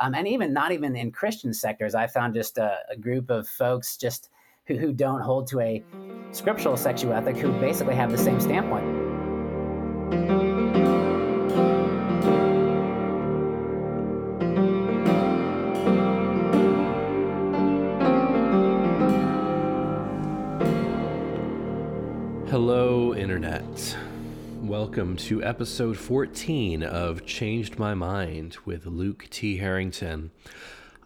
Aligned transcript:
um, 0.00 0.14
and 0.14 0.26
even 0.26 0.52
not 0.52 0.72
even 0.72 0.96
in 0.96 1.12
Christian 1.12 1.52
sectors. 1.52 1.94
I 1.94 2.06
found 2.06 2.34
just 2.34 2.58
a, 2.58 2.78
a 2.90 2.96
group 2.96 3.30
of 3.30 3.46
folks 3.46 3.96
just 3.96 4.30
who, 4.66 4.76
who 4.76 4.92
don't 4.92 5.20
hold 5.20 5.46
to 5.48 5.60
a 5.60 5.84
scriptural 6.32 6.76
sexual 6.76 7.12
ethic 7.12 7.36
who 7.36 7.52
basically 7.60 7.94
have 7.94 8.10
the 8.10 8.18
same 8.18 8.40
standpoint. 8.40 9.09
Welcome 24.90 25.18
to 25.18 25.40
episode 25.44 25.96
14 25.96 26.82
of 26.82 27.24
Changed 27.24 27.78
My 27.78 27.94
Mind 27.94 28.56
with 28.64 28.86
Luke 28.86 29.28
T. 29.30 29.58
Harrington. 29.58 30.32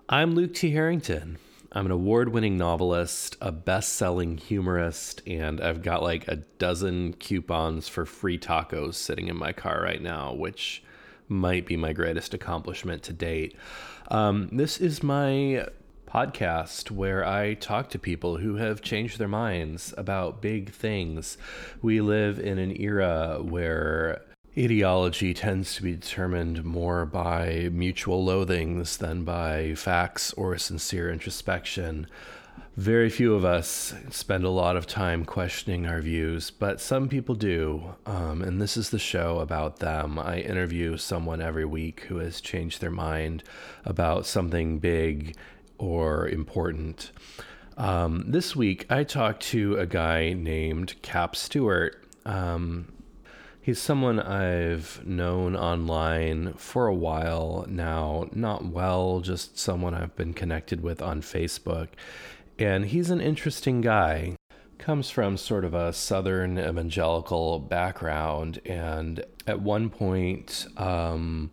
I'm 0.09 0.35
Luke 0.35 0.55
T. 0.55 0.71
Harrington. 0.71 1.37
I'm 1.71 1.85
an 1.85 1.93
award 1.93 2.31
winning 2.31 2.57
novelist, 2.57 3.37
a 3.43 3.53
best 3.53 3.93
selling 3.93 4.39
humorist, 4.39 5.21
and 5.27 5.61
I've 5.61 5.83
got 5.83 6.03
like 6.03 6.27
a 6.29 6.37
dozen 6.37 7.13
coupons 7.13 7.87
for 7.87 8.07
free 8.07 8.39
tacos 8.39 8.95
sitting 8.95 9.29
in 9.29 9.37
my 9.37 9.53
car 9.53 9.83
right 9.83 10.01
now, 10.01 10.33
which 10.33 10.83
might 11.29 11.67
be 11.67 11.77
my 11.77 11.93
greatest 11.93 12.33
accomplishment 12.33 13.03
to 13.03 13.13
date. 13.13 13.55
Um, 14.09 14.49
this 14.51 14.81
is 14.81 15.03
my 15.03 15.67
podcast 16.15 16.93
where 16.93 17.27
I 17.27 17.55
talk 17.55 17.91
to 17.91 17.99
people 17.99 18.37
who 18.37 18.55
have 18.55 18.81
changed 18.81 19.19
their 19.19 19.27
minds 19.27 19.93
about 19.99 20.41
big 20.41 20.71
things. 20.71 21.37
We 21.83 22.01
live 22.01 22.39
in 22.39 22.59
an 22.59 22.81
era 22.81 23.41
where 23.43 24.23
ideology 24.57 25.35
tends 25.35 25.75
to 25.75 25.83
be 25.83 25.97
determined 25.97 26.63
more 26.65 27.05
by 27.05 27.69
mutual 27.73 28.25
loathings 28.25 28.99
than 28.99 29.25
by 29.25 29.75
facts 29.75 30.33
or 30.35 30.57
sincere 30.57 31.11
introspection. 31.11 32.07
Very 32.77 33.11
few 33.11 33.35
of 33.35 33.45
us 33.45 33.95
spend 34.11 34.45
a 34.45 34.51
lot 34.51 34.77
of 34.77 34.87
time 34.87 35.25
questioning 35.25 35.87
our 35.87 36.01
views, 36.01 36.51
but 36.51 36.81
some 36.81 37.09
people 37.09 37.35
do. 37.35 37.95
Um, 38.07 38.43
and 38.43 38.61
this 38.61 38.77
is 38.77 38.91
the 38.91 38.99
show 38.99 39.39
about 39.41 39.79
them. 39.79 40.19
I 40.19 40.39
interview 40.39 40.97
someone 40.97 41.41
every 41.41 41.65
week 41.65 42.01
who 42.03 42.19
has 42.19 42.41
changed 42.41 42.81
their 42.81 42.91
mind 42.91 43.43
about 43.85 44.27
something 44.27 44.79
big 44.79 45.37
or 45.85 46.29
important. 46.29 47.13
Um, 47.77 48.25
this 48.27 48.57
week, 48.57 48.87
I 48.91 49.05
talked 49.05 49.43
to 49.49 49.77
a 49.77 49.87
guy 49.87 50.33
named 50.33 50.95
Cap 51.03 51.37
Stewart. 51.37 52.03
Um, 52.25 52.93
he's 53.61 53.81
someone 53.81 54.21
I've 54.21 55.05
known 55.05 55.57
online 55.57 56.55
for 56.55 56.87
a 56.87 56.95
while 56.95 57.67
now, 57.69 58.29
not 58.33 58.67
well, 58.67 59.21
just 59.21 59.59
someone 59.59 59.95
I've 59.95 60.17
been 60.17 60.35
connected 60.35 60.83
with 60.83 61.03
on 61.03 61.21
Facebook. 61.21 61.89
And 62.59 62.87
he's 62.87 63.11
an 63.11 63.21
interesting 63.21 63.81
guy. 63.81 64.37
Comes 64.79 65.11
from 65.11 65.37
sort 65.37 65.65
of 65.65 65.75
a 65.75 65.93
southern 65.93 66.59
evangelical 66.59 67.59
background, 67.59 68.61
and 68.65 69.25
at 69.47 69.61
one 69.61 69.89
point, 69.89 70.67
um, 70.77 71.51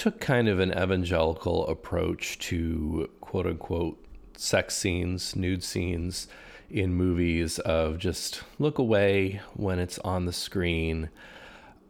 took 0.00 0.18
kind 0.18 0.48
of 0.48 0.58
an 0.58 0.70
evangelical 0.70 1.66
approach 1.68 2.38
to 2.38 3.06
quote 3.20 3.46
unquote 3.46 4.02
sex 4.34 4.74
scenes, 4.74 5.36
nude 5.36 5.62
scenes 5.62 6.26
in 6.70 6.94
movies 6.94 7.58
of 7.58 7.98
just 7.98 8.42
look 8.58 8.78
away 8.78 9.42
when 9.52 9.78
it's 9.78 9.98
on 9.98 10.24
the 10.24 10.32
screen. 10.32 11.10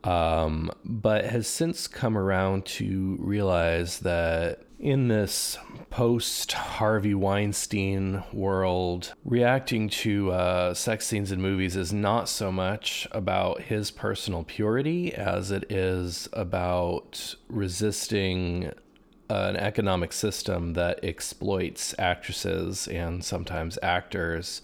Um, 0.03 0.73
but 0.85 1.25
has 1.27 1.47
since 1.47 1.87
come 1.87 2.19
around 2.19 2.65
to 2.67 3.17
realize 3.21 4.01
that 4.01 4.65
in 4.81 5.09
this 5.09 5.59
post 5.91 6.53
Harvey 6.53 7.15
Weinstein 7.15 8.25
world, 8.33 9.13
reacting 9.25 9.89
to 9.91 10.31
uh, 10.31 10.75
sex 10.75 11.07
scenes 11.07 11.31
in 11.31 11.41
movies 11.41 11.77
is 11.77 11.93
not 11.93 12.29
so 12.29 12.51
much 12.51 13.07
about 13.13 13.63
his 13.63 13.91
personal 13.91 14.43
purity 14.43 15.15
as 15.15 15.51
it 15.51 15.71
is 15.71 16.29
about 16.33 17.35
resisting 17.49 18.73
an 19.29 19.57
economic 19.57 20.13
system 20.13 20.73
that 20.73 20.99
exploits 21.05 21.95
actresses 21.99 22.89
and 22.89 23.23
sometimes 23.23 23.79
actors 23.83 24.63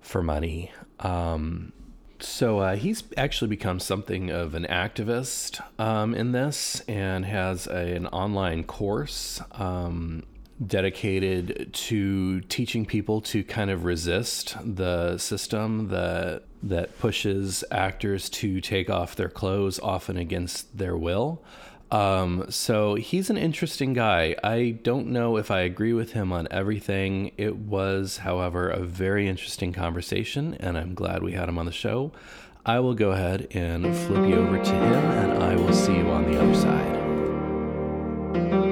for 0.00 0.22
money. 0.22 0.72
Um, 1.00 1.72
so 2.20 2.58
uh, 2.58 2.76
he's 2.76 3.04
actually 3.16 3.48
become 3.48 3.80
something 3.80 4.30
of 4.30 4.54
an 4.54 4.66
activist 4.68 5.60
um, 5.78 6.14
in 6.14 6.32
this 6.32 6.80
and 6.88 7.24
has 7.24 7.66
a, 7.66 7.96
an 7.96 8.06
online 8.08 8.64
course 8.64 9.40
um, 9.52 10.22
dedicated 10.64 11.70
to 11.72 12.40
teaching 12.42 12.86
people 12.86 13.20
to 13.20 13.42
kind 13.42 13.70
of 13.70 13.84
resist 13.84 14.56
the 14.62 15.18
system 15.18 15.88
that 15.88 16.42
that 16.62 16.98
pushes 16.98 17.62
actors 17.70 18.30
to 18.30 18.60
take 18.60 18.88
off 18.88 19.16
their 19.16 19.28
clothes 19.28 19.78
often 19.80 20.16
against 20.16 20.76
their 20.78 20.96
will. 20.96 21.42
Um, 21.94 22.46
so 22.48 22.96
he's 22.96 23.30
an 23.30 23.36
interesting 23.36 23.92
guy. 23.92 24.34
I 24.42 24.80
don't 24.82 25.06
know 25.06 25.36
if 25.36 25.52
I 25.52 25.60
agree 25.60 25.92
with 25.92 26.10
him 26.10 26.32
on 26.32 26.48
everything. 26.50 27.30
It 27.36 27.56
was, 27.56 28.16
however, 28.18 28.68
a 28.68 28.80
very 28.80 29.28
interesting 29.28 29.72
conversation, 29.72 30.56
and 30.58 30.76
I'm 30.76 30.94
glad 30.94 31.22
we 31.22 31.34
had 31.34 31.48
him 31.48 31.56
on 31.56 31.66
the 31.66 31.72
show. 31.72 32.10
I 32.66 32.80
will 32.80 32.94
go 32.94 33.12
ahead 33.12 33.46
and 33.52 33.96
flip 33.96 34.28
you 34.28 34.40
over 34.40 34.58
to 34.58 34.72
him, 34.72 34.82
and 34.82 35.40
I 35.40 35.54
will 35.54 35.72
see 35.72 35.96
you 35.96 36.10
on 36.10 36.28
the 36.28 36.42
other 36.42 36.54
side. 36.56 38.63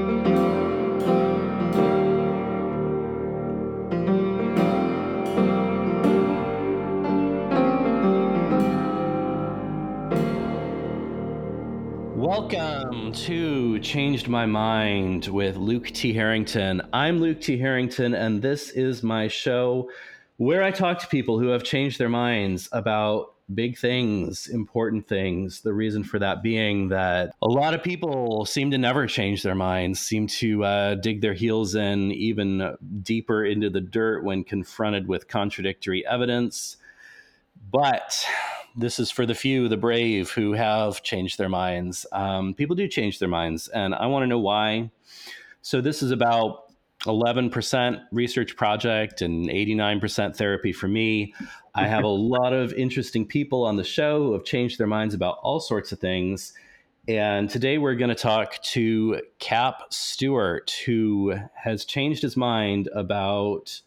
Changed 13.82 14.28
My 14.28 14.46
Mind 14.46 15.26
with 15.26 15.56
Luke 15.56 15.88
T. 15.88 16.12
Harrington. 16.12 16.82
I'm 16.92 17.18
Luke 17.18 17.40
T. 17.40 17.58
Harrington, 17.58 18.14
and 18.14 18.40
this 18.40 18.70
is 18.70 19.02
my 19.02 19.26
show 19.26 19.90
where 20.36 20.62
I 20.62 20.70
talk 20.70 21.00
to 21.00 21.08
people 21.08 21.40
who 21.40 21.48
have 21.48 21.64
changed 21.64 21.98
their 21.98 22.08
minds 22.08 22.68
about 22.70 23.34
big 23.52 23.76
things, 23.76 24.46
important 24.46 25.08
things. 25.08 25.62
The 25.62 25.74
reason 25.74 26.04
for 26.04 26.20
that 26.20 26.44
being 26.44 26.90
that 26.90 27.34
a 27.42 27.48
lot 27.48 27.74
of 27.74 27.82
people 27.82 28.46
seem 28.46 28.70
to 28.70 28.78
never 28.78 29.08
change 29.08 29.42
their 29.42 29.56
minds, 29.56 29.98
seem 29.98 30.28
to 30.28 30.62
uh, 30.64 30.94
dig 30.94 31.20
their 31.20 31.34
heels 31.34 31.74
in 31.74 32.12
even 32.12 32.76
deeper 33.02 33.44
into 33.44 33.68
the 33.68 33.80
dirt 33.80 34.22
when 34.22 34.44
confronted 34.44 35.08
with 35.08 35.26
contradictory 35.26 36.06
evidence. 36.06 36.76
But 37.72 38.26
this 38.76 38.98
is 38.98 39.10
for 39.10 39.24
the 39.24 39.34
few, 39.34 39.68
the 39.68 39.78
brave, 39.78 40.30
who 40.30 40.52
have 40.52 41.02
changed 41.02 41.38
their 41.38 41.48
minds. 41.48 42.04
Um, 42.12 42.52
people 42.52 42.76
do 42.76 42.86
change 42.86 43.18
their 43.18 43.28
minds, 43.28 43.68
and 43.68 43.94
I 43.94 44.06
want 44.06 44.24
to 44.24 44.26
know 44.26 44.38
why. 44.38 44.90
So, 45.62 45.80
this 45.80 46.02
is 46.02 46.10
about 46.10 46.64
11% 47.06 48.02
research 48.12 48.56
project 48.56 49.22
and 49.22 49.48
89% 49.48 50.36
therapy 50.36 50.72
for 50.72 50.86
me. 50.86 51.34
I 51.74 51.88
have 51.88 52.04
a 52.04 52.08
lot 52.08 52.52
of 52.52 52.74
interesting 52.74 53.26
people 53.26 53.64
on 53.64 53.76
the 53.76 53.84
show 53.84 54.22
who 54.22 54.32
have 54.34 54.44
changed 54.44 54.78
their 54.78 54.86
minds 54.86 55.14
about 55.14 55.38
all 55.42 55.58
sorts 55.58 55.92
of 55.92 55.98
things. 55.98 56.52
And 57.08 57.50
today 57.50 57.78
we're 57.78 57.96
going 57.96 58.10
to 58.10 58.14
talk 58.14 58.62
to 58.62 59.22
Cap 59.40 59.82
Stewart, 59.90 60.72
who 60.86 61.34
has 61.54 61.84
changed 61.84 62.22
his 62.22 62.36
mind 62.36 62.88
about 62.94 63.80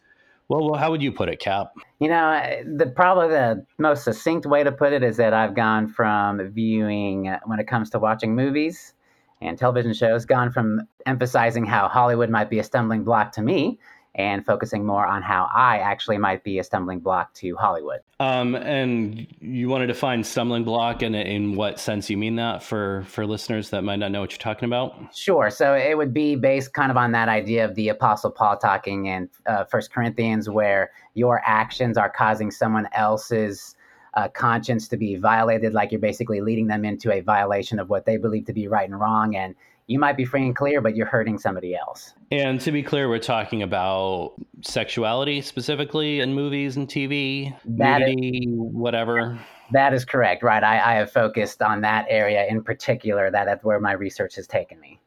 well, 0.48 0.70
well, 0.70 0.80
how 0.80 0.92
would 0.92 1.02
you 1.02 1.12
put 1.12 1.30
it, 1.30 1.40
Cap? 1.40 1.74
You 2.00 2.10
know, 2.10 2.64
the 2.76 2.88
probably 2.88 3.30
the 3.30 3.66
most 3.78 4.04
succinct 4.04 4.46
way 4.46 4.64
to 4.64 4.72
put 4.72 4.92
it 4.92 5.02
is 5.02 5.18
that 5.18 5.34
I've 5.34 5.56
gone 5.56 5.88
from 5.88 6.50
viewing 6.52 7.30
uh, 7.30 7.40
when 7.46 7.60
it 7.60 7.68
comes 7.68 7.90
to 7.92 8.00
watching 8.00 8.36
movies 8.36 8.94
and 9.42 9.58
television 9.58 9.94
shows, 9.94 10.26
gone 10.26 10.52
from 10.52 10.82
emphasizing 11.06 11.66
how 11.66 11.88
Hollywood 11.88 12.30
might 12.30 12.50
be 12.50 12.60
a 12.60 12.64
stumbling 12.64 13.04
block 13.04 13.32
to 13.34 13.42
me 13.42 13.80
and 14.16 14.46
focusing 14.46 14.86
more 14.86 15.06
on 15.06 15.22
how 15.22 15.50
I 15.54 15.80
actually 15.80 16.18
might 16.18 16.44
be 16.44 16.58
a 16.60 16.64
stumbling 16.64 17.00
block 17.00 17.34
to 17.36 17.56
Hollywood. 17.58 18.00
Um, 18.22 18.56
and 18.56 19.28
you 19.42 19.68
want 19.68 19.82
to 19.82 19.88
define 19.88 20.24
stumbling 20.24 20.64
block 20.64 21.02
and 21.02 21.16
in 21.16 21.56
what 21.56 21.82
sense 21.82 22.10
you 22.10 22.16
mean 22.16 22.38
that 22.38 22.64
for 22.64 23.04
for 23.10 23.26
listeners 23.26 23.70
that 23.72 23.84
might 23.84 23.98
not 23.98 24.12
know 24.12 24.22
what 24.22 24.32
you're 24.32 24.38
talking 24.38 24.68
about? 24.68 24.96
Sure. 25.14 25.50
So 25.50 25.74
it 25.76 25.98
would 25.98 26.14
be 26.14 26.36
based 26.36 26.74
kind 26.74 26.92
of 26.92 26.98
on 26.98 27.12
that 27.12 27.28
idea 27.28 27.66
of 27.66 27.76
the 27.76 27.90
Apostle 27.90 28.32
Paul 28.32 28.58
talking 28.58 29.08
in 29.08 29.30
uh, 29.46 29.66
First 29.66 29.92
Corinthians, 29.92 30.50
where 30.50 30.92
your 31.14 31.42
actions 31.46 31.98
are 31.98 32.10
causing 32.10 32.52
someone 32.52 32.88
else's 32.94 33.76
uh, 34.14 34.30
conscience 34.30 34.88
to 34.88 34.96
be 34.96 35.18
violated, 35.18 35.74
like 35.74 35.92
you're 35.92 36.00
basically 36.00 36.40
leading 36.40 36.68
them 36.68 36.86
into 36.86 37.12
a 37.12 37.20
violation 37.20 37.80
of 37.80 37.90
what 37.90 38.06
they 38.06 38.16
believe 38.16 38.46
to 38.46 38.54
be 38.54 38.70
right 38.70 38.88
and 38.90 38.98
wrong, 38.98 39.36
and 39.36 39.56
you 39.88 40.00
might 40.00 40.18
be 40.18 40.26
free 40.26 40.44
and 40.44 40.56
clear, 40.56 40.82
but 40.82 40.96
you're 40.96 41.06
hurting 41.06 41.38
somebody 41.38 41.76
else. 41.76 42.14
And 42.32 42.60
to 42.62 42.72
be 42.72 42.82
clear, 42.82 43.08
we're 43.08 43.20
talking 43.20 43.62
about 43.62 44.34
sexuality 44.62 45.42
specifically 45.42 46.22
in 46.22 46.34
movies 46.34 46.76
and 46.76 46.88
TV, 46.88 47.56
that 47.78 48.00
nudity, 48.00 48.48
is, 48.48 48.56
whatever. 48.56 49.40
That 49.72 49.94
is 49.94 50.04
correct, 50.04 50.44
right? 50.44 50.64
I, 50.64 50.94
I 50.94 50.96
have 50.96 51.12
focused 51.12 51.62
on 51.62 51.82
that 51.82 52.06
area 52.10 52.46
in 52.48 52.64
particular. 52.64 53.30
That 53.30 53.46
that's 53.46 53.64
where 53.64 53.80
my 53.80 53.94
research 53.94 54.36
has 54.36 54.48
taken 54.48 54.80
me. 54.80 55.00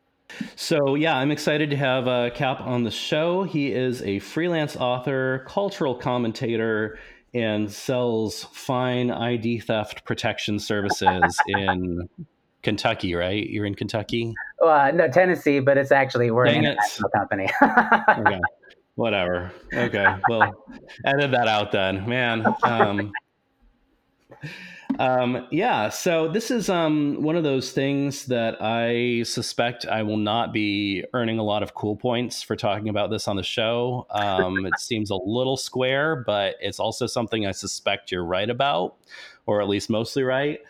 So, 0.55 0.95
yeah, 0.95 1.17
I'm 1.17 1.31
excited 1.31 1.71
to 1.71 1.77
have 1.77 2.07
uh, 2.07 2.31
Cap 2.31 2.61
on 2.61 2.85
the 2.85 2.91
show. 2.91 3.45
He 3.45 3.73
is 3.73 4.03
a 4.03 4.19
freelance 4.21 4.77
author, 4.77 5.45
cultural 5.49 5.95
commentator, 5.95 6.99
and 7.35 7.71
sells 7.73 8.45
fine 8.53 9.11
ID 9.11 9.61
theft 9.61 10.05
protection 10.05 10.59
services 10.59 11.37
in 11.49 12.09
Kentucky, 12.63 13.15
right? 13.15 13.49
You're 13.49 13.67
in 13.67 13.75
Kentucky? 13.75 14.35
Uh, 14.63 14.91
no, 14.95 15.09
Tennessee, 15.09 15.61
but 15.61 15.79
it's 15.79 15.93
actually 15.93 16.31
we're 16.31 16.47
Dang 16.47 16.59
an 16.59 16.65
international 16.73 17.11
company. 17.11 17.49
okay. 17.63 18.41
Whatever. 18.97 19.53
Okay. 19.73 20.17
Well, 20.29 20.67
edit 21.05 21.31
that 21.31 21.47
out 21.47 21.71
then, 21.71 22.09
man. 22.09 22.45
Um, 22.65 23.13
um, 24.99 25.47
yeah. 25.53 25.89
So 25.89 26.29
this 26.29 26.51
is 26.51 26.69
um, 26.69 27.23
one 27.23 27.37
of 27.37 27.45
those 27.45 27.71
things 27.71 28.27
that 28.27 28.61
I 28.61 29.23
suspect 29.23 29.87
I 29.87 30.03
will 30.03 30.17
not 30.17 30.53
be 30.53 31.05
earning 31.13 31.39
a 31.39 31.45
lot 31.45 31.63
of 31.63 31.75
cool 31.75 31.95
points 31.95 32.43
for 32.43 32.57
talking 32.57 32.89
about 32.89 33.11
this 33.11 33.29
on 33.29 33.37
the 33.37 33.43
show. 33.43 34.07
Um, 34.11 34.67
it 34.67 34.75
seems 34.81 35.11
a 35.11 35.17
little 35.17 35.57
square, 35.57 36.17
but 36.27 36.57
it's 36.61 36.81
also 36.81 37.07
something 37.07 37.47
I 37.47 37.53
suspect 37.53 38.11
you're 38.11 38.25
right 38.25 38.51
about, 38.51 38.97
or 39.47 39.61
at 39.63 39.69
least 39.69 39.91
mostly 39.91 40.25
right. 40.25 40.61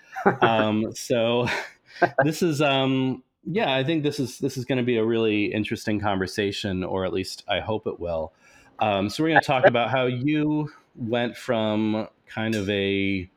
Um, 0.42 0.92
so 0.94 1.48
this 2.24 2.42
is 2.42 2.60
um, 2.60 3.22
yeah, 3.44 3.74
I 3.74 3.84
think 3.84 4.02
this 4.02 4.20
is 4.20 4.38
this 4.38 4.56
is 4.56 4.64
going 4.64 4.78
to 4.78 4.84
be 4.84 4.96
a 4.96 5.04
really 5.04 5.46
interesting 5.46 6.00
conversation, 6.00 6.84
or 6.84 7.04
at 7.04 7.12
least 7.12 7.44
I 7.48 7.60
hope 7.60 7.86
it 7.86 7.98
will. 7.98 8.32
Um, 8.78 9.08
so 9.08 9.22
we're 9.22 9.30
going 9.30 9.40
to 9.40 9.46
talk 9.46 9.66
about 9.66 9.90
how 9.90 10.06
you 10.06 10.72
went 10.96 11.36
from 11.36 12.08
kind 12.26 12.54
of 12.54 12.68
a 12.68 13.28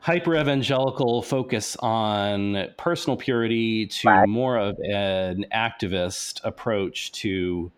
hyper 0.00 0.36
evangelical 0.36 1.22
focus 1.22 1.76
on 1.80 2.68
personal 2.76 3.16
purity 3.16 3.86
to 3.86 4.08
right. 4.08 4.28
more 4.28 4.56
of 4.56 4.78
an 4.78 5.46
activist 5.52 6.40
approach 6.44 7.10
to 7.12 7.72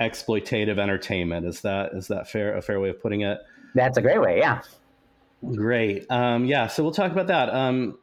exploitative 0.00 0.78
entertainment. 0.78 1.46
Is 1.46 1.60
that 1.62 1.92
is 1.94 2.08
that 2.08 2.28
fair 2.28 2.56
a 2.56 2.62
fair 2.62 2.80
way 2.80 2.90
of 2.90 3.00
putting 3.00 3.22
it? 3.22 3.38
That's 3.74 3.96
a 3.96 4.02
great 4.02 4.20
way. 4.20 4.38
Yeah. 4.38 4.60
Great. 5.54 6.10
Um, 6.10 6.46
yeah. 6.46 6.66
So 6.66 6.82
we'll 6.82 6.92
talk 6.92 7.12
about 7.12 7.28
that. 7.28 7.48
Um, 7.50 7.98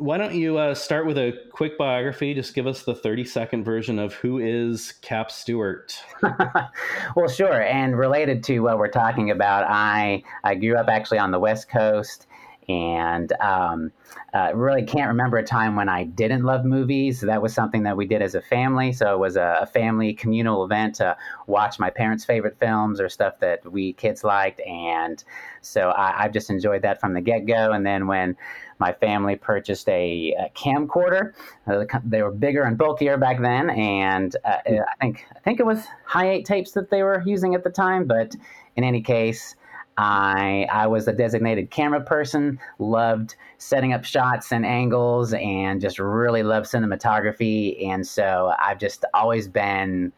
why 0.00 0.16
don't 0.16 0.34
you 0.34 0.56
uh, 0.56 0.74
start 0.74 1.04
with 1.04 1.18
a 1.18 1.34
quick 1.52 1.76
biography? 1.76 2.32
Just 2.32 2.54
give 2.54 2.66
us 2.66 2.84
the 2.84 2.94
30 2.94 3.22
second 3.26 3.64
version 3.64 3.98
of 3.98 4.14
who 4.14 4.38
is 4.38 4.92
Cap 5.02 5.30
Stewart. 5.30 5.94
well, 7.14 7.28
sure. 7.28 7.62
And 7.62 7.98
related 7.98 8.42
to 8.44 8.60
what 8.60 8.78
we're 8.78 8.88
talking 8.88 9.30
about, 9.30 9.66
I, 9.68 10.22
I 10.42 10.54
grew 10.54 10.76
up 10.76 10.88
actually 10.88 11.18
on 11.18 11.32
the 11.32 11.38
West 11.38 11.68
Coast 11.68 12.26
and 12.66 13.30
um, 13.40 13.92
uh, 14.32 14.52
really 14.54 14.84
can't 14.84 15.08
remember 15.08 15.36
a 15.36 15.44
time 15.44 15.76
when 15.76 15.90
I 15.90 16.04
didn't 16.04 16.44
love 16.44 16.64
movies. 16.64 17.20
That 17.20 17.42
was 17.42 17.52
something 17.52 17.82
that 17.82 17.96
we 17.96 18.06
did 18.06 18.22
as 18.22 18.34
a 18.34 18.40
family. 18.40 18.92
So 18.92 19.12
it 19.14 19.18
was 19.18 19.36
a, 19.36 19.58
a, 19.60 19.66
family 19.66 20.14
communal 20.14 20.64
event 20.64 20.94
to 20.96 21.16
watch 21.46 21.78
my 21.78 21.90
parents' 21.90 22.24
favorite 22.24 22.56
films 22.58 23.00
or 23.00 23.08
stuff 23.08 23.40
that 23.40 23.70
we 23.70 23.92
kids 23.94 24.24
liked. 24.24 24.60
And 24.60 25.22
so 25.60 25.92
I, 25.96 26.22
have 26.22 26.32
just 26.32 26.48
enjoyed 26.48 26.82
that 26.82 27.00
from 27.00 27.12
the 27.12 27.20
get 27.20 27.44
go. 27.46 27.72
And 27.72 27.84
then 27.84 28.06
when 28.06 28.36
my 28.80 28.92
family 28.94 29.36
purchased 29.36 29.88
a, 29.88 30.34
a 30.40 30.50
camcorder. 30.58 31.32
Uh, 31.66 31.84
they 32.04 32.22
were 32.22 32.32
bigger 32.32 32.62
and 32.62 32.76
bulkier 32.76 33.16
back 33.18 33.40
then, 33.40 33.70
and 33.70 34.34
uh, 34.44 34.56
I 34.66 34.96
think 35.00 35.26
I 35.36 35.38
think 35.40 35.60
it 35.60 35.66
was 35.66 35.84
high 36.04 36.30
eight 36.30 36.46
tapes 36.46 36.72
that 36.72 36.90
they 36.90 37.02
were 37.02 37.22
using 37.24 37.54
at 37.54 37.62
the 37.62 37.70
time. 37.70 38.06
But 38.06 38.34
in 38.76 38.82
any 38.82 39.02
case, 39.02 39.54
I 39.98 40.66
I 40.72 40.86
was 40.86 41.06
a 41.06 41.12
designated 41.12 41.70
camera 41.70 42.00
person, 42.00 42.58
loved 42.78 43.36
setting 43.58 43.92
up 43.92 44.04
shots 44.04 44.50
and 44.50 44.64
angles, 44.64 45.34
and 45.34 45.80
just 45.80 45.98
really 45.98 46.42
loved 46.42 46.66
cinematography. 46.66 47.86
And 47.86 48.06
so 48.06 48.52
I've 48.58 48.78
just 48.78 49.04
always 49.12 49.46
been 49.46 50.12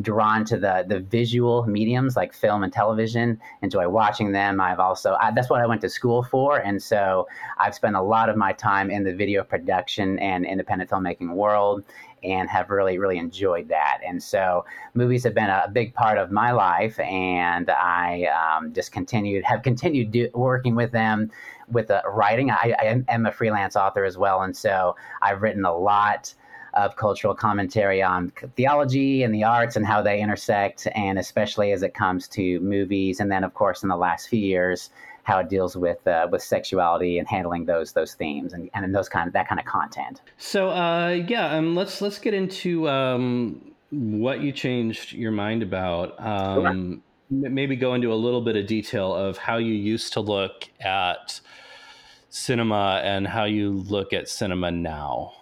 drawn 0.00 0.44
to 0.46 0.56
the 0.56 0.84
the 0.86 1.00
visual 1.00 1.64
mediums 1.66 2.16
like 2.16 2.32
film 2.32 2.62
and 2.62 2.72
television. 2.72 3.40
Enjoy 3.62 3.88
watching 3.88 4.32
them. 4.32 4.60
I've 4.60 4.80
also 4.80 5.16
I, 5.20 5.30
that's 5.32 5.50
what 5.50 5.60
I 5.60 5.66
went 5.66 5.80
to 5.82 5.88
school 5.88 6.22
for, 6.22 6.58
and 6.58 6.82
so 6.82 7.26
I've 7.58 7.74
spent 7.74 7.96
a 7.96 8.02
lot 8.02 8.28
of 8.28 8.36
my 8.36 8.52
time 8.52 8.90
in 8.90 9.04
the 9.04 9.14
video 9.14 9.42
production 9.42 10.18
and 10.18 10.44
independent 10.44 10.90
filmmaking 10.90 11.34
world, 11.34 11.84
and 12.22 12.48
have 12.48 12.70
really 12.70 12.98
really 12.98 13.18
enjoyed 13.18 13.68
that. 13.68 13.98
And 14.06 14.22
so 14.22 14.64
movies 14.94 15.24
have 15.24 15.34
been 15.34 15.50
a, 15.50 15.68
big 15.72 15.94
part 15.94 16.18
of 16.18 16.30
my 16.30 16.50
life, 16.52 16.98
and 17.00 17.70
I 17.70 18.24
um, 18.24 18.72
just 18.72 18.92
continued 18.92 19.44
have 19.44 19.62
continued 19.62 20.10
do, 20.10 20.28
working 20.34 20.74
with 20.74 20.92
them 20.92 21.30
with 21.68 21.88
the 21.88 22.02
writing. 22.06 22.50
I, 22.50 22.74
I 22.78 23.02
am 23.08 23.26
a 23.26 23.32
freelance 23.32 23.76
author 23.76 24.04
as 24.04 24.18
well, 24.18 24.42
and 24.42 24.56
so 24.56 24.96
I've 25.22 25.42
written 25.42 25.64
a 25.64 25.76
lot 25.76 26.34
of 26.74 26.96
cultural 26.96 27.34
commentary 27.34 28.02
on 28.02 28.32
theology 28.56 29.22
and 29.22 29.34
the 29.34 29.44
arts 29.44 29.76
and 29.76 29.86
how 29.86 30.02
they 30.02 30.20
intersect, 30.20 30.86
and 30.94 31.18
especially 31.18 31.72
as 31.72 31.82
it 31.82 31.94
comes 31.94 32.28
to 32.28 32.60
movies. 32.60 33.20
And 33.20 33.30
then, 33.30 33.44
of 33.44 33.54
course, 33.54 33.82
in 33.82 33.88
the 33.88 33.96
last 33.96 34.28
few 34.28 34.40
years, 34.40 34.90
how 35.24 35.38
it 35.38 35.48
deals 35.48 35.76
with 35.76 36.06
uh, 36.06 36.26
with 36.30 36.42
sexuality 36.42 37.18
and 37.18 37.28
handling 37.28 37.66
those 37.66 37.92
those 37.92 38.14
themes 38.14 38.52
and, 38.52 38.70
and 38.74 38.94
those 38.94 39.08
kind 39.08 39.26
of 39.26 39.32
that 39.32 39.48
kind 39.48 39.60
of 39.60 39.66
content. 39.66 40.20
So 40.38 40.70
uh, 40.70 41.20
yeah, 41.28 41.56
um, 41.56 41.74
let's 41.74 42.00
let's 42.00 42.18
get 42.18 42.34
into 42.34 42.88
um, 42.88 43.72
what 43.90 44.40
you 44.40 44.52
changed 44.52 45.12
your 45.12 45.32
mind 45.32 45.62
about. 45.62 46.14
Um, 46.18 47.02
sure. 47.30 47.50
Maybe 47.50 47.76
go 47.76 47.94
into 47.94 48.12
a 48.12 48.16
little 48.16 48.40
bit 48.40 48.56
of 48.56 48.66
detail 48.66 49.14
of 49.14 49.36
how 49.36 49.58
you 49.58 49.72
used 49.72 50.14
to 50.14 50.20
look 50.20 50.68
at 50.80 51.40
cinema 52.28 53.00
and 53.04 53.24
how 53.26 53.44
you 53.44 53.70
look 53.70 54.12
at 54.12 54.28
cinema 54.28 54.72
now. 54.72 55.32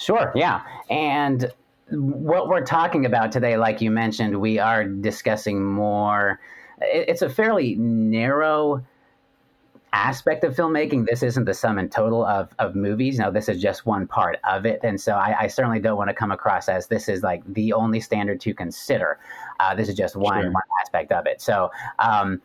Sure, 0.00 0.32
yeah. 0.34 0.62
And 0.88 1.52
what 1.90 2.48
we're 2.48 2.64
talking 2.64 3.04
about 3.04 3.30
today, 3.30 3.58
like 3.58 3.82
you 3.82 3.90
mentioned, 3.90 4.40
we 4.40 4.58
are 4.58 4.84
discussing 4.84 5.62
more. 5.62 6.40
It's 6.80 7.20
a 7.20 7.28
fairly 7.28 7.74
narrow 7.74 8.82
aspect 9.92 10.42
of 10.44 10.56
filmmaking. 10.56 11.04
This 11.04 11.22
isn't 11.22 11.44
the 11.44 11.52
sum 11.52 11.76
and 11.76 11.92
total 11.92 12.24
of, 12.24 12.48
of 12.58 12.74
movies. 12.74 13.18
No, 13.18 13.30
this 13.30 13.46
is 13.46 13.60
just 13.60 13.84
one 13.84 14.06
part 14.06 14.38
of 14.44 14.64
it. 14.64 14.80
And 14.82 14.98
so 14.98 15.16
I, 15.16 15.40
I 15.40 15.46
certainly 15.48 15.80
don't 15.80 15.98
want 15.98 16.08
to 16.08 16.14
come 16.14 16.30
across 16.30 16.70
as 16.70 16.86
this 16.86 17.06
is 17.06 17.22
like 17.22 17.42
the 17.52 17.74
only 17.74 18.00
standard 18.00 18.40
to 18.40 18.54
consider. 18.54 19.18
Uh, 19.58 19.74
this 19.74 19.88
is 19.90 19.96
just 19.96 20.16
one, 20.16 20.42
sure. 20.42 20.50
one 20.50 20.62
aspect 20.82 21.12
of 21.12 21.26
it. 21.26 21.42
So, 21.42 21.70
um, 21.98 22.40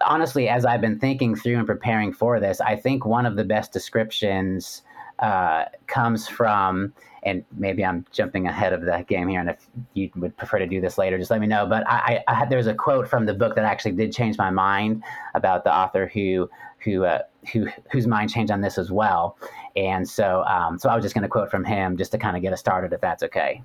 honestly, 0.00 0.48
as 0.48 0.64
I've 0.64 0.80
been 0.80 0.98
thinking 0.98 1.34
through 1.34 1.58
and 1.58 1.66
preparing 1.66 2.14
for 2.14 2.40
this, 2.40 2.62
I 2.62 2.76
think 2.76 3.04
one 3.04 3.26
of 3.26 3.36
the 3.36 3.44
best 3.44 3.72
descriptions 3.72 4.82
uh, 5.18 5.64
comes 5.86 6.28
from, 6.28 6.92
and 7.22 7.44
maybe 7.56 7.84
I'm 7.84 8.04
jumping 8.12 8.46
ahead 8.46 8.72
of 8.72 8.82
the 8.82 9.04
game 9.08 9.28
here, 9.28 9.40
and 9.40 9.50
if 9.50 9.66
you 9.94 10.10
would 10.16 10.36
prefer 10.36 10.58
to 10.58 10.66
do 10.66 10.80
this 10.80 10.98
later, 10.98 11.18
just 11.18 11.30
let 11.30 11.40
me 11.40 11.46
know. 11.46 11.66
But 11.66 11.88
I, 11.88 12.22
I, 12.28 12.32
I 12.32 12.34
had, 12.34 12.50
there's 12.50 12.66
a 12.66 12.74
quote 12.74 13.08
from 13.08 13.26
the 13.26 13.34
book 13.34 13.54
that 13.56 13.64
actually 13.64 13.92
did 13.92 14.12
change 14.12 14.38
my 14.38 14.50
mind 14.50 15.02
about 15.34 15.64
the 15.64 15.74
author 15.74 16.10
who 16.12 16.48
who 16.84 17.04
uh, 17.04 17.22
who 17.52 17.66
whose 17.90 18.06
mind 18.06 18.30
changed 18.30 18.52
on 18.52 18.60
this 18.60 18.78
as 18.78 18.90
well. 18.90 19.36
And 19.76 20.08
so 20.08 20.44
um, 20.44 20.78
so 20.78 20.88
I 20.88 20.94
was 20.94 21.04
just 21.04 21.14
going 21.14 21.22
to 21.22 21.28
quote 21.28 21.50
from 21.50 21.64
him 21.64 21.96
just 21.96 22.12
to 22.12 22.18
kind 22.18 22.36
of 22.36 22.42
get 22.42 22.52
us 22.52 22.60
started, 22.60 22.92
if 22.92 23.00
that's 23.00 23.22
okay. 23.24 23.62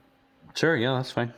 Sure. 0.56 0.76
Yeah, 0.76 0.94
that's 0.94 1.12
fine. 1.12 1.34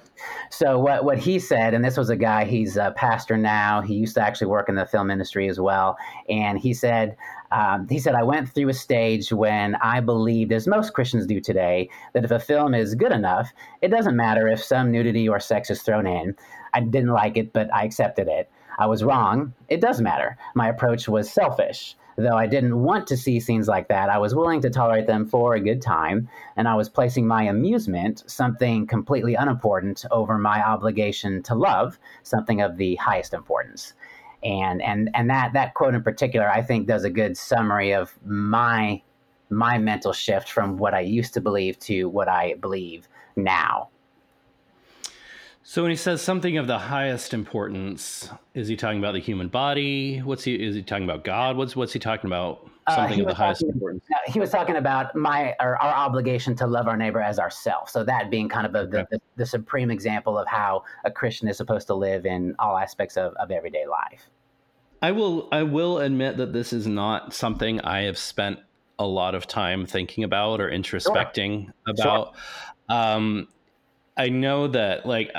So 0.50 0.80
what 0.80 1.06
what 1.06 1.18
he 1.18 1.40
said, 1.40 1.74
and 1.74 1.84
this 1.84 1.98
was 1.98 2.10
a 2.10 2.16
guy. 2.16 2.46
He's 2.46 2.78
a 2.78 2.94
pastor 2.96 3.38
now. 3.38 3.82
He 3.82 3.94
used 3.94 4.16
to 4.16 4.22
actually 4.22 4.48
work 4.48 4.70
in 4.70 4.76
the 4.76 4.86
film 4.86 5.10
industry 5.12 5.48
as 5.48 5.60
well. 5.60 5.98
And 6.30 6.58
he 6.58 6.74
said, 6.74 7.16
um, 7.52 7.88
he 7.88 8.00
said, 8.00 8.16
I 8.16 8.24
went 8.24 8.50
through 8.50 8.70
a 8.70 8.74
stage 8.74 9.32
when 9.32 9.76
I 9.76 10.00
believed, 10.00 10.52
as 10.52 10.68
most 10.68 10.94
Christians 10.94 11.26
do 11.26 11.40
today, 11.40 11.90
that 12.14 12.26
if 12.26 12.32
a 12.32 12.40
film 12.40 12.74
is 12.74 12.96
good 12.96 13.12
enough, 13.12 13.52
it 13.82 13.90
doesn't 13.90 14.16
matter 14.16 14.48
if 14.48 14.64
some 14.64 14.92
nudity 14.92 15.28
or 15.28 15.40
sex 15.40 15.70
is 15.70 15.82
thrown 15.82 16.08
in. 16.08 16.36
I 16.74 16.82
didn't 16.82 17.14
like 17.14 17.38
it, 17.38 17.54
but 17.54 17.74
I 17.74 17.84
accepted 17.84 18.28
it. 18.28 18.50
I 18.78 18.88
was 18.88 19.04
wrong. 19.04 19.54
It 19.70 19.80
does 19.80 20.02
matter. 20.02 20.38
My 20.54 20.68
approach 20.68 21.08
was 21.08 21.32
selfish. 21.32 21.96
Though 22.18 22.38
I 22.38 22.48
didn't 22.48 22.82
want 22.82 23.08
to 23.08 23.18
see 23.18 23.42
scenes 23.42 23.68
like 23.68 23.90
that, 23.90 24.10
I 24.10 24.18
was 24.18 24.34
willing 24.34 24.62
to 24.62 24.70
tolerate 24.70 25.06
them 25.06 25.26
for 25.26 25.54
a 25.54 25.60
good 25.60 25.82
time, 25.82 26.30
and 26.56 26.66
I 26.66 26.76
was 26.76 26.88
placing 26.88 27.28
my 27.28 27.44
amusement, 27.44 28.24
something 28.26 28.88
completely 28.88 29.36
unimportant, 29.36 30.06
over 30.12 30.38
my 30.38 30.66
obligation 30.66 31.44
to 31.44 31.56
love, 31.56 32.00
something 32.24 32.62
of 32.62 32.78
the 32.78 32.96
highest 32.96 33.34
importance. 33.34 33.94
And 34.46 34.82
and 34.82 35.10
and 35.16 35.30
that 35.30 35.54
that 35.54 35.74
quote 35.74 35.96
in 35.96 36.04
particular, 36.04 36.48
I 36.50 36.62
think, 36.62 36.88
does 36.88 37.04
a 37.04 37.10
good 37.10 37.36
summary 37.36 37.94
of 37.94 38.14
my 38.24 39.02
my 39.50 39.78
mental 39.78 40.14
shift 40.14 40.50
from 40.50 40.78
what 40.78 40.94
I 40.94 41.02
used 41.02 41.34
to 41.34 41.42
believe 41.42 41.80
to 41.80 42.08
what 42.10 42.30
I 42.30 42.54
believe 42.62 43.08
now. 43.36 43.90
So 45.68 45.82
when 45.82 45.90
he 45.90 45.98
says 45.98 46.22
something 46.22 46.60
of 46.60 46.68
the 46.68 46.78
highest 46.78 47.34
importance, 47.34 48.30
is 48.54 48.68
he 48.68 48.76
talking 48.76 49.00
about 49.00 49.14
the 49.14 49.20
human 49.20 49.48
body? 49.48 50.20
What's 50.20 50.44
he 50.44 50.54
is 50.54 50.76
he 50.76 50.84
talking 50.84 51.06
about 51.06 51.24
God? 51.24 51.58
What's 51.58 51.76
what's 51.76 51.92
he 51.92 51.98
talking 51.98 52.28
about? 52.28 52.70
Uh, 52.86 52.96
something 52.96 53.20
uh, 53.20 53.24
of 53.24 53.30
the 53.30 53.34
highest 53.34 53.62
talking, 53.62 53.74
importance. 53.74 54.04
He 54.28 54.40
was 54.40 54.52
talking 54.52 54.76
about 54.76 55.16
my 55.16 55.56
our, 55.60 55.76
our 55.78 55.92
obligation 55.96 56.56
to 56.58 56.68
love 56.68 56.88
our 56.88 56.96
neighbor 56.96 57.20
as 57.20 57.40
ourselves. 57.40 57.92
So 57.92 58.04
that 58.04 58.30
being 58.30 58.48
kind 58.48 58.68
of 58.68 58.76
a, 58.76 58.86
the, 58.86 59.08
the, 59.10 59.20
the, 59.38 59.46
supreme 59.48 59.90
example 59.90 60.38
of 60.38 60.48
how 60.48 60.84
a 61.04 61.10
Christian 61.10 61.48
is 61.48 61.58
supposed 61.58 61.88
to 61.88 61.96
live 61.96 62.28
in 62.28 62.54
all 62.60 62.78
aspects 62.78 63.18
of, 63.18 63.34
of 63.34 63.50
everyday 63.50 63.88
life. 63.88 64.30
I 65.02 65.14
will 65.14 65.50
I 65.52 65.64
will 65.64 65.98
admit 65.98 66.38
that 66.38 66.54
this 66.54 66.74
is 66.74 66.86
not 66.86 67.34
something 67.34 67.82
I 67.82 68.02
have 68.02 68.20
spent 68.20 68.60
a 69.00 69.08
lot 69.08 69.34
of 69.34 69.48
time 69.48 69.88
thinking 69.88 70.24
about 70.24 70.62
or 70.62 70.70
introspecting 70.70 71.66
sure. 71.66 71.74
about. 71.88 72.36
Sure. 72.88 72.98
Um, 72.98 73.48
I 74.16 74.30
know 74.30 74.68
that 74.68 75.08
like 75.08 75.32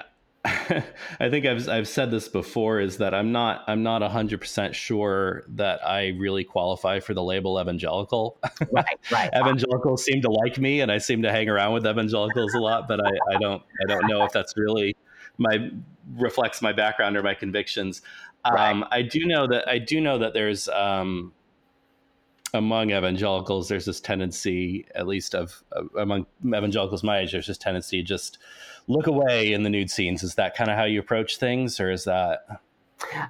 I 1.21 1.29
think 1.29 1.45
I've 1.45 1.69
I've 1.69 1.89
said 1.89 2.11
this 2.11 2.29
before 2.29 2.81
is 2.81 2.99
that 2.99 3.15
I'm 3.15 3.33
not 3.33 3.65
I'm 3.67 3.83
not 3.83 4.03
hundred 4.03 4.41
percent 4.41 4.75
sure 4.75 5.43
that 5.49 5.85
I 5.87 6.09
really 6.19 6.45
qualify 6.45 7.01
for 7.01 7.15
the 7.15 7.23
label 7.23 7.61
evangelical. 7.61 8.39
Right, 8.71 8.99
right. 9.11 9.31
evangelicals 9.35 10.05
seem 10.05 10.23
to 10.23 10.31
like 10.31 10.59
me, 10.59 10.81
and 10.81 10.93
I 10.93 10.99
seem 10.99 11.23
to 11.23 11.33
hang 11.33 11.49
around 11.49 11.73
with 11.73 11.87
evangelicals 11.87 12.55
a 12.55 12.61
lot, 12.61 12.87
but 12.87 13.01
I, 13.05 13.11
I 13.35 13.39
don't 13.39 13.63
I 13.83 13.89
don't 13.89 14.07
know 14.07 14.25
if 14.25 14.33
that's 14.33 14.57
really 14.57 14.95
my 15.39 15.71
reflects 16.15 16.63
my 16.63 16.73
background 16.73 17.17
or 17.17 17.23
my 17.23 17.35
convictions. 17.35 18.03
Right. 18.49 18.71
Um, 18.71 18.85
I 18.91 19.03
do 19.03 19.27
know 19.27 19.47
that 19.49 19.69
I 19.69 19.79
do 19.79 20.01
know 20.01 20.19
that 20.19 20.33
there's 20.33 20.69
um, 20.69 21.33
among 22.55 22.91
evangelicals 22.91 23.69
there's 23.69 23.87
this 23.87 24.01
tendency, 24.01 24.87
at 24.95 25.07
least 25.07 25.35
of 25.35 25.65
uh, 25.73 25.83
among 25.99 26.27
evangelicals 26.45 27.03
my 27.03 27.21
age, 27.21 27.33
there's 27.33 27.49
this 27.49 27.59
tendency 27.59 28.03
just 28.03 28.39
look 28.89 29.07
away 29.07 29.53
in 29.53 29.63
the 29.63 29.71
nude 29.71 29.91
scenes. 29.91 30.23
Is 30.23 30.35
that 30.37 30.57
kind 30.57 30.71
of 30.71 30.77
how 30.77 30.85
you 30.85 31.01
approach 31.01 31.39
things, 31.39 31.81
or 31.81 31.91
is 31.91 32.05
that? 32.05 32.47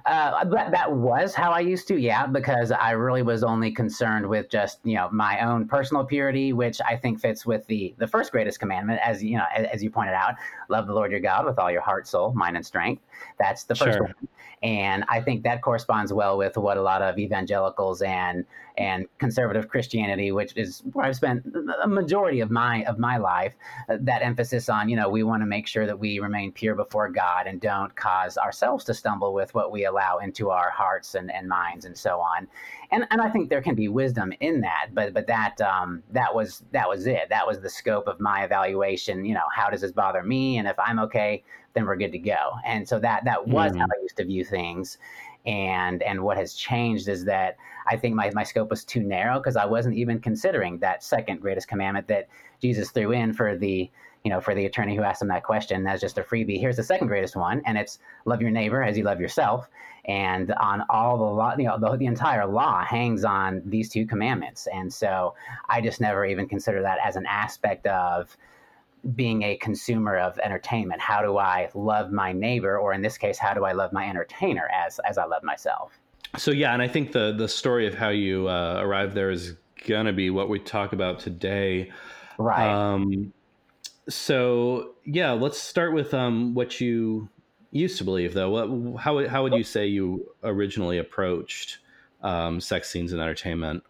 Uh, 0.05 0.45
that, 0.45 0.71
that 0.71 0.93
was 0.93 1.35
how 1.35 1.51
I 1.51 1.59
used 1.59 1.89
to, 1.89 1.97
yeah, 1.97 2.25
because 2.25 2.71
I 2.71 2.91
really 2.91 3.21
was 3.21 3.43
only 3.43 3.69
concerned 3.69 4.25
with 4.25 4.49
just 4.49 4.79
you 4.85 4.95
know 4.95 5.09
my 5.11 5.41
own 5.41 5.67
personal 5.67 6.05
purity, 6.05 6.53
which 6.53 6.79
I 6.87 6.95
think 6.95 7.19
fits 7.19 7.45
with 7.45 7.67
the 7.67 7.93
the 7.97 8.07
first 8.07 8.31
greatest 8.31 8.59
commandment, 8.59 9.01
as 9.03 9.21
you 9.21 9.37
know, 9.37 9.43
as, 9.53 9.67
as 9.73 9.83
you 9.83 9.89
pointed 9.89 10.13
out, 10.13 10.35
love 10.69 10.87
the 10.87 10.93
Lord 10.93 11.11
your 11.11 11.19
God 11.19 11.45
with 11.45 11.59
all 11.59 11.69
your 11.69 11.81
heart, 11.81 12.07
soul, 12.07 12.33
mind, 12.33 12.55
and 12.55 12.65
strength. 12.65 13.03
That's 13.39 13.65
the 13.65 13.75
first 13.75 13.97
sure. 13.97 14.03
one, 14.03 14.27
and 14.63 15.03
I 15.09 15.21
think 15.21 15.43
that 15.43 15.61
corresponds 15.61 16.13
well 16.13 16.37
with 16.37 16.55
what 16.55 16.77
a 16.77 16.81
lot 16.81 17.01
of 17.01 17.19
evangelicals 17.19 18.01
and 18.01 18.45
and 18.77 19.07
conservative 19.17 19.69
Christianity, 19.69 20.31
which 20.31 20.53
is 20.55 20.83
where 20.93 21.05
I've 21.05 21.15
spent 21.15 21.45
a 21.81 21.87
majority 21.87 22.41
of 22.41 22.51
my 22.51 22.83
of 22.85 22.99
my 22.99 23.17
life, 23.17 23.55
uh, 23.89 23.97
that 24.01 24.21
emphasis 24.21 24.69
on 24.69 24.89
you 24.89 24.95
know 24.95 25.09
we 25.09 25.23
want 25.23 25.41
to 25.41 25.47
make 25.47 25.67
sure 25.67 25.85
that 25.85 25.97
we 25.97 26.19
remain 26.19 26.51
pure 26.51 26.75
before 26.75 27.09
God 27.09 27.47
and 27.47 27.59
don't 27.59 27.95
cause 27.95 28.37
ourselves 28.37 28.85
to 28.85 28.93
stumble 28.93 29.33
with 29.33 29.53
what 29.55 29.71
we 29.71 29.85
allow 29.85 30.19
into 30.19 30.49
our 30.49 30.69
hearts 30.69 31.15
and, 31.15 31.31
and 31.31 31.47
minds 31.47 31.85
and 31.85 31.97
so 31.97 32.19
on. 32.19 32.47
And 32.91 33.05
and 33.11 33.21
I 33.21 33.29
think 33.29 33.49
there 33.49 33.61
can 33.61 33.75
be 33.75 33.87
wisdom 33.87 34.31
in 34.39 34.61
that, 34.61 34.89
but 34.93 35.13
but 35.13 35.27
that 35.27 35.59
um, 35.61 36.03
that 36.11 36.33
was 36.33 36.63
that 36.71 36.87
was 36.87 37.07
it. 37.07 37.29
That 37.29 37.47
was 37.47 37.59
the 37.59 37.69
scope 37.69 38.07
of 38.07 38.19
my 38.19 38.43
evaluation. 38.43 39.25
You 39.25 39.33
know, 39.33 39.47
how 39.53 39.69
does 39.69 39.81
this 39.81 39.91
bother 39.91 40.23
me? 40.23 40.57
And 40.57 40.67
if 40.67 40.77
I'm 40.79 40.99
okay, 40.99 41.43
then 41.73 41.85
we're 41.85 41.95
good 41.95 42.11
to 42.11 42.19
go. 42.19 42.53
And 42.65 42.87
so 42.87 42.99
that 42.99 43.25
that 43.25 43.47
was 43.47 43.71
mm-hmm. 43.71 43.81
how 43.81 43.85
I 43.85 44.01
used 44.01 44.17
to 44.17 44.25
view 44.25 44.43
things 44.45 44.97
and 45.47 46.03
and 46.03 46.21
what 46.21 46.37
has 46.37 46.53
changed 46.53 47.07
is 47.07 47.25
that 47.25 47.57
I 47.89 47.95
think 47.95 48.15
my, 48.15 48.29
my 48.35 48.43
scope 48.43 48.69
was 48.69 48.83
too 48.83 49.01
narrow 49.01 49.39
because 49.39 49.55
I 49.55 49.65
wasn't 49.65 49.95
even 49.95 50.19
considering 50.19 50.77
that 50.79 51.03
second 51.03 51.39
greatest 51.39 51.69
commandment 51.69 52.07
that 52.09 52.27
Jesus 52.61 52.91
threw 52.91 53.13
in 53.13 53.33
for 53.33 53.57
the 53.57 53.89
you 54.23 54.29
know 54.29 54.41
for 54.41 54.53
the 54.53 54.65
attorney 54.65 54.95
who 54.95 55.03
asked 55.03 55.21
him 55.21 55.29
that 55.29 55.43
question 55.43 55.87
as 55.87 56.01
just 56.01 56.17
a 56.17 56.21
freebie. 56.21 56.59
Here's 56.59 56.75
the 56.75 56.83
second 56.83 57.07
greatest 57.07 57.37
one, 57.37 57.61
and 57.65 57.77
it's 57.77 57.99
love 58.25 58.41
your 58.41 58.51
neighbor 58.51 58.83
as 58.83 58.97
you 58.97 59.05
love 59.05 59.21
yourself. 59.21 59.69
And 60.05 60.53
on 60.53 60.83
all 60.89 61.17
the 61.17 61.23
law, 61.23 61.55
you 61.57 61.65
know, 61.65 61.77
the, 61.77 61.97
the 61.97 62.05
entire 62.05 62.45
law 62.45 62.83
hangs 62.85 63.25
on 63.25 63.61
these 63.65 63.89
two 63.89 64.05
commandments. 64.05 64.67
And 64.73 64.93
so 64.93 65.35
I 65.67 65.81
just 65.81 65.99
never 65.99 66.25
even 66.25 66.47
consider 66.47 66.81
that 66.81 66.97
as 67.03 67.17
an 67.17 67.25
aspect 67.25 67.87
of 67.87 68.37
being 69.15 69.43
a 69.43 69.55
consumer 69.57 70.17
of 70.17 70.37
entertainment. 70.39 71.01
How 71.01 71.21
do 71.21 71.37
I 71.37 71.69
love 71.73 72.11
my 72.11 72.31
neighbor, 72.33 72.77
or 72.77 72.93
in 72.93 73.01
this 73.01 73.17
case, 73.17 73.37
how 73.37 73.53
do 73.53 73.63
I 73.65 73.71
love 73.71 73.93
my 73.93 74.07
entertainer 74.07 74.69
as 74.73 74.99
as 74.99 75.17
I 75.17 75.25
love 75.25 75.43
myself? 75.43 75.97
So 76.35 76.51
yeah, 76.51 76.73
and 76.73 76.81
I 76.81 76.87
think 76.87 77.11
the 77.11 77.33
the 77.33 77.47
story 77.47 77.87
of 77.87 77.93
how 77.93 78.09
you 78.09 78.49
uh, 78.49 78.79
arrived 78.81 79.13
there 79.13 79.31
is 79.31 79.55
gonna 79.87 80.13
be 80.13 80.29
what 80.29 80.49
we 80.49 80.59
talk 80.59 80.93
about 80.93 81.19
today. 81.19 81.91
Right. 82.37 82.69
Um, 82.69 83.33
so 84.09 84.95
yeah, 85.05 85.31
let's 85.31 85.57
start 85.57 85.93
with 85.93 86.13
um, 86.13 86.53
what 86.53 86.81
you 86.81 87.29
used 87.71 87.97
to 87.99 88.03
believe, 88.03 88.33
though. 88.33 88.49
What 88.49 89.01
how 89.01 89.27
how 89.27 89.43
would 89.43 89.53
you 89.53 89.63
say 89.63 89.87
you 89.87 90.29
originally 90.43 90.97
approached 90.97 91.79
um, 92.21 92.59
sex 92.59 92.89
scenes 92.89 93.13
in 93.13 93.19
entertainment? 93.19 93.83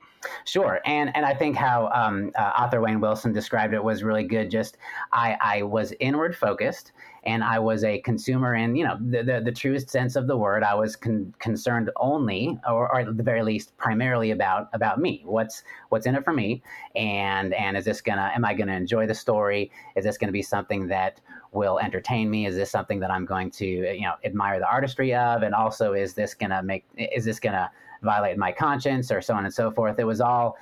Sure, 0.45 0.79
and 0.85 1.15
and 1.15 1.25
I 1.25 1.33
think 1.33 1.55
how 1.55 1.89
um, 1.93 2.31
uh, 2.37 2.51
author 2.57 2.81
Wayne 2.81 2.99
Wilson 2.99 3.33
described 3.33 3.73
it 3.73 3.83
was 3.83 4.03
really 4.03 4.23
good. 4.23 4.49
Just 4.49 4.77
I 5.11 5.37
I 5.39 5.61
was 5.63 5.93
inward 5.99 6.35
focused, 6.35 6.91
and 7.23 7.43
I 7.43 7.59
was 7.59 7.83
a 7.83 7.99
consumer 7.99 8.55
in 8.55 8.75
you 8.75 8.85
know 8.85 8.97
the 8.99 9.21
the, 9.23 9.41
the 9.45 9.51
truest 9.51 9.89
sense 9.89 10.15
of 10.15 10.27
the 10.27 10.35
word. 10.35 10.63
I 10.63 10.73
was 10.73 10.95
con- 10.95 11.33
concerned 11.39 11.91
only, 11.97 12.59
or, 12.67 12.91
or, 12.91 13.01
at 13.01 13.17
the 13.17 13.23
very 13.23 13.43
least, 13.43 13.77
primarily 13.77 14.31
about 14.31 14.69
about 14.73 14.99
me. 14.99 15.21
What's 15.25 15.63
what's 15.89 16.07
in 16.07 16.15
it 16.15 16.23
for 16.23 16.33
me, 16.33 16.63
and 16.95 17.53
and 17.53 17.77
is 17.77 17.85
this 17.85 18.01
gonna? 18.01 18.31
Am 18.33 18.43
I 18.43 18.53
gonna 18.53 18.75
enjoy 18.75 19.05
the 19.05 19.15
story? 19.15 19.71
Is 19.95 20.03
this 20.03 20.17
gonna 20.17 20.31
be 20.31 20.41
something 20.41 20.87
that 20.87 21.21
will 21.51 21.79
entertain 21.79 22.29
me? 22.29 22.45
Is 22.45 22.55
this 22.55 22.71
something 22.71 22.99
that 23.01 23.11
I'm 23.11 23.25
going 23.25 23.51
to 23.51 23.65
you 23.65 24.01
know 24.01 24.15
admire 24.23 24.59
the 24.59 24.67
artistry 24.67 25.13
of? 25.13 25.43
And 25.43 25.53
also, 25.53 25.93
is 25.93 26.13
this 26.13 26.33
gonna 26.33 26.63
make? 26.63 26.85
Is 26.97 27.25
this 27.25 27.39
gonna 27.39 27.69
violate 28.01 28.37
my 28.37 28.51
conscience 28.51 29.11
or 29.11 29.21
so 29.21 29.33
on 29.33 29.45
and 29.45 29.53
so 29.53 29.71
forth. 29.71 29.99
It 29.99 30.05
was 30.05 30.21
all 30.21 30.57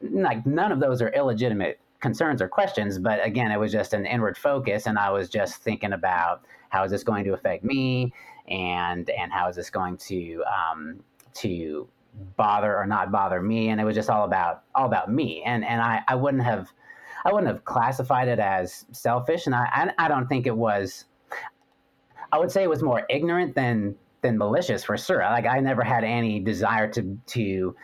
like 0.00 0.46
none 0.46 0.72
of 0.72 0.80
those 0.80 1.02
are 1.02 1.08
illegitimate 1.10 1.80
concerns 2.00 2.40
or 2.40 2.48
questions, 2.48 2.98
but 2.98 3.24
again, 3.24 3.50
it 3.50 3.58
was 3.58 3.72
just 3.72 3.92
an 3.92 4.06
inward 4.06 4.38
focus, 4.38 4.86
and 4.86 4.98
I 4.98 5.10
was 5.10 5.28
just 5.28 5.62
thinking 5.62 5.92
about 5.92 6.42
how 6.68 6.84
is 6.84 6.90
this 6.90 7.02
going 7.02 7.24
to 7.24 7.32
affect 7.34 7.64
me, 7.64 8.12
and 8.48 9.10
and 9.10 9.32
how 9.32 9.48
is 9.48 9.56
this 9.56 9.70
going 9.70 9.96
to 9.98 10.44
um, 10.44 11.00
to 11.34 11.88
bother 12.36 12.76
or 12.76 12.86
not 12.86 13.10
bother 13.10 13.42
me, 13.42 13.68
and 13.68 13.80
it 13.80 13.84
was 13.84 13.94
just 13.94 14.10
all 14.10 14.24
about 14.24 14.62
all 14.74 14.86
about 14.86 15.12
me, 15.12 15.42
and 15.44 15.64
and 15.64 15.80
I 15.80 16.02
I 16.08 16.14
wouldn't 16.14 16.44
have 16.44 16.72
I 17.24 17.32
wouldn't 17.32 17.52
have 17.52 17.64
classified 17.64 18.28
it 18.28 18.38
as 18.38 18.84
selfish, 18.92 19.46
and 19.46 19.54
I 19.54 19.68
I, 19.98 20.06
I 20.06 20.08
don't 20.08 20.28
think 20.28 20.46
it 20.46 20.56
was. 20.56 21.04
I 22.30 22.38
would 22.38 22.50
say 22.50 22.62
it 22.62 22.68
was 22.70 22.82
more 22.82 23.06
ignorant 23.08 23.54
than 23.54 23.96
than 24.22 24.38
malicious 24.38 24.84
for 24.84 24.96
sure. 24.96 25.20
Like 25.20 25.46
I 25.46 25.60
never 25.60 25.82
had 25.82 26.04
any 26.04 26.40
desire 26.40 26.88
to 26.92 27.18
to 27.26 27.76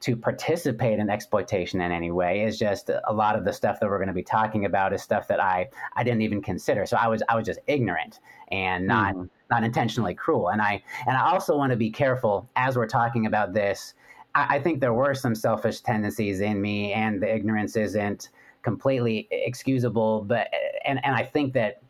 to 0.00 0.16
participate 0.16 0.98
in 0.98 1.10
exploitation 1.10 1.80
in 1.82 1.92
any 1.92 2.10
way. 2.10 2.40
It's 2.40 2.58
just 2.58 2.88
a 2.88 3.12
lot 3.12 3.36
of 3.36 3.44
the 3.44 3.52
stuff 3.52 3.80
that 3.80 3.88
we're 3.88 3.98
going 3.98 4.08
to 4.08 4.14
be 4.14 4.22
talking 4.22 4.64
about 4.64 4.94
is 4.94 5.02
stuff 5.02 5.28
that 5.28 5.40
I 5.40 5.68
I 5.94 6.04
didn't 6.04 6.22
even 6.22 6.40
consider. 6.40 6.86
So 6.86 6.96
I 6.96 7.08
was 7.08 7.22
I 7.28 7.36
was 7.36 7.44
just 7.44 7.60
ignorant 7.66 8.20
and 8.50 8.86
not 8.86 9.14
mm. 9.14 9.28
not 9.50 9.62
intentionally 9.62 10.14
cruel. 10.14 10.48
And 10.48 10.62
I 10.62 10.82
and 11.06 11.16
I 11.16 11.30
also 11.30 11.56
want 11.56 11.70
to 11.70 11.76
be 11.76 11.90
careful 11.90 12.48
as 12.56 12.76
we're 12.76 12.86
talking 12.88 13.26
about 13.26 13.52
this. 13.52 13.94
I, 14.34 14.56
I 14.56 14.58
think 14.60 14.80
there 14.80 14.94
were 14.94 15.14
some 15.14 15.34
selfish 15.34 15.80
tendencies 15.80 16.40
in 16.40 16.60
me, 16.60 16.92
and 16.92 17.22
the 17.22 17.32
ignorance 17.32 17.76
isn't 17.76 18.30
completely 18.62 19.28
excusable. 19.30 20.22
But 20.22 20.48
and 20.86 21.04
and 21.04 21.14
I 21.14 21.24
think 21.24 21.52
that 21.54 21.82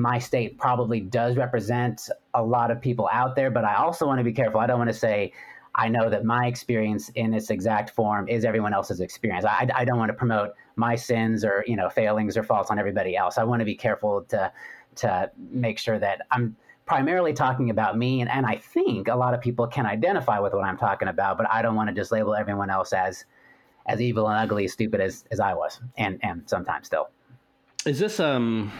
my 0.00 0.18
state 0.18 0.58
probably 0.58 1.00
does 1.00 1.36
represent 1.36 2.08
a 2.34 2.42
lot 2.42 2.70
of 2.70 2.80
people 2.80 3.08
out 3.12 3.36
there, 3.36 3.50
but 3.50 3.64
I 3.64 3.76
also 3.76 4.06
want 4.06 4.18
to 4.18 4.24
be 4.24 4.32
careful. 4.32 4.60
I 4.60 4.66
don't 4.66 4.78
want 4.78 4.90
to 4.90 4.98
say 4.98 5.32
I 5.74 5.88
know 5.88 6.10
that 6.10 6.24
my 6.24 6.46
experience 6.46 7.10
in 7.10 7.32
its 7.32 7.50
exact 7.50 7.90
form 7.90 8.28
is 8.28 8.44
everyone 8.44 8.74
else's 8.74 9.00
experience. 9.00 9.44
I, 9.44 9.68
I 9.74 9.84
don't 9.84 9.98
want 9.98 10.08
to 10.08 10.14
promote 10.14 10.54
my 10.76 10.96
sins 10.96 11.44
or 11.44 11.64
you 11.66 11.76
know 11.76 11.88
failings 11.88 12.36
or 12.36 12.42
faults 12.42 12.70
on 12.70 12.78
everybody 12.78 13.16
else. 13.16 13.38
I 13.38 13.44
want 13.44 13.60
to 13.60 13.64
be 13.64 13.74
careful 13.74 14.22
to 14.28 14.52
to 14.96 15.30
make 15.38 15.78
sure 15.78 15.98
that 15.98 16.22
I'm 16.30 16.56
primarily 16.86 17.32
talking 17.32 17.70
about 17.70 17.96
me, 17.96 18.20
and, 18.20 18.28
and 18.28 18.44
I 18.44 18.56
think 18.56 19.06
a 19.06 19.14
lot 19.14 19.32
of 19.32 19.40
people 19.40 19.68
can 19.68 19.86
identify 19.86 20.40
with 20.40 20.52
what 20.52 20.64
I'm 20.64 20.76
talking 20.76 21.06
about, 21.06 21.38
but 21.38 21.48
I 21.48 21.62
don't 21.62 21.76
want 21.76 21.88
to 21.88 21.94
just 21.94 22.10
label 22.10 22.34
everyone 22.34 22.70
else 22.70 22.92
as 22.92 23.24
as 23.86 24.00
evil 24.00 24.28
and 24.28 24.38
ugly, 24.38 24.66
stupid 24.66 25.00
as 25.00 25.24
as 25.30 25.38
I 25.38 25.54
was, 25.54 25.80
and 25.96 26.18
and 26.22 26.42
sometimes 26.46 26.86
still. 26.86 27.10
Is 27.86 27.98
this 27.98 28.18
um 28.18 28.72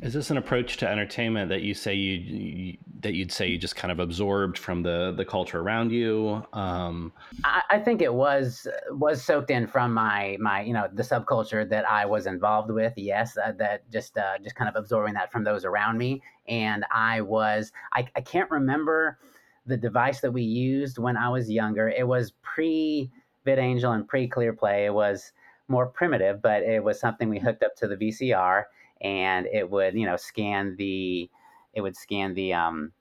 is 0.00 0.14
this 0.14 0.30
an 0.30 0.38
approach 0.38 0.78
to 0.78 0.88
entertainment 0.88 1.48
that 1.50 1.62
you 1.62 1.74
say 1.74 1.94
you, 1.94 2.18
you 2.18 2.78
that 3.00 3.14
you'd 3.14 3.32
say 3.32 3.48
you 3.48 3.58
just 3.58 3.76
kind 3.76 3.90
of 3.92 3.98
absorbed 3.98 4.56
from 4.56 4.82
the 4.82 5.12
the 5.16 5.24
culture 5.24 5.60
around 5.60 5.90
you? 5.90 6.44
Um, 6.52 7.12
I, 7.44 7.62
I, 7.70 7.78
think 7.78 8.00
it 8.00 8.12
was 8.12 8.66
was 8.90 9.22
soaked 9.22 9.50
in 9.50 9.66
from 9.66 9.92
my 9.92 10.36
my 10.40 10.62
you 10.62 10.72
know 10.72 10.88
the 10.92 11.02
subculture 11.02 11.68
that 11.68 11.88
I 11.88 12.06
was 12.06 12.26
involved 12.26 12.70
with. 12.70 12.94
Yes, 12.96 13.36
uh, 13.36 13.52
that 13.58 13.90
just 13.90 14.16
uh, 14.16 14.38
just 14.42 14.56
kind 14.56 14.68
of 14.68 14.76
absorbing 14.76 15.14
that 15.14 15.30
from 15.30 15.44
those 15.44 15.64
around 15.64 15.98
me, 15.98 16.22
and 16.48 16.84
I 16.90 17.20
was 17.20 17.72
I, 17.92 18.06
I 18.16 18.20
can't 18.22 18.50
remember 18.50 19.18
the 19.66 19.76
device 19.76 20.20
that 20.20 20.32
we 20.32 20.42
used 20.42 20.98
when 20.98 21.16
I 21.16 21.28
was 21.28 21.50
younger. 21.50 21.88
It 21.88 22.06
was 22.06 22.32
pre 22.42 23.10
VidAngel 23.46 23.94
and 23.94 24.08
pre 24.08 24.28
ClearPlay. 24.28 24.86
It 24.86 24.94
was 24.94 25.32
more 25.68 25.86
primitive, 25.86 26.40
but 26.42 26.62
it 26.62 26.82
was 26.82 26.98
something 26.98 27.28
we 27.28 27.38
hooked 27.38 27.62
up 27.62 27.76
to 27.76 27.88
the 27.88 27.96
VCR 27.96 28.64
and 29.02 29.46
it 29.52 29.68
would 29.68 29.94
you 29.94 30.06
know 30.06 30.16
scan 30.16 30.74
the 30.78 31.28
it 31.74 31.80
would 31.80 31.96
scan 31.96 32.34
the 32.34 32.54
um, 32.54 32.92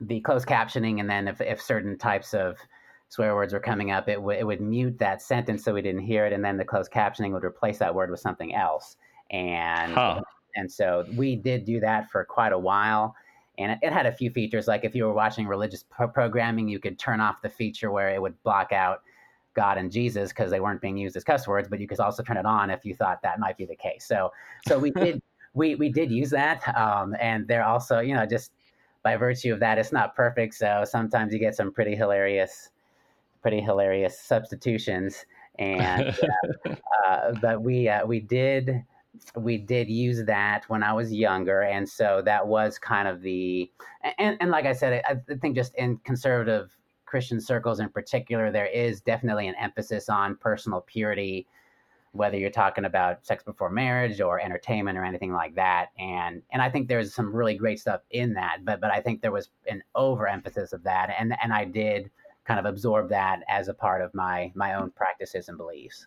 the 0.00 0.20
closed 0.20 0.46
captioning, 0.46 1.00
and 1.00 1.08
then 1.08 1.28
if, 1.28 1.40
if 1.40 1.60
certain 1.60 1.98
types 1.98 2.34
of 2.34 2.56
swear 3.08 3.34
words 3.34 3.52
were 3.52 3.60
coming 3.60 3.90
up, 3.90 4.08
it, 4.08 4.16
w- 4.16 4.38
it 4.38 4.46
would 4.46 4.60
mute 4.60 4.98
that 4.98 5.22
sentence 5.22 5.64
so 5.64 5.72
we 5.72 5.82
didn't 5.82 6.02
hear 6.02 6.26
it, 6.26 6.32
and 6.32 6.44
then 6.44 6.56
the 6.56 6.64
closed 6.64 6.92
captioning 6.92 7.32
would 7.32 7.44
replace 7.44 7.78
that 7.78 7.94
word 7.94 8.10
with 8.10 8.20
something 8.20 8.54
else. 8.54 8.96
And 9.30 9.94
huh. 9.94 10.20
and 10.56 10.70
so 10.70 11.04
we 11.16 11.36
did 11.36 11.64
do 11.64 11.80
that 11.80 12.10
for 12.10 12.24
quite 12.24 12.52
a 12.52 12.58
while, 12.58 13.14
and 13.58 13.72
it, 13.72 13.78
it 13.82 13.92
had 13.92 14.06
a 14.06 14.12
few 14.12 14.30
features. 14.30 14.68
Like 14.68 14.84
if 14.84 14.94
you 14.94 15.04
were 15.04 15.14
watching 15.14 15.46
religious 15.46 15.84
pro- 15.84 16.08
programming, 16.08 16.68
you 16.68 16.78
could 16.78 16.98
turn 16.98 17.20
off 17.20 17.42
the 17.42 17.48
feature 17.48 17.90
where 17.90 18.10
it 18.10 18.20
would 18.20 18.40
block 18.42 18.72
out 18.72 19.02
God 19.58 19.76
and 19.76 19.90
Jesus 19.90 20.28
because 20.30 20.52
they 20.52 20.60
weren't 20.60 20.80
being 20.80 20.96
used 20.96 21.16
as 21.16 21.24
cuss 21.24 21.48
words, 21.48 21.68
but 21.68 21.80
you 21.80 21.88
could 21.88 21.98
also 21.98 22.22
turn 22.22 22.36
it 22.36 22.46
on 22.46 22.70
if 22.70 22.84
you 22.84 22.94
thought 22.94 23.20
that 23.22 23.40
might 23.40 23.56
be 23.56 23.66
the 23.66 23.74
case. 23.74 24.04
So, 24.06 24.30
so 24.68 24.78
we 24.78 24.92
did 24.92 25.20
we 25.54 25.74
we 25.74 25.88
did 25.88 26.12
use 26.12 26.30
that, 26.30 26.62
um, 26.76 27.16
and 27.20 27.48
they're 27.48 27.64
also 27.64 27.98
you 27.98 28.14
know 28.14 28.24
just 28.24 28.52
by 29.02 29.16
virtue 29.16 29.52
of 29.52 29.60
that, 29.60 29.78
it's 29.78 29.92
not 29.92 30.14
perfect. 30.14 30.54
So 30.54 30.84
sometimes 30.86 31.32
you 31.32 31.40
get 31.40 31.56
some 31.56 31.72
pretty 31.72 31.96
hilarious, 31.96 32.70
pretty 33.42 33.60
hilarious 33.60 34.20
substitutions. 34.20 35.26
And 35.58 36.16
uh, 36.66 36.74
uh, 37.06 37.32
but 37.42 37.62
we 37.62 37.88
uh, 37.88 38.06
we 38.06 38.20
did 38.20 38.84
we 39.34 39.58
did 39.58 39.88
use 39.88 40.24
that 40.26 40.64
when 40.68 40.84
I 40.84 40.92
was 40.92 41.12
younger, 41.12 41.62
and 41.62 41.88
so 41.88 42.22
that 42.24 42.46
was 42.46 42.78
kind 42.78 43.08
of 43.08 43.22
the 43.22 43.68
and 44.18 44.36
and 44.40 44.50
like 44.50 44.66
I 44.66 44.72
said, 44.72 45.02
I, 45.08 45.16
I 45.32 45.36
think 45.36 45.56
just 45.56 45.74
in 45.74 45.96
conservative 46.04 46.77
Christian 47.08 47.40
circles 47.40 47.80
in 47.80 47.88
particular, 47.88 48.52
there 48.52 48.66
is 48.66 49.00
definitely 49.00 49.48
an 49.48 49.54
emphasis 49.58 50.08
on 50.08 50.36
personal 50.36 50.82
purity, 50.82 51.46
whether 52.12 52.36
you're 52.36 52.50
talking 52.50 52.84
about 52.84 53.24
sex 53.24 53.42
before 53.42 53.70
marriage 53.70 54.20
or 54.20 54.40
entertainment 54.40 54.98
or 54.98 55.04
anything 55.04 55.32
like 55.32 55.54
that. 55.54 55.88
And 55.98 56.42
and 56.52 56.60
I 56.60 56.68
think 56.70 56.86
there's 56.86 57.14
some 57.14 57.34
really 57.34 57.54
great 57.54 57.80
stuff 57.80 58.02
in 58.10 58.34
that, 58.34 58.58
but 58.64 58.80
but 58.80 58.90
I 58.90 59.00
think 59.00 59.22
there 59.22 59.32
was 59.32 59.48
an 59.66 59.82
overemphasis 59.94 60.72
of 60.72 60.82
that, 60.84 61.14
and 61.18 61.34
and 61.42 61.52
I 61.52 61.64
did 61.64 62.10
kind 62.44 62.60
of 62.60 62.66
absorb 62.66 63.08
that 63.10 63.40
as 63.48 63.68
a 63.68 63.74
part 63.74 64.02
of 64.02 64.14
my 64.14 64.52
my 64.54 64.74
own 64.74 64.90
practices 64.90 65.48
and 65.48 65.56
beliefs. 65.56 66.06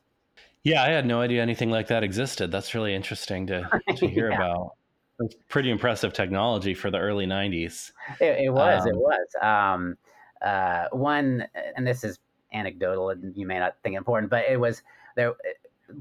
Yeah, 0.64 0.84
I 0.84 0.90
had 0.90 1.08
no 1.08 1.20
idea 1.20 1.42
anything 1.42 1.72
like 1.72 1.88
that 1.88 2.04
existed. 2.04 2.52
That's 2.52 2.76
really 2.76 2.94
interesting 2.94 3.48
to 3.48 3.68
to 3.96 4.08
hear 4.16 4.30
yeah. 4.30 4.36
about. 4.36 4.76
It's 5.20 5.36
pretty 5.50 5.70
impressive 5.70 6.14
technology 6.14 6.74
for 6.74 6.92
the 6.92 6.98
early 6.98 7.26
'90s. 7.26 7.92
It, 8.20 8.46
it 8.46 8.54
was. 8.54 8.84
Um, 8.84 8.88
it 8.88 8.96
was. 8.96 9.28
Um, 9.42 9.98
uh, 10.44 10.86
one, 10.92 11.46
and 11.76 11.86
this 11.86 12.04
is 12.04 12.20
anecdotal, 12.54 13.10
and 13.10 13.36
you 13.36 13.46
may 13.46 13.60
not 13.60 13.76
think 13.84 13.96
important, 13.96 14.30
but 14.30 14.46
it 14.50 14.60
was 14.60 14.82
there 15.16 15.34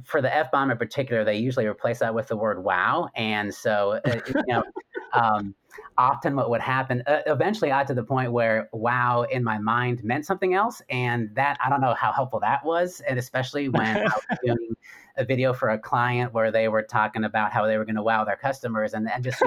for 0.04 0.22
the 0.22 0.34
f 0.34 0.50
bomb 0.50 0.70
in 0.70 0.78
particular. 0.78 1.24
They 1.24 1.36
usually 1.36 1.66
replace 1.66 1.98
that 1.98 2.14
with 2.14 2.28
the 2.28 2.36
word 2.36 2.62
"wow," 2.62 3.08
and 3.14 3.54
so 3.54 4.00
uh, 4.04 4.20
you 4.26 4.42
know, 4.46 4.62
um, 5.14 5.54
often 5.98 6.36
what 6.36 6.50
would 6.50 6.60
happen. 6.60 7.02
Uh, 7.06 7.20
eventually, 7.26 7.70
I 7.70 7.80
got 7.80 7.86
to 7.88 7.94
the 7.94 8.04
point 8.04 8.32
where 8.32 8.68
"wow" 8.72 9.22
in 9.22 9.44
my 9.44 9.58
mind 9.58 10.02
meant 10.04 10.26
something 10.26 10.54
else, 10.54 10.82
and 10.90 11.34
that 11.34 11.58
I 11.64 11.68
don't 11.68 11.80
know 11.80 11.94
how 11.94 12.12
helpful 12.12 12.40
that 12.40 12.64
was, 12.64 13.00
and 13.08 13.18
especially 13.18 13.68
when 13.68 13.96
I 13.96 14.04
was 14.04 14.38
doing 14.44 14.76
a 15.16 15.24
video 15.24 15.52
for 15.52 15.70
a 15.70 15.78
client 15.78 16.32
where 16.32 16.50
they 16.50 16.68
were 16.68 16.82
talking 16.82 17.24
about 17.24 17.52
how 17.52 17.66
they 17.66 17.76
were 17.76 17.84
going 17.84 17.96
to 17.96 18.02
wow 18.02 18.24
their 18.24 18.36
customers, 18.36 18.94
and, 18.94 19.10
and 19.10 19.24
just 19.24 19.42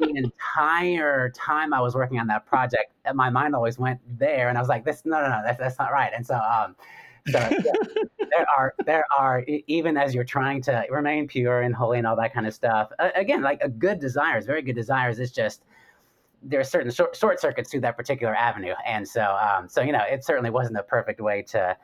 the 0.00 0.16
entire 0.16 1.30
time 1.30 1.72
I 1.72 1.80
was 1.80 1.94
working 1.94 2.18
on 2.18 2.26
that 2.28 2.46
project, 2.46 2.92
my 3.14 3.30
mind 3.30 3.54
always 3.54 3.78
went 3.78 4.00
there, 4.18 4.48
and 4.48 4.58
I 4.58 4.60
was 4.60 4.68
like, 4.68 4.84
"This, 4.84 5.02
no, 5.04 5.20
no, 5.20 5.28
no, 5.28 5.40
that's, 5.44 5.58
that's 5.58 5.78
not 5.78 5.92
right." 5.92 6.12
And 6.14 6.26
so, 6.26 6.34
um, 6.34 6.76
so 7.28 7.38
yeah, 7.38 7.60
there 8.18 8.46
are 8.56 8.74
there 8.84 9.04
are 9.16 9.44
even 9.66 9.96
as 9.96 10.14
you're 10.14 10.24
trying 10.24 10.62
to 10.62 10.84
remain 10.90 11.28
pure 11.28 11.62
and 11.62 11.74
holy 11.74 11.98
and 11.98 12.06
all 12.06 12.16
that 12.16 12.34
kind 12.34 12.46
of 12.46 12.54
stuff. 12.54 12.90
Uh, 12.98 13.10
again, 13.14 13.42
like 13.42 13.60
a 13.62 13.68
good 13.68 14.00
desires, 14.00 14.46
very 14.46 14.62
good 14.62 14.74
desires. 14.74 15.18
It's 15.18 15.32
just 15.32 15.64
there 16.42 16.60
are 16.60 16.64
certain 16.64 16.90
short, 16.90 17.14
short 17.14 17.38
circuits 17.40 17.70
to 17.70 17.80
that 17.80 17.96
particular 17.96 18.34
avenue, 18.34 18.74
and 18.86 19.06
so, 19.06 19.22
um, 19.22 19.68
so 19.68 19.82
you 19.82 19.92
know, 19.92 20.02
it 20.10 20.24
certainly 20.24 20.50
wasn't 20.50 20.76
the 20.76 20.82
perfect 20.82 21.20
way 21.20 21.42
to 21.42 21.76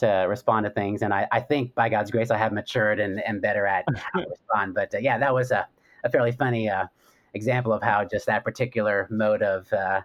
to 0.00 0.26
respond 0.28 0.64
to 0.64 0.70
things. 0.70 1.02
And 1.02 1.14
I, 1.14 1.28
I 1.30 1.40
think 1.40 1.74
by 1.74 1.88
God's 1.88 2.10
grace, 2.10 2.30
I 2.30 2.38
have 2.38 2.52
matured 2.52 3.00
and, 3.00 3.20
and 3.20 3.40
better 3.40 3.66
at 3.66 3.84
how 3.94 4.20
to 4.20 4.28
respond. 4.30 4.74
But 4.74 4.94
uh, 4.94 4.98
yeah, 4.98 5.18
that 5.18 5.32
was 5.32 5.50
a, 5.50 5.66
a 6.04 6.10
fairly 6.10 6.32
funny 6.32 6.68
uh, 6.68 6.86
example 7.34 7.72
of 7.72 7.82
how 7.82 8.04
just 8.04 8.26
that 8.26 8.44
particular 8.44 9.06
mode 9.10 9.42
of 9.42 9.72
uh, 9.72 10.00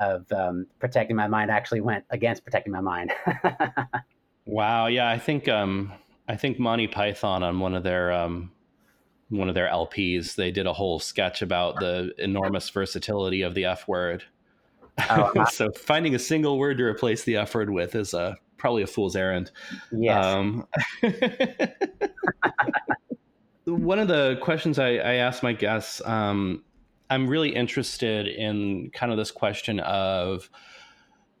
of 0.00 0.30
um, 0.32 0.66
protecting 0.78 1.16
my 1.16 1.26
mind 1.26 1.50
actually 1.50 1.80
went 1.80 2.04
against 2.10 2.44
protecting 2.44 2.72
my 2.72 2.80
mind. 2.80 3.12
wow. 4.46 4.86
Yeah, 4.86 5.08
I 5.08 5.18
think 5.18 5.48
um, 5.48 5.92
I 6.28 6.36
think 6.36 6.58
Monty 6.58 6.86
Python 6.86 7.42
on 7.42 7.60
one 7.60 7.74
of 7.74 7.82
their 7.82 8.12
um, 8.12 8.52
one 9.28 9.48
of 9.48 9.54
their 9.54 9.68
LPs, 9.68 10.34
they 10.34 10.50
did 10.50 10.66
a 10.66 10.72
whole 10.72 10.98
sketch 10.98 11.42
about 11.42 11.80
the 11.80 12.12
enormous 12.18 12.68
versatility 12.70 13.42
of 13.42 13.54
the 13.54 13.64
F 13.64 13.88
word. 13.88 14.24
Oh, 15.10 15.44
so 15.50 15.70
finding 15.72 16.14
a 16.14 16.18
single 16.18 16.58
word 16.58 16.78
to 16.78 16.84
replace 16.84 17.24
the 17.24 17.36
F 17.36 17.54
word 17.54 17.70
with 17.70 17.94
is 17.94 18.14
a 18.14 18.36
probably 18.56 18.82
a 18.82 18.86
fool's 18.86 19.16
errand. 19.16 19.50
Yes. 19.92 20.24
Um, 20.24 20.66
one 23.64 23.98
of 23.98 24.08
the 24.08 24.38
questions 24.40 24.78
I, 24.78 24.94
I 24.94 25.14
asked 25.14 25.42
my 25.42 25.52
guests, 25.52 26.00
um, 26.04 26.62
I'm 27.10 27.28
really 27.28 27.54
interested 27.54 28.26
in 28.26 28.90
kind 28.90 29.12
of 29.12 29.18
this 29.18 29.30
question 29.30 29.80
of 29.80 30.50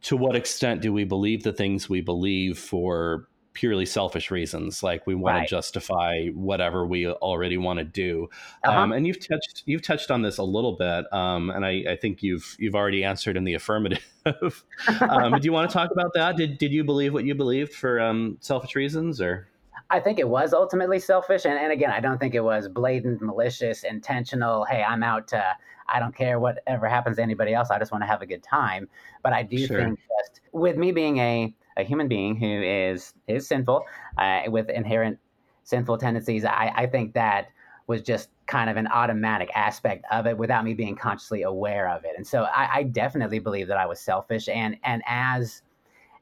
to 0.02 0.16
what 0.16 0.36
extent 0.36 0.82
do 0.82 0.92
we 0.92 1.04
believe 1.04 1.42
the 1.42 1.52
things 1.52 1.88
we 1.88 2.00
believe 2.00 2.58
for 2.58 3.26
purely 3.54 3.86
selfish 3.86 4.30
reasons? 4.30 4.82
Like 4.82 5.06
we 5.06 5.14
want 5.14 5.34
right. 5.34 5.48
to 5.48 5.50
justify 5.50 6.26
whatever 6.28 6.86
we 6.86 7.08
already 7.08 7.56
want 7.56 7.78
to 7.78 7.84
do. 7.84 8.28
Uh-huh. 8.62 8.78
um, 8.78 8.92
and 8.92 9.06
you've 9.06 9.18
touched 9.26 9.64
you've 9.66 9.82
touched 9.82 10.10
on 10.10 10.22
this 10.22 10.38
a 10.38 10.44
little 10.44 10.76
bit 10.76 11.12
um, 11.12 11.50
and 11.50 11.64
I, 11.64 11.84
I, 11.88 11.96
think 11.96 12.22
you've 12.22 12.54
you've 12.58 12.74
already 12.74 13.02
answered 13.02 13.36
in 13.36 13.44
the 13.44 13.54
affirmative. 13.54 14.04
Um, 15.00 15.38
do 15.38 15.44
you 15.44 15.52
want 15.52 15.70
to 15.70 15.72
talk 15.72 15.92
about 15.92 16.12
that? 16.14 16.36
Did, 16.36 16.58
did 16.58 16.72
you 16.72 16.82
believe 16.82 17.12
what 17.12 17.24
you 17.24 17.36
believed 17.36 17.72
for 17.72 18.00
um, 18.00 18.38
selfish 18.40 18.74
reasons 18.74 19.20
or 19.20 19.46
I 19.88 20.00
think 20.00 20.18
it 20.18 20.28
was 20.28 20.52
ultimately 20.52 20.98
selfish. 20.98 21.44
And, 21.44 21.54
and 21.58 21.72
again, 21.72 21.90
I 21.90 22.00
don't 22.00 22.18
think 22.18 22.34
it 22.34 22.40
was 22.40 22.68
blatant, 22.68 23.22
malicious, 23.22 23.84
intentional. 23.84 24.64
Hey, 24.64 24.82
I'm 24.82 25.02
out 25.02 25.28
to, 25.28 25.44
I 25.88 26.00
don't 26.00 26.14
care 26.14 26.40
whatever 26.40 26.88
happens 26.88 27.16
to 27.16 27.22
anybody 27.22 27.54
else. 27.54 27.70
I 27.70 27.78
just 27.78 27.92
want 27.92 28.02
to 28.02 28.08
have 28.08 28.22
a 28.22 28.26
good 28.26 28.42
time. 28.42 28.88
But 29.22 29.32
I 29.32 29.42
do 29.44 29.66
sure. 29.66 29.78
think 29.78 29.98
just 29.98 30.40
with 30.52 30.76
me 30.76 30.90
being 30.90 31.18
a, 31.18 31.54
a 31.76 31.84
human 31.84 32.08
being 32.08 32.36
who 32.36 32.62
is, 32.62 33.14
is 33.28 33.46
sinful 33.46 33.84
uh, 34.18 34.42
with 34.48 34.68
inherent 34.70 35.18
sinful 35.62 35.98
tendencies, 35.98 36.44
I, 36.44 36.72
I 36.74 36.86
think 36.86 37.14
that 37.14 37.48
was 37.86 38.02
just 38.02 38.30
kind 38.46 38.68
of 38.68 38.76
an 38.76 38.88
automatic 38.88 39.50
aspect 39.54 40.04
of 40.10 40.26
it 40.26 40.36
without 40.36 40.64
me 40.64 40.74
being 40.74 40.96
consciously 40.96 41.42
aware 41.42 41.88
of 41.88 42.04
it. 42.04 42.12
And 42.16 42.26
so 42.26 42.44
I, 42.44 42.78
I 42.78 42.82
definitely 42.82 43.38
believe 43.38 43.68
that 43.68 43.76
I 43.76 43.86
was 43.86 44.00
selfish. 44.00 44.48
And, 44.48 44.76
and 44.82 45.02
as, 45.06 45.62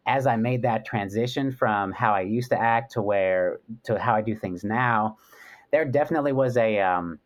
as 0.06 0.26
I 0.26 0.36
made 0.36 0.62
that 0.62 0.84
transition 0.84 1.50
from 1.50 1.92
how 1.92 2.12
I 2.12 2.20
used 2.20 2.50
to 2.50 2.60
act 2.60 2.92
to 2.92 3.02
where 3.02 3.60
to 3.84 3.98
how 3.98 4.14
I 4.14 4.20
do 4.20 4.34
things 4.34 4.64
now, 4.64 5.16
there 5.70 5.84
definitely 5.84 6.32
was 6.32 6.56
a 6.56 6.80
um, 6.80 7.18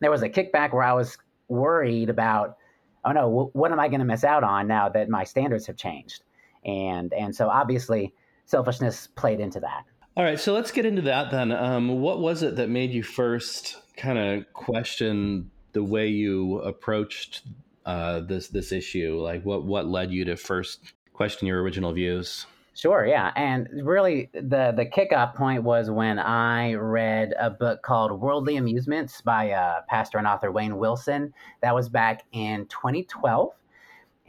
there 0.00 0.10
was 0.10 0.22
a 0.22 0.28
kickback 0.28 0.72
where 0.72 0.82
I 0.82 0.92
was 0.92 1.18
worried 1.48 2.10
about, 2.10 2.56
oh 3.04 3.12
no, 3.12 3.22
w- 3.22 3.50
what 3.52 3.72
am 3.72 3.80
I 3.80 3.88
going 3.88 4.00
to 4.00 4.06
miss 4.06 4.24
out 4.24 4.44
on 4.44 4.66
now 4.66 4.88
that 4.88 5.08
my 5.08 5.24
standards 5.24 5.66
have 5.66 5.76
changed, 5.76 6.22
and 6.64 7.12
and 7.12 7.34
so 7.34 7.48
obviously 7.48 8.14
selfishness 8.46 9.08
played 9.08 9.40
into 9.40 9.60
that. 9.60 9.84
All 10.16 10.24
right, 10.24 10.40
so 10.40 10.54
let's 10.54 10.70
get 10.70 10.86
into 10.86 11.02
that 11.02 11.30
then. 11.30 11.52
Um, 11.52 12.00
what 12.00 12.20
was 12.20 12.42
it 12.42 12.56
that 12.56 12.70
made 12.70 12.90
you 12.90 13.02
first 13.02 13.76
kind 13.98 14.18
of 14.18 14.50
question 14.54 15.50
the 15.72 15.84
way 15.84 16.08
you 16.08 16.60
approached 16.60 17.42
uh, 17.84 18.20
this 18.20 18.48
this 18.48 18.72
issue? 18.72 19.20
Like, 19.20 19.44
what 19.44 19.64
what 19.64 19.86
led 19.86 20.12
you 20.12 20.24
to 20.24 20.36
first 20.36 20.94
question 21.16 21.48
your 21.48 21.62
original 21.62 21.92
views. 21.92 22.46
Sure, 22.76 23.06
yeah. 23.06 23.32
And 23.36 23.68
really 23.84 24.28
the 24.34 24.72
the 24.76 24.84
kickoff 24.84 25.34
point 25.34 25.62
was 25.62 25.90
when 25.90 26.18
I 26.18 26.74
read 26.74 27.32
a 27.38 27.48
book 27.48 27.82
called 27.82 28.20
Worldly 28.20 28.58
Amusements 28.58 29.22
by 29.22 29.52
uh, 29.52 29.80
pastor 29.88 30.18
and 30.18 30.26
author 30.26 30.52
Wayne 30.52 30.76
Wilson. 30.76 31.32
That 31.62 31.74
was 31.74 31.88
back 31.88 32.24
in 32.32 32.66
2012. 32.66 33.52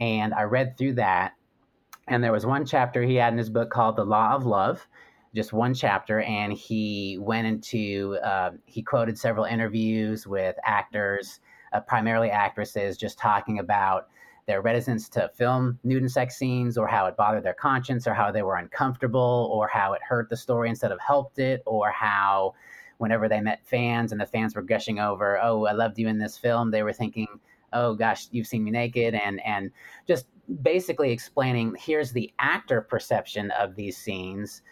And 0.00 0.32
I 0.32 0.44
read 0.44 0.78
through 0.78 0.94
that. 0.94 1.34
And 2.06 2.24
there 2.24 2.32
was 2.32 2.46
one 2.46 2.64
chapter 2.64 3.02
he 3.02 3.16
had 3.16 3.34
in 3.34 3.38
his 3.38 3.50
book 3.50 3.68
called 3.68 3.96
The 3.96 4.04
Law 4.04 4.34
of 4.34 4.46
Love, 4.46 4.88
just 5.34 5.52
one 5.52 5.74
chapter. 5.74 6.20
And 6.22 6.50
he 6.50 7.18
went 7.20 7.46
into, 7.46 8.16
uh, 8.24 8.52
he 8.64 8.82
quoted 8.82 9.18
several 9.18 9.44
interviews 9.44 10.26
with 10.26 10.56
actors, 10.64 11.40
uh, 11.74 11.80
primarily 11.80 12.30
actresses, 12.30 12.96
just 12.96 13.18
talking 13.18 13.58
about 13.58 14.08
their 14.48 14.62
reticence 14.62 15.10
to 15.10 15.30
film 15.34 15.78
nude 15.84 16.00
and 16.00 16.10
sex 16.10 16.36
scenes 16.38 16.78
or 16.78 16.88
how 16.88 17.04
it 17.04 17.16
bothered 17.16 17.44
their 17.44 17.52
conscience 17.52 18.06
or 18.06 18.14
how 18.14 18.32
they 18.32 18.42
were 18.42 18.56
uncomfortable 18.56 19.50
or 19.52 19.68
how 19.68 19.92
it 19.92 20.00
hurt 20.02 20.28
the 20.30 20.36
story 20.36 20.70
instead 20.70 20.90
of 20.90 20.98
helped 20.98 21.38
it 21.38 21.62
or 21.66 21.90
how 21.90 22.54
whenever 22.96 23.28
they 23.28 23.42
met 23.42 23.60
fans 23.66 24.10
and 24.10 24.18
the 24.18 24.26
fans 24.26 24.56
were 24.56 24.62
gushing 24.62 24.98
over 24.98 25.38
oh 25.42 25.66
i 25.66 25.72
loved 25.72 25.98
you 25.98 26.08
in 26.08 26.18
this 26.18 26.38
film 26.38 26.70
they 26.70 26.82
were 26.82 26.94
thinking 26.94 27.28
oh 27.74 27.94
gosh 27.94 28.26
you've 28.30 28.46
seen 28.46 28.64
me 28.64 28.70
naked 28.70 29.14
and 29.14 29.38
and 29.44 29.70
just 30.06 30.26
basically 30.62 31.12
explaining 31.12 31.76
here's 31.78 32.10
the 32.12 32.32
actor 32.38 32.80
perception 32.80 33.50
of 33.50 33.76
these 33.76 33.98
scenes 33.98 34.62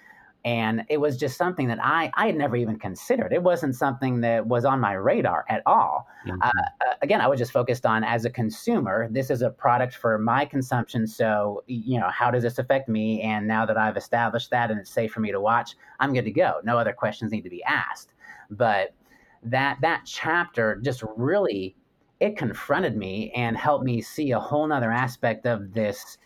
and 0.47 0.85
it 0.89 0.99
was 0.99 1.17
just 1.17 1.37
something 1.37 1.67
that 1.67 1.81
I, 1.83 2.13
I 2.15 2.27
had 2.27 2.37
never 2.37 2.55
even 2.55 2.79
considered. 2.79 3.33
It 3.33 3.43
wasn't 3.43 3.75
something 3.75 4.21
that 4.21 4.47
was 4.47 4.65
on 4.65 4.79
my 4.79 4.93
radar 4.93 5.45
at 5.49 5.61
all. 5.67 6.07
Mm-hmm. 6.25 6.41
Uh, 6.41 6.95
again, 7.03 7.21
I 7.21 7.27
was 7.27 7.41
just 7.41 7.51
focused 7.51 7.85
on 7.85 8.05
as 8.05 8.25
a 8.25 8.31
consumer, 8.31 9.09
this 9.11 9.29
is 9.29 9.43
a 9.43 9.51
product 9.51 9.97
for 9.97 10.19
my 10.19 10.45
consumption. 10.45 11.09
So, 11.09 11.65
you 11.67 11.99
know, 11.99 12.09
how 12.11 12.31
does 12.31 12.45
this 12.45 12.61
affect 12.61 12.89
me? 12.89 13.21
And 13.23 13.49
now 13.49 13.67
that 13.67 13.77
I've 13.77 13.97
established 13.97 14.51
that 14.53 14.71
and 14.71 14.79
it's 14.79 14.89
safe 14.89 15.11
for 15.13 15.19
me 15.19 15.33
to 15.33 15.41
watch, 15.41 15.75
I'm 15.99 16.15
good 16.15 16.25
to 16.27 16.31
go. 16.31 16.61
No 16.63 16.79
other 16.79 16.93
questions 16.93 17.33
need 17.33 17.43
to 17.43 17.51
be 17.51 17.65
asked. 17.65 18.13
But 18.49 18.95
that 19.43 19.79
that 19.83 20.03
chapter 20.07 20.81
just 20.83 21.03
really 21.17 21.75
it 22.21 22.37
confronted 22.37 22.97
me 22.97 23.33
and 23.33 23.57
helped 23.57 23.85
me 23.85 24.01
see 24.01 24.31
a 24.31 24.39
whole 24.39 24.67
nother 24.67 24.93
aspect 24.93 25.45
of 25.45 25.75
this 25.75 26.19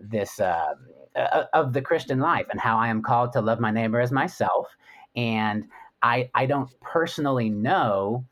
this 0.00 0.38
uh, 0.38 0.74
uh, 1.16 1.44
of 1.52 1.72
the 1.72 1.82
Christian 1.82 2.20
life 2.20 2.46
and 2.50 2.60
how 2.60 2.78
I 2.78 2.88
am 2.88 3.02
called 3.02 3.32
to 3.32 3.40
love 3.40 3.60
my 3.60 3.70
neighbor 3.70 4.00
as 4.00 4.12
myself. 4.12 4.68
And 5.16 5.64
I 6.02 6.30
I 6.34 6.46
don't 6.46 6.68
personally 6.80 7.50
know 7.50 8.24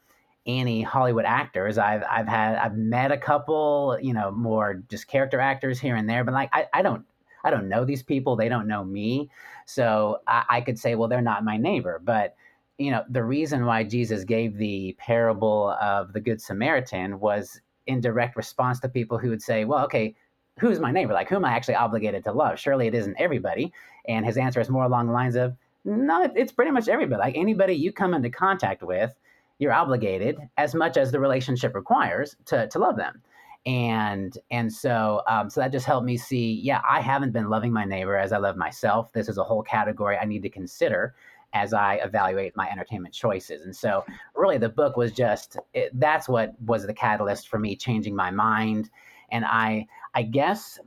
any 0.46 0.82
Hollywood 0.82 1.24
actors. 1.24 1.78
I've 1.78 2.02
I've 2.08 2.28
had 2.28 2.56
I've 2.56 2.76
met 2.76 3.12
a 3.12 3.16
couple, 3.16 3.98
you 4.00 4.12
know, 4.12 4.30
more 4.30 4.82
just 4.88 5.06
character 5.08 5.40
actors 5.40 5.78
here 5.80 5.96
and 5.96 6.08
there, 6.08 6.24
but 6.24 6.34
like 6.34 6.50
I, 6.52 6.66
I 6.72 6.82
don't 6.82 7.04
I 7.44 7.50
don't 7.50 7.68
know 7.68 7.84
these 7.84 8.02
people. 8.02 8.36
They 8.36 8.48
don't 8.48 8.68
know 8.68 8.84
me. 8.84 9.30
So 9.66 10.20
I, 10.26 10.44
I 10.48 10.60
could 10.60 10.78
say, 10.78 10.94
well, 10.94 11.08
they're 11.08 11.20
not 11.20 11.44
my 11.44 11.56
neighbor. 11.56 12.00
But 12.02 12.36
you 12.78 12.90
know, 12.90 13.04
the 13.08 13.22
reason 13.22 13.64
why 13.64 13.84
Jesus 13.84 14.24
gave 14.24 14.56
the 14.56 14.96
parable 14.98 15.76
of 15.80 16.12
the 16.12 16.20
Good 16.20 16.40
Samaritan 16.40 17.20
was 17.20 17.60
in 17.86 18.00
direct 18.00 18.36
response 18.36 18.80
to 18.80 18.88
people 18.88 19.18
who 19.18 19.28
would 19.28 19.42
say, 19.42 19.64
well, 19.64 19.84
okay, 19.84 20.14
who's 20.60 20.80
my 20.80 20.92
neighbor? 20.92 21.12
Like, 21.12 21.28
who 21.28 21.36
am 21.36 21.44
I 21.44 21.52
actually 21.52 21.76
obligated 21.76 22.24
to 22.24 22.32
love? 22.32 22.58
Surely 22.58 22.86
it 22.86 22.94
isn't 22.94 23.16
everybody. 23.18 23.72
And 24.06 24.26
his 24.26 24.36
answer 24.36 24.60
is 24.60 24.70
more 24.70 24.84
along 24.84 25.06
the 25.06 25.12
lines 25.12 25.36
of, 25.36 25.56
no, 25.84 26.30
it's 26.36 26.52
pretty 26.52 26.70
much 26.70 26.88
everybody. 26.88 27.18
Like 27.18 27.36
anybody 27.36 27.74
you 27.74 27.92
come 27.92 28.14
into 28.14 28.30
contact 28.30 28.82
with, 28.82 29.14
you're 29.58 29.72
obligated 29.72 30.36
as 30.56 30.74
much 30.74 30.96
as 30.96 31.12
the 31.12 31.20
relationship 31.20 31.74
requires 31.74 32.36
to, 32.46 32.68
to 32.68 32.78
love 32.78 32.96
them. 32.96 33.22
And 33.64 34.36
and 34.50 34.72
so 34.72 35.22
um, 35.28 35.48
so 35.48 35.60
that 35.60 35.70
just 35.70 35.86
helped 35.86 36.04
me 36.04 36.16
see, 36.16 36.54
yeah, 36.54 36.80
I 36.88 37.00
haven't 37.00 37.30
been 37.30 37.48
loving 37.48 37.72
my 37.72 37.84
neighbor 37.84 38.16
as 38.16 38.32
I 38.32 38.38
love 38.38 38.56
myself. 38.56 39.12
This 39.12 39.28
is 39.28 39.38
a 39.38 39.44
whole 39.44 39.62
category 39.62 40.18
I 40.18 40.24
need 40.24 40.42
to 40.42 40.50
consider 40.50 41.14
as 41.52 41.72
I 41.72 41.96
evaluate 41.96 42.56
my 42.56 42.68
entertainment 42.68 43.14
choices. 43.14 43.64
And 43.64 43.74
so, 43.74 44.04
really, 44.34 44.58
the 44.58 44.68
book 44.68 44.96
was 44.96 45.12
just 45.12 45.58
it, 45.74 45.90
that's 46.00 46.28
what 46.28 46.60
was 46.62 46.86
the 46.86 46.94
catalyst 46.94 47.48
for 47.48 47.60
me 47.60 47.76
changing 47.76 48.16
my 48.16 48.32
mind. 48.32 48.90
And 49.30 49.44
I, 49.44 49.86
I 50.14 50.22
guess 50.22 50.78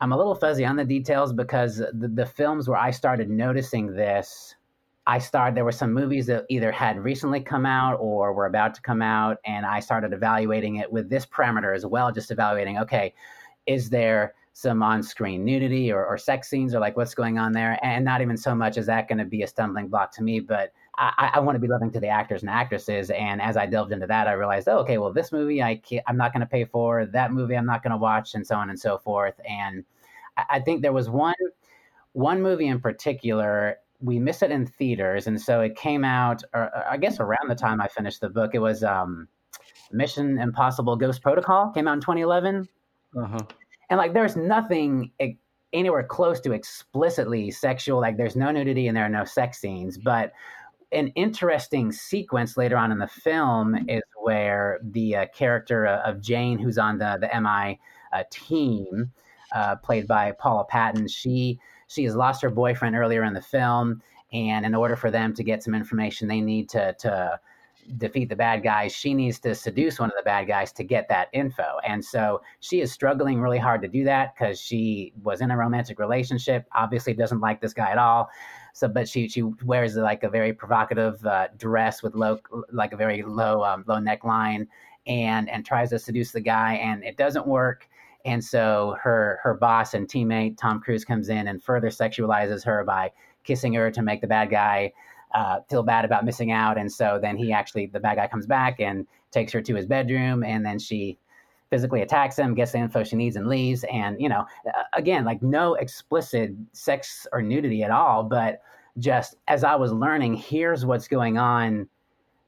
I'm 0.00 0.12
a 0.12 0.16
little 0.16 0.34
fuzzy 0.34 0.64
on 0.64 0.76
the 0.76 0.84
details 0.84 1.32
because 1.32 1.78
the, 1.78 2.10
the 2.12 2.26
films 2.26 2.68
where 2.68 2.78
I 2.78 2.90
started 2.90 3.28
noticing 3.28 3.94
this, 3.94 4.54
I 5.06 5.18
started, 5.18 5.56
there 5.56 5.64
were 5.64 5.72
some 5.72 5.92
movies 5.92 6.26
that 6.26 6.44
either 6.48 6.70
had 6.70 6.98
recently 6.98 7.40
come 7.40 7.66
out 7.66 7.94
or 7.94 8.32
were 8.32 8.46
about 8.46 8.74
to 8.74 8.82
come 8.82 9.02
out. 9.02 9.38
And 9.44 9.66
I 9.66 9.80
started 9.80 10.12
evaluating 10.12 10.76
it 10.76 10.92
with 10.92 11.08
this 11.08 11.26
parameter 11.26 11.74
as 11.74 11.84
well, 11.84 12.12
just 12.12 12.30
evaluating, 12.30 12.78
okay, 12.78 13.14
is 13.66 13.90
there 13.90 14.34
some 14.58 14.82
on-screen 14.82 15.44
nudity 15.44 15.92
or, 15.92 16.04
or 16.04 16.18
sex 16.18 16.50
scenes 16.50 16.74
or 16.74 16.80
like 16.80 16.96
what's 16.96 17.14
going 17.14 17.38
on 17.38 17.52
there 17.52 17.78
and 17.84 18.04
not 18.04 18.20
even 18.20 18.36
so 18.36 18.56
much 18.56 18.76
is 18.76 18.86
that 18.86 19.06
going 19.06 19.18
to 19.18 19.24
be 19.24 19.42
a 19.42 19.46
stumbling 19.46 19.86
block 19.86 20.10
to 20.10 20.20
me 20.20 20.40
but 20.40 20.72
I, 20.98 21.30
I 21.34 21.40
want 21.40 21.54
to 21.54 21.60
be 21.60 21.68
loving 21.68 21.92
to 21.92 22.00
the 22.00 22.08
actors 22.08 22.42
and 22.42 22.50
actresses 22.50 23.10
and 23.10 23.40
as 23.40 23.56
i 23.56 23.66
delved 23.66 23.92
into 23.92 24.06
that 24.06 24.26
i 24.26 24.32
realized 24.32 24.68
oh, 24.68 24.78
okay 24.78 24.98
well 24.98 25.12
this 25.12 25.30
movie 25.30 25.62
I 25.62 25.76
can't, 25.76 26.04
i'm 26.08 26.16
not 26.16 26.32
going 26.32 26.40
to 26.40 26.46
pay 26.46 26.64
for 26.64 27.06
that 27.06 27.32
movie 27.32 27.56
i'm 27.56 27.66
not 27.66 27.82
going 27.82 27.92
to 27.92 27.96
watch 27.96 28.34
and 28.34 28.46
so 28.46 28.56
on 28.56 28.68
and 28.68 28.78
so 28.78 28.98
forth 28.98 29.40
and 29.48 29.84
I, 30.36 30.44
I 30.50 30.60
think 30.60 30.82
there 30.82 30.92
was 30.92 31.08
one 31.08 31.34
one 32.12 32.42
movie 32.42 32.66
in 32.66 32.80
particular 32.80 33.76
we 34.00 34.18
missed 34.18 34.42
it 34.42 34.50
in 34.50 34.66
theaters 34.66 35.26
and 35.26 35.40
so 35.40 35.60
it 35.60 35.76
came 35.76 36.04
out 36.04 36.42
or, 36.52 36.70
i 36.90 36.96
guess 36.96 37.20
around 37.20 37.48
the 37.48 37.54
time 37.54 37.80
i 37.80 37.88
finished 37.88 38.20
the 38.20 38.28
book 38.28 38.50
it 38.54 38.60
was 38.60 38.82
um, 38.82 39.28
mission 39.92 40.38
impossible 40.38 40.96
ghost 40.96 41.22
protocol 41.22 41.70
came 41.70 41.86
out 41.86 41.94
in 41.94 42.00
2011 42.00 42.68
uh-huh. 43.16 43.38
And 43.90 43.96
like 43.96 44.12
there's 44.12 44.36
nothing 44.36 45.12
anywhere 45.72 46.02
close 46.02 46.40
to 46.40 46.52
explicitly 46.52 47.50
sexual 47.50 48.00
like 48.00 48.16
there's 48.16 48.36
no 48.36 48.50
nudity 48.50 48.88
and 48.88 48.96
there 48.96 49.04
are 49.04 49.10
no 49.10 49.24
sex 49.24 49.58
scenes 49.58 49.98
but 49.98 50.32
an 50.92 51.08
interesting 51.08 51.92
sequence 51.92 52.56
later 52.56 52.76
on 52.76 52.92
in 52.92 52.98
the 52.98 53.06
film 53.06 53.74
is 53.88 54.02
where 54.22 54.78
the 54.82 55.16
uh, 55.16 55.26
character 55.34 55.86
uh, 55.86 56.00
of 56.02 56.20
Jane, 56.20 56.58
who's 56.58 56.78
on 56.78 56.98
the 56.98 57.18
the 57.20 57.40
MI 57.40 57.78
uh, 58.12 58.24
team, 58.30 59.12
uh, 59.54 59.76
played 59.76 60.06
by 60.06 60.32
Paula 60.32 60.64
Patton, 60.64 61.08
she 61.08 61.58
she 61.88 62.04
has 62.04 62.16
lost 62.16 62.42
her 62.42 62.50
boyfriend 62.50 62.96
earlier 62.96 63.24
in 63.24 63.34
the 63.34 63.42
film, 63.42 64.02
and 64.32 64.64
in 64.64 64.74
order 64.74 64.96
for 64.96 65.10
them 65.10 65.34
to 65.34 65.42
get 65.42 65.62
some 65.62 65.74
information, 65.74 66.28
they 66.28 66.40
need 66.40 66.68
to 66.70 66.94
to 67.00 67.40
defeat 67.96 68.28
the 68.28 68.36
bad 68.36 68.62
guys, 68.62 68.92
she 68.92 69.14
needs 69.14 69.38
to 69.40 69.54
seduce 69.54 69.98
one 69.98 70.10
of 70.10 70.16
the 70.16 70.22
bad 70.22 70.46
guys 70.46 70.72
to 70.72 70.84
get 70.84 71.08
that 71.08 71.28
info. 71.32 71.78
And 71.86 72.04
so 72.04 72.42
she 72.60 72.80
is 72.80 72.92
struggling 72.92 73.40
really 73.40 73.58
hard 73.58 73.82
to 73.82 73.88
do 73.88 74.04
that 74.04 74.34
because 74.34 74.60
she 74.60 75.12
was 75.22 75.40
in 75.40 75.50
a 75.50 75.56
romantic 75.56 75.98
relationship, 75.98 76.66
obviously 76.74 77.14
doesn't 77.14 77.40
like 77.40 77.60
this 77.60 77.72
guy 77.72 77.90
at 77.90 77.98
all. 77.98 78.28
So, 78.72 78.88
but 78.88 79.08
she 79.08 79.28
she 79.28 79.42
wears 79.42 79.96
like 79.96 80.22
a 80.22 80.28
very 80.28 80.52
provocative 80.52 81.24
uh, 81.26 81.48
dress 81.56 82.02
with 82.02 82.14
low, 82.14 82.38
like 82.72 82.92
a 82.92 82.96
very 82.96 83.22
low 83.22 83.64
um, 83.64 83.84
low 83.86 83.96
neckline, 83.96 84.66
and 85.06 85.48
and 85.48 85.64
tries 85.64 85.90
to 85.90 85.98
seduce 85.98 86.32
the 86.32 86.40
guy, 86.40 86.74
and 86.74 87.02
it 87.04 87.16
doesn't 87.16 87.46
work. 87.46 87.88
And 88.24 88.44
so 88.44 88.96
her 89.02 89.40
her 89.42 89.54
boss 89.54 89.94
and 89.94 90.06
teammate 90.08 90.58
Tom 90.58 90.80
Cruise 90.80 91.04
comes 91.04 91.28
in 91.28 91.48
and 91.48 91.62
further 91.62 91.88
sexualizes 91.88 92.64
her 92.64 92.84
by 92.84 93.10
kissing 93.44 93.72
her 93.74 93.90
to 93.90 94.02
make 94.02 94.20
the 94.20 94.26
bad 94.26 94.50
guy 94.50 94.92
uh, 95.32 95.60
feel 95.68 95.82
bad 95.82 96.04
about 96.04 96.24
missing 96.24 96.52
out. 96.52 96.78
And 96.78 96.90
so 96.90 97.18
then 97.20 97.36
he 97.36 97.52
actually, 97.52 97.86
the 97.86 98.00
bad 98.00 98.16
guy 98.16 98.26
comes 98.26 98.46
back 98.46 98.80
and 98.80 99.06
takes 99.30 99.52
her 99.52 99.60
to 99.62 99.74
his 99.74 99.86
bedroom, 99.86 100.42
and 100.42 100.64
then 100.64 100.78
she 100.78 101.18
physically 101.70 102.02
attacks 102.02 102.38
him, 102.38 102.54
gets 102.54 102.72
the 102.72 102.78
info 102.78 103.04
she 103.04 103.16
needs, 103.16 103.36
and 103.36 103.46
leaves. 103.46 103.84
And, 103.92 104.20
you 104.20 104.28
know, 104.28 104.44
again, 104.94 105.24
like 105.24 105.42
no 105.42 105.74
explicit 105.74 106.52
sex 106.72 107.26
or 107.32 107.42
nudity 107.42 107.82
at 107.82 107.90
all, 107.90 108.22
but 108.22 108.62
just 108.98 109.36
as 109.46 109.64
I 109.64 109.76
was 109.76 109.92
learning, 109.92 110.34
here's 110.34 110.84
what's 110.84 111.08
going 111.08 111.38
on 111.38 111.88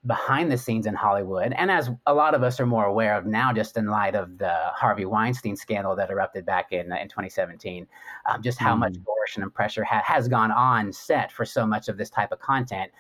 behind 0.07 0.51
the 0.51 0.57
scenes 0.57 0.87
in 0.87 0.95
Hollywood, 0.95 1.53
and 1.53 1.71
as 1.71 1.91
a 2.07 2.15
lot 2.15 2.35
of 2.35 2.43
us 2.43 2.59
are 2.59 2.67
more 2.67 2.87
aware 2.87 3.17
of 3.19 3.27
now, 3.27 3.53
just 3.53 3.77
in 3.77 3.87
light 3.87 4.15
of 4.15 4.39
the 4.39 4.55
Harvey 4.75 5.05
Weinstein 5.05 5.57
scandal 5.57 5.95
that 5.97 6.11
erupted 6.11 6.47
back 6.47 6.73
in 6.73 6.91
in 6.93 7.09
2017, 7.09 7.87
um, 8.27 8.43
just 8.43 8.59
how 8.59 8.75
mm. 8.75 8.79
much 8.79 8.97
coercion 9.05 9.43
and 9.43 9.53
pressure 9.53 9.85
ha- 9.85 10.03
has 10.03 10.27
gone 10.27 10.51
on 10.51 10.91
set 10.91 11.31
for 11.31 11.45
so 11.45 11.67
much 11.67 11.89
of 11.89 11.99
this 11.99 12.09
type 12.09 12.33
of 12.33 12.41
content. 12.41 12.91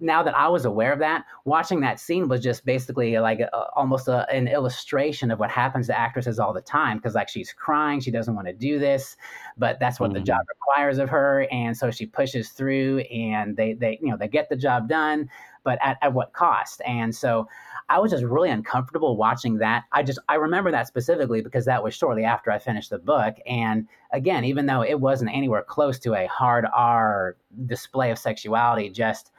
Now 0.00 0.22
that 0.22 0.36
I 0.36 0.48
was 0.48 0.64
aware 0.64 0.92
of 0.92 0.98
that, 1.00 1.24
watching 1.44 1.80
that 1.80 1.98
scene 1.98 2.28
was 2.28 2.40
just 2.40 2.64
basically 2.64 3.18
like 3.18 3.40
a, 3.40 3.56
almost 3.74 4.08
a, 4.08 4.28
an 4.30 4.46
illustration 4.48 5.30
of 5.30 5.38
what 5.38 5.50
happens 5.50 5.86
to 5.88 5.98
actresses 5.98 6.38
all 6.38 6.52
the 6.52 6.60
time. 6.60 6.98
Because 6.98 7.14
like 7.14 7.28
she's 7.28 7.52
crying, 7.52 8.00
she 8.00 8.10
doesn't 8.10 8.34
want 8.34 8.46
to 8.46 8.52
do 8.52 8.78
this, 8.78 9.16
but 9.56 9.80
that's 9.80 9.98
what 9.98 10.10
mm. 10.10 10.14
the 10.14 10.20
job 10.20 10.40
requires 10.48 10.98
of 10.98 11.08
her, 11.08 11.46
and 11.50 11.76
so 11.76 11.90
she 11.90 12.06
pushes 12.06 12.50
through, 12.50 13.00
and 13.10 13.56
they 13.56 13.72
they 13.72 13.98
you 14.00 14.10
know 14.10 14.16
they 14.16 14.28
get 14.28 14.48
the 14.48 14.56
job 14.56 14.88
done 14.88 15.28
but 15.68 15.78
at, 15.82 15.98
at 16.00 16.14
what 16.14 16.32
cost? 16.32 16.80
And 16.86 17.14
so 17.14 17.46
I 17.90 17.98
was 17.98 18.10
just 18.10 18.24
really 18.24 18.48
uncomfortable 18.48 19.18
watching 19.18 19.58
that. 19.58 19.84
I 19.92 20.02
just 20.02 20.18
I 20.28 20.36
remember 20.36 20.70
that 20.70 20.86
specifically 20.86 21.42
because 21.42 21.66
that 21.66 21.84
was 21.84 21.94
shortly 21.94 22.24
after 22.24 22.50
I 22.50 22.58
finished 22.58 22.88
the 22.88 22.98
book. 22.98 23.36
And 23.46 23.86
again, 24.10 24.44
even 24.44 24.64
though 24.64 24.82
it 24.82 24.98
wasn't 24.98 25.30
anywhere 25.34 25.62
close 25.62 25.98
to 26.00 26.14
a 26.14 26.26
hard 26.26 26.66
R 26.74 27.36
display 27.66 28.10
of 28.10 28.18
sexuality, 28.18 28.88
just 28.88 29.30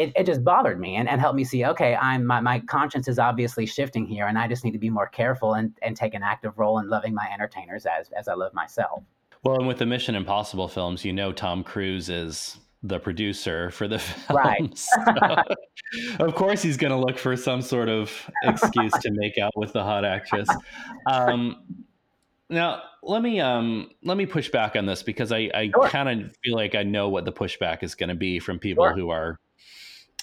it, 0.00 0.12
it 0.16 0.24
just 0.24 0.42
bothered 0.42 0.80
me 0.80 0.96
and, 0.96 1.08
and 1.08 1.20
helped 1.20 1.36
me 1.36 1.44
see, 1.44 1.64
okay, 1.64 1.94
I'm 1.94 2.24
my, 2.24 2.40
my 2.40 2.60
conscience 2.60 3.06
is 3.06 3.18
obviously 3.18 3.66
shifting 3.66 4.06
here 4.06 4.26
and 4.26 4.38
I 4.38 4.48
just 4.48 4.64
need 4.64 4.72
to 4.72 4.78
be 4.78 4.90
more 4.90 5.06
careful 5.06 5.54
and, 5.54 5.72
and 5.82 5.96
take 5.96 6.14
an 6.14 6.22
active 6.22 6.58
role 6.58 6.78
in 6.78 6.88
loving 6.88 7.14
my 7.14 7.28
entertainers 7.32 7.86
as 7.86 8.10
as 8.18 8.26
I 8.28 8.34
love 8.34 8.54
myself. 8.54 9.02
Well, 9.42 9.56
and 9.56 9.66
with 9.66 9.78
the 9.78 9.86
Mission 9.86 10.14
Impossible 10.14 10.68
films, 10.68 11.04
you 11.04 11.12
know 11.12 11.32
Tom 11.32 11.62
Cruise 11.62 12.08
is 12.08 12.58
the 12.82 12.98
producer 12.98 13.70
for 13.70 13.86
the 13.88 13.98
film. 13.98 14.36
Right. 14.36 14.78
so, 14.78 15.44
of 16.20 16.34
course, 16.34 16.62
he's 16.62 16.78
going 16.78 16.92
to 16.92 16.98
look 16.98 17.18
for 17.18 17.36
some 17.36 17.60
sort 17.60 17.88
of 17.88 18.10
excuse 18.42 18.92
to 18.92 19.10
make 19.12 19.36
out 19.38 19.52
with 19.54 19.72
the 19.72 19.82
hot 19.82 20.04
actress. 20.04 20.48
Um, 21.06 21.62
now, 22.48 22.82
let 23.02 23.22
me 23.22 23.40
um, 23.40 23.90
let 24.02 24.16
me 24.16 24.26
push 24.26 24.48
back 24.48 24.76
on 24.76 24.86
this 24.86 25.02
because 25.02 25.30
I, 25.30 25.50
I 25.54 25.70
sure. 25.74 25.88
kind 25.88 26.08
of 26.22 26.36
feel 26.42 26.56
like 26.56 26.74
I 26.74 26.82
know 26.82 27.08
what 27.08 27.24
the 27.24 27.32
pushback 27.32 27.82
is 27.82 27.94
going 27.94 28.08
to 28.08 28.14
be 28.14 28.38
from 28.38 28.58
people 28.58 28.84
sure. 28.84 28.94
who 28.94 29.10
are 29.10 29.38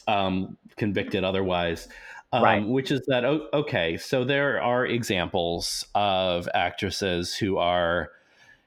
um, 0.08 0.58
convicted 0.78 1.24
otherwise. 1.24 1.88
Um, 2.34 2.44
right. 2.44 2.68
Which 2.68 2.92
is 2.92 3.02
that 3.08 3.24
okay? 3.26 3.98
So 3.98 4.24
there 4.24 4.62
are 4.62 4.86
examples 4.86 5.86
of 5.96 6.50
actresses 6.54 7.36
who 7.36 7.58
are 7.58 8.12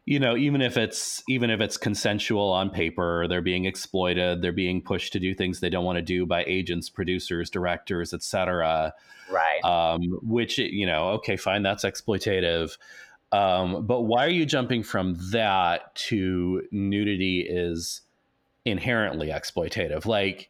you 0.06 0.18
know 0.18 0.36
even 0.36 0.60
if 0.60 0.76
it's 0.76 1.22
even 1.28 1.50
if 1.50 1.60
it's 1.60 1.76
consensual 1.76 2.50
on 2.50 2.70
paper 2.70 3.26
they're 3.28 3.42
being 3.42 3.64
exploited 3.64 4.42
they're 4.42 4.50
being 4.50 4.80
pushed 4.80 5.12
to 5.12 5.20
do 5.20 5.34
things 5.34 5.60
they 5.60 5.70
don't 5.70 5.84
want 5.84 5.96
to 5.96 6.02
do 6.02 6.26
by 6.26 6.42
agents 6.44 6.88
producers 6.88 7.50
directors 7.50 8.12
etc 8.12 8.92
right 9.30 9.64
um, 9.64 10.02
which 10.22 10.58
you 10.58 10.86
know 10.86 11.10
okay 11.10 11.36
fine 11.36 11.62
that's 11.62 11.84
exploitative 11.84 12.76
um, 13.32 13.86
but 13.86 14.02
why 14.02 14.26
are 14.26 14.30
you 14.30 14.44
jumping 14.44 14.82
from 14.82 15.16
that 15.30 15.94
to 15.94 16.62
nudity 16.72 17.46
is 17.48 18.00
inherently 18.64 19.28
exploitative 19.28 20.06
like 20.06 20.49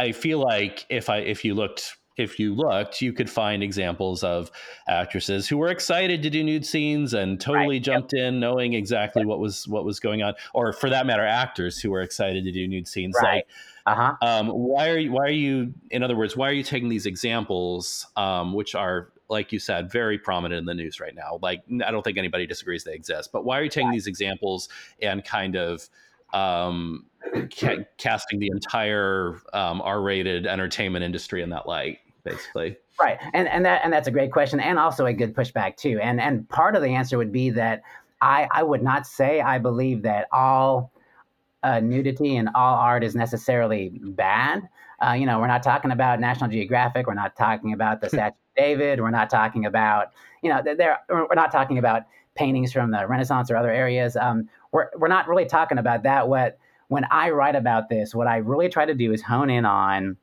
i 0.00 0.12
feel 0.12 0.38
like 0.38 0.86
if 0.88 1.08
i 1.08 1.18
if 1.18 1.44
you 1.44 1.54
looked 1.54 1.96
if 2.20 2.38
you 2.38 2.54
looked, 2.54 3.00
you 3.00 3.12
could 3.12 3.30
find 3.30 3.62
examples 3.62 4.22
of 4.22 4.50
actresses 4.86 5.48
who 5.48 5.56
were 5.56 5.68
excited 5.68 6.22
to 6.22 6.30
do 6.30 6.44
nude 6.44 6.66
scenes 6.66 7.14
and 7.14 7.40
totally 7.40 7.76
right. 7.76 7.82
jumped 7.82 8.12
yep. 8.12 8.28
in, 8.28 8.40
knowing 8.40 8.74
exactly 8.74 9.24
what 9.24 9.38
was 9.38 9.66
what 9.66 9.84
was 9.84 9.98
going 10.00 10.22
on, 10.22 10.34
or 10.52 10.72
for 10.72 10.90
that 10.90 11.06
matter, 11.06 11.24
actors 11.24 11.78
who 11.78 11.90
were 11.90 12.02
excited 12.02 12.44
to 12.44 12.52
do 12.52 12.68
nude 12.68 12.86
scenes. 12.86 13.16
Right. 13.22 13.36
Like, 13.36 13.46
uh-huh. 13.86 14.16
um, 14.20 14.48
why 14.48 14.90
are 14.90 14.98
you? 14.98 15.12
Why 15.12 15.24
are 15.24 15.30
you? 15.30 15.74
In 15.90 16.02
other 16.02 16.16
words, 16.16 16.36
why 16.36 16.48
are 16.48 16.52
you 16.52 16.62
taking 16.62 16.88
these 16.88 17.06
examples, 17.06 18.06
um, 18.16 18.52
which 18.52 18.74
are 18.74 19.12
like 19.28 19.52
you 19.52 19.60
said, 19.60 19.90
very 19.90 20.18
prominent 20.18 20.58
in 20.58 20.64
the 20.64 20.74
news 20.74 20.98
right 20.98 21.14
now. 21.14 21.38
Like, 21.40 21.62
I 21.86 21.92
don't 21.92 22.02
think 22.02 22.18
anybody 22.18 22.48
disagrees 22.48 22.82
they 22.82 22.94
exist. 22.94 23.30
But 23.32 23.44
why 23.44 23.60
are 23.60 23.62
you 23.62 23.70
taking 23.70 23.92
these 23.92 24.08
examples 24.08 24.68
and 25.00 25.24
kind 25.24 25.54
of 25.54 25.88
um, 26.32 27.06
ca- 27.52 27.84
casting 27.96 28.38
the 28.38 28.48
entire 28.48 29.40
um, 29.52 29.80
R-rated 29.82 30.46
entertainment 30.46 31.04
industry 31.04 31.42
in 31.42 31.50
that 31.50 31.66
light, 31.66 31.98
basically? 32.24 32.76
Right, 33.00 33.18
and 33.32 33.48
and 33.48 33.64
that 33.64 33.80
and 33.82 33.92
that's 33.92 34.08
a 34.08 34.10
great 34.10 34.32
question, 34.32 34.60
and 34.60 34.78
also 34.78 35.06
a 35.06 35.12
good 35.12 35.34
pushback 35.34 35.76
too. 35.76 35.98
And 36.02 36.20
and 36.20 36.48
part 36.48 36.76
of 36.76 36.82
the 36.82 36.88
answer 36.88 37.16
would 37.16 37.32
be 37.32 37.50
that 37.50 37.82
I 38.20 38.48
I 38.50 38.62
would 38.62 38.82
not 38.82 39.06
say 39.06 39.40
I 39.40 39.58
believe 39.58 40.02
that 40.02 40.28
all 40.32 40.92
uh, 41.62 41.80
nudity 41.80 42.36
and 42.36 42.48
all 42.54 42.74
art 42.74 43.04
is 43.04 43.14
necessarily 43.14 43.90
bad. 44.02 44.68
Uh, 45.04 45.12
you 45.12 45.26
know, 45.26 45.38
we're 45.38 45.46
not 45.46 45.62
talking 45.62 45.90
about 45.90 46.20
National 46.20 46.50
Geographic. 46.50 47.06
We're 47.06 47.14
not 47.14 47.36
talking 47.36 47.72
about 47.72 48.00
the 48.00 48.08
Statue 48.10 48.28
of 48.28 48.56
David. 48.56 49.00
We're 49.00 49.10
not 49.10 49.30
talking 49.30 49.66
about, 49.66 50.08
you 50.42 50.50
know, 50.50 50.62
there. 50.62 50.98
We're 51.08 51.26
not 51.34 51.52
talking 51.52 51.78
about 51.78 52.02
paintings 52.34 52.72
from 52.72 52.90
the 52.90 53.06
Renaissance 53.06 53.50
or 53.50 53.56
other 53.56 53.70
areas. 53.70 54.16
Um, 54.16 54.48
we're 54.72 54.88
we're 54.96 55.08
not 55.08 55.28
really 55.28 55.46
talking 55.46 55.78
about 55.78 56.02
that. 56.04 56.28
What 56.28 56.58
when 56.88 57.04
I 57.10 57.30
write 57.30 57.56
about 57.56 57.88
this, 57.88 58.14
what 58.14 58.26
I 58.26 58.38
really 58.38 58.68
try 58.68 58.84
to 58.84 58.94
do 58.94 59.12
is 59.12 59.22
hone 59.22 59.50
in 59.50 59.64
on 59.64 60.16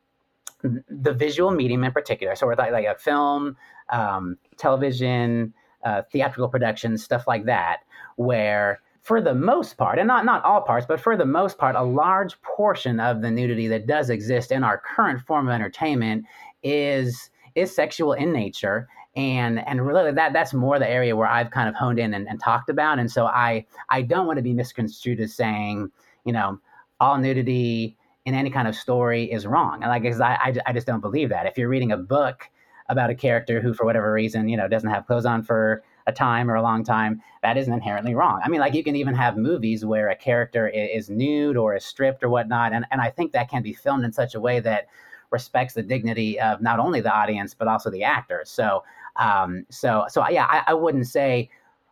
the 0.62 1.14
visual 1.14 1.52
medium 1.52 1.84
in 1.84 1.92
particular. 1.92 2.36
So 2.36 2.48
we're 2.48 2.56
like, 2.56 2.72
like 2.72 2.86
a 2.86 2.96
film, 2.96 3.56
um, 3.90 4.38
television, 4.58 5.54
uh, 5.84 6.02
theatrical 6.12 6.50
production, 6.50 6.98
stuff 6.98 7.28
like 7.28 7.46
that, 7.46 7.78
where 8.16 8.82
for 9.02 9.22
the 9.22 9.34
most 9.34 9.78
part, 9.78 10.00
and 10.00 10.08
not 10.08 10.26
not 10.26 10.44
all 10.44 10.62
parts, 10.62 10.86
but 10.86 11.00
for 11.00 11.16
the 11.16 11.26
most 11.26 11.58
part, 11.58 11.76
a 11.76 11.84
large 11.84 12.42
portion 12.42 13.00
of 13.00 13.22
the 13.22 13.32
nudity 13.32 13.68
that 13.68 13.88
does 13.88 14.10
exist 14.10 14.52
in 14.52 14.64
our 14.64 14.78
current 14.78 15.22
form 15.22 15.48
of 15.48 15.54
entertainment 15.54 16.26
is 16.64 17.30
is 17.56 17.74
sexual 17.74 18.14
in 18.14 18.34
nature. 18.34 18.88
And 19.18 19.68
and 19.68 19.86
really 19.86 20.12
that 20.12 20.32
that's 20.32 20.54
more 20.54 20.80
the 20.80 20.90
area 20.90 21.16
where 21.16 21.28
I've 21.28 21.52
kind 21.52 21.68
of 21.68 21.76
honed 21.76 22.00
in 22.00 22.14
and, 22.14 22.28
and 22.30 22.40
talked 22.40 22.70
about. 22.70 23.00
And 23.00 23.12
so 23.12 23.26
I 23.26 23.66
I 23.90 24.04
don't 24.04 24.28
want 24.28 24.38
to 24.38 24.44
be 24.44 24.54
misconstrued 24.54 25.20
as 25.20 25.34
saying, 25.34 25.92
you 26.24 26.32
know, 26.32 26.60
all 27.00 27.18
nudity 27.18 27.98
in 28.26 28.36
any 28.36 28.50
kind 28.50 28.68
of 28.68 28.76
story 28.76 29.24
is 29.32 29.48
wrong. 29.48 29.82
And 29.84 29.90
like 29.90 30.06
I, 30.06 30.36
I, 30.36 30.56
I 30.68 30.74
just 30.74 30.86
don't 30.86 31.02
believe 31.02 31.30
that. 31.30 31.48
If 31.48 31.58
you're 31.58 31.70
reading 31.70 31.92
a 31.92 31.98
book 31.98 32.48
about 32.90 33.10
a 33.10 33.16
character 33.16 33.60
who, 33.60 33.74
for 33.74 33.86
whatever 33.86 34.12
reason, 34.14 34.48
you 34.48 34.56
know, 34.56 34.68
doesn't 34.68 34.90
have 34.90 35.08
clothes 35.08 35.26
on 35.26 35.44
for 35.44 35.84
a 36.06 36.12
time 36.12 36.50
or 36.50 36.56
a 36.56 36.62
long 36.62 36.84
time, 36.84 37.22
that 37.42 37.58
isn't 37.58 37.74
inherently 37.74 38.16
wrong. 38.16 38.40
I 38.44 38.50
mean, 38.50 38.62
like 38.62 38.74
you 38.74 38.84
can 38.84 38.96
even 38.96 39.14
have 39.16 39.36
movies 39.36 39.84
where 39.84 40.10
a 40.10 40.16
character 40.16 40.68
is, 40.68 41.10
nude 41.10 41.58
or 41.58 41.76
is 41.76 41.86
stripped 41.86 42.24
or 42.24 42.30
whatnot, 42.30 42.72
and 42.72 42.86
and 42.92 43.02
I 43.02 43.10
think 43.10 43.32
that 43.34 43.50
can 43.50 43.62
be 43.64 43.74
filmed 43.74 44.06
in 44.06 44.14
such 44.14 44.36
a 44.36 44.40
way 44.40 44.60
that 44.62 44.88
respects 45.32 45.74
the 45.74 45.84
dignity 45.84 46.40
of 46.40 46.62
not 46.62 46.80
only 46.80 47.02
the 47.02 47.14
audience 47.14 47.54
but 47.54 47.68
also 47.68 47.90
the 47.90 48.04
actors. 48.04 48.50
So, 48.50 48.84
um, 49.20 49.66
so 49.70 50.06
so 50.10 50.28
yeah, 50.30 50.46
I, 50.50 50.64
I 50.68 50.74
wouldn't 50.74 51.08
say 51.08 51.50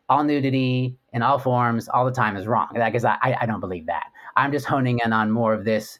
all 0.10 0.24
nudity 0.24 0.96
in 1.14 1.22
all 1.22 1.40
forms 1.40 1.88
all 1.90 2.06
the 2.06 2.12
time 2.12 2.38
is 2.38 2.46
wrong 2.46 2.68
because 2.74 3.06
I, 3.06 3.38
I 3.42 3.46
don't 3.46 3.60
believe 3.60 3.88
that. 3.88 4.06
I'm 4.36 4.52
just 4.52 4.66
honing 4.66 5.00
in 5.04 5.14
on 5.14 5.32
more 5.32 5.54
of 5.54 5.66
this. 5.66 6.00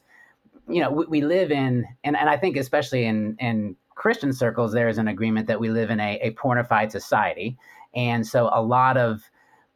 You 0.68 0.80
know, 0.80 0.90
we, 0.90 1.06
we 1.06 1.20
live 1.22 1.50
in, 1.50 1.86
and, 2.04 2.16
and 2.16 2.28
I 2.28 2.36
think 2.36 2.56
especially 2.56 3.04
in 3.04 3.36
in 3.40 3.76
Christian 3.94 4.32
circles, 4.32 4.72
there 4.72 4.88
is 4.88 4.98
an 4.98 5.08
agreement 5.08 5.46
that 5.48 5.58
we 5.58 5.70
live 5.70 5.90
in 5.90 5.98
a, 6.00 6.18
a 6.20 6.30
pornified 6.32 6.92
society. 6.92 7.56
And 7.94 8.26
so 8.26 8.50
a 8.52 8.62
lot 8.62 8.96
of 8.96 9.22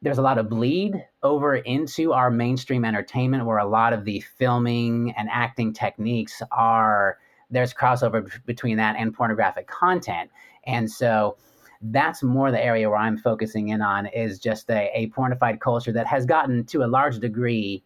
there's 0.03 0.19
a 0.19 0.23
lot 0.23 0.39
of 0.39 0.49
bleed 0.49 0.95
over 1.23 1.57
into 1.57 2.13
our 2.13 2.31
mainstream 2.31 2.85
entertainment 2.85 3.45
where 3.45 3.59
a 3.59 3.67
lot 3.67 3.93
of 3.93 4.05
the 4.05 4.21
filming 4.21 5.13
and 5.17 5.29
acting 5.31 5.73
techniques 5.73 6.41
are 6.53 7.19
there's 7.51 7.75
crossover 7.75 8.31
between 8.47 8.77
that 8.77 8.97
and 8.97 9.13
pornographic 9.13 9.67
content. 9.67 10.31
And 10.65 10.91
so 10.91 11.37
that's 11.83 12.23
more 12.23 12.51
the 12.51 12.63
area 12.63 12.89
where 12.89 12.99
I'm 12.99 13.17
focusing 13.17 13.69
in 13.69 13.81
on 13.81 14.07
is 14.07 14.39
just 14.39 14.71
a, 14.71 14.91
a 14.95 15.09
pornified 15.09 15.61
culture 15.61 15.93
that 15.93 16.07
has 16.07 16.27
gotten 16.27 16.65
to 16.67 16.83
a 16.83 16.87
large 16.87 17.19
degree 17.19 17.83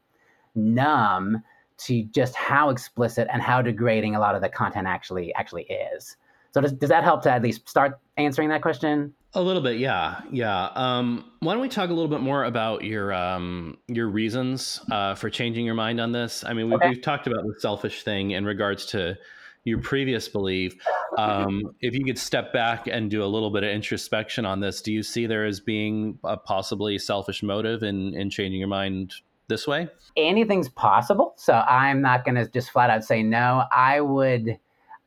numb 0.55 1.43
to 1.77 2.03
just 2.05 2.35
how 2.35 2.71
explicit 2.71 3.29
and 3.33 3.43
how 3.43 3.63
degrading 3.63 4.15
a 4.15 4.21
lot 4.21 4.35
of 4.35 4.43
the 4.43 4.49
content 4.49 4.87
actually 4.87 5.35
actually 5.35 5.65
is. 5.65 6.17
So 6.53 6.61
does, 6.61 6.73
does 6.73 6.91
that 6.91 7.03
help 7.03 7.23
to 7.23 7.33
at 7.33 7.43
least 7.43 7.69
start 7.69 7.99
answering 8.17 8.49
that 8.51 8.63
question? 8.63 9.13
A 9.37 9.43
little 9.43 9.63
bit, 9.63 9.79
yeah, 9.79 10.21
yeah. 10.31 10.69
Um, 10.77 11.33
why 11.41 11.55
don't 11.55 11.63
we 11.63 11.69
talk 11.69 11.91
a 11.91 11.93
little 11.93 12.09
bit 12.09 12.21
more 12.21 12.45
about 12.45 12.85
your 12.85 13.13
um, 13.13 13.79
your 13.89 14.09
reasons 14.09 14.81
uh, 14.93 15.17
for 15.17 15.29
changing 15.29 15.67
your 15.67 15.75
mind 15.75 16.01
on 16.01 16.13
this? 16.13 16.45
I 16.45 16.53
mean, 16.53 16.67
we've, 16.67 16.77
okay. 16.77 16.91
we've 16.91 17.03
talked 17.03 17.27
about 17.27 17.45
the 17.45 17.55
selfish 17.59 18.05
thing 18.05 18.31
in 18.31 18.45
regards 18.45 18.87
to 18.87 19.19
your 19.65 19.79
previous 19.81 20.29
belief. 20.29 20.77
Um, 21.19 21.75
if 21.81 21.95
you 21.95 22.05
could 22.05 22.19
step 22.19 22.53
back 22.53 22.87
and 22.87 23.11
do 23.11 23.25
a 23.25 23.27
little 23.27 23.51
bit 23.51 23.65
of 23.65 23.71
introspection 23.71 24.45
on 24.45 24.61
this, 24.61 24.83
do 24.83 24.93
you 24.93 25.03
see 25.03 25.27
there 25.27 25.45
as 25.45 25.61
being 25.61 26.19
a 26.23 26.37
possibly 26.37 26.99
selfish 26.99 27.43
motive 27.43 27.83
in 27.83 28.15
in 28.15 28.31
changing 28.31 28.61
your 28.61 28.69
mind 28.69 29.15
this 29.49 29.67
way? 29.67 29.89
Anything's 30.17 30.69
possible, 30.69 31.35
so 31.37 31.55
I'm 31.55 32.01
not 32.01 32.25
going 32.25 32.37
to 32.37 32.49
just 32.49 32.71
flat 32.71 32.91
out 32.91 33.05
say 33.05 33.23
no. 33.23 33.65
I 33.73 34.01
would, 34.01 34.59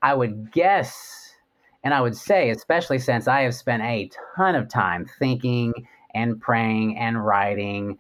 I 0.02 0.14
would 0.14 0.52
guess 0.52 1.28
and 1.84 1.94
I 1.94 2.02
would 2.02 2.18
say, 2.18 2.50
especially 2.50 3.00
since 3.00 3.28
I 3.28 3.42
have 3.42 3.56
spent 3.56 3.84
a 3.84 4.10
ton 4.36 4.56
of 4.56 4.68
time 4.68 5.06
thinking 5.20 5.74
and 6.14 6.42
praying 6.42 6.98
and 6.98 7.24
writing 7.24 7.98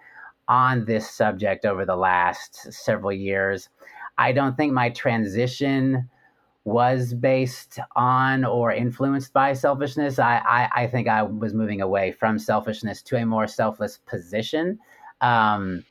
on 0.48 0.86
this 0.86 1.10
subject 1.10 1.66
over 1.66 1.86
the 1.86 1.96
last 1.96 2.74
several 2.74 3.14
years, 3.14 3.70
I 4.18 4.32
don't 4.32 4.58
think 4.58 4.74
my 4.74 4.90
transition 4.90 6.10
was 6.68 7.14
based 7.14 7.80
on 7.96 8.44
or 8.44 8.74
influenced 8.74 9.32
by 9.32 9.54
selfishness. 9.54 10.20
I, 10.20 10.42
I, 10.46 10.84
I 10.84 10.88
think 10.88 11.08
I 11.08 11.24
was 11.24 11.54
moving 11.54 11.80
away 11.80 12.12
from 12.12 12.38
selfishness 12.38 13.02
to 13.04 13.16
a 13.16 13.26
more 13.26 13.48
selfless 13.48 14.00
position. 14.06 14.78
Um, 15.22 15.86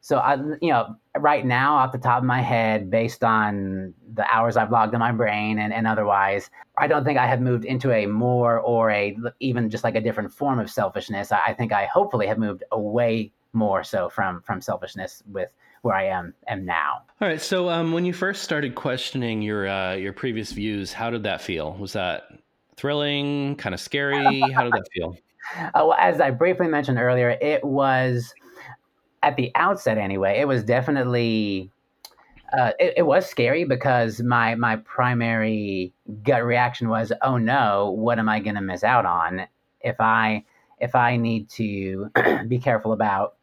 so 0.00 0.18
I, 0.18 0.34
you 0.60 0.70
know, 0.72 0.96
right 1.16 1.46
now 1.46 1.76
off 1.76 1.92
the 1.92 1.98
top 1.98 2.18
of 2.18 2.24
my 2.24 2.42
head, 2.42 2.90
based 2.90 3.22
on 3.22 3.94
the 4.14 4.26
hours 4.28 4.56
I've 4.56 4.72
logged 4.72 4.94
in 4.94 4.98
my 4.98 5.12
brain 5.12 5.60
and, 5.60 5.72
and 5.72 5.86
otherwise, 5.86 6.50
I 6.76 6.88
don't 6.88 7.04
think 7.04 7.20
I 7.20 7.26
have 7.28 7.40
moved 7.40 7.64
into 7.64 7.92
a 7.92 8.06
more 8.06 8.58
or 8.58 8.90
a 8.90 9.16
even 9.38 9.70
just 9.70 9.84
like 9.84 9.94
a 9.94 10.00
different 10.00 10.32
form 10.32 10.58
of 10.58 10.68
selfishness. 10.68 11.30
I, 11.30 11.38
I 11.46 11.54
think 11.54 11.72
I 11.72 11.86
hopefully 11.86 12.26
have 12.26 12.38
moved 12.38 12.64
away 12.72 13.32
more 13.52 13.84
so 13.84 14.08
from 14.08 14.42
from 14.42 14.60
selfishness 14.60 15.22
with 15.30 15.52
where 15.86 15.96
I 15.96 16.06
am 16.06 16.34
am 16.48 16.64
now. 16.64 17.02
All 17.20 17.28
right. 17.28 17.40
So 17.40 17.68
um, 17.68 17.92
when 17.92 18.04
you 18.04 18.12
first 18.12 18.42
started 18.42 18.74
questioning 18.74 19.40
your 19.40 19.68
uh, 19.68 19.94
your 19.94 20.12
previous 20.12 20.52
views, 20.52 20.92
how 20.92 21.10
did 21.10 21.22
that 21.22 21.40
feel? 21.40 21.74
Was 21.74 21.92
that 21.94 22.24
thrilling, 22.76 23.56
kind 23.56 23.74
of 23.74 23.80
scary? 23.80 24.40
How 24.52 24.64
did 24.64 24.72
that 24.72 24.88
feel? 24.92 25.16
Uh, 25.56 25.70
well, 25.74 25.94
as 26.00 26.20
I 26.20 26.32
briefly 26.32 26.66
mentioned 26.66 26.98
earlier, 26.98 27.38
it 27.40 27.62
was 27.62 28.34
at 29.22 29.36
the 29.36 29.52
outset 29.54 29.96
anyway, 29.96 30.40
it 30.40 30.48
was 30.48 30.64
definitely 30.64 31.70
uh, 32.56 32.72
it, 32.78 32.94
it, 32.96 33.02
was 33.02 33.26
scary 33.26 33.64
because 33.64 34.20
my 34.22 34.54
my 34.54 34.76
primary 34.76 35.92
gut 36.22 36.44
reaction 36.44 36.88
was, 36.88 37.12
oh 37.22 37.36
no, 37.36 37.92
what 37.96 38.18
am 38.18 38.28
I 38.28 38.40
going 38.40 38.56
to 38.56 38.60
miss 38.60 38.84
out 38.84 39.06
on 39.06 39.46
if 39.80 40.00
I 40.00 40.44
if 40.78 40.94
I 40.94 41.16
need 41.16 41.48
to 41.50 42.10
be 42.48 42.58
careful 42.58 42.92
about 42.92 43.36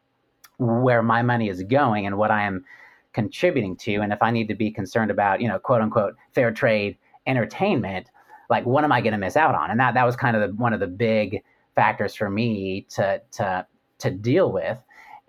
where 0.57 1.01
my 1.03 1.21
money 1.21 1.49
is 1.49 1.63
going 1.63 2.05
and 2.05 2.17
what 2.17 2.31
I 2.31 2.43
am 2.43 2.65
contributing 3.13 3.75
to, 3.77 3.95
and 3.97 4.11
if 4.11 4.21
I 4.21 4.31
need 4.31 4.47
to 4.47 4.55
be 4.55 4.71
concerned 4.71 5.11
about 5.11 5.41
you 5.41 5.47
know 5.47 5.59
quote 5.59 5.81
unquote 5.81 6.15
fair 6.33 6.51
trade 6.51 6.97
entertainment, 7.27 8.07
like 8.49 8.65
what 8.65 8.83
am 8.83 8.91
I 8.91 9.01
going 9.01 9.13
to 9.13 9.17
miss 9.17 9.37
out 9.37 9.55
on? 9.55 9.71
And 9.71 9.79
that 9.79 9.93
that 9.93 10.05
was 10.05 10.15
kind 10.15 10.35
of 10.35 10.41
the, 10.41 10.55
one 10.55 10.73
of 10.73 10.79
the 10.79 10.87
big 10.87 11.43
factors 11.75 12.15
for 12.15 12.29
me 12.29 12.85
to 12.91 13.21
to 13.33 13.65
to 13.99 14.11
deal 14.11 14.51
with 14.51 14.77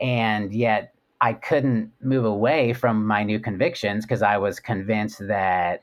and 0.00 0.52
yet 0.52 0.94
I 1.20 1.32
couldn't 1.32 1.90
move 2.02 2.24
away 2.24 2.72
from 2.72 3.06
my 3.06 3.22
new 3.22 3.38
convictions 3.38 4.04
because 4.04 4.22
I 4.22 4.36
was 4.36 4.60
convinced 4.60 5.26
that 5.26 5.82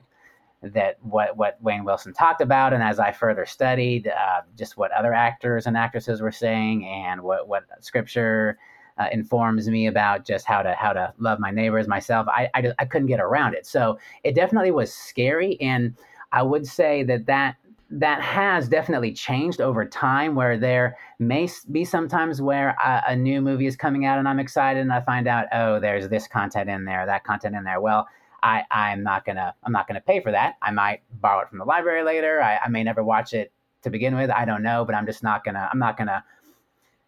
that 0.62 0.98
what 1.02 1.36
what 1.36 1.58
Wayne 1.62 1.84
Wilson 1.84 2.14
talked 2.14 2.42
about, 2.42 2.74
and 2.74 2.84
as 2.84 3.00
I 3.00 3.12
further 3.12 3.48
studied, 3.48 4.08
uh, 4.08 4.42
just 4.56 4.78
what 4.78 4.92
other 4.92 5.14
actors 5.14 5.66
and 5.66 5.76
actresses 5.76 6.22
were 6.22 6.32
saying, 6.32 6.86
and 6.86 7.22
what 7.22 7.48
what 7.48 7.64
Scripture 7.80 8.60
uh, 8.98 9.08
informs 9.12 9.70
me 9.70 9.88
about 9.88 10.26
just 10.26 10.46
how 10.46 10.62
to 10.62 10.74
how 10.74 10.94
to 10.94 11.14
love 11.20 11.40
my 11.40 11.52
neighbors, 11.52 11.88
myself. 11.88 12.28
I 12.30 12.50
I, 12.54 12.72
I 12.80 12.86
couldn't 12.86 13.08
get 13.08 13.20
around 13.20 13.54
it, 13.54 13.66
so 13.66 13.98
it 14.24 14.36
definitely 14.36 14.72
was 14.72 14.94
scary, 14.94 15.60
and 15.62 15.96
I 16.32 16.44
would 16.44 16.66
say 16.66 17.04
that 17.04 17.26
that 17.26 17.56
that 17.92 18.22
has 18.22 18.70
definitely 18.70 19.12
changed 19.12 19.60
over 19.60 19.86
time 19.86 20.34
where 20.34 20.58
there 20.58 20.98
may 21.20 21.50
be 21.72 21.84
sometimes 21.84 22.42
where 22.42 22.70
a, 22.84 23.04
a, 23.10 23.16
new 23.18 23.42
movie 23.42 23.68
is 23.68 23.76
coming 23.76 24.06
out 24.06 24.18
and 24.18 24.30
i'm 24.30 24.40
excited 24.40 24.80
and 24.80 24.94
i 24.94 25.02
find 25.02 25.28
out 25.28 25.46
oh 25.52 25.78
there's 25.78 26.08
this 26.08 26.26
content 26.26 26.70
in 26.70 26.86
there 26.86 27.06
that 27.06 27.26
content 27.26 27.54
in 27.54 27.66
there. 27.66 27.82
Well 27.82 28.08
I, 28.42 28.64
i'm 28.72 29.04
not 29.04 29.26
gonna 29.26 29.54
i'm 29.64 29.74
not 29.74 29.88
gonna 29.88 30.02
pay 30.02 30.22
for 30.22 30.32
that. 30.32 30.56
I 30.62 30.72
might 30.72 31.02
borrow 31.20 31.42
it 31.42 31.50
from 31.50 31.58
the 31.58 31.66
library 31.66 32.04
later. 32.04 32.42
I, 32.42 32.60
I 32.64 32.70
may 32.70 32.82
never 32.82 33.04
watch 33.04 33.34
it 33.34 33.52
to 33.84 33.90
begin 33.90 34.16
with. 34.16 34.30
I 34.30 34.46
don't 34.46 34.64
know 34.64 34.86
but 34.86 34.96
i'm 34.96 35.06
just 35.06 35.22
not 35.22 35.44
gonna 35.44 35.70
i'm 35.72 35.80
not 35.80 35.98
gonna 35.98 36.24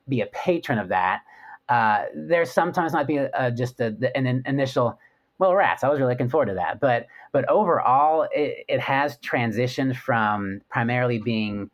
be 0.09 0.19
a 0.19 0.27
patron 0.27 0.79
of 0.79 0.89
that 0.89 1.21
uh, 1.69 2.03
there 2.15 2.45
sometimes 2.45 2.93
might 2.93 3.07
be 3.07 3.17
a, 3.17 3.29
a, 3.33 3.51
just 3.51 3.79
a, 3.79 3.95
an 4.15 4.43
initial 4.45 4.99
well, 5.39 5.55
rats. 5.55 5.83
I 5.83 5.89
was 5.89 5.99
really 5.99 6.13
looking 6.13 6.29
forward 6.29 6.45
to 6.47 6.53
that. 6.53 6.79
But 6.79 7.07
but 7.31 7.49
overall, 7.49 8.27
it, 8.31 8.65
it 8.67 8.79
has 8.79 9.17
transitioned 9.17 9.95
from 9.97 10.61
primarily 10.69 11.17
being 11.19 11.69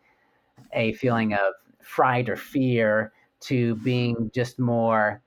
a 0.73 0.93
feeling 0.93 1.34
of 1.34 1.54
fright 1.82 2.30
or 2.30 2.36
fear 2.36 3.12
to 3.41 3.75
being 3.75 4.30
just 4.34 4.60
more 4.60 5.21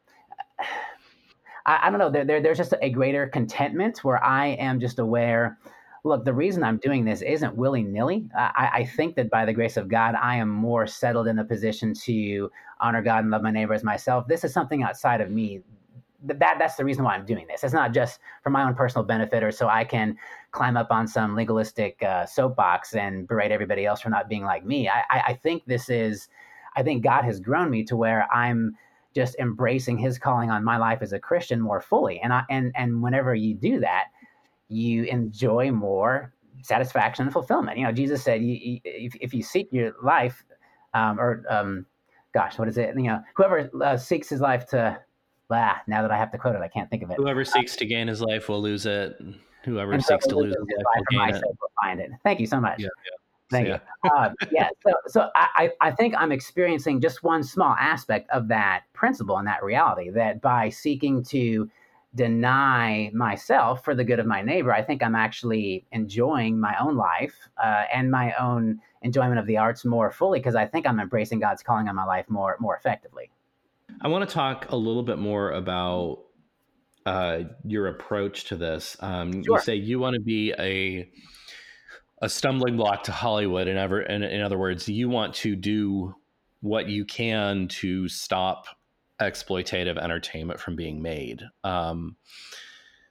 I, 1.66 1.80
I 1.82 1.90
don't 1.90 1.98
know 1.98 2.10
there, 2.10 2.24
there, 2.24 2.40
there's 2.40 2.58
just 2.58 2.74
a 2.80 2.90
greater 2.90 3.26
contentment 3.26 4.04
where 4.04 4.22
i 4.22 4.48
am 4.48 4.80
just 4.80 4.98
aware 4.98 5.58
look 6.04 6.24
the 6.24 6.34
reason 6.34 6.62
i'm 6.62 6.78
doing 6.78 7.04
this 7.04 7.22
isn't 7.22 7.56
willy-nilly 7.56 8.28
I, 8.36 8.70
I 8.74 8.84
think 8.84 9.16
that 9.16 9.30
by 9.30 9.44
the 9.44 9.52
grace 9.52 9.76
of 9.76 9.88
god 9.88 10.14
i 10.14 10.36
am 10.36 10.48
more 10.48 10.86
settled 10.86 11.28
in 11.28 11.38
a 11.38 11.44
position 11.44 11.94
to 12.04 12.50
honor 12.80 13.02
god 13.02 13.24
and 13.24 13.30
love 13.30 13.42
my 13.42 13.50
neighbor 13.50 13.74
as 13.74 13.84
myself 13.84 14.26
this 14.26 14.44
is 14.44 14.52
something 14.52 14.82
outside 14.82 15.20
of 15.20 15.30
me 15.30 15.62
that 16.24 16.56
that's 16.58 16.76
the 16.76 16.84
reason 16.84 17.04
why 17.04 17.14
I'm 17.14 17.24
doing 17.24 17.46
this. 17.48 17.64
It's 17.64 17.74
not 17.74 17.92
just 17.92 18.20
for 18.42 18.50
my 18.50 18.62
own 18.62 18.74
personal 18.74 19.04
benefit 19.04 19.42
or 19.42 19.50
so 19.50 19.68
I 19.68 19.84
can 19.84 20.16
climb 20.52 20.76
up 20.76 20.88
on 20.90 21.08
some 21.08 21.34
legalistic 21.34 22.02
uh, 22.02 22.26
soapbox 22.26 22.94
and 22.94 23.26
berate 23.26 23.50
everybody 23.50 23.86
else 23.86 24.00
for 24.00 24.10
not 24.10 24.28
being 24.28 24.44
like 24.44 24.64
me. 24.64 24.88
I, 24.88 25.02
I, 25.10 25.20
I 25.28 25.34
think 25.34 25.64
this 25.66 25.88
is, 25.88 26.28
I 26.76 26.82
think 26.82 27.02
God 27.02 27.24
has 27.24 27.40
grown 27.40 27.70
me 27.70 27.84
to 27.84 27.96
where 27.96 28.32
I'm 28.32 28.76
just 29.14 29.36
embracing 29.38 29.98
His 29.98 30.18
calling 30.18 30.50
on 30.50 30.64
my 30.64 30.76
life 30.76 31.00
as 31.02 31.12
a 31.12 31.18
Christian 31.18 31.60
more 31.60 31.80
fully. 31.80 32.20
And 32.20 32.32
I 32.32 32.44
and 32.48 32.72
and 32.74 33.02
whenever 33.02 33.34
you 33.34 33.54
do 33.54 33.80
that, 33.80 34.04
you 34.72 35.04
enjoy 35.04 35.70
more 35.70 36.32
satisfaction 36.62 37.24
and 37.24 37.32
fulfillment. 37.32 37.78
You 37.78 37.84
know, 37.84 37.92
Jesus 37.92 38.22
said, 38.22 38.42
you, 38.42 38.54
you, 38.54 38.80
if, 38.84 39.14
if 39.20 39.34
you 39.34 39.42
seek 39.42 39.68
your 39.72 39.92
life, 40.02 40.44
um, 40.94 41.20
or 41.20 41.44
um, 41.48 41.86
gosh, 42.32 42.58
what 42.58 42.68
is 42.68 42.78
it? 42.78 42.94
You 42.96 43.02
know, 43.04 43.22
whoever 43.36 43.70
uh, 43.82 43.96
seeks 43.96 44.28
his 44.28 44.40
life 44.40 44.66
to 44.68 44.98
blah, 45.48 45.76
now 45.86 46.02
that 46.02 46.10
I 46.10 46.16
have 46.16 46.30
to 46.32 46.38
quote 46.38 46.54
it, 46.54 46.62
I 46.62 46.68
can't 46.68 46.88
think 46.90 47.02
of 47.02 47.10
it. 47.10 47.16
Whoever 47.16 47.44
seeks 47.44 47.76
to 47.76 47.86
gain 47.86 48.08
his 48.08 48.20
life 48.20 48.48
will 48.48 48.62
lose 48.62 48.86
it. 48.86 49.16
Whoever 49.64 50.00
seeks 50.00 50.26
to 50.26 50.36
lose 50.36 50.54
his 50.54 50.58
life 50.58 51.04
will 51.10 51.26
gain 51.26 51.34
it. 51.34 51.42
Will 51.44 51.72
find 51.82 52.00
it. 52.00 52.10
Thank 52.24 52.40
you 52.40 52.46
so 52.46 52.60
much. 52.60 52.80
Yeah, 52.80 52.88
yeah. 53.04 53.16
Thank 53.50 53.68
yeah. 53.68 53.78
you. 54.04 54.10
Uh, 54.10 54.30
yeah. 54.52 54.68
So, 54.84 54.92
so 55.06 55.28
I, 55.36 55.70
I 55.80 55.90
think 55.92 56.14
I'm 56.16 56.32
experiencing 56.32 57.00
just 57.00 57.22
one 57.22 57.44
small 57.44 57.76
aspect 57.78 58.30
of 58.30 58.48
that 58.48 58.84
principle 58.94 59.36
and 59.36 59.46
that 59.46 59.62
reality 59.62 60.10
that 60.10 60.40
by 60.40 60.70
seeking 60.70 61.22
to 61.24 61.70
deny 62.14 63.10
myself 63.14 63.84
for 63.84 63.94
the 63.94 64.04
good 64.04 64.18
of 64.18 64.26
my 64.26 64.42
neighbor, 64.42 64.72
I 64.72 64.82
think 64.82 65.02
I'm 65.02 65.14
actually 65.14 65.86
enjoying 65.92 66.60
my 66.60 66.74
own 66.80 66.96
life 66.96 67.34
uh, 67.62 67.84
and 67.92 68.10
my 68.10 68.34
own 68.34 68.80
enjoyment 69.02 69.38
of 69.38 69.46
the 69.46 69.58
arts 69.58 69.84
more 69.84 70.10
fully 70.10 70.38
because 70.38 70.54
I 70.54 70.66
think 70.66 70.86
I'm 70.86 71.00
embracing 71.00 71.40
God's 71.40 71.62
calling 71.62 71.88
on 71.88 71.96
my 71.96 72.04
life 72.04 72.28
more 72.28 72.56
more 72.60 72.76
effectively. 72.76 73.30
I 74.00 74.08
want 74.08 74.28
to 74.28 74.32
talk 74.32 74.70
a 74.70 74.76
little 74.76 75.02
bit 75.02 75.18
more 75.18 75.52
about 75.52 76.24
uh, 77.06 77.40
your 77.64 77.88
approach 77.88 78.44
to 78.44 78.56
this. 78.56 78.96
Um, 79.00 79.42
sure. 79.42 79.56
You 79.56 79.62
say 79.62 79.74
you 79.76 79.98
want 79.98 80.14
to 80.14 80.20
be 80.20 80.52
a 80.58 81.10
a 82.20 82.28
stumbling 82.28 82.76
block 82.76 83.04
to 83.04 83.12
Hollywood, 83.12 83.66
and 83.66 83.78
ever, 83.78 84.00
in, 84.00 84.22
in 84.22 84.42
other 84.42 84.58
words, 84.58 84.88
you 84.88 85.08
want 85.08 85.34
to 85.36 85.56
do 85.56 86.14
what 86.60 86.88
you 86.88 87.04
can 87.04 87.66
to 87.66 88.08
stop 88.08 88.66
exploitative 89.20 89.98
entertainment 89.98 90.60
from 90.60 90.76
being 90.76 91.02
made. 91.02 91.42
Um, 91.64 92.16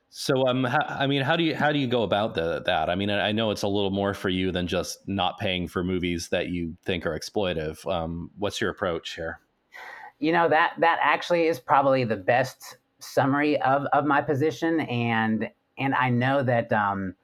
so, 0.09 0.45
um, 0.47 0.65
I 0.65 1.07
mean, 1.07 1.21
how 1.21 1.37
do 1.37 1.43
you 1.43 1.55
how 1.55 1.71
do 1.71 1.79
you 1.79 1.87
go 1.87 2.03
about 2.03 2.33
the, 2.35 2.61
that? 2.65 2.89
I 2.89 2.95
mean, 2.95 3.09
I 3.09 3.31
know 3.31 3.51
it's 3.51 3.63
a 3.63 3.67
little 3.67 3.91
more 3.91 4.13
for 4.13 4.27
you 4.27 4.51
than 4.51 4.67
just 4.67 4.99
not 5.07 5.37
paying 5.39 5.69
for 5.69 5.85
movies 5.85 6.29
that 6.29 6.49
you 6.49 6.75
think 6.83 7.05
are 7.05 7.17
exploitive. 7.17 7.89
Um, 7.89 8.29
what's 8.37 8.59
your 8.59 8.71
approach 8.71 9.15
here? 9.15 9.39
you 10.21 10.31
know 10.31 10.47
that 10.47 10.73
that 10.77 10.99
actually 11.01 11.47
is 11.47 11.59
probably 11.59 12.05
the 12.05 12.15
best 12.15 12.77
summary 12.99 13.59
of 13.61 13.85
of 13.91 14.05
my 14.05 14.21
position 14.21 14.79
and 14.81 15.49
and 15.77 15.93
i 15.95 16.09
know 16.09 16.41
that 16.43 16.71
um 16.71 17.15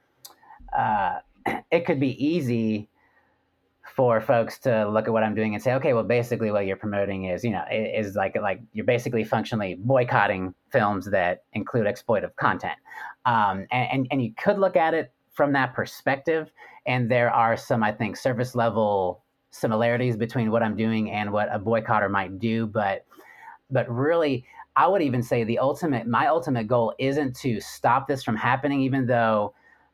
uh 0.77 1.19
it 1.71 1.85
could 1.85 1.99
be 1.99 2.23
easy 2.23 2.89
for 3.97 4.21
folks 4.21 4.60
to 4.60 4.88
look 4.89 5.07
at 5.07 5.12
what 5.12 5.23
i'm 5.23 5.36
doing 5.36 5.53
and 5.53 5.62
say 5.62 5.73
okay 5.73 5.91
well 5.91 6.03
basically 6.03 6.51
what 6.51 6.65
you're 6.65 6.77
promoting 6.77 7.25
is 7.25 7.43
you 7.43 7.51
know 7.51 7.63
is 7.71 8.15
like 8.15 8.38
like 8.41 8.62
you're 8.71 8.86
basically 8.86 9.25
functionally 9.25 9.75
boycotting 9.79 10.53
films 10.71 11.10
that 11.10 11.43
include 11.53 11.86
exploitive 11.86 12.33
content. 12.36 12.77
Um 13.25 13.65
and, 13.71 13.89
and 13.91 14.07
and 14.12 14.23
you 14.23 14.31
could 14.38 14.60
look 14.60 14.77
at 14.77 14.93
it 14.93 15.12
from 15.33 15.51
that 15.53 15.73
perspective 15.73 16.51
and 16.86 17.12
there 17.12 17.31
are 17.31 17.57
some 17.57 17.83
i 17.83 17.91
think 17.91 18.15
service 18.15 18.55
level 18.55 19.23
similarities 19.57 20.17
between 20.17 20.51
what 20.51 20.63
I'm 20.63 20.75
doing 20.75 21.12
and 21.12 21.31
what 21.31 21.49
a 21.53 21.60
boycotter 21.60 22.10
might 22.10 22.39
do, 22.39 22.67
but 22.67 23.05
but 23.69 23.89
really 23.89 24.45
I 24.75 24.88
would 24.88 25.01
even 25.01 25.23
say 25.23 25.43
the 25.43 25.60
ultimate 25.60 26.07
my 26.07 26.27
ultimate 26.27 26.67
goal 26.67 26.93
isn't 26.99 27.36
to 27.38 27.60
stop 27.60 28.07
this 28.07 28.23
from 28.23 28.36
happening 28.36 28.81
even 28.81 29.07
though 29.07 29.53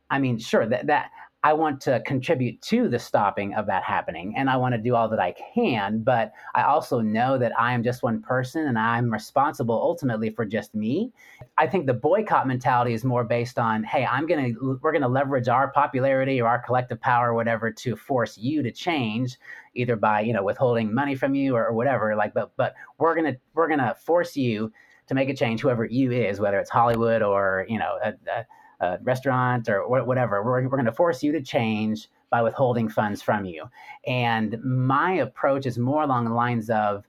I 0.10 0.20
mean 0.20 0.38
sure 0.38 0.68
that 0.68 0.88
that 0.88 1.10
I 1.44 1.52
want 1.52 1.82
to 1.82 2.02
contribute 2.06 2.62
to 2.62 2.88
the 2.88 2.98
stopping 2.98 3.54
of 3.56 3.66
that 3.66 3.84
happening 3.84 4.34
and 4.38 4.50
I 4.50 4.56
want 4.56 4.76
to 4.76 4.82
do 4.82 4.96
all 4.96 5.10
that 5.10 5.20
I 5.20 5.36
can. 5.54 6.00
But 6.02 6.32
I 6.56 6.64
also 6.64 7.02
know 7.02 7.38
that 7.38 7.52
I 7.60 7.74
am 7.74 7.84
just 7.84 8.02
one 8.02 8.22
person 8.22 8.68
and 8.68 8.80
I'm 8.80 9.12
responsible 9.12 9.76
ultimately 9.76 10.30
for 10.30 10.46
just 10.46 10.74
me. 10.74 11.12
I 11.58 11.68
think 11.68 11.86
the 11.86 11.94
boycott 11.94 12.48
mentality 12.48 12.94
is 12.94 13.04
more 13.04 13.26
based 13.26 13.60
on, 13.60 13.84
hey, 13.84 14.06
I'm 14.06 14.26
going 14.26 14.56
to, 14.56 14.80
we're 14.82 14.94
going 14.94 15.02
to 15.02 15.08
leverage 15.10 15.50
our 15.50 15.70
popularity 15.70 16.42
or 16.42 16.48
our 16.48 16.60
collective 16.60 17.02
power 17.02 17.32
or 17.32 17.34
whatever 17.34 17.72
to 17.72 17.96
force 17.98 18.38
you 18.38 18.64
to 18.64 18.72
change 18.72 19.38
either 19.74 19.98
by, 19.98 20.22
you 20.22 20.32
know, 20.32 20.44
withholding 20.44 20.94
money 20.94 21.16
from 21.16 21.36
you 21.36 21.56
or, 21.56 21.68
or 21.68 21.74
whatever. 21.74 22.16
Like, 22.16 22.34
but, 22.34 22.54
but 22.56 22.74
we're 23.00 23.16
going 23.16 23.34
to, 23.34 23.40
we're 23.54 23.68
going 23.68 23.80
to 23.80 23.96
force 23.96 24.38
you 24.38 24.72
to 25.08 25.14
make 25.14 25.28
a 25.28 25.36
change, 25.36 25.60
whoever 25.60 25.84
you 25.84 26.12
is, 26.12 26.40
whether 26.40 26.60
it's 26.60 26.70
Hollywood 26.70 27.22
or, 27.22 27.66
you 27.68 27.78
know, 27.78 28.00
a, 28.02 28.14
a 28.32 28.46
a 28.80 28.98
restaurant 29.04 29.70
or 29.70 29.88
whatever. 29.88 30.44
We're, 30.44 30.64
we're 30.64 30.70
going 30.70 30.86
to 30.86 30.92
force 30.92 31.24
you 31.24 31.32
to 31.32 31.42
change 31.42 32.10
by 32.30 32.42
withholding 32.42 32.90
funds 32.90 33.22
from 33.22 33.46
you. 33.46 33.66
And 34.08 34.62
my 34.64 35.14
approach 35.14 35.66
is 35.66 35.78
more 35.78 36.04
along 36.04 36.26
the 36.26 36.34
lines 36.34 36.70
of 36.70 37.06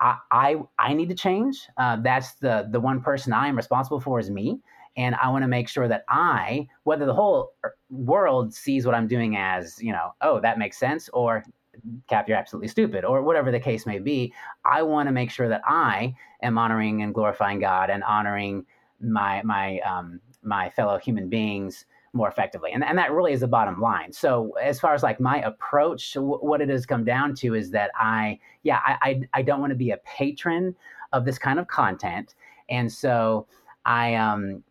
I, 0.00 0.16
I, 0.30 0.56
I 0.78 0.94
need 0.94 1.08
to 1.10 1.14
change. 1.14 1.68
Uh, 1.76 1.96
that's 2.02 2.34
the, 2.34 2.68
the 2.70 2.80
one 2.80 3.00
person 3.00 3.32
I 3.32 3.48
am 3.48 3.56
responsible 3.56 4.00
for 4.00 4.18
is 4.18 4.30
me. 4.30 4.58
And 4.96 5.14
I 5.22 5.28
want 5.28 5.44
to 5.44 5.48
make 5.48 5.68
sure 5.68 5.86
that 5.88 6.04
I, 6.08 6.66
whether 6.82 7.06
the 7.06 7.14
whole 7.14 7.52
world 7.90 8.52
sees 8.52 8.86
what 8.86 8.94
I'm 8.94 9.06
doing 9.06 9.36
as, 9.36 9.80
you 9.80 9.92
know, 9.92 10.14
oh, 10.20 10.40
that 10.40 10.58
makes 10.58 10.78
sense, 10.78 11.08
or 11.12 11.44
Cap, 12.08 12.28
you're 12.28 12.36
absolutely 12.36 12.68
stupid, 12.68 13.04
or 13.04 13.22
whatever 13.22 13.50
the 13.50 13.60
case 13.60 13.86
may 13.86 14.00
be, 14.00 14.34
I 14.64 14.82
want 14.82 15.08
to 15.08 15.12
make 15.12 15.30
sure 15.30 15.48
that 15.48 15.62
I 15.64 16.14
am 16.42 16.58
honoring 16.58 17.02
and 17.02 17.14
glorifying 17.14 17.60
God 17.60 17.88
and 17.88 18.02
honoring 18.02 18.66
my 19.00 19.40
my 19.44 19.78
um, 19.80 20.20
my 20.42 20.70
fellow 20.70 20.98
human 20.98 21.28
beings 21.28 21.86
more 22.12 22.28
effectively. 22.28 22.72
And, 22.72 22.84
and 22.84 22.98
that 22.98 23.12
really 23.12 23.32
is 23.32 23.40
the 23.40 23.46
bottom 23.46 23.80
line. 23.80 24.12
So 24.12 24.52
as 24.60 24.80
far 24.80 24.94
as 24.94 25.02
like 25.02 25.20
my 25.20 25.42
approach, 25.42 26.14
w- 26.14 26.38
what 26.38 26.60
it 26.60 26.68
has 26.68 26.84
come 26.84 27.04
down 27.04 27.34
to 27.36 27.54
is 27.54 27.70
that 27.70 27.90
I, 27.94 28.38
yeah, 28.62 28.80
I, 28.84 28.96
I, 29.02 29.20
I 29.34 29.42
don't 29.42 29.60
want 29.60 29.70
to 29.70 29.76
be 29.76 29.92
a 29.92 29.98
patron 29.98 30.74
of 31.12 31.24
this 31.24 31.38
kind 31.38 31.58
of 31.58 31.68
content. 31.68 32.34
And 32.68 32.92
so 32.92 33.46
I, 33.84 34.14
um, 34.14 34.64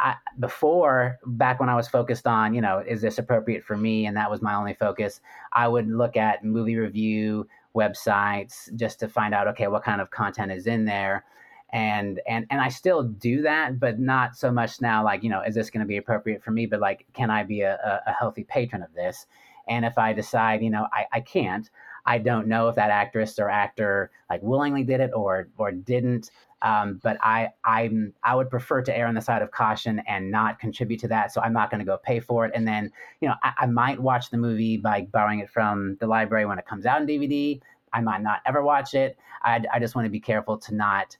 I, 0.00 0.16
before 0.38 1.18
back 1.24 1.58
when 1.60 1.70
I 1.70 1.74
was 1.74 1.88
focused 1.88 2.26
on, 2.26 2.54
you 2.54 2.60
know, 2.60 2.84
is 2.86 3.00
this 3.00 3.16
appropriate 3.16 3.64
for 3.64 3.76
me? 3.76 4.04
And 4.04 4.16
that 4.16 4.30
was 4.30 4.42
my 4.42 4.54
only 4.54 4.74
focus. 4.74 5.22
I 5.54 5.68
would 5.68 5.88
look 5.88 6.18
at 6.18 6.44
movie 6.44 6.76
review 6.76 7.48
websites 7.74 8.74
just 8.76 9.00
to 9.00 9.08
find 9.08 9.32
out, 9.32 9.48
okay, 9.48 9.68
what 9.68 9.82
kind 9.82 10.02
of 10.02 10.10
content 10.10 10.52
is 10.52 10.66
in 10.66 10.84
there 10.84 11.24
and 11.70 12.20
and 12.28 12.46
and 12.50 12.60
I 12.60 12.68
still 12.68 13.02
do 13.02 13.42
that, 13.42 13.80
but 13.80 13.98
not 13.98 14.36
so 14.36 14.50
much 14.50 14.80
now. 14.80 15.04
Like 15.04 15.22
you 15.22 15.30
know, 15.30 15.42
is 15.42 15.54
this 15.54 15.70
going 15.70 15.80
to 15.80 15.86
be 15.86 15.96
appropriate 15.96 16.42
for 16.42 16.50
me? 16.50 16.66
But 16.66 16.80
like, 16.80 17.06
can 17.12 17.30
I 17.30 17.42
be 17.42 17.62
a, 17.62 18.02
a 18.06 18.12
healthy 18.12 18.44
patron 18.44 18.82
of 18.82 18.92
this? 18.94 19.26
And 19.68 19.84
if 19.84 19.98
I 19.98 20.12
decide, 20.12 20.62
you 20.62 20.70
know, 20.70 20.86
I, 20.92 21.06
I 21.12 21.20
can't, 21.20 21.68
I 22.06 22.18
don't 22.18 22.46
know 22.46 22.68
if 22.68 22.76
that 22.76 22.90
actress 22.90 23.38
or 23.38 23.50
actor 23.50 24.10
like 24.30 24.40
willingly 24.42 24.84
did 24.84 25.00
it 25.00 25.10
or 25.14 25.48
or 25.58 25.72
didn't. 25.72 26.30
Um, 26.62 27.00
but 27.02 27.18
I 27.20 27.50
I'm 27.64 28.14
I 28.22 28.34
would 28.36 28.48
prefer 28.48 28.80
to 28.82 28.96
err 28.96 29.06
on 29.08 29.14
the 29.14 29.20
side 29.20 29.42
of 29.42 29.50
caution 29.50 30.00
and 30.06 30.30
not 30.30 30.58
contribute 30.60 31.00
to 31.00 31.08
that. 31.08 31.32
So 31.32 31.40
I'm 31.40 31.52
not 31.52 31.70
going 31.70 31.80
to 31.80 31.84
go 31.84 31.98
pay 31.98 32.20
for 32.20 32.46
it. 32.46 32.52
And 32.54 32.66
then 32.66 32.92
you 33.20 33.28
know 33.28 33.34
I, 33.42 33.52
I 33.58 33.66
might 33.66 34.00
watch 34.00 34.30
the 34.30 34.38
movie 34.38 34.76
by 34.76 35.02
borrowing 35.02 35.40
it 35.40 35.50
from 35.50 35.96
the 36.00 36.06
library 36.06 36.46
when 36.46 36.58
it 36.58 36.66
comes 36.66 36.86
out 36.86 37.00
in 37.00 37.06
DVD. 37.06 37.60
I 37.92 38.00
might 38.00 38.22
not 38.22 38.40
ever 38.46 38.62
watch 38.62 38.94
it. 38.94 39.18
I, 39.42 39.62
I 39.72 39.78
just 39.78 39.94
want 39.94 40.06
to 40.06 40.10
be 40.10 40.20
careful 40.20 40.58
to 40.58 40.74
not 40.74 41.16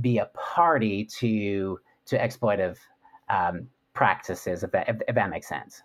be 0.00 0.18
a 0.18 0.26
party 0.34 1.04
to 1.04 1.78
to 2.06 2.18
exploitive 2.18 2.76
um, 3.28 3.68
practices, 3.94 4.62
if 4.62 4.70
that 4.72 4.88
if, 4.88 4.96
if, 5.08 5.14
that 5.14 5.30
makes 5.30 5.48
sense. 5.48 5.82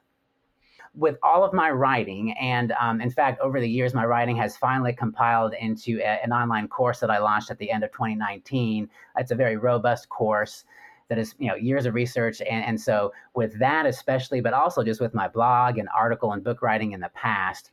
With 0.95 1.18
all 1.22 1.43
of 1.43 1.53
my 1.53 1.70
writing, 1.70 2.32
and 2.34 2.72
um, 2.80 3.01
in 3.01 3.12
fact, 3.12 3.39
over 3.41 3.60
the 3.60 3.70
years, 3.70 3.93
my 3.93 4.05
writing 4.05 4.36
has 4.38 4.58
finally 4.58 4.93
compiled 4.93 5.53
into 5.60 5.99
a, 5.99 6.24
an 6.24 6.32
online 6.32 6.68
course 6.68 6.99
that 6.99 7.12
I 7.12 7.20
launched 7.20 7.51
at 7.51 7.60
the 7.60 7.70
end 7.70 7.84
of 7.84 7.91
2019. 7.91 8.89
It's 9.18 9.32
a 9.32 9.36
very 9.36 9.58
robust 9.58 10.10
course 10.10 10.64
that 11.10 11.18
is, 11.18 11.36
you 11.38 11.47
know, 11.47 11.55
years 11.55 11.86
of 11.86 11.93
research, 11.93 12.41
and, 12.41 12.66
and 12.66 12.82
so 12.82 13.14
with 13.36 13.58
that 13.60 13.86
especially, 13.86 14.41
but 14.41 14.53
also 14.53 14.84
just 14.84 14.99
with 14.99 15.14
my 15.14 15.28
blog 15.28 15.78
and 15.78 15.88
article 15.95 16.34
and 16.34 16.43
book 16.43 16.62
writing 16.62 16.93
in 16.93 16.99
the 16.99 17.12
past, 17.14 17.72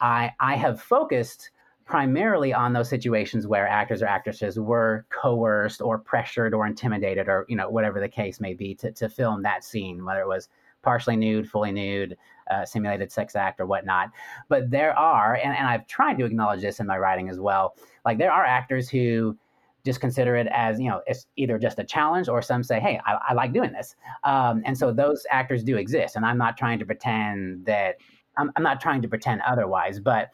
I 0.00 0.32
I 0.38 0.54
have 0.56 0.80
focused 0.80 1.50
primarily 1.84 2.52
on 2.52 2.72
those 2.72 2.88
situations 2.88 3.46
where 3.46 3.66
actors 3.66 4.02
or 4.02 4.06
actresses 4.06 4.58
were 4.58 5.04
coerced 5.10 5.80
or 5.80 5.98
pressured 5.98 6.54
or 6.54 6.66
intimidated 6.66 7.28
or 7.28 7.44
you 7.48 7.56
know 7.56 7.68
whatever 7.68 8.00
the 8.00 8.08
case 8.08 8.40
may 8.40 8.54
be 8.54 8.74
to, 8.74 8.92
to 8.92 9.08
film 9.08 9.42
that 9.42 9.64
scene 9.64 10.04
whether 10.04 10.20
it 10.20 10.28
was 10.28 10.48
partially 10.82 11.16
nude 11.16 11.48
fully 11.48 11.72
nude 11.72 12.16
uh, 12.50 12.64
simulated 12.64 13.10
sex 13.10 13.34
act 13.36 13.60
or 13.60 13.66
whatnot. 13.66 14.10
But 14.48 14.70
there 14.70 14.96
are, 14.98 15.34
and, 15.36 15.56
and 15.56 15.66
I've 15.66 15.86
tried 15.86 16.18
to 16.18 16.24
acknowledge 16.24 16.60
this 16.60 16.80
in 16.80 16.86
my 16.86 16.98
writing 16.98 17.28
as 17.28 17.40
well. 17.40 17.76
Like 18.04 18.18
there 18.18 18.32
are 18.32 18.44
actors 18.44 18.88
who 18.88 19.38
just 19.84 20.00
consider 20.00 20.36
it 20.36 20.46
as 20.52 20.78
you 20.78 20.88
know 20.88 21.00
it's 21.08 21.26
either 21.34 21.58
just 21.58 21.80
a 21.80 21.84
challenge 21.84 22.28
or 22.28 22.40
some 22.40 22.62
say 22.62 22.78
hey 22.78 23.00
i, 23.04 23.18
I 23.30 23.34
like 23.34 23.52
doing 23.52 23.72
this 23.72 23.96
um, 24.22 24.62
and 24.64 24.78
so 24.78 24.92
those 24.92 25.26
actors 25.28 25.64
do 25.64 25.76
exist 25.76 26.14
and 26.14 26.24
i'm 26.24 26.38
not 26.38 26.56
trying 26.56 26.78
to 26.78 26.86
pretend 26.86 27.66
that 27.66 27.96
I'm, 28.36 28.52
I'm, 28.54 28.62
not 28.62 28.80
trying 28.80 29.02
to 29.02 29.08
pretend 29.08 29.40
otherwise 29.40 29.98
but 29.98 30.28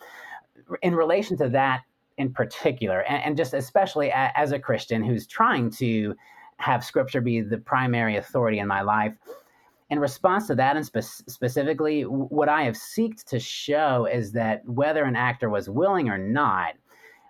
in 0.83 0.95
relation 0.95 1.37
to 1.37 1.49
that 1.49 1.83
in 2.17 2.33
particular 2.33 3.01
and, 3.03 3.23
and 3.23 3.37
just 3.37 3.55
especially 3.55 4.09
a, 4.09 4.33
as 4.35 4.53
a 4.53 4.59
christian 4.59 5.03
who's 5.03 5.27
trying 5.27 5.71
to 5.71 6.15
have 6.59 6.85
scripture 6.85 7.21
be 7.21 7.41
the 7.41 7.59
primary 7.59 8.17
authority 8.17 8.59
in 8.59 8.67
my 8.67 8.81
life 8.81 9.15
in 9.91 9.99
response 9.99 10.47
to 10.47 10.55
that 10.55 10.77
and 10.77 10.85
spe- 10.85 11.29
specifically 11.29 12.03
what 12.03 12.49
i 12.49 12.63
have 12.63 12.75
seeked 12.75 13.25
to 13.25 13.39
show 13.39 14.07
is 14.11 14.33
that 14.33 14.67
whether 14.69 15.05
an 15.05 15.17
actor 15.17 15.49
was 15.49 15.71
willing 15.71 16.09
or 16.09 16.19
not 16.19 16.75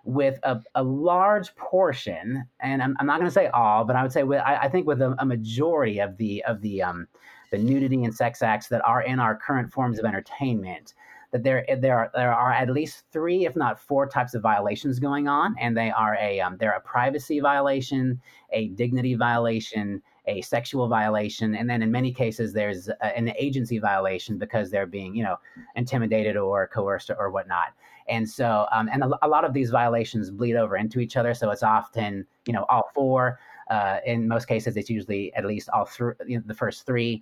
with 0.09 0.39
a, 0.43 0.59
a 0.75 0.83
large 0.83 1.55
portion, 1.55 2.43
and 2.61 2.81
I'm, 2.81 2.95
I'm 2.99 3.05
not 3.05 3.19
going 3.19 3.29
to 3.29 3.33
say 3.33 3.47
all, 3.47 3.83
but 3.83 3.95
I 3.95 4.01
would 4.01 4.11
say 4.11 4.23
with, 4.23 4.41
I, 4.41 4.55
I 4.55 4.69
think 4.69 4.87
with 4.87 5.01
a, 5.01 5.15
a, 5.19 5.25
majority 5.25 5.99
of 5.99 6.17
the 6.17 6.43
of 6.45 6.61
the 6.61 6.81
um, 6.81 7.07
the 7.51 7.57
nudity 7.57 8.03
and 8.03 8.13
sex 8.13 8.41
acts 8.41 8.67
that 8.69 8.83
are 8.85 9.01
in 9.01 9.19
our 9.19 9.35
current 9.35 9.71
forms 9.71 9.99
of 9.99 10.05
entertainment, 10.05 10.93
that 11.31 11.43
there 11.43 11.65
there 11.79 11.97
are 11.99 12.11
there 12.13 12.33
are 12.33 12.51
at 12.51 12.69
least 12.69 13.03
three, 13.11 13.45
if 13.45 13.55
not 13.55 13.79
four, 13.79 14.07
types 14.07 14.33
of 14.33 14.41
violations 14.41 14.99
going 14.99 15.27
on, 15.27 15.55
and 15.59 15.77
they 15.77 15.91
are 15.91 16.17
a 16.19 16.39
um, 16.39 16.57
they're 16.59 16.71
a 16.71 16.81
privacy 16.81 17.39
violation, 17.39 18.19
a 18.51 18.69
dignity 18.69 19.15
violation, 19.15 20.01
a 20.25 20.41
sexual 20.41 20.87
violation, 20.87 21.55
and 21.55 21.69
then 21.69 21.81
in 21.81 21.91
many 21.91 22.11
cases 22.11 22.51
there's 22.53 22.87
a, 22.87 23.17
an 23.17 23.31
agency 23.37 23.77
violation 23.79 24.37
because 24.37 24.71
they're 24.71 24.87
being 24.87 25.15
you 25.15 25.23
know 25.23 25.37
intimidated 25.75 26.35
or 26.35 26.67
coerced 26.67 27.11
or 27.17 27.29
whatnot. 27.29 27.73
And 28.07 28.27
so, 28.27 28.65
um, 28.71 28.89
and 28.91 29.03
a, 29.03 29.09
a, 29.21 29.27
lot 29.27 29.45
of 29.45 29.53
these 29.53 29.69
violations 29.69 30.31
bleed 30.31 30.55
over 30.55 30.77
into 30.77 30.99
each 30.99 31.15
other. 31.15 31.35
So 31.35 31.51
it's 31.51 31.61
often, 31.61 32.25
you 32.47 32.53
know, 32.53 32.65
all 32.67 32.89
four. 32.93 33.39
Uh, 33.69 33.99
in 34.03 34.27
most 34.27 34.45
cases, 34.45 34.75
it's 34.77 34.89
usually 34.89 35.31
at 35.35 35.45
least 35.45 35.69
all 35.69 35.85
three, 35.85 36.13
you 36.25 36.37
know, 36.37 36.43
the 36.47 36.55
first 36.55 36.87
three. 36.87 37.21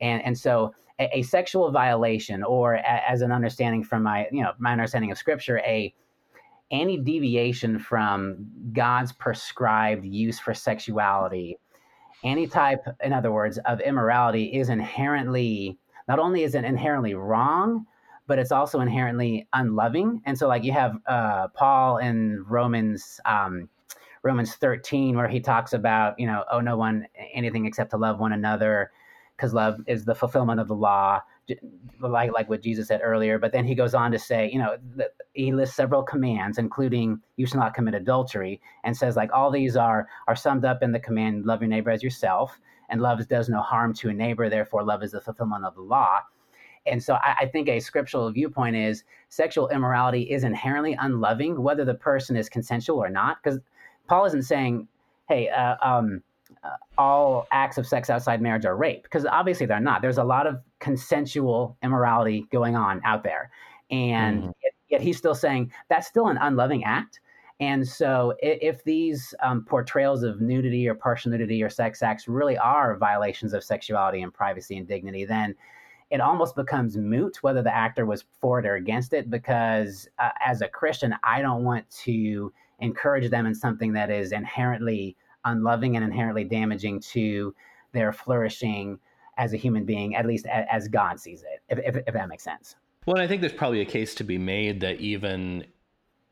And, 0.00 0.24
and 0.24 0.38
so 0.38 0.72
a, 0.98 1.18
a 1.18 1.22
sexual 1.22 1.70
violation, 1.70 2.42
or 2.42 2.74
a, 2.74 3.10
as 3.10 3.22
an 3.22 3.32
understanding 3.32 3.84
from 3.84 4.02
my, 4.02 4.26
you 4.32 4.42
know, 4.42 4.52
my 4.58 4.72
understanding 4.72 5.10
of 5.10 5.18
scripture, 5.18 5.58
a, 5.58 5.94
any 6.70 6.98
deviation 6.98 7.78
from 7.78 8.46
God's 8.72 9.12
prescribed 9.12 10.04
use 10.04 10.38
for 10.38 10.54
sexuality, 10.54 11.58
any 12.24 12.46
type, 12.46 12.84
in 13.02 13.12
other 13.12 13.32
words, 13.32 13.58
of 13.58 13.80
immorality 13.80 14.44
is 14.58 14.68
inherently, 14.68 15.78
not 16.08 16.18
only 16.18 16.42
is 16.42 16.54
it 16.54 16.64
inherently 16.64 17.14
wrong, 17.14 17.86
but 18.26 18.38
it's 18.38 18.52
also 18.52 18.80
inherently 18.80 19.48
unloving. 19.52 20.20
And 20.26 20.36
so, 20.36 20.48
like 20.48 20.64
you 20.64 20.72
have 20.72 20.96
uh, 21.06 21.48
Paul 21.48 21.98
in 21.98 22.44
Romans 22.46 23.20
um, 23.24 23.68
Romans 24.22 24.54
13, 24.56 25.16
where 25.16 25.28
he 25.28 25.40
talks 25.40 25.72
about, 25.72 26.18
you 26.18 26.26
know, 26.26 26.44
oh, 26.50 26.60
no 26.60 26.76
one 26.76 27.06
anything 27.32 27.66
except 27.66 27.90
to 27.90 27.96
love 27.96 28.18
one 28.18 28.32
another, 28.32 28.90
because 29.38 29.54
love 29.54 29.80
is 29.86 30.04
the 30.04 30.16
fulfillment 30.16 30.58
of 30.58 30.66
the 30.66 30.74
law, 30.74 31.22
like 32.00 32.32
like 32.32 32.48
what 32.48 32.60
Jesus 32.60 32.88
said 32.88 33.00
earlier. 33.04 33.38
But 33.38 33.52
then 33.52 33.64
he 33.64 33.76
goes 33.76 33.94
on 33.94 34.10
to 34.10 34.18
say, 34.18 34.50
you 34.52 34.58
know, 34.58 34.76
the, 34.96 35.10
he 35.32 35.52
lists 35.52 35.76
several 35.76 36.02
commands, 36.02 36.58
including 36.58 37.20
you 37.36 37.46
shall 37.46 37.60
not 37.60 37.72
commit 37.72 37.94
adultery, 37.94 38.60
and 38.82 38.96
says 38.96 39.14
like 39.14 39.32
all 39.32 39.50
these 39.52 39.76
are 39.76 40.08
are 40.26 40.34
summed 40.34 40.64
up 40.64 40.82
in 40.82 40.90
the 40.90 40.98
command, 40.98 41.46
love 41.46 41.62
your 41.62 41.68
neighbor 41.68 41.90
as 41.90 42.02
yourself, 42.02 42.60
and 42.88 43.00
love 43.00 43.26
does 43.28 43.48
no 43.48 43.60
harm 43.60 43.94
to 43.94 44.08
a 44.08 44.12
neighbor. 44.12 44.50
Therefore, 44.50 44.82
love 44.82 45.04
is 45.04 45.12
the 45.12 45.20
fulfillment 45.20 45.64
of 45.64 45.76
the 45.76 45.82
law. 45.82 46.20
And 46.86 47.02
so 47.02 47.14
I, 47.14 47.36
I, 47.40 47.46
think 47.46 47.68
a 47.68 47.80
scriptural 47.80 48.30
viewpoint 48.32 48.74
is 48.74 49.04
sexual 49.28 49.68
immorality 49.68 50.22
is 50.22 50.42
inherently 50.42 50.96
unloving, 50.98 51.62
whether 51.62 51.84
the 51.84 51.94
person 51.94 52.34
is 52.34 52.48
consensual 52.48 53.02
or 53.02 53.10
not. 53.10 53.42
Because 53.42 53.60
Paul 54.06 54.24
isn't 54.24 54.44
saying, 54.44 54.88
hey, 55.28 55.48
uh, 55.50 55.76
um, 55.82 56.22
all 56.96 57.46
acts 57.50 57.78
of 57.78 57.86
sex 57.86 58.10
outside 58.10 58.40
marriage 58.40 58.64
are 58.64 58.76
rape, 58.76 59.02
because 59.02 59.26
obviously 59.26 59.66
they're 59.66 59.80
not. 59.80 60.02
There's 60.02 60.18
a 60.18 60.24
lot 60.24 60.46
of 60.46 60.60
consensual 60.80 61.76
immorality 61.82 62.46
going 62.50 62.76
on 62.76 63.00
out 63.04 63.22
there. 63.22 63.50
And 63.90 64.38
mm-hmm. 64.38 64.50
yet, 64.62 64.72
yet, 64.88 65.00
he's 65.00 65.16
still 65.16 65.34
saying 65.34 65.72
that's 65.88 66.06
still 66.06 66.28
an 66.28 66.38
unloving 66.38 66.84
act. 66.84 67.20
And 67.60 67.86
so, 67.86 68.34
if, 68.40 68.58
if 68.76 68.84
these 68.84 69.34
um, 69.42 69.64
portrayals 69.64 70.22
of 70.22 70.40
nudity 70.40 70.86
or 70.88 70.94
partial 70.94 71.30
nudity 71.30 71.62
or 71.62 71.70
sex 71.70 72.02
acts 72.02 72.28
really 72.28 72.56
are 72.58 72.96
violations 72.96 73.54
of 73.54 73.64
sexuality 73.64 74.22
and 74.22 74.32
privacy 74.32 74.76
and 74.76 74.86
dignity, 74.86 75.24
then 75.24 75.54
it 76.10 76.20
almost 76.20 76.56
becomes 76.56 76.96
moot 76.96 77.42
whether 77.42 77.62
the 77.62 77.74
actor 77.74 78.06
was 78.06 78.24
for 78.40 78.58
it 78.58 78.66
or 78.66 78.76
against 78.76 79.12
it 79.12 79.28
because 79.30 80.08
uh, 80.18 80.30
as 80.44 80.62
a 80.62 80.68
christian 80.68 81.14
i 81.22 81.42
don't 81.42 81.64
want 81.64 81.88
to 81.90 82.52
encourage 82.80 83.30
them 83.30 83.46
in 83.46 83.54
something 83.54 83.92
that 83.92 84.10
is 84.10 84.32
inherently 84.32 85.16
unloving 85.50 85.96
and 85.96 86.04
inherently 86.04 86.44
damaging 86.44 87.00
to 87.00 87.54
their 87.92 88.12
flourishing 88.12 88.98
as 89.36 89.52
a 89.52 89.56
human 89.56 89.84
being 89.84 90.14
at 90.14 90.26
least 90.26 90.46
as 90.46 90.88
god 90.88 91.18
sees 91.18 91.42
it 91.42 91.62
if, 91.68 91.78
if, 91.96 92.02
if 92.06 92.14
that 92.14 92.28
makes 92.28 92.44
sense 92.44 92.76
well 93.06 93.18
i 93.18 93.26
think 93.26 93.40
there's 93.40 93.52
probably 93.52 93.80
a 93.80 93.86
case 93.86 94.14
to 94.14 94.24
be 94.24 94.38
made 94.38 94.80
that 94.80 95.00
even 95.00 95.64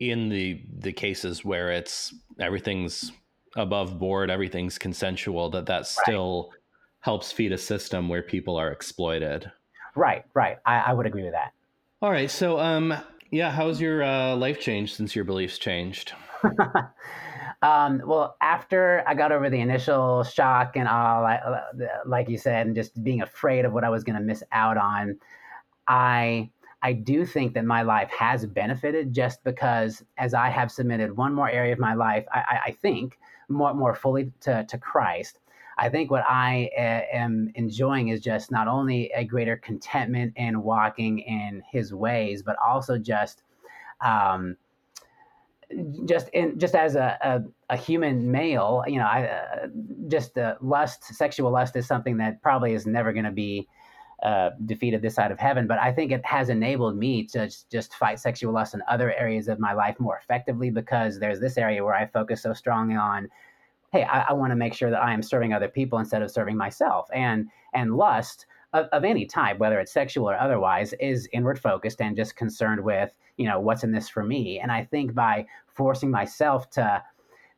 in 0.00 0.28
the 0.28 0.62
the 0.78 0.92
cases 0.92 1.44
where 1.44 1.70
it's 1.70 2.14
everything's 2.40 3.12
above 3.56 3.98
board 3.98 4.30
everything's 4.30 4.76
consensual 4.78 5.48
that 5.48 5.66
that 5.66 5.86
still 5.86 6.50
right. 6.50 6.60
helps 7.00 7.32
feed 7.32 7.52
a 7.52 7.58
system 7.58 8.08
where 8.08 8.22
people 8.22 8.56
are 8.56 8.70
exploited 8.70 9.50
Right, 9.96 10.24
right. 10.34 10.58
I, 10.64 10.76
I 10.78 10.92
would 10.92 11.06
agree 11.06 11.24
with 11.24 11.32
that. 11.32 11.52
All 12.02 12.10
right. 12.10 12.30
So, 12.30 12.60
um, 12.60 12.94
yeah, 13.30 13.50
how's 13.50 13.80
your 13.80 14.04
uh, 14.04 14.36
life 14.36 14.60
changed 14.60 14.94
since 14.94 15.16
your 15.16 15.24
beliefs 15.24 15.58
changed? 15.58 16.12
um, 17.62 18.02
well, 18.04 18.36
after 18.40 19.02
I 19.06 19.14
got 19.14 19.32
over 19.32 19.48
the 19.48 19.60
initial 19.60 20.22
shock 20.24 20.76
and 20.76 20.88
all, 20.88 21.24
uh, 21.24 21.60
like 22.04 22.28
you 22.28 22.38
said, 22.38 22.66
and 22.66 22.76
just 22.76 23.02
being 23.02 23.22
afraid 23.22 23.64
of 23.64 23.72
what 23.72 23.84
I 23.84 23.88
was 23.88 24.04
going 24.04 24.18
to 24.18 24.22
miss 24.22 24.42
out 24.52 24.76
on, 24.76 25.18
I 25.88 26.50
I 26.82 26.92
do 26.92 27.24
think 27.24 27.54
that 27.54 27.64
my 27.64 27.82
life 27.82 28.10
has 28.10 28.44
benefited 28.46 29.12
just 29.12 29.42
because 29.42 30.04
as 30.18 30.34
I 30.34 30.50
have 30.50 30.70
submitted 30.70 31.16
one 31.16 31.32
more 31.32 31.50
area 31.50 31.72
of 31.72 31.78
my 31.78 31.94
life, 31.94 32.24
I, 32.32 32.60
I 32.66 32.70
think 32.72 33.18
more 33.48 33.74
more 33.74 33.94
fully 33.94 34.32
to, 34.40 34.64
to 34.64 34.78
Christ. 34.78 35.38
I 35.78 35.88
think 35.88 36.10
what 36.10 36.24
I 36.28 36.70
am 37.12 37.50
enjoying 37.54 38.08
is 38.08 38.20
just 38.20 38.50
not 38.50 38.66
only 38.68 39.10
a 39.14 39.24
greater 39.24 39.56
contentment 39.56 40.32
in 40.36 40.62
walking 40.62 41.18
in 41.20 41.62
His 41.70 41.92
ways, 41.92 42.42
but 42.42 42.56
also 42.64 42.98
just, 42.98 43.42
um, 44.00 44.56
just 46.04 46.28
in 46.30 46.58
just 46.58 46.74
as 46.74 46.94
a, 46.94 47.18
a, 47.22 47.74
a 47.74 47.76
human 47.76 48.30
male, 48.30 48.84
you 48.86 48.98
know, 48.98 49.06
I 49.06 49.26
uh, 49.26 49.66
just 50.08 50.38
uh, 50.38 50.54
lust, 50.60 51.04
sexual 51.04 51.50
lust 51.50 51.76
is 51.76 51.86
something 51.86 52.18
that 52.18 52.40
probably 52.42 52.74
is 52.74 52.86
never 52.86 53.12
going 53.12 53.24
to 53.24 53.32
be 53.32 53.66
uh, 54.22 54.50
defeated 54.64 55.02
this 55.02 55.14
side 55.14 55.30
of 55.30 55.38
heaven. 55.38 55.66
But 55.66 55.78
I 55.78 55.92
think 55.92 56.12
it 56.12 56.24
has 56.24 56.48
enabled 56.48 56.96
me 56.96 57.24
to 57.28 57.50
just 57.70 57.94
fight 57.94 58.20
sexual 58.20 58.52
lust 58.52 58.74
in 58.74 58.82
other 58.88 59.12
areas 59.12 59.48
of 59.48 59.58
my 59.58 59.72
life 59.72 59.98
more 59.98 60.18
effectively 60.22 60.70
because 60.70 61.18
there's 61.18 61.40
this 61.40 61.58
area 61.58 61.84
where 61.84 61.94
I 61.94 62.06
focus 62.06 62.42
so 62.42 62.52
strongly 62.52 62.94
on 62.94 63.28
hey, 63.92 64.02
I, 64.04 64.22
I 64.22 64.32
want 64.32 64.50
to 64.50 64.56
make 64.56 64.74
sure 64.74 64.90
that 64.90 65.02
I 65.02 65.12
am 65.12 65.22
serving 65.22 65.52
other 65.52 65.68
people 65.68 65.98
instead 65.98 66.22
of 66.22 66.30
serving 66.30 66.56
myself. 66.56 67.08
And 67.12 67.48
and 67.74 67.96
lust 67.96 68.46
of, 68.72 68.86
of 68.92 69.04
any 69.04 69.26
type, 69.26 69.58
whether 69.58 69.80
it's 69.80 69.92
sexual 69.92 70.28
or 70.28 70.38
otherwise, 70.38 70.94
is 71.00 71.28
inward 71.32 71.58
focused 71.58 72.00
and 72.00 72.16
just 72.16 72.36
concerned 72.36 72.82
with, 72.82 73.16
you 73.36 73.46
know, 73.46 73.60
what's 73.60 73.84
in 73.84 73.92
this 73.92 74.08
for 74.08 74.22
me. 74.22 74.58
And 74.58 74.70
I 74.72 74.84
think 74.84 75.14
by 75.14 75.46
forcing 75.66 76.10
myself 76.10 76.70
to 76.70 77.02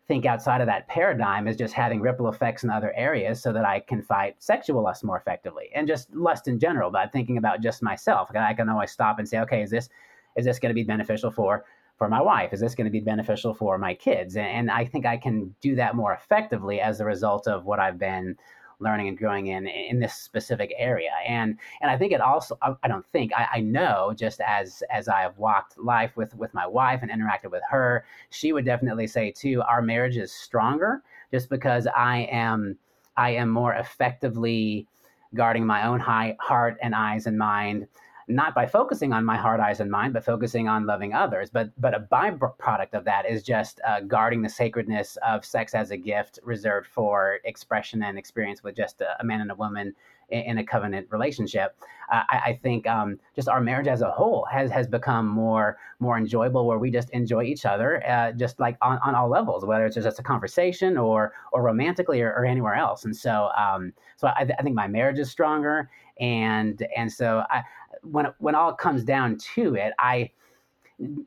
think 0.09 0.25
outside 0.25 0.63
of 0.63 0.67
that 0.67 0.89
paradigm 0.89 1.47
is 1.47 1.57
just 1.57 1.75
having 1.75 2.01
ripple 2.01 2.29
effects 2.29 2.65
in 2.65 2.71
other 2.71 2.93
areas 2.97 3.43
so 3.43 3.53
that 3.53 3.67
I 3.67 3.81
can 3.81 4.01
fight 4.01 4.37
sexual 4.39 4.83
lust 4.83 5.05
more 5.05 5.19
effectively 5.19 5.69
and 5.75 5.87
just 5.87 6.13
lust 6.15 6.49
in 6.49 6.59
general, 6.59 6.91
but 6.91 7.13
thinking 7.13 7.37
about 7.37 7.61
just 7.61 7.83
myself. 7.83 8.31
I 8.35 8.55
can 8.55 8.71
always 8.71 8.91
stop 8.91 9.19
and 9.19 9.29
say, 9.29 9.39
okay, 9.41 9.63
is 9.63 9.71
this 9.71 9.91
is 10.37 10.45
this 10.47 10.59
going 10.59 10.71
to 10.71 10.75
be 10.75 10.85
beneficial 10.85 11.31
for 11.31 11.65
for 11.99 12.09
my 12.09 12.23
wife? 12.23 12.53
Is 12.53 12.61
this 12.61 12.75
going 12.75 12.87
to 12.87 12.91
be 12.91 13.01
beneficial 13.01 13.53
for 13.53 13.77
my 13.77 13.93
kids? 13.93 14.37
And, 14.37 14.71
I 14.71 14.85
think 14.85 15.05
I 15.05 15.17
can 15.17 15.55
do 15.61 15.75
that 15.75 15.97
more 15.97 16.15
effectively 16.15 16.81
as 16.81 17.01
a 17.01 17.05
result 17.05 17.49
of 17.49 17.65
what 17.65 17.81
I've 17.81 17.99
been 17.99 18.37
learning 18.81 19.09
and 19.09 19.19
growing 19.19 19.49
in 19.49 19.67
in 19.67 20.01
this 20.01 20.15
specific 20.15 20.73
area. 20.77 21.11
And 21.27 21.59
and 21.81 21.91
I 21.91 21.97
think 21.97 22.13
it 22.13 22.21
also 22.21 22.59
I 22.63 22.89
don't 22.89 23.07
think 23.07 23.33
I, 23.35 23.49
I 23.55 23.61
know 23.61 24.13
just 24.17 24.41
as 24.41 24.83
as 24.91 25.09
I 25.09 25.21
have 25.23 25.39
walked 25.39 25.79
life 25.79 26.17
with 26.17 26.35
with 26.35 26.55
my 26.55 26.67
wife 26.67 27.01
and 27.03 27.11
interacted 27.11 27.51
with 27.51 27.63
her, 27.71 28.05
she 28.31 28.53
would 28.53 28.65
definitely 28.65 29.07
say 29.07 29.31
too, 29.31 29.63
our 29.63 29.83
marriage 29.83 30.17
is 30.17 30.33
stronger 30.33 31.03
just 31.31 31.49
because 31.49 31.87
I 31.87 32.29
am 32.31 32.79
I 33.17 33.31
am 33.31 33.51
more 33.51 33.75
effectively 33.75 34.87
guarding 35.35 35.67
my 35.67 35.87
own 35.87 36.01
high 36.01 36.37
heart 36.41 36.79
and 36.83 36.95
eyes 36.95 37.27
and 37.27 37.37
mind 37.37 37.87
not 38.29 38.55
by 38.55 38.67
focusing 38.67 39.13
on 39.13 39.25
my 39.25 39.37
heart, 39.37 39.61
eyes, 39.61 39.81
and 39.81 39.91
mind, 39.91 40.13
but 40.13 40.25
focusing 40.25 40.69
on 40.69 40.87
loving 40.87 41.15
others. 41.15 41.51
But 41.51 41.71
but 41.81 41.95
a 41.95 42.01
byproduct 42.01 42.95
of 42.95 43.05
that 43.05 43.29
is 43.29 43.43
just 43.43 43.81
uh, 43.87 44.01
guarding 44.01 44.43
the 44.43 44.49
sacredness 44.49 45.17
of 45.27 45.45
sex 45.45 45.75
as 45.75 45.91
a 45.91 45.97
gift 45.97 46.39
reserved 46.43 46.87
for 46.87 47.39
expression 47.45 48.03
and 48.03 48.19
experience 48.19 48.63
with 48.63 48.77
just 48.77 49.01
a, 49.01 49.21
a 49.21 49.25
man 49.25 49.41
and 49.41 49.51
a 49.51 49.55
woman 49.55 49.95
in, 50.31 50.41
in 50.41 50.59
a 50.59 50.65
covenant 50.65 51.07
relationship. 51.11 51.77
Uh, 52.11 52.23
I, 52.29 52.39
I, 52.47 52.61
think 52.63 52.87
um, 52.87 53.19
just 53.37 53.49
our 53.49 53.61
marriage 53.61 53.87
as 53.87 54.01
a 54.01 54.11
whole 54.11 54.47
has 54.51 54.71
has 54.71 54.87
become 54.87 55.27
more 55.27 55.79
more 56.01 56.17
enjoyable, 56.17 56.67
where 56.67 56.79
we 56.79 56.91
just 56.91 57.11
enjoy 57.11 57.43
each 57.45 57.67
other, 57.67 58.07
uh, 58.07 58.33
just 58.33 58.59
like 58.61 58.77
on, 58.81 58.99
on 59.05 59.15
all 59.15 59.29
levels, 59.29 59.65
whether 59.65 59.85
it's 59.85 59.97
just 59.97 60.19
a 60.19 60.23
conversation 60.23 60.97
or 60.97 61.35
or 61.53 61.63
romantically 61.63 62.23
or, 62.23 62.31
or 62.33 62.47
anywhere 62.47 62.75
else. 62.75 63.05
And 63.05 63.15
so 63.15 63.51
um, 63.57 63.93
so 64.17 64.29
I, 64.29 64.47
I 64.59 64.63
think 64.63 64.75
my 64.75 64.89
marriage 64.89 65.19
is 65.19 65.31
stronger, 65.31 65.91
and 66.19 66.87
and 66.97 67.13
so 67.13 67.45
I 67.51 67.63
when 68.03 68.27
when 68.39 68.55
all 68.55 68.73
comes 68.73 69.05
down 69.05 69.39
to 69.55 69.75
it, 69.75 69.93
I 69.99 70.31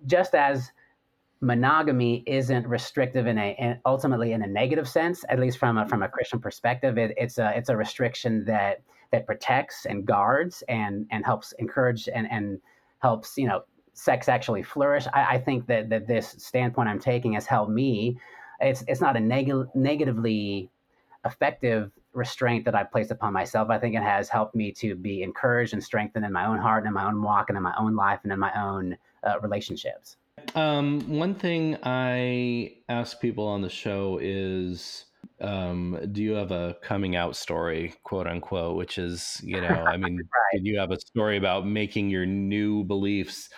just 0.06 0.36
as 0.36 0.72
monogamy 1.42 2.24
isn't 2.28 2.68
restrictive 2.68 3.26
in 3.26 3.38
a 3.38 3.56
in 3.58 3.80
ultimately 3.86 4.32
in 4.32 4.44
a 4.44 4.48
negative 4.48 4.88
sense, 4.88 5.26
at 5.30 5.40
least 5.40 5.58
from 5.58 5.78
a 5.78 5.88
from 5.88 6.02
a 6.02 6.06
mm-hmm. 6.06 6.14
Christian 6.14 6.40
perspective. 6.40 6.98
It, 6.98 7.14
it's 7.18 7.38
a 7.38 7.52
it's 7.56 7.70
a 7.70 7.78
restriction 7.78 8.46
that 8.46 8.82
that 9.12 9.26
protects 9.26 9.86
and 9.86 10.06
guards 10.06 10.64
and 10.70 11.08
and 11.12 11.26
helps 11.26 11.54
encourage 11.54 12.08
and 12.14 12.28
and 12.32 12.60
helps 13.00 13.38
you 13.38 13.48
know 13.48 13.64
sex 13.94 14.30
actually 14.30 14.64
flourish. 14.64 15.08
I, 15.14 15.36
I 15.36 15.38
think 15.40 15.68
that 15.68 15.90
that 15.90 16.08
this 16.08 16.36
standpoint 16.38 16.88
I'm 16.90 17.00
taking 17.00 17.34
has 17.34 17.46
helped 17.46 17.72
me. 17.72 18.18
It's 18.60 18.84
it's 18.88 19.02
not 19.02 19.18
a 19.18 19.20
neg- 19.20 19.76
negatively 19.76 20.70
effective 21.26 21.92
restraint 22.14 22.66
that 22.66 22.76
I 22.76 22.84
placed 22.84 23.12
upon 23.12 23.34
myself. 23.34 23.70
I 23.70 23.78
think 23.78 23.96
it 23.96 24.04
has 24.04 24.30
helped 24.30 24.56
me 24.56 24.72
to 24.74 24.96
be 24.96 25.24
encouraged 25.24 25.74
and 25.74 25.84
strengthened 25.84 26.26
in 26.26 26.34
my 26.34 26.46
own 26.46 26.58
heart 26.58 26.84
and 26.84 26.88
in 26.88 26.94
my 26.94 27.06
own 27.06 27.22
walk 27.22 27.50
and 27.50 27.58
in 27.58 27.64
my 27.64 27.74
own 27.78 27.96
life 27.96 28.20
and 28.24 28.32
in 28.32 28.40
my 28.40 28.52
own 28.62 28.98
uh, 29.24 29.40
relationships. 29.40 30.18
Um, 30.56 31.02
one 31.08 31.36
thing 31.36 31.78
I 31.84 32.76
ask 32.90 33.20
people 33.20 33.48
on 33.48 33.62
the 33.62 33.70
show 33.70 34.20
is, 34.22 35.06
um, 35.40 35.98
do 36.12 36.22
you 36.22 36.34
have 36.34 36.52
a 36.52 36.76
coming 36.82 37.16
out 37.16 37.36
story, 37.36 37.94
quote 38.04 38.28
unquote? 38.28 38.76
Which 38.76 38.98
is, 38.98 39.40
you 39.44 39.62
know, 39.62 39.68
I 39.68 39.98
mean, 39.98 40.18
right. 40.18 40.54
did 40.54 40.66
you 40.66 40.80
have 40.80 40.92
a 40.92 41.00
story 41.00 41.38
about 41.38 41.66
making 41.66 42.10
your 42.10 42.26
new 42.26 42.84
beliefs 42.84 43.50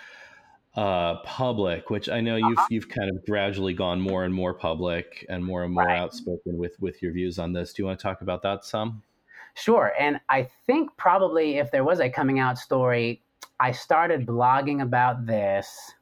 uh, 0.76 1.18
public? 1.24 1.90
Which 1.90 2.10
I 2.10 2.22
know 2.22 2.36
you've 2.36 2.58
uh-huh. 2.58 2.68
you've 2.70 2.90
kind 2.90 3.10
of 3.10 3.26
gradually 3.26 3.74
gone 3.74 4.00
more 4.02 4.24
and 4.26 4.34
more 4.34 4.54
public 4.54 5.26
and 5.30 5.44
more 5.44 5.64
and 5.64 5.74
more 5.74 5.86
right. 5.86 6.00
outspoken 6.00 6.58
with 6.58 6.80
with 6.80 7.02
your 7.02 7.12
views 7.12 7.40
on 7.40 7.54
this. 7.54 7.74
Do 7.74 7.82
you 7.82 7.88
want 7.88 8.00
to 8.00 8.04
talk 8.04 8.22
about 8.22 8.42
that 8.44 8.66
some? 8.66 9.04
Sure. 9.56 9.94
And 10.00 10.20
I 10.30 10.50
think 10.66 10.90
probably 10.98 11.58
if 11.58 11.70
there 11.70 11.84
was 11.84 12.00
a 12.00 12.10
coming 12.10 12.40
out 12.40 12.58
story, 12.58 13.22
I 13.60 13.72
started 13.72 14.26
blogging 14.26 14.82
about 14.82 15.28
this 15.28 15.94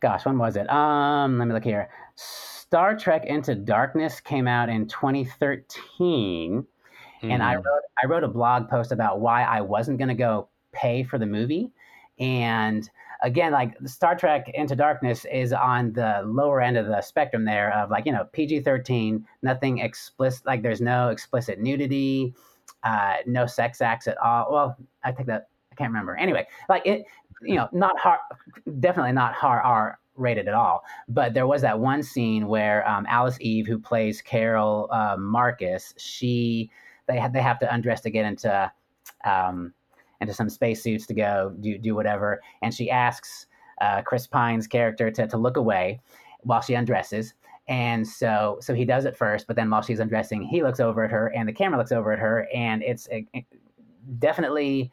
gosh, 0.00 0.24
when 0.24 0.38
was 0.38 0.56
it? 0.56 0.70
Um, 0.70 1.38
let 1.38 1.48
me 1.48 1.54
look 1.54 1.64
here. 1.64 1.90
Star 2.14 2.96
Trek 2.96 3.24
Into 3.26 3.54
Darkness 3.54 4.20
came 4.20 4.46
out 4.46 4.68
in 4.68 4.86
2013, 4.86 5.72
mm. 6.02 6.66
and 7.22 7.42
I 7.42 7.54
hmm. 7.54 7.62
wrote 7.62 7.82
I 8.02 8.06
wrote 8.06 8.24
a 8.24 8.28
blog 8.28 8.68
post 8.68 8.92
about 8.92 9.20
why 9.20 9.42
I 9.42 9.60
wasn't 9.60 9.98
going 9.98 10.08
to 10.08 10.14
go 10.14 10.48
pay 10.72 11.02
for 11.02 11.18
the 11.18 11.26
movie, 11.26 11.70
and 12.18 12.88
again, 13.22 13.52
like 13.52 13.76
Star 13.86 14.16
Trek 14.16 14.50
Into 14.54 14.76
Darkness 14.76 15.24
is 15.32 15.52
on 15.52 15.92
the 15.92 16.22
lower 16.24 16.60
end 16.60 16.76
of 16.76 16.86
the 16.86 17.00
spectrum 17.00 17.44
there 17.44 17.72
of 17.74 17.90
like 17.90 18.06
you 18.06 18.12
know 18.12 18.24
PG 18.32 18.60
13, 18.60 19.26
nothing 19.42 19.78
explicit, 19.78 20.46
like 20.46 20.62
there's 20.62 20.80
no 20.80 21.08
explicit 21.08 21.58
nudity, 21.60 22.34
uh, 22.84 23.16
no 23.26 23.46
sex 23.46 23.80
acts 23.80 24.06
at 24.08 24.18
all. 24.18 24.48
Well, 24.50 24.76
I 25.04 25.12
think 25.12 25.28
that 25.28 25.48
I 25.72 25.74
can't 25.74 25.90
remember. 25.90 26.16
Anyway, 26.16 26.46
like 26.68 26.86
it 26.86 27.04
you 27.42 27.54
know, 27.54 27.68
not 27.72 27.98
hard, 27.98 28.20
definitely 28.80 29.12
not 29.12 29.34
hard 29.34 29.62
R 29.64 29.98
rated 30.16 30.48
at 30.48 30.54
all. 30.54 30.84
But 31.08 31.34
there 31.34 31.46
was 31.46 31.62
that 31.62 31.78
one 31.78 32.02
scene 32.02 32.48
where 32.48 32.88
um, 32.88 33.06
Alice 33.08 33.38
Eve, 33.40 33.66
who 33.66 33.78
plays 33.78 34.20
Carol 34.20 34.88
uh, 34.90 35.16
Marcus, 35.18 35.94
she 35.96 36.70
they 37.06 37.18
have 37.18 37.32
they 37.32 37.42
have 37.42 37.58
to 37.60 37.72
undress 37.72 38.00
to 38.02 38.10
get 38.10 38.24
into 38.24 38.72
um, 39.24 39.72
into 40.20 40.34
some 40.34 40.48
spacesuits 40.48 41.06
to 41.06 41.14
go 41.14 41.54
do 41.60 41.78
do 41.78 41.94
whatever, 41.94 42.40
and 42.62 42.74
she 42.74 42.90
asks 42.90 43.46
uh, 43.80 44.02
Chris 44.02 44.26
Pine's 44.26 44.66
character 44.66 45.10
to 45.10 45.26
to 45.26 45.36
look 45.36 45.56
away 45.56 46.00
while 46.40 46.60
she 46.60 46.74
undresses. 46.74 47.34
And 47.68 48.08
so, 48.08 48.56
so 48.62 48.72
he 48.72 48.86
does 48.86 49.04
it 49.04 49.14
first, 49.14 49.46
but 49.46 49.54
then 49.54 49.68
while 49.68 49.82
she's 49.82 50.00
undressing, 50.00 50.42
he 50.42 50.62
looks 50.62 50.80
over 50.80 51.04
at 51.04 51.10
her, 51.10 51.26
and 51.28 51.46
the 51.46 51.52
camera 51.52 51.78
looks 51.78 51.92
over 51.92 52.12
at 52.12 52.18
her, 52.18 52.48
and 52.54 52.82
it's 52.82 53.06
it, 53.08 53.26
it 53.34 53.44
definitely 54.18 54.90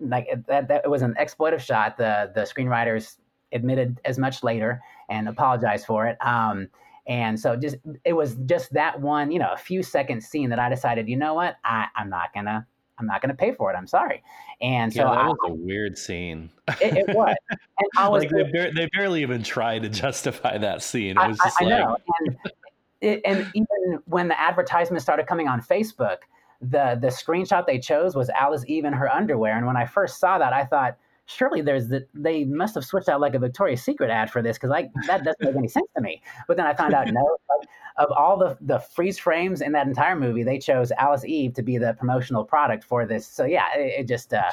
like 0.00 0.28
that, 0.46 0.68
that 0.68 0.82
it 0.84 0.88
was 0.88 1.02
an 1.02 1.14
exploitive 1.20 1.60
shot. 1.60 1.98
The 1.98 2.32
the 2.34 2.42
screenwriters 2.42 3.18
admitted 3.52 4.00
as 4.04 4.18
much 4.18 4.42
later 4.42 4.82
and 5.08 5.28
apologized 5.28 5.86
for 5.86 6.06
it. 6.06 6.16
Um, 6.24 6.68
and 7.06 7.38
so 7.38 7.56
just 7.56 7.76
it 8.04 8.14
was 8.14 8.36
just 8.46 8.72
that 8.72 9.00
one, 9.00 9.30
you 9.30 9.38
know, 9.38 9.52
a 9.52 9.58
few 9.58 9.82
second 9.82 10.22
scene 10.22 10.48
that 10.50 10.58
I 10.58 10.68
decided, 10.70 11.08
you 11.08 11.16
know 11.16 11.34
what, 11.34 11.56
I, 11.62 11.86
I'm 11.94 12.08
not 12.08 12.32
gonna 12.32 12.66
I'm 13.04 13.08
not 13.08 13.20
gonna 13.20 13.34
pay 13.34 13.52
for 13.52 13.72
it. 13.72 13.76
I'm 13.76 13.86
sorry. 13.86 14.22
And 14.60 14.92
so 14.92 15.02
yeah, 15.02 15.10
that 15.10 15.18
I, 15.18 15.28
was 15.28 15.38
a 15.44 15.52
weird 15.52 15.98
scene. 15.98 16.50
It, 16.80 17.08
it 17.08 17.08
was. 17.14 17.36
And 17.50 17.88
I 17.96 18.08
was 18.08 18.22
like 18.22 18.30
they, 18.30 18.42
bar- 18.50 18.72
they, 18.74 18.88
barely 18.92 19.22
even 19.22 19.42
tried 19.42 19.82
to 19.82 19.88
justify 19.88 20.58
that 20.58 20.82
scene. 20.82 21.18
It 21.18 21.28
was 21.28 21.38
just 21.38 21.60
I, 21.60 21.66
I 21.66 21.68
know. 21.68 21.96
And, 22.20 22.36
it, 23.00 23.20
and 23.24 23.50
even 23.54 24.00
when 24.06 24.28
the 24.28 24.40
advertisement 24.40 25.02
started 25.02 25.26
coming 25.26 25.48
on 25.48 25.60
Facebook, 25.60 26.18
the 26.60 26.98
the 27.00 27.08
screenshot 27.08 27.66
they 27.66 27.78
chose 27.78 28.14
was 28.14 28.30
Alice 28.30 28.64
Eve 28.66 28.84
in 28.84 28.92
her 28.92 29.12
underwear, 29.12 29.56
and 29.56 29.66
when 29.66 29.76
I 29.76 29.84
first 29.84 30.18
saw 30.18 30.38
that, 30.38 30.52
I 30.52 30.64
thought 30.64 30.96
surely 31.26 31.62
there's 31.62 31.88
the, 31.88 32.06
they 32.14 32.44
must 32.44 32.74
have 32.74 32.84
switched 32.84 33.08
out 33.08 33.20
like 33.20 33.34
a 33.34 33.38
Victoria's 33.38 33.82
Secret 33.82 34.10
ad 34.10 34.30
for 34.30 34.42
this 34.42 34.56
because 34.56 34.70
like 34.70 34.90
that 35.06 35.24
doesn't 35.24 35.42
make 35.42 35.56
any 35.56 35.68
sense 35.68 35.88
to 35.96 36.02
me. 36.02 36.22
But 36.46 36.56
then 36.56 36.66
I 36.66 36.74
found 36.74 36.94
out 36.94 37.06
no, 37.06 37.36
like, 37.48 37.68
of 37.96 38.10
all 38.10 38.36
the 38.36 38.56
the 38.60 38.80
freeze 38.80 39.18
frames 39.18 39.60
in 39.60 39.72
that 39.72 39.86
entire 39.86 40.16
movie, 40.16 40.42
they 40.42 40.58
chose 40.58 40.92
Alice 40.98 41.24
Eve 41.24 41.54
to 41.54 41.62
be 41.62 41.78
the 41.78 41.94
promotional 41.94 42.44
product 42.44 42.84
for 42.84 43.06
this. 43.06 43.26
So 43.26 43.44
yeah, 43.44 43.66
it, 43.76 44.00
it 44.00 44.08
just 44.08 44.34
uh, 44.34 44.50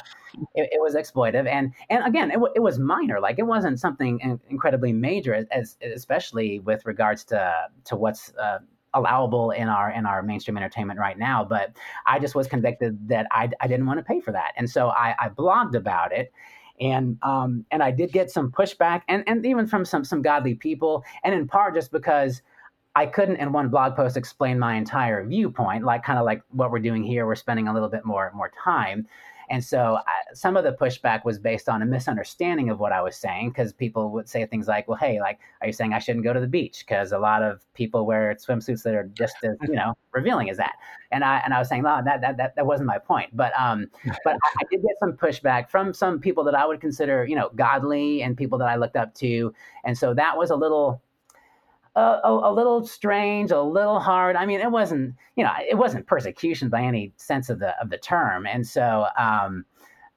it, 0.54 0.70
it, 0.72 0.80
was 0.80 0.94
exploitive, 0.94 1.46
and 1.46 1.72
and 1.90 2.06
again, 2.06 2.30
it, 2.30 2.38
it 2.54 2.60
was 2.60 2.78
minor. 2.78 3.20
Like 3.20 3.38
it 3.38 3.46
wasn't 3.46 3.80
something 3.80 4.38
incredibly 4.48 4.92
major, 4.92 5.34
as, 5.34 5.46
as 5.50 5.76
especially 5.82 6.60
with 6.60 6.86
regards 6.86 7.24
to 7.26 7.52
to 7.84 7.96
what's 7.96 8.32
uh, 8.36 8.60
allowable 8.94 9.50
in 9.50 9.68
our 9.68 9.90
in 9.90 10.06
our 10.06 10.22
mainstream 10.22 10.56
entertainment 10.56 11.00
right 11.00 11.18
now. 11.18 11.44
But 11.44 11.76
I 12.06 12.18
just 12.18 12.34
was 12.34 12.46
convicted 12.46 13.08
that 13.08 13.26
I, 13.30 13.50
I 13.60 13.66
didn't 13.66 13.86
want 13.86 13.98
to 13.98 14.04
pay 14.04 14.20
for 14.20 14.32
that, 14.32 14.52
and 14.56 14.70
so 14.70 14.88
I, 14.90 15.14
I 15.18 15.28
blogged 15.28 15.74
about 15.74 16.12
it. 16.12 16.32
And 16.82 17.16
um, 17.22 17.64
and 17.70 17.82
I 17.82 17.92
did 17.92 18.12
get 18.12 18.30
some 18.30 18.50
pushback, 18.50 19.02
and, 19.08 19.22
and 19.28 19.46
even 19.46 19.66
from 19.68 19.84
some 19.84 20.04
some 20.04 20.20
godly 20.20 20.54
people, 20.54 21.04
and 21.22 21.34
in 21.34 21.46
part 21.46 21.74
just 21.74 21.92
because 21.92 22.42
I 22.96 23.06
couldn't 23.06 23.36
in 23.36 23.52
one 23.52 23.68
blog 23.68 23.94
post 23.94 24.16
explain 24.16 24.58
my 24.58 24.74
entire 24.74 25.24
viewpoint, 25.24 25.84
like 25.84 26.02
kind 26.02 26.18
of 26.18 26.24
like 26.24 26.42
what 26.50 26.72
we're 26.72 26.80
doing 26.80 27.04
here. 27.04 27.24
We're 27.24 27.36
spending 27.36 27.68
a 27.68 27.72
little 27.72 27.88
bit 27.88 28.04
more 28.04 28.32
more 28.34 28.50
time. 28.64 29.06
And 29.52 29.62
so 29.62 29.98
I, 30.06 30.32
some 30.32 30.56
of 30.56 30.64
the 30.64 30.72
pushback 30.72 31.26
was 31.26 31.38
based 31.38 31.68
on 31.68 31.82
a 31.82 31.84
misunderstanding 31.84 32.70
of 32.70 32.80
what 32.80 32.90
I 32.90 33.02
was 33.02 33.16
saying 33.16 33.50
because 33.50 33.70
people 33.70 34.10
would 34.12 34.26
say 34.26 34.46
things 34.46 34.66
like, 34.66 34.88
well, 34.88 34.96
hey, 34.96 35.20
like, 35.20 35.40
are 35.60 35.66
you 35.66 35.74
saying 35.74 35.92
I 35.92 35.98
shouldn't 35.98 36.24
go 36.24 36.32
to 36.32 36.40
the 36.40 36.46
beach? 36.46 36.86
Because 36.88 37.12
a 37.12 37.18
lot 37.18 37.42
of 37.42 37.62
people 37.74 38.06
wear 38.06 38.34
swimsuits 38.36 38.82
that 38.84 38.94
are 38.94 39.10
just 39.12 39.36
as, 39.44 39.54
you 39.68 39.74
know, 39.74 39.92
revealing 40.12 40.48
as 40.48 40.56
that. 40.56 40.72
And 41.10 41.22
I, 41.22 41.42
and 41.44 41.52
I 41.52 41.58
was 41.58 41.68
saying, 41.68 41.82
no, 41.82 42.00
that, 42.02 42.22
that, 42.22 42.38
that, 42.38 42.56
that 42.56 42.64
wasn't 42.64 42.86
my 42.86 42.96
point. 42.96 43.36
But, 43.36 43.52
um, 43.60 43.88
but 44.24 44.36
I, 44.36 44.48
I 44.60 44.62
did 44.70 44.80
get 44.80 44.98
some 44.98 45.12
pushback 45.12 45.68
from 45.68 45.92
some 45.92 46.18
people 46.18 46.44
that 46.44 46.54
I 46.54 46.64
would 46.64 46.80
consider, 46.80 47.26
you 47.26 47.36
know, 47.36 47.50
godly 47.54 48.22
and 48.22 48.34
people 48.34 48.56
that 48.56 48.68
I 48.68 48.76
looked 48.76 48.96
up 48.96 49.12
to. 49.16 49.52
And 49.84 49.98
so 49.98 50.14
that 50.14 50.34
was 50.34 50.48
a 50.48 50.56
little, 50.56 51.02
a, 51.94 52.40
a, 52.44 52.52
little 52.52 52.86
strange, 52.86 53.50
a 53.50 53.60
little 53.60 54.00
hard. 54.00 54.36
I 54.36 54.46
mean, 54.46 54.60
it 54.60 54.70
wasn't, 54.70 55.14
you 55.36 55.44
know, 55.44 55.52
it 55.68 55.76
wasn't 55.76 56.06
persecution 56.06 56.68
by 56.68 56.82
any 56.82 57.12
sense 57.16 57.50
of 57.50 57.58
the 57.58 57.78
of 57.80 57.90
the 57.90 57.98
term. 57.98 58.46
And 58.46 58.66
so, 58.66 59.06
um, 59.18 59.64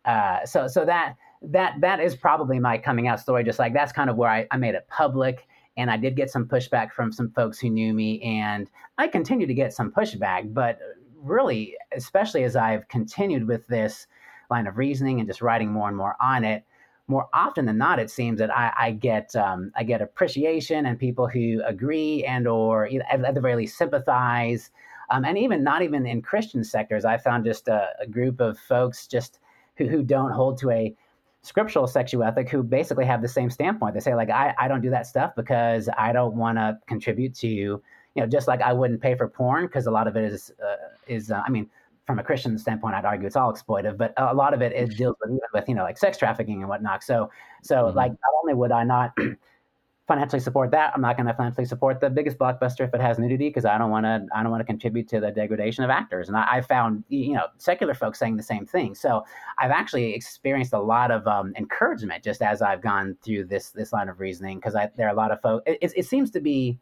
uh, 0.06 0.46
so 0.46 0.68
so 0.68 0.86
that 0.86 1.16
that 1.42 1.76
that 1.82 2.00
is 2.00 2.16
probably 2.16 2.60
my 2.60 2.78
coming 2.78 3.08
out 3.08 3.20
story. 3.20 3.44
Just 3.44 3.60
like 3.60 3.74
that's 3.74 3.92
kind 3.92 4.10
of 4.10 4.16
where 4.16 4.30
I, 4.30 4.48
I 4.52 4.58
made 4.58 4.76
it 4.76 4.88
public, 4.88 5.48
and 5.76 5.92
I 5.92 5.98
did 5.98 6.16
get 6.16 6.30
some 6.30 6.46
pushback 6.46 6.92
from 6.94 7.12
some 7.12 7.32
folks 7.32 7.60
who 7.60 7.70
knew 7.70 7.94
me, 7.94 8.22
and 8.22 8.70
I 8.98 9.08
continue 9.08 9.48
to 9.48 9.54
get 9.54 9.74
some 9.74 9.92
pushback. 9.92 10.54
But 10.54 10.80
really, 11.18 11.76
especially 11.96 12.44
as 12.44 12.56
I've 12.56 12.88
continued 12.88 13.48
with 13.48 13.68
this 13.68 14.08
line 14.50 14.68
of 14.68 14.78
reasoning 14.78 15.20
and 15.20 15.28
just 15.28 15.42
writing 15.42 15.72
more 15.72 15.88
and 15.88 15.98
more 15.98 16.16
on 16.22 16.44
it 16.44 16.64
more 17.08 17.28
often 17.34 17.66
than 17.66 17.78
not, 17.78 18.00
it 18.00 18.10
seems 18.10 18.40
that 18.40 18.56
I, 18.56 18.72
I 18.78 18.92
get 18.92 19.36
um, 19.36 19.72
I 19.76 19.84
get 19.84 20.02
appreciation 20.02 20.86
and 20.86 20.98
people 20.98 21.28
who 21.28 21.62
agree 21.66 22.24
and 22.24 22.48
or 22.48 22.90
at 23.12 23.36
the 23.36 23.42
very 23.42 23.56
least 23.56 23.78
sympathize, 23.78 24.72
um, 25.10 25.24
and 25.24 25.38
even 25.38 25.64
not 25.64 25.82
even 25.82 26.06
in 26.06 26.22
Christian 26.22 26.64
sectors. 26.64 27.06
I 27.06 27.18
found 27.18 27.46
just 27.46 27.68
a, 27.68 27.90
a 28.00 28.08
group 28.08 28.42
of 28.42 28.58
folks 28.58 29.08
just 29.08 29.40
who, 29.78 29.88
who 29.88 30.04
don't 30.04 30.32
hold 30.32 30.58
to 30.60 30.72
a 30.72 30.96
scriptural 31.44 31.86
sexual 31.86 32.24
ethic 32.24 32.50
who 32.50 32.64
basically 32.64 33.06
have 33.06 33.22
the 33.22 33.28
same 33.28 33.52
standpoint. 33.52 33.94
They 33.94 34.00
say 34.00 34.16
like 34.16 34.32
I, 34.32 34.56
I 34.58 34.68
don't 34.68 34.82
do 34.82 34.90
that 34.90 35.06
stuff 35.06 35.36
because 35.36 35.88
I 35.96 36.12
don't 36.12 36.36
want 36.36 36.58
to 36.58 36.80
contribute 36.88 37.36
to 37.36 37.48
you 37.48 37.82
know 38.16 38.26
just 38.26 38.48
like 38.48 38.62
I 38.62 38.74
wouldn't 38.74 39.00
pay 39.00 39.16
for 39.16 39.28
porn 39.28 39.68
because 39.68 39.86
a 39.86 39.92
lot 39.92 40.08
of 40.08 40.16
it 40.16 40.24
is 40.24 40.52
uh, 40.64 40.88
is 41.08 41.30
uh, 41.30 41.44
I 41.46 41.52
mean 41.52 41.70
from 42.06 42.20
a 42.20 42.24
Christian 42.24 42.58
standpoint, 42.58 42.96
I'd 42.96 43.06
argue 43.06 43.26
it's 43.26 43.36
all 43.36 43.52
exploitive, 43.52 43.98
but 43.98 44.14
a 44.18 44.34
lot 44.34 44.54
of 44.54 44.62
it 44.62 44.72
it 44.74 44.96
deals 44.96 45.16
with 45.20 45.32
even 45.32 45.40
with 45.54 45.68
you 45.68 45.76
know 45.76 45.84
like 45.84 45.98
sex 45.98 46.18
trafficking 46.18 46.62
and 46.62 46.70
whatnot. 46.70 47.04
So 47.04 47.30
so 47.64 47.76
mm-hmm. 47.76 47.98
like 47.98 48.12
not 48.12 48.34
only 48.42 48.54
would 48.54 48.72
I 48.72 48.84
not 48.84 49.18
financially 50.08 50.40
support 50.40 50.70
that. 50.72 50.92
I'm 50.94 51.02
not 51.02 51.18
going 51.18 51.26
to 51.26 51.34
financially 51.34 51.66
support 51.66 52.00
the 52.00 52.12
biggest 52.12 52.38
blockbuster 52.38 52.82
if 52.82 52.94
it 52.94 53.02
has 53.02 53.18
nudity 53.18 53.50
because 53.50 53.66
I 53.66 53.78
don't 53.78 53.90
want 53.90 54.06
to. 54.06 54.26
I 54.36 54.44
don't 54.44 54.52
want 54.52 54.62
to 54.62 54.66
contribute 54.66 55.08
to 55.10 55.20
the 55.20 55.32
degradation 55.32 55.84
of 55.84 55.90
actors. 55.90 56.28
And 56.28 56.38
I, 56.38 56.58
I, 56.58 56.62
found 56.62 57.04
you 57.10 57.34
know 57.34 57.48
secular 57.58 57.96
folks 57.96 58.20
saying 58.20 58.38
the 58.38 58.44
same 58.44 58.66
thing. 58.66 58.94
So 58.94 59.24
I've 59.58 59.72
actually 59.72 60.14
experienced 60.14 60.74
a 60.74 60.80
lot 60.80 61.10
of 61.10 61.26
um, 61.28 61.54
encouragement 61.58 62.24
just 62.24 62.42
as 62.42 62.62
I've 62.62 62.82
gone 62.82 63.18
through 63.24 63.46
this 63.46 63.72
this 63.72 63.92
line 63.92 64.10
of 64.10 64.20
reasoning 64.20 64.60
because 64.60 64.74
there 64.74 65.08
are 65.08 65.14
a 65.14 65.16
lot 65.16 65.32
of 65.32 65.42
folks. 65.42 65.64
It, 65.66 65.92
it, 65.96 66.06
seems 66.06 66.30
to 66.32 66.40
be 66.40 66.78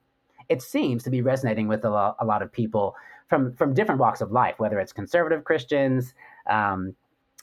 it 0.50 0.62
seems 0.62 1.04
to 1.04 1.10
be 1.10 1.22
resonating 1.22 1.68
with 1.70 1.86
a 1.86 1.90
lot, 1.90 2.18
a 2.20 2.26
lot 2.26 2.42
of 2.42 2.52
people 2.52 2.96
from 3.28 3.54
from 3.54 3.74
different 3.74 4.00
walks 4.00 4.22
of 4.22 4.32
life, 4.32 4.56
whether 4.58 4.80
it's 4.80 4.94
conservative 4.94 5.44
Christians. 5.44 6.14
Um, 6.50 6.96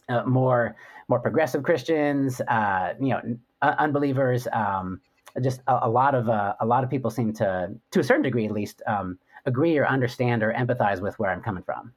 uh, 0.08 0.24
more 0.24 0.74
more 1.08 1.20
progressive 1.20 1.62
Christians, 1.62 2.40
uh, 2.48 2.94
you 3.00 3.10
know, 3.10 3.38
unbelievers, 3.62 4.46
um, 4.52 5.00
just 5.42 5.60
a, 5.66 5.80
a 5.82 5.88
lot 5.88 6.14
of 6.14 6.28
uh, 6.28 6.54
a 6.60 6.66
lot 6.66 6.84
of 6.84 6.90
people 6.90 7.10
seem 7.10 7.32
to, 7.34 7.70
to 7.90 8.00
a 8.00 8.04
certain 8.04 8.22
degree 8.22 8.46
at 8.46 8.52
least, 8.52 8.82
um, 8.86 9.18
agree 9.46 9.76
or 9.78 9.86
understand 9.86 10.42
or 10.42 10.52
empathize 10.52 11.00
with 11.00 11.18
where 11.18 11.30
I'm 11.30 11.40
coming 11.40 11.62
from. 11.62 11.92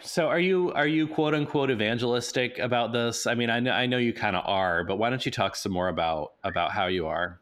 So 0.00 0.28
are 0.28 0.38
you 0.38 0.72
are 0.74 0.86
you 0.86 1.08
quote 1.08 1.34
unquote 1.34 1.70
evangelistic 1.70 2.58
about 2.58 2.92
this? 2.92 3.26
I 3.26 3.34
mean, 3.34 3.50
I 3.50 3.60
know 3.60 3.72
I 3.72 3.86
know 3.86 3.98
you 3.98 4.12
kind 4.12 4.36
of 4.36 4.44
are, 4.46 4.84
but 4.84 4.96
why 4.96 5.10
don't 5.10 5.24
you 5.24 5.32
talk 5.32 5.56
some 5.56 5.72
more 5.72 5.88
about 5.88 6.34
about 6.44 6.72
how 6.72 6.86
you 6.86 7.06
are? 7.06 7.40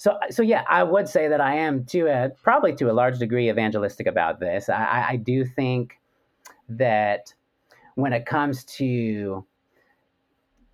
So 0.00 0.16
so 0.30 0.42
yeah, 0.42 0.64
I 0.66 0.82
would 0.82 1.10
say 1.10 1.28
that 1.28 1.42
I 1.42 1.56
am 1.56 1.84
to 1.88 2.06
a 2.06 2.30
probably 2.42 2.74
to 2.76 2.90
a 2.90 2.94
large 2.94 3.18
degree 3.18 3.50
evangelistic 3.50 4.06
about 4.06 4.40
this. 4.40 4.70
I, 4.70 5.08
I 5.10 5.16
do 5.16 5.44
think 5.44 6.00
that 6.70 7.34
when 7.96 8.14
it 8.14 8.24
comes 8.24 8.64
to 8.76 9.44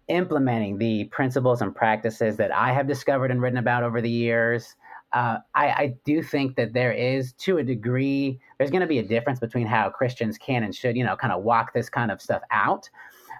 implementing 0.06 0.78
the 0.78 1.06
principles 1.06 1.60
and 1.60 1.74
practices 1.74 2.36
that 2.36 2.54
I 2.54 2.72
have 2.72 2.86
discovered 2.86 3.32
and 3.32 3.42
written 3.42 3.58
about 3.58 3.82
over 3.82 4.00
the 4.00 4.08
years. 4.08 4.76
Uh, 5.12 5.38
I, 5.56 5.66
I, 5.66 5.94
do 6.04 6.22
think 6.22 6.54
that 6.56 6.74
there 6.74 6.92
is, 6.92 7.32
to 7.38 7.58
a 7.58 7.64
degree, 7.64 8.38
there's 8.58 8.70
going 8.70 8.82
to 8.82 8.86
be 8.86 8.98
a 8.98 9.02
difference 9.02 9.40
between 9.40 9.66
how 9.66 9.88
Christians 9.88 10.38
can 10.38 10.62
and 10.62 10.74
should, 10.74 10.96
you 10.96 11.04
know, 11.04 11.16
kind 11.16 11.32
of 11.32 11.42
walk 11.42 11.72
this 11.72 11.88
kind 11.88 12.10
of 12.12 12.20
stuff 12.20 12.42
out. 12.52 12.88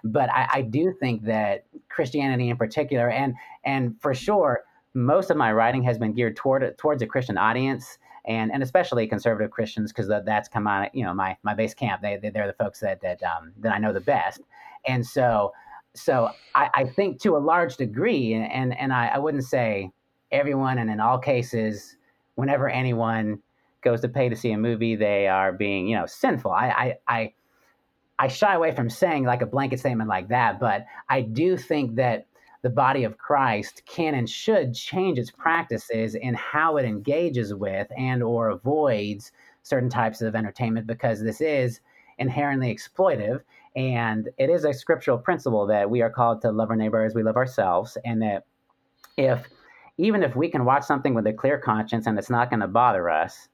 But 0.03 0.29
I, 0.29 0.47
I 0.51 0.61
do 0.63 0.93
think 0.99 1.23
that 1.25 1.65
Christianity, 1.89 2.49
in 2.49 2.57
particular, 2.57 3.09
and 3.09 3.35
and 3.63 3.95
for 4.01 4.13
sure, 4.13 4.63
most 4.97 5.29
of 5.29 5.37
my 5.37 5.53
writing 5.53 5.83
has 5.83 5.99
been 5.99 6.11
geared 6.11 6.35
toward 6.35 6.75
towards 6.79 7.03
a 7.03 7.05
Christian 7.05 7.37
audience, 7.37 7.99
and 8.25 8.51
and 8.51 8.63
especially 8.63 9.05
conservative 9.05 9.51
Christians, 9.51 9.93
because 9.93 10.11
that's 10.25 10.49
come 10.49 10.65
on, 10.67 10.87
you 10.91 11.03
know, 11.03 11.13
my 11.13 11.37
my 11.43 11.53
base 11.53 11.75
camp. 11.75 12.01
They, 12.01 12.17
they 12.17 12.39
are 12.39 12.47
the 12.47 12.53
folks 12.53 12.79
that 12.79 12.99
that 13.01 13.21
um, 13.21 13.53
that 13.59 13.71
I 13.71 13.77
know 13.77 13.93
the 13.93 14.01
best, 14.01 14.41
and 14.87 15.05
so 15.05 15.53
so 15.93 16.31
I, 16.55 16.69
I, 16.73 16.83
think 16.85 17.21
to 17.21 17.35
a 17.35 17.39
large 17.39 17.77
degree, 17.77 18.33
and 18.33 18.75
and 18.75 18.91
I, 18.91 19.07
I, 19.07 19.19
wouldn't 19.19 19.43
say 19.43 19.91
everyone, 20.31 20.79
and 20.79 20.89
in 20.89 20.99
all 20.99 21.19
cases, 21.19 21.95
whenever 22.35 22.67
anyone 22.67 23.39
goes 23.83 24.01
to 24.01 24.09
pay 24.09 24.29
to 24.29 24.35
see 24.35 24.51
a 24.51 24.57
movie, 24.57 24.95
they 24.95 25.27
are 25.27 25.53
being 25.53 25.87
you 25.87 25.95
know 25.95 26.07
sinful. 26.07 26.51
I 26.51 26.67
I 26.67 26.95
I, 27.07 27.33
I 28.17 28.27
shy 28.29 28.55
away 28.55 28.71
from 28.71 28.89
saying 28.89 29.25
like 29.25 29.43
a 29.43 29.47
blanket 29.47 29.79
statement 29.79 30.09
like 30.09 30.29
that, 30.29 30.59
but 30.59 30.85
I 31.07 31.21
do 31.21 31.55
think 31.55 31.97
that 31.97 32.25
the 32.61 32.69
body 32.69 33.03
of 33.03 33.17
Christ 33.17 33.83
can 33.85 34.15
and 34.15 34.29
should 34.29 34.73
change 34.73 35.19
its 35.19 35.31
practices 35.31 36.15
in 36.15 36.33
how 36.33 36.77
it 36.77 36.85
engages 36.85 37.53
with 37.53 37.87
and 37.97 38.23
or 38.23 38.49
avoids 38.49 39.31
certain 39.63 39.89
types 39.89 40.21
of 40.21 40.35
entertainment 40.35 40.87
because 40.87 41.21
this 41.21 41.41
is 41.41 41.81
inherently 42.17 42.73
exploitive 42.73 43.41
and 43.75 44.29
it 44.37 44.49
is 44.49 44.65
a 44.65 44.73
scriptural 44.73 45.17
principle 45.17 45.67
that 45.67 45.89
we 45.89 46.01
are 46.01 46.09
called 46.09 46.41
to 46.41 46.51
love 46.51 46.71
our 46.71 46.75
neighbor 46.75 47.03
as 47.03 47.13
we 47.13 47.21
love 47.21 47.35
ourselves. 47.35 47.95
And 48.05 48.21
that 48.23 48.45
if, 49.17 49.45
even 49.99 50.23
if 50.23 50.35
we 50.35 50.49
can 50.49 50.65
watch 50.65 50.83
something 50.83 51.13
with 51.13 51.27
a 51.27 51.33
clear 51.33 51.59
conscience 51.59 52.07
and 52.07 52.17
it's 52.17 52.29
not 52.29 52.49
going 52.49 52.61
to 52.61 52.67
bother 52.67 53.09
us, 53.09 53.49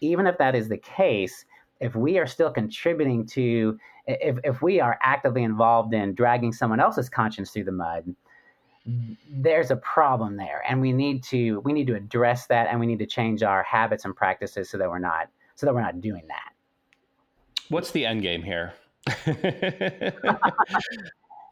even 0.00 0.26
if 0.28 0.38
that 0.38 0.54
is 0.54 0.68
the 0.68 0.76
case, 0.76 1.44
if 1.80 1.96
we 1.96 2.18
are 2.18 2.26
still 2.26 2.50
contributing 2.50 3.26
to, 3.26 3.76
if, 4.06 4.36
if 4.44 4.62
we 4.62 4.80
are 4.80 4.98
actively 5.02 5.42
involved 5.42 5.92
in 5.92 6.14
dragging 6.14 6.52
someone 6.52 6.78
else's 6.78 7.08
conscience 7.08 7.50
through 7.50 7.64
the 7.64 7.72
mud, 7.72 8.14
there's 9.30 9.70
a 9.70 9.76
problem 9.76 10.36
there 10.36 10.62
and 10.68 10.80
we 10.80 10.92
need 10.92 11.22
to 11.22 11.60
we 11.60 11.72
need 11.72 11.86
to 11.86 11.94
address 11.94 12.46
that 12.46 12.66
and 12.68 12.78
we 12.78 12.86
need 12.86 12.98
to 12.98 13.06
change 13.06 13.42
our 13.42 13.62
habits 13.62 14.04
and 14.04 14.14
practices 14.14 14.68
so 14.68 14.76
that 14.76 14.88
we're 14.88 14.98
not 14.98 15.28
so 15.54 15.64
that 15.64 15.74
we're 15.74 15.80
not 15.80 16.02
doing 16.02 16.22
that 16.28 16.52
what's 17.70 17.90
the 17.92 18.04
end 18.04 18.20
game 18.20 18.42
here 18.42 18.74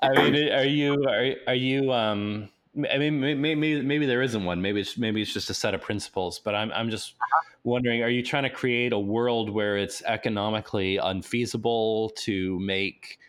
I 0.03 0.30
mean, 0.30 0.53
are 0.53 0.64
you 0.64 1.05
are 1.05 1.35
are 1.47 1.55
you? 1.55 1.93
Um, 1.93 2.49
I 2.91 2.99
mean, 2.99 3.20
maybe 3.20 3.83
maybe 3.83 4.07
there 4.07 4.22
isn't 4.22 4.45
one. 4.45 4.61
Maybe 4.61 4.80
it's 4.80 4.99
maybe 4.99 5.22
it's 5.22 5.33
just 5.33 5.49
a 5.49 5.55
set 5.55 5.74
of 5.74 5.80
principles. 5.80 6.41
But 6.41 6.57
I'm 6.57 6.72
I'm 6.72 6.91
just 6.91 7.14
wondering: 7.62 8.03
Are 8.03 8.09
you 8.09 8.22
trying 8.22 8.43
to 8.43 8.51
create 8.51 8.93
a 8.93 8.99
world 8.99 9.49
where 9.49 9.76
it's 9.76 10.03
economically 10.03 10.97
unfeasible 10.97 12.11
to 12.16 12.59
make 12.59 13.20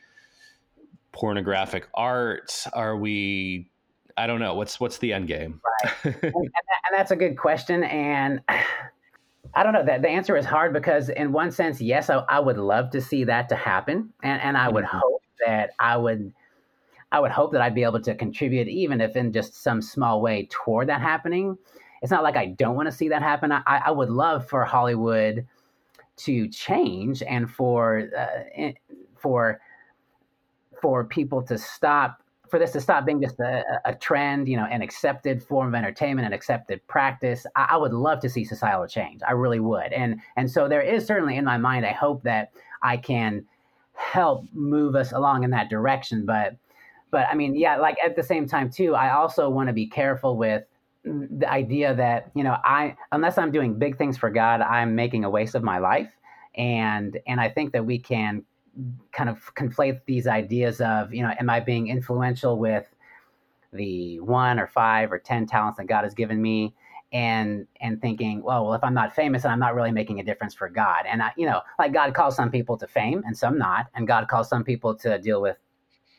pornographic 1.11 1.87
art? 1.93 2.65
Are 2.73 2.97
we? 2.97 3.69
I 4.17 4.27
don't 4.27 4.39
know. 4.39 4.53
What's 4.53 4.79
what's 4.79 4.97
the 4.97 5.13
end 5.13 5.27
game? 5.27 5.61
Right, 5.83 5.93
and, 6.23 6.33
and 6.33 6.91
that's 6.91 7.11
a 7.11 7.15
good 7.15 7.37
question. 7.37 7.83
And 7.83 8.41
I 9.55 9.63
don't 9.63 9.73
know. 9.73 9.85
That 9.85 10.01
the 10.01 10.09
answer 10.09 10.35
is 10.35 10.45
hard 10.45 10.73
because, 10.73 11.09
in 11.09 11.31
one 11.31 11.51
sense, 11.51 11.79
yes, 11.79 12.09
I, 12.09 12.17
I 12.29 12.39
would 12.39 12.57
love 12.57 12.89
to 12.91 13.01
see 13.01 13.23
that 13.25 13.49
to 13.49 13.55
happen, 13.55 14.13
and 14.23 14.41
and 14.41 14.57
I 14.57 14.69
would 14.69 14.85
mm-hmm. 14.85 14.97
hope 14.97 15.21
that 15.45 15.71
I 15.79 15.97
would, 15.97 16.33
I 17.11 17.19
would 17.19 17.31
hope 17.31 17.51
that 17.51 17.61
I'd 17.61 17.75
be 17.75 17.83
able 17.83 18.01
to 18.01 18.15
contribute, 18.15 18.67
even 18.67 19.01
if 19.01 19.15
in 19.15 19.31
just 19.31 19.61
some 19.61 19.81
small 19.81 20.21
way, 20.21 20.47
toward 20.51 20.89
that 20.89 21.01
happening. 21.01 21.57
It's 22.01 22.11
not 22.11 22.23
like 22.23 22.35
I 22.35 22.47
don't 22.47 22.75
want 22.75 22.87
to 22.87 22.91
see 22.91 23.09
that 23.09 23.21
happen. 23.21 23.51
I, 23.51 23.61
I 23.65 23.91
would 23.91 24.09
love 24.09 24.47
for 24.49 24.65
Hollywood 24.65 25.47
to 26.15 26.47
change 26.49 27.23
and 27.23 27.49
for 27.49 28.09
uh, 28.17 28.71
for 29.15 29.61
for 30.81 31.05
people 31.05 31.41
to 31.43 31.57
stop 31.57 32.22
for 32.53 32.59
this 32.59 32.69
to 32.69 32.79
stop 32.79 33.03
being 33.03 33.19
just 33.19 33.39
a, 33.39 33.63
a, 33.83 33.95
trend, 33.95 34.47
you 34.47 34.55
know, 34.55 34.65
an 34.65 34.83
accepted 34.83 35.41
form 35.41 35.69
of 35.69 35.73
entertainment, 35.73 36.27
an 36.27 36.33
accepted 36.33 36.85
practice, 36.85 37.47
I, 37.55 37.69
I, 37.71 37.77
would 37.77 37.93
love 37.93 38.19
to 38.19 38.29
see 38.29 38.45
societal 38.45 38.85
change. 38.85 39.21
I 39.27 39.31
really 39.31 39.59
would. 39.59 39.91
And 39.91 40.21
and 40.35 40.51
so 40.51 40.67
there 40.67 40.79
is 40.79 41.03
certainly 41.03 41.35
in 41.35 41.45
my 41.45 41.57
mind 41.57 41.83
I 41.83 41.93
hope 41.93 42.21
that 42.25 42.51
I 42.83 42.97
can 42.97 43.43
help 43.93 44.45
move 44.53 44.93
us 44.93 45.13
along 45.13 45.43
in 45.43 45.49
that 45.49 45.71
direction. 45.71 46.27
But 46.27 46.55
but 47.09 47.25
I 47.27 47.33
mean, 47.33 47.55
yeah, 47.55 47.77
like 47.77 47.97
at 48.05 48.15
the 48.15 48.21
same 48.21 48.47
time 48.47 48.69
too, 48.69 48.93
I 48.93 49.15
also 49.15 49.49
want 49.49 49.65
to 49.69 49.73
be 49.73 49.87
careful 49.87 50.37
with 50.37 50.63
the 51.03 51.49
idea 51.49 51.95
that 51.95 52.29
you 52.35 52.43
know 52.43 52.55
I 52.63 52.95
unless 53.11 53.39
I'm 53.39 53.51
doing 53.51 53.79
big 53.79 53.97
things 53.97 54.15
for 54.15 54.29
God, 54.29 54.61
I'm 54.61 54.93
making 54.93 55.23
a 55.23 55.29
waste 55.31 55.55
of 55.55 55.63
my 55.63 55.79
life. 55.79 56.11
And 56.53 57.19
and 57.25 57.41
I 57.41 57.49
think 57.49 57.73
that 57.73 57.83
we 57.83 57.97
can 57.97 58.43
kind 59.11 59.29
of 59.29 59.53
conflate 59.55 60.01
these 60.05 60.27
ideas 60.27 60.81
of, 60.81 61.13
you 61.13 61.23
know, 61.23 61.33
am 61.39 61.49
I 61.49 61.59
being 61.59 61.87
influential 61.87 62.57
with 62.57 62.87
the 63.71 64.19
one 64.19 64.59
or 64.59 64.67
five 64.67 65.11
or 65.11 65.19
10 65.19 65.45
talents 65.45 65.77
that 65.77 65.87
God 65.87 66.03
has 66.03 66.13
given 66.13 66.41
me? 66.41 66.73
And, 67.11 67.67
and 67.79 68.01
thinking, 68.01 68.41
well, 68.41 68.65
well, 68.65 68.73
if 68.73 68.83
I'm 68.83 68.95
not 68.95 69.13
famous, 69.13 69.43
and 69.43 69.53
I'm 69.53 69.59
not 69.59 69.75
really 69.75 69.91
making 69.91 70.19
a 70.19 70.23
difference 70.23 70.55
for 70.55 70.67
God. 70.67 71.05
And 71.07 71.21
I, 71.21 71.29
you 71.37 71.45
know, 71.45 71.61
like 71.77 71.93
God 71.93 72.15
calls 72.15 72.35
some 72.35 72.49
people 72.49 72.75
to 72.77 72.87
fame 72.87 73.21
and 73.27 73.37
some 73.37 73.55
not, 73.55 73.85
and 73.93 74.07
God 74.07 74.27
calls 74.27 74.49
some 74.49 74.63
people 74.63 74.95
to 74.95 75.19
deal 75.19 75.39
with 75.39 75.57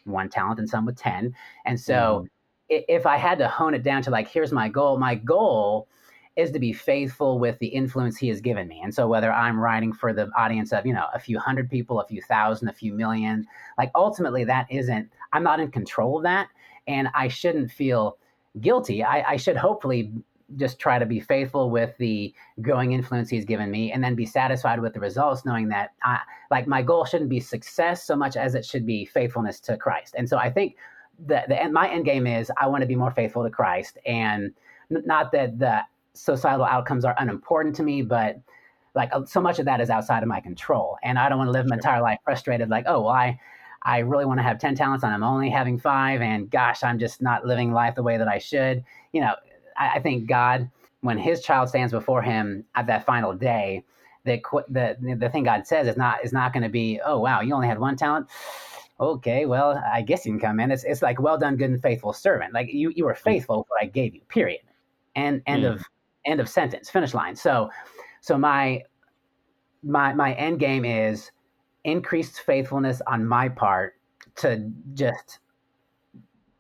one 0.04 0.28
talent 0.28 0.60
and 0.60 0.68
some 0.68 0.86
with 0.86 0.96
10. 0.96 1.34
And 1.66 1.80
so 1.80 2.28
mm. 2.70 2.84
if 2.88 3.06
I 3.06 3.16
had 3.16 3.38
to 3.38 3.48
hone 3.48 3.74
it 3.74 3.82
down 3.82 4.02
to 4.02 4.10
like, 4.10 4.28
here's 4.28 4.52
my 4.52 4.68
goal, 4.68 4.96
my 4.96 5.16
goal 5.16 5.88
is 6.36 6.50
to 6.50 6.58
be 6.58 6.72
faithful 6.72 7.38
with 7.38 7.58
the 7.60 7.68
influence 7.68 8.16
he 8.16 8.28
has 8.28 8.40
given 8.40 8.66
me. 8.66 8.80
And 8.82 8.92
so 8.92 9.06
whether 9.06 9.32
I'm 9.32 9.58
writing 9.58 9.92
for 9.92 10.12
the 10.12 10.28
audience 10.36 10.72
of, 10.72 10.84
you 10.84 10.92
know, 10.92 11.06
a 11.14 11.18
few 11.18 11.38
hundred 11.38 11.70
people, 11.70 12.00
a 12.00 12.06
few 12.06 12.20
thousand, 12.22 12.68
a 12.68 12.72
few 12.72 12.92
million, 12.92 13.46
like 13.78 13.90
ultimately 13.94 14.44
that 14.44 14.66
isn't, 14.70 15.10
I'm 15.32 15.44
not 15.44 15.60
in 15.60 15.70
control 15.70 16.16
of 16.16 16.24
that. 16.24 16.48
And 16.88 17.08
I 17.14 17.28
shouldn't 17.28 17.70
feel 17.70 18.18
guilty. 18.60 19.04
I, 19.04 19.32
I 19.32 19.36
should 19.36 19.56
hopefully 19.56 20.12
just 20.56 20.78
try 20.78 20.98
to 20.98 21.06
be 21.06 21.20
faithful 21.20 21.70
with 21.70 21.96
the 21.98 22.34
growing 22.60 22.92
influence 22.92 23.30
he's 23.30 23.44
given 23.44 23.70
me 23.70 23.92
and 23.92 24.02
then 24.02 24.14
be 24.14 24.26
satisfied 24.26 24.80
with 24.80 24.92
the 24.92 25.00
results 25.00 25.44
knowing 25.44 25.68
that 25.68 25.92
I, 26.02 26.20
like 26.50 26.66
my 26.66 26.82
goal 26.82 27.04
shouldn't 27.04 27.30
be 27.30 27.40
success 27.40 28.04
so 28.04 28.14
much 28.14 28.36
as 28.36 28.54
it 28.54 28.64
should 28.64 28.84
be 28.84 29.04
faithfulness 29.06 29.58
to 29.60 29.76
christ 29.76 30.14
and 30.16 30.28
so 30.28 30.36
i 30.36 30.50
think 30.50 30.76
the, 31.26 31.42
the 31.48 31.68
my 31.70 31.88
end 31.88 32.04
game 32.04 32.26
is 32.26 32.52
i 32.60 32.66
want 32.66 32.82
to 32.82 32.86
be 32.86 32.94
more 32.94 33.10
faithful 33.10 33.42
to 33.42 33.50
christ 33.50 33.98
and 34.06 34.52
not 34.90 35.32
that 35.32 35.58
the 35.58 35.80
societal 36.14 36.64
outcomes 36.64 37.04
are 37.04 37.14
unimportant 37.18 37.76
to 37.76 37.82
me, 37.82 38.02
but 38.02 38.40
like 38.94 39.10
uh, 39.12 39.24
so 39.24 39.40
much 39.40 39.58
of 39.58 39.64
that 39.66 39.80
is 39.80 39.90
outside 39.90 40.22
of 40.22 40.28
my 40.28 40.40
control. 40.40 40.96
And 41.02 41.18
I 41.18 41.28
don't 41.28 41.38
want 41.38 41.48
to 41.48 41.52
live 41.52 41.66
my 41.66 41.76
entire 41.76 42.00
life 42.00 42.18
frustrated, 42.24 42.70
like, 42.70 42.84
oh, 42.86 43.02
well, 43.02 43.12
I, 43.12 43.38
I 43.82 43.98
really 43.98 44.24
want 44.24 44.38
to 44.38 44.44
have 44.44 44.58
10 44.58 44.74
talents 44.76 45.04
and 45.04 45.12
I'm 45.12 45.22
only 45.22 45.50
having 45.50 45.78
five. 45.78 46.22
And 46.22 46.50
gosh, 46.50 46.82
I'm 46.82 46.98
just 46.98 47.20
not 47.20 47.44
living 47.44 47.72
life 47.72 47.94
the 47.94 48.02
way 48.02 48.16
that 48.16 48.28
I 48.28 48.38
should. 48.38 48.84
You 49.12 49.20
know, 49.22 49.34
I, 49.76 49.96
I 49.96 50.00
think 50.00 50.26
God, 50.26 50.70
when 51.00 51.18
his 51.18 51.42
child 51.42 51.68
stands 51.68 51.92
before 51.92 52.22
him 52.22 52.64
at 52.74 52.86
that 52.86 53.04
final 53.04 53.34
day, 53.34 53.84
the 54.24 54.40
the 54.70 55.16
the 55.18 55.28
thing 55.28 55.44
God 55.44 55.66
says 55.66 55.86
is 55.86 55.98
not 55.98 56.24
is 56.24 56.32
not 56.32 56.54
going 56.54 56.62
to 56.62 56.70
be, 56.70 56.98
oh 57.04 57.18
wow, 57.18 57.42
you 57.42 57.54
only 57.54 57.68
had 57.68 57.78
one 57.78 57.94
talent. 57.94 58.26
Okay, 58.98 59.44
well, 59.44 59.82
I 59.92 60.00
guess 60.00 60.24
you 60.24 60.32
can 60.32 60.40
come 60.40 60.60
in. 60.60 60.70
It's 60.70 60.84
it's 60.84 61.02
like 61.02 61.20
well 61.20 61.36
done, 61.36 61.56
good 61.56 61.70
and 61.70 61.82
faithful 61.82 62.14
servant. 62.14 62.54
Like 62.54 62.72
you 62.72 62.90
you 62.96 63.04
were 63.04 63.14
faithful 63.14 63.66
what 63.68 63.82
I 63.82 63.86
gave 63.86 64.14
you. 64.14 64.22
Period. 64.28 64.62
And 65.14 65.42
end 65.46 65.64
mm. 65.64 65.74
of 65.74 65.84
end 66.26 66.40
of 66.40 66.48
sentence. 66.48 66.90
Finish 66.90 67.14
line. 67.14 67.36
So 67.36 67.70
so 68.20 68.38
my 68.38 68.82
my 69.82 70.12
my 70.14 70.34
end 70.34 70.58
game 70.58 70.84
is 70.84 71.30
increased 71.84 72.40
faithfulness 72.40 73.02
on 73.06 73.26
my 73.26 73.48
part 73.48 73.94
to 74.36 74.70
just 74.94 75.40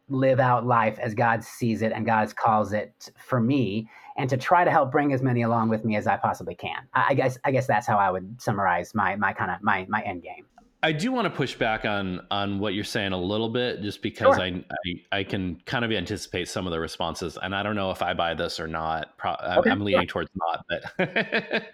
live 0.08 0.38
out 0.38 0.66
life 0.66 0.98
as 0.98 1.14
God 1.14 1.42
sees 1.42 1.80
it 1.80 1.90
and 1.92 2.04
God 2.04 2.34
calls 2.36 2.72
it 2.72 3.10
for 3.16 3.40
me, 3.40 3.88
and 4.18 4.28
to 4.28 4.36
try 4.36 4.64
to 4.64 4.70
help 4.70 4.92
bring 4.92 5.12
as 5.12 5.22
many 5.22 5.42
along 5.42 5.70
with 5.70 5.84
me 5.84 5.96
as 5.96 6.06
I 6.06 6.16
possibly 6.16 6.54
can. 6.54 6.86
I, 6.92 7.14
guess 7.14 7.38
I 7.44 7.50
guess 7.50 7.66
that's 7.66 7.86
how 7.86 7.96
I 7.96 8.10
would 8.10 8.40
summarize 8.40 8.94
my 8.94 9.16
my 9.16 9.32
kind 9.32 9.50
of 9.50 9.62
my 9.62 9.86
my 9.88 10.02
end 10.02 10.22
game. 10.22 10.46
I 10.84 10.92
do 10.92 11.12
want 11.12 11.24
to 11.24 11.30
push 11.30 11.54
back 11.54 11.86
on 11.86 12.26
on 12.30 12.58
what 12.58 12.74
you're 12.74 12.84
saying 12.84 13.12
a 13.12 13.18
little 13.18 13.48
bit, 13.48 13.80
just 13.80 14.02
because 14.02 14.36
sure. 14.36 14.44
I, 14.44 14.62
I, 14.86 15.18
I 15.18 15.24
can 15.24 15.56
kind 15.64 15.82
of 15.82 15.90
anticipate 15.90 16.46
some 16.46 16.66
of 16.66 16.72
the 16.72 16.78
responses, 16.78 17.38
and 17.42 17.54
I 17.54 17.62
don't 17.62 17.74
know 17.74 17.90
if 17.90 18.02
I 18.02 18.12
buy 18.12 18.34
this 18.34 18.60
or 18.60 18.66
not. 18.66 19.16
Pro- 19.16 19.32
okay. 19.32 19.70
I'm 19.70 19.80
leaning 19.80 20.06
towards 20.06 20.30
not, 20.34 20.66
but 20.68 21.64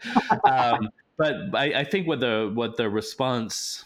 um, 0.48 0.90
but 1.16 1.34
I, 1.54 1.80
I 1.80 1.84
think 1.84 2.06
what 2.06 2.20
the 2.20 2.52
what 2.54 2.76
the 2.76 2.88
response 2.88 3.84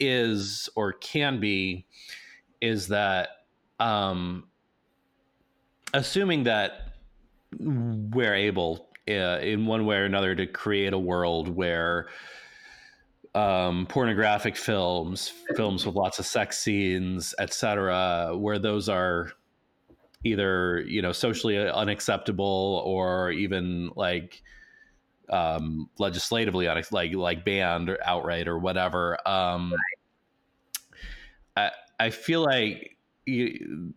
is 0.00 0.70
or 0.74 0.94
can 0.94 1.38
be 1.38 1.84
is 2.62 2.88
that 2.88 3.28
um, 3.78 4.44
assuming 5.92 6.44
that 6.44 6.94
we're 7.58 8.34
able 8.34 8.88
uh, 9.06 9.38
in 9.42 9.66
one 9.66 9.84
way 9.84 9.96
or 9.96 10.04
another 10.06 10.34
to 10.34 10.46
create 10.46 10.94
a 10.94 10.98
world 10.98 11.54
where 11.54 12.08
um, 13.34 13.86
pornographic 13.86 14.56
films, 14.56 15.32
films 15.56 15.86
with 15.86 15.94
lots 15.94 16.18
of 16.18 16.26
sex 16.26 16.58
scenes, 16.58 17.34
etc., 17.38 18.32
where 18.36 18.58
those 18.58 18.88
are 18.88 19.32
either 20.24 20.80
you 20.82 21.00
know 21.00 21.12
socially 21.12 21.56
unacceptable 21.56 22.82
or 22.84 23.30
even 23.30 23.90
like 23.96 24.42
um, 25.30 25.88
legislatively 25.98 26.66
like 26.66 27.14
like 27.14 27.44
banned 27.44 27.88
or 27.88 27.98
outright 28.04 28.48
or 28.48 28.58
whatever. 28.58 29.16
Um, 29.26 29.72
I 31.56 31.70
I 31.98 32.10
feel 32.10 32.42
like 32.42 32.96
you, 33.26 33.94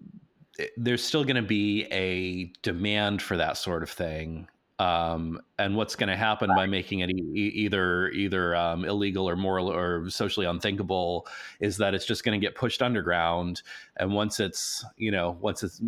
there's 0.77 1.03
still 1.03 1.23
going 1.23 1.38
to 1.38 1.41
be 1.41 1.86
a 1.91 2.51
demand 2.61 3.21
for 3.21 3.38
that 3.38 3.57
sort 3.57 3.84
of 3.84 3.89
thing. 3.89 4.47
Um, 4.84 5.39
and 5.57 5.77
what's 5.77 5.95
going 5.95 6.09
to 6.09 6.17
happen 6.17 6.49
by 6.53 6.65
making 6.65 6.99
it 6.99 7.09
e- 7.09 7.51
either 7.55 8.09
either 8.09 8.53
um, 8.53 8.84
illegal 8.84 9.29
or 9.29 9.38
moral 9.38 9.71
or 9.71 10.09
socially 10.09 10.45
unthinkable 10.45 11.25
is 11.61 11.77
that 11.77 11.93
it's 11.93 12.05
just 12.05 12.25
going 12.25 12.39
to 12.39 12.45
get 12.45 12.55
pushed 12.55 12.81
underground. 12.81 13.61
And 13.95 14.13
once 14.13 14.41
it's 14.41 14.84
you 14.97 15.11
know 15.11 15.38
once 15.39 15.63
it's 15.63 15.81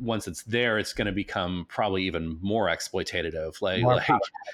once 0.00 0.26
it's 0.26 0.42
there, 0.42 0.76
it's 0.78 0.92
going 0.92 1.06
to 1.06 1.12
become 1.12 1.66
probably 1.68 2.02
even 2.02 2.38
more 2.42 2.66
exploitative. 2.66 3.62
Like, 3.62 3.82
more 3.82 3.94
like 3.94 4.08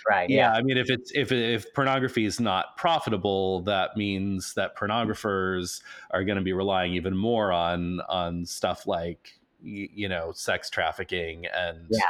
right? 0.09 0.29
Yeah. 0.29 0.53
yeah. 0.53 0.53
I 0.53 0.63
mean, 0.63 0.77
if 0.77 0.91
it's 0.91 1.11
if 1.15 1.33
if 1.33 1.73
pornography 1.73 2.27
is 2.27 2.41
not 2.41 2.77
profitable, 2.77 3.63
that 3.63 3.97
means 3.97 4.53
that 4.55 4.77
pornographers 4.77 5.83
are 6.11 6.25
going 6.25 6.37
to 6.37 6.45
be 6.45 6.53
relying 6.53 6.93
even 6.93 7.17
more 7.17 7.53
on 7.53 8.01
on 8.03 8.45
stuff 8.45 8.87
like 8.87 9.33
you 9.63 10.09
know 10.09 10.33
sex 10.35 10.69
trafficking 10.69 11.47
and 11.47 11.87
yeah. 11.89 12.01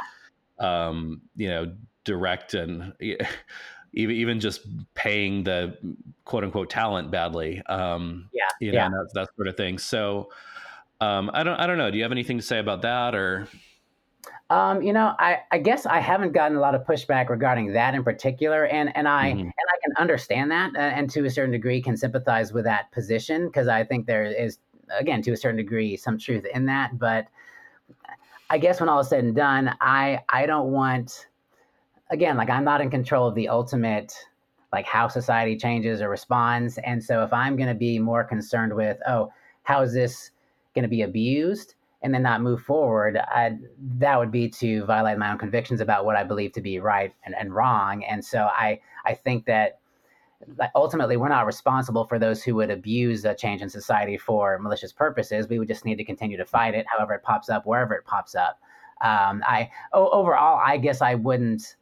Um, 0.59 1.21
you 1.35 1.49
know 1.49 1.73
direct 2.03 2.53
and 2.53 2.93
even 3.93 4.15
even 4.15 4.39
just 4.39 4.61
paying 4.93 5.43
the 5.43 5.77
quote 6.25 6.43
unquote 6.43 6.69
talent 6.69 7.11
badly. 7.11 7.61
Um, 7.67 8.29
yeah, 8.33 8.43
you 8.59 8.71
know, 8.71 8.77
yeah. 8.77 8.89
that, 8.89 9.09
that 9.13 9.29
sort 9.35 9.47
of 9.47 9.57
thing. 9.57 9.77
So 9.77 10.29
um, 11.01 11.29
I 11.33 11.43
don't 11.43 11.59
I 11.59 11.67
don't 11.67 11.77
know. 11.77 11.91
Do 11.91 11.97
you 11.97 12.03
have 12.03 12.11
anything 12.11 12.37
to 12.37 12.43
say 12.43 12.59
about 12.59 12.81
that 12.83 13.15
or? 13.15 13.47
Um, 14.49 14.83
you 14.83 14.93
know, 14.93 15.15
I, 15.17 15.39
I 15.51 15.57
guess 15.57 15.85
I 15.87 15.99
haven't 15.99 16.33
gotten 16.33 16.57
a 16.57 16.59
lot 16.59 16.75
of 16.75 16.83
pushback 16.83 17.29
regarding 17.29 17.73
that 17.73 17.95
in 17.95 18.03
particular, 18.03 18.67
and 18.67 18.95
and 18.95 19.07
I 19.07 19.31
mm-hmm. 19.31 19.39
and 19.39 19.49
I 19.49 19.77
can 19.83 19.93
understand 19.97 20.51
that, 20.51 20.75
uh, 20.75 20.79
and 20.79 21.09
to 21.11 21.25
a 21.25 21.29
certain 21.29 21.51
degree 21.51 21.81
can 21.81 21.97
sympathize 21.97 22.53
with 22.53 22.65
that 22.65 22.91
position 22.91 23.47
because 23.47 23.67
I 23.67 23.83
think 23.83 24.05
there 24.05 24.25
is, 24.25 24.59
again, 24.91 25.21
to 25.23 25.31
a 25.31 25.37
certain 25.37 25.57
degree, 25.57 25.97
some 25.97 26.19
truth 26.19 26.45
in 26.53 26.65
that. 26.65 26.99
But 26.99 27.27
I 28.49 28.57
guess 28.57 28.79
when 28.79 28.89
all 28.89 28.99
is 28.99 29.09
said 29.09 29.23
and 29.23 29.35
done, 29.35 29.75
I 29.81 30.19
I 30.29 30.45
don't 30.45 30.71
want, 30.71 31.27
again, 32.09 32.37
like 32.37 32.49
I'm 32.49 32.63
not 32.63 32.81
in 32.81 32.89
control 32.89 33.27
of 33.27 33.35
the 33.35 33.49
ultimate 33.49 34.13
like 34.71 34.85
how 34.85 35.07
society 35.07 35.55
changes 35.55 36.01
or 36.01 36.09
responds, 36.09 36.77
and 36.79 37.03
so 37.03 37.23
if 37.23 37.31
I'm 37.31 37.55
going 37.55 37.69
to 37.69 37.75
be 37.75 37.99
more 37.99 38.23
concerned 38.23 38.73
with, 38.75 38.97
oh, 39.07 39.31
how 39.63 39.81
is 39.81 39.93
this 39.93 40.31
going 40.73 40.83
to 40.83 40.89
be 40.89 41.03
abused 41.03 41.75
and 42.01 42.13
then 42.13 42.23
not 42.23 42.41
move 42.41 42.61
forward, 42.61 43.17
I, 43.17 43.57
that 43.99 44.19
would 44.19 44.31
be 44.31 44.49
to 44.49 44.83
violate 44.85 45.17
my 45.17 45.31
own 45.31 45.37
convictions 45.37 45.79
about 45.79 46.05
what 46.05 46.17
I 46.17 46.23
believe 46.23 46.51
to 46.53 46.61
be 46.61 46.79
right 46.79 47.13
and, 47.25 47.33
and 47.35 47.55
wrong. 47.55 48.03
And 48.03 48.23
so 48.23 48.49
I, 48.51 48.81
I 49.05 49.13
think 49.13 49.45
that 49.45 49.79
ultimately 50.75 51.17
we're 51.17 51.29
not 51.29 51.45
responsible 51.45 52.05
for 52.05 52.19
those 52.19 52.43
who 52.43 52.55
would 52.55 52.71
abuse 52.71 53.25
a 53.25 53.33
change 53.33 53.61
in 53.61 53.69
society 53.69 54.17
for 54.17 54.59
malicious 54.59 54.91
purposes. 54.91 55.47
We 55.47 55.59
would 55.59 55.67
just 55.67 55.85
need 55.85 55.97
to 55.97 56.03
continue 56.03 56.37
to 56.37 56.45
fight 56.45 56.75
it, 56.75 56.85
however 56.87 57.13
it 57.13 57.23
pops 57.23 57.49
up, 57.49 57.65
wherever 57.65 57.93
it 57.93 58.05
pops 58.05 58.35
up. 58.35 58.59
Um, 59.01 59.43
I 59.45 59.69
overall, 59.91 60.61
I 60.63 60.77
guess 60.77 61.01
I 61.01 61.15
wouldn't 61.15 61.75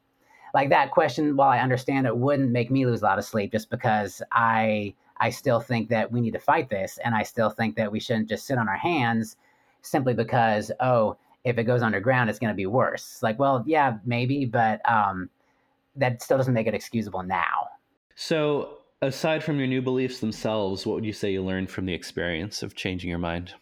like 0.54 0.70
that 0.70 0.92
question. 0.92 1.36
While 1.36 1.50
I 1.50 1.60
understand 1.60 2.08
it, 2.08 2.18
wouldn't 2.18 2.52
make 2.52 2.72
me 2.72 2.86
lose 2.86 3.02
a 3.02 3.06
lot 3.06 3.20
of 3.20 3.26
sleep 3.26 3.52
just 3.52 3.70
because 3.70 4.22
I 4.32 4.94
I 5.18 5.30
still 5.30 5.60
think 5.60 5.90
that 5.90 6.12
we 6.12 6.20
need 6.20 6.34
to 6.34 6.40
fight 6.40 6.70
this. 6.70 6.98
And 7.06 7.14
I 7.14 7.24
still 7.24 7.52
think 7.52 7.76
that 7.76 7.92
we 7.92 8.00
shouldn't 8.00 8.28
just 8.28 8.48
sit 8.48 8.58
on 8.58 8.68
our 8.68 8.78
hands 8.78 9.38
simply 9.84 10.16
because, 10.16 10.72
oh, 10.80 11.16
if 11.44 11.58
it 11.58 11.64
goes 11.64 11.84
underground, 11.84 12.30
it's 12.30 12.40
going 12.40 12.52
to 12.52 12.56
be 12.58 12.66
worse. 12.66 13.22
Like, 13.22 13.38
well, 13.38 13.64
yeah, 13.68 13.98
maybe, 14.04 14.46
but 14.46 14.82
um, 14.90 15.30
that 15.96 16.22
still 16.22 16.38
doesn't 16.38 16.54
make 16.54 16.68
it 16.68 16.74
excusable 16.74 17.24
now. 17.24 17.68
So, 18.16 18.80
aside 19.02 19.44
from 19.44 19.58
your 19.58 19.68
new 19.68 19.82
beliefs 19.82 20.20
themselves, 20.20 20.86
what 20.86 20.96
would 20.96 21.06
you 21.06 21.14
say 21.14 21.32
you 21.32 21.44
learned 21.44 21.70
from 21.70 21.86
the 21.86 21.94
experience 21.94 22.64
of 22.64 22.76
changing 22.76 23.10
your 23.10 23.20
mind? 23.20 23.54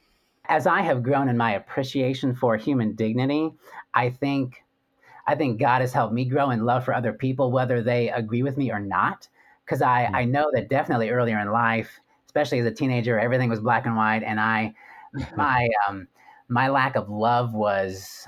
As 0.48 0.66
I 0.66 0.82
have 0.82 1.04
grown 1.04 1.30
in 1.30 1.38
my 1.38 1.54
appreciation 1.54 2.36
for 2.36 2.58
human 2.58 2.96
dignity, 2.96 3.52
I 3.94 4.10
think 4.10 4.64
I 5.28 5.36
think 5.36 5.60
God 5.60 5.82
has 5.82 5.94
helped 5.94 6.14
me 6.14 6.26
grow 6.26 6.50
in 6.50 6.66
love 6.66 6.84
for 6.84 6.94
other 6.94 7.14
people, 7.14 7.52
whether 7.52 7.84
they 7.84 8.10
agree 8.10 8.42
with 8.42 8.58
me 8.58 8.72
or 8.72 8.80
not 8.80 9.28
because 9.70 9.82
I, 9.82 10.06
mm. 10.06 10.16
I 10.16 10.26
know 10.26 10.50
that 10.54 10.70
definitely 10.70 11.12
earlier 11.12 11.40
in 11.40 11.52
life, 11.52 12.00
especially 12.26 12.60
as 12.60 12.66
a 12.66 12.72
teenager, 12.72 13.20
everything 13.20 13.50
was 13.50 13.60
black 13.60 13.86
and 13.86 13.96
white, 13.96 14.24
and 14.24 14.40
I 14.40 14.74
my 15.36 15.68
um 15.88 16.08
my 16.48 16.70
lack 16.70 16.96
of 16.96 17.10
love 17.10 17.54
was 17.54 18.26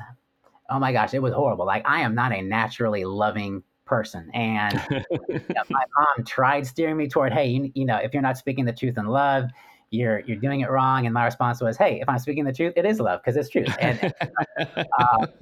oh 0.69 0.79
my 0.79 0.93
gosh, 0.93 1.13
it 1.13 1.21
was 1.21 1.33
horrible. 1.33 1.65
Like 1.65 1.83
I 1.85 2.01
am 2.01 2.15
not 2.15 2.31
a 2.31 2.41
naturally 2.41 3.03
loving 3.05 3.63
person, 3.91 4.31
and 4.33 4.81
you 4.89 5.41
know, 5.49 5.63
my 5.69 5.83
mom 5.97 6.25
tried 6.25 6.65
steering 6.65 6.95
me 6.95 7.09
toward, 7.09 7.33
hey, 7.33 7.47
you, 7.47 7.71
you 7.75 7.85
know, 7.85 7.97
if 7.97 8.13
you're 8.13 8.23
not 8.23 8.37
speaking 8.37 8.63
the 8.63 8.71
truth 8.71 8.97
in 8.97 9.05
love, 9.05 9.49
you're 9.89 10.19
you're 10.21 10.37
doing 10.37 10.61
it 10.61 10.69
wrong. 10.69 11.05
And 11.05 11.13
my 11.13 11.25
response 11.25 11.59
was, 11.61 11.75
hey, 11.75 11.99
if 11.99 12.07
I'm 12.07 12.17
speaking 12.19 12.45
the 12.45 12.53
truth, 12.53 12.73
it 12.77 12.85
is 12.85 13.01
love 13.01 13.21
because 13.21 13.35
it's 13.35 13.49
truth. 13.49 13.75
And, 13.79 14.13
uh, 14.57 15.27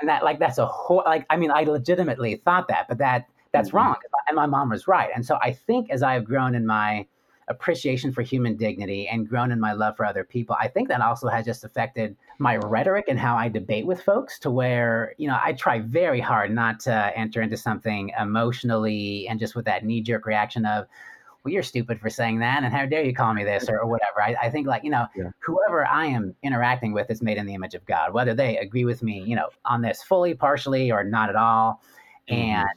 and 0.00 0.08
that 0.08 0.24
like 0.24 0.38
that's 0.38 0.58
a 0.58 0.66
whole 0.66 1.02
like 1.04 1.26
I 1.28 1.36
mean 1.36 1.50
I 1.50 1.64
legitimately 1.64 2.36
thought 2.36 2.68
that, 2.68 2.88
but 2.88 2.98
that 2.98 3.26
that's 3.52 3.68
mm-hmm. 3.68 3.76
wrong. 3.76 3.96
And 4.28 4.36
my 4.36 4.46
mom 4.46 4.70
was 4.70 4.88
right. 4.88 5.10
And 5.14 5.24
so 5.24 5.38
I 5.42 5.52
think 5.52 5.90
as 5.90 6.02
I've 6.02 6.24
grown 6.24 6.54
in 6.54 6.66
my 6.66 7.06
appreciation 7.48 8.12
for 8.12 8.22
human 8.22 8.56
dignity 8.56 9.08
and 9.08 9.28
grown 9.28 9.52
in 9.52 9.60
my 9.60 9.72
love 9.72 9.96
for 9.96 10.06
other 10.06 10.24
people, 10.24 10.56
I 10.58 10.68
think 10.68 10.88
that 10.88 11.00
also 11.00 11.28
has 11.28 11.44
just 11.44 11.64
affected 11.64 12.16
my 12.40 12.56
rhetoric 12.56 13.04
and 13.06 13.18
how 13.18 13.36
I 13.36 13.50
debate 13.50 13.86
with 13.86 14.02
folks 14.02 14.38
to 14.40 14.50
where, 14.50 15.14
you 15.18 15.28
know, 15.28 15.38
I 15.44 15.52
try 15.52 15.78
very 15.78 16.20
hard 16.20 16.50
not 16.50 16.80
to 16.80 17.12
enter 17.14 17.42
into 17.42 17.58
something 17.58 18.12
emotionally 18.18 19.28
and 19.28 19.38
just 19.38 19.54
with 19.54 19.66
that 19.66 19.84
knee 19.84 20.00
jerk 20.00 20.24
reaction 20.24 20.64
of, 20.64 20.86
well, 21.44 21.52
you're 21.52 21.62
stupid 21.62 22.00
for 22.00 22.08
saying 22.08 22.40
that, 22.40 22.64
and 22.64 22.72
how 22.72 22.86
dare 22.86 23.04
you 23.04 23.14
call 23.14 23.34
me 23.34 23.44
this 23.44 23.68
or, 23.68 23.80
or 23.80 23.86
whatever. 23.90 24.22
I, 24.22 24.46
I, 24.46 24.50
think 24.50 24.66
like 24.66 24.84
you 24.84 24.90
know, 24.90 25.06
yeah. 25.14 25.30
whoever 25.40 25.86
I 25.86 26.06
am 26.06 26.34
interacting 26.42 26.92
with 26.92 27.10
is 27.10 27.20
made 27.20 27.36
in 27.36 27.44
the 27.44 27.54
image 27.54 27.74
of 27.74 27.84
God, 27.84 28.14
whether 28.14 28.32
they 28.32 28.56
agree 28.56 28.86
with 28.86 29.02
me, 29.02 29.22
you 29.26 29.36
know, 29.36 29.50
on 29.66 29.82
this 29.82 30.02
fully, 30.02 30.32
partially, 30.32 30.90
or 30.90 31.04
not 31.04 31.28
at 31.28 31.36
all. 31.36 31.82
Mm. 32.30 32.36
And 32.36 32.68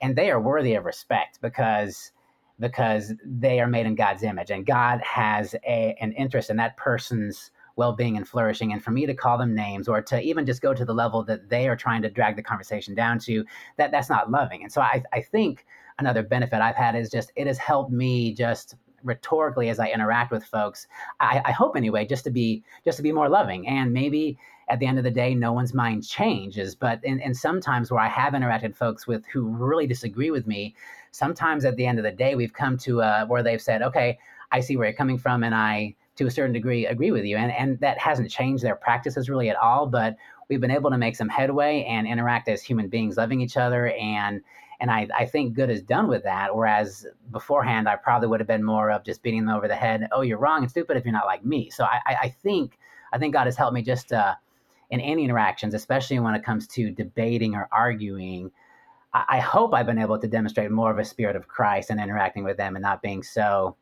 and 0.00 0.16
they 0.16 0.32
are 0.32 0.40
worthy 0.40 0.74
of 0.74 0.84
respect 0.84 1.40
because 1.40 2.10
because 2.58 3.12
they 3.24 3.60
are 3.60 3.68
made 3.68 3.86
in 3.86 3.94
God's 3.94 4.24
image 4.24 4.50
and 4.50 4.66
God 4.66 5.00
has 5.02 5.54
a, 5.64 5.96
an 6.00 6.12
interest 6.12 6.50
in 6.50 6.56
that 6.56 6.76
person's 6.76 7.51
well-being 7.76 8.16
and 8.16 8.28
flourishing 8.28 8.72
and 8.72 8.82
for 8.82 8.90
me 8.90 9.06
to 9.06 9.14
call 9.14 9.38
them 9.38 9.54
names 9.54 9.88
or 9.88 10.00
to 10.02 10.20
even 10.20 10.46
just 10.46 10.62
go 10.62 10.74
to 10.74 10.84
the 10.84 10.94
level 10.94 11.22
that 11.22 11.48
they 11.48 11.68
are 11.68 11.76
trying 11.76 12.02
to 12.02 12.10
drag 12.10 12.36
the 12.36 12.42
conversation 12.42 12.94
down 12.94 13.18
to 13.18 13.44
that 13.76 13.90
that's 13.90 14.10
not 14.10 14.30
loving 14.30 14.62
and 14.62 14.72
so 14.72 14.80
I, 14.80 15.02
I 15.12 15.20
think 15.20 15.66
another 15.98 16.22
benefit 16.22 16.60
I've 16.60 16.76
had 16.76 16.94
is 16.94 17.10
just 17.10 17.32
it 17.36 17.46
has 17.46 17.58
helped 17.58 17.92
me 17.92 18.34
just 18.34 18.76
rhetorically 19.04 19.68
as 19.68 19.80
I 19.80 19.88
interact 19.88 20.30
with 20.30 20.44
folks 20.44 20.86
I, 21.20 21.42
I 21.44 21.52
hope 21.52 21.76
anyway 21.76 22.06
just 22.06 22.24
to 22.24 22.30
be 22.30 22.62
just 22.84 22.96
to 22.98 23.02
be 23.02 23.12
more 23.12 23.28
loving 23.28 23.66
and 23.66 23.92
maybe 23.92 24.38
at 24.72 24.78
the 24.78 24.86
end 24.86 24.96
of 24.96 25.04
the 25.04 25.10
day, 25.10 25.34
no 25.34 25.52
one's 25.52 25.74
mind 25.74 26.06
changes. 26.06 26.74
But 26.74 27.04
in, 27.04 27.20
in 27.20 27.34
sometimes 27.34 27.90
where 27.90 28.00
I 28.00 28.08
have 28.08 28.32
interacted 28.32 28.74
folks 28.74 29.06
with 29.06 29.26
who 29.26 29.48
really 29.48 29.86
disagree 29.86 30.30
with 30.30 30.46
me, 30.46 30.74
sometimes 31.10 31.66
at 31.66 31.76
the 31.76 31.86
end 31.86 31.98
of 31.98 32.04
the 32.04 32.10
day, 32.10 32.34
we've 32.34 32.54
come 32.54 32.78
to 32.78 33.02
uh, 33.02 33.26
where 33.26 33.42
they've 33.42 33.60
said, 33.60 33.82
okay, 33.82 34.18
I 34.50 34.60
see 34.60 34.76
where 34.76 34.88
you're 34.88 34.96
coming 34.96 35.18
from, 35.18 35.44
and 35.44 35.54
I, 35.54 35.94
to 36.16 36.26
a 36.26 36.30
certain 36.30 36.52
degree, 36.52 36.86
agree 36.86 37.10
with 37.10 37.24
you. 37.24 37.36
And, 37.36 37.52
and 37.52 37.80
that 37.80 37.98
hasn't 37.98 38.30
changed 38.30 38.62
their 38.62 38.76
practices 38.76 39.28
really 39.28 39.48
at 39.48 39.56
all. 39.56 39.86
But 39.86 40.16
we've 40.48 40.60
been 40.60 40.70
able 40.70 40.90
to 40.90 40.98
make 40.98 41.16
some 41.16 41.28
headway 41.28 41.84
and 41.84 42.06
interact 42.06 42.48
as 42.48 42.62
human 42.62 42.88
beings, 42.88 43.16
loving 43.16 43.40
each 43.40 43.56
other. 43.56 43.90
And 43.90 44.42
and 44.80 44.90
I, 44.90 45.06
I 45.16 45.26
think 45.26 45.54
good 45.54 45.70
is 45.70 45.80
done 45.80 46.08
with 46.08 46.24
that. 46.24 46.56
Whereas 46.56 47.06
beforehand, 47.30 47.88
I 47.88 47.94
probably 47.94 48.26
would 48.26 48.40
have 48.40 48.48
been 48.48 48.64
more 48.64 48.90
of 48.90 49.04
just 49.04 49.22
beating 49.22 49.46
them 49.46 49.54
over 49.54 49.68
the 49.68 49.76
head. 49.76 50.08
Oh, 50.10 50.22
you're 50.22 50.38
wrong 50.38 50.62
and 50.62 50.70
stupid 50.70 50.96
if 50.96 51.04
you're 51.04 51.12
not 51.12 51.24
like 51.24 51.44
me. 51.44 51.70
So 51.70 51.84
I, 51.84 52.00
I 52.04 52.28
think 52.42 52.78
I 53.12 53.18
think 53.18 53.32
God 53.32 53.46
has 53.46 53.56
helped 53.56 53.74
me 53.74 53.82
just 53.82 54.12
uh, 54.12 54.34
in 54.90 55.00
any 55.00 55.24
interactions, 55.24 55.74
especially 55.74 56.18
when 56.18 56.34
it 56.34 56.42
comes 56.44 56.66
to 56.68 56.90
debating 56.90 57.54
or 57.54 57.68
arguing. 57.70 58.50
I, 59.14 59.24
I 59.28 59.38
hope 59.38 59.72
I've 59.72 59.86
been 59.86 59.98
able 59.98 60.18
to 60.18 60.26
demonstrate 60.26 60.70
more 60.72 60.90
of 60.90 60.98
a 60.98 61.04
spirit 61.04 61.36
of 61.36 61.46
Christ 61.46 61.90
in 61.90 62.00
interacting 62.00 62.42
with 62.42 62.56
them 62.56 62.74
and 62.74 62.82
not 62.82 63.02
being 63.02 63.22
so 63.22 63.76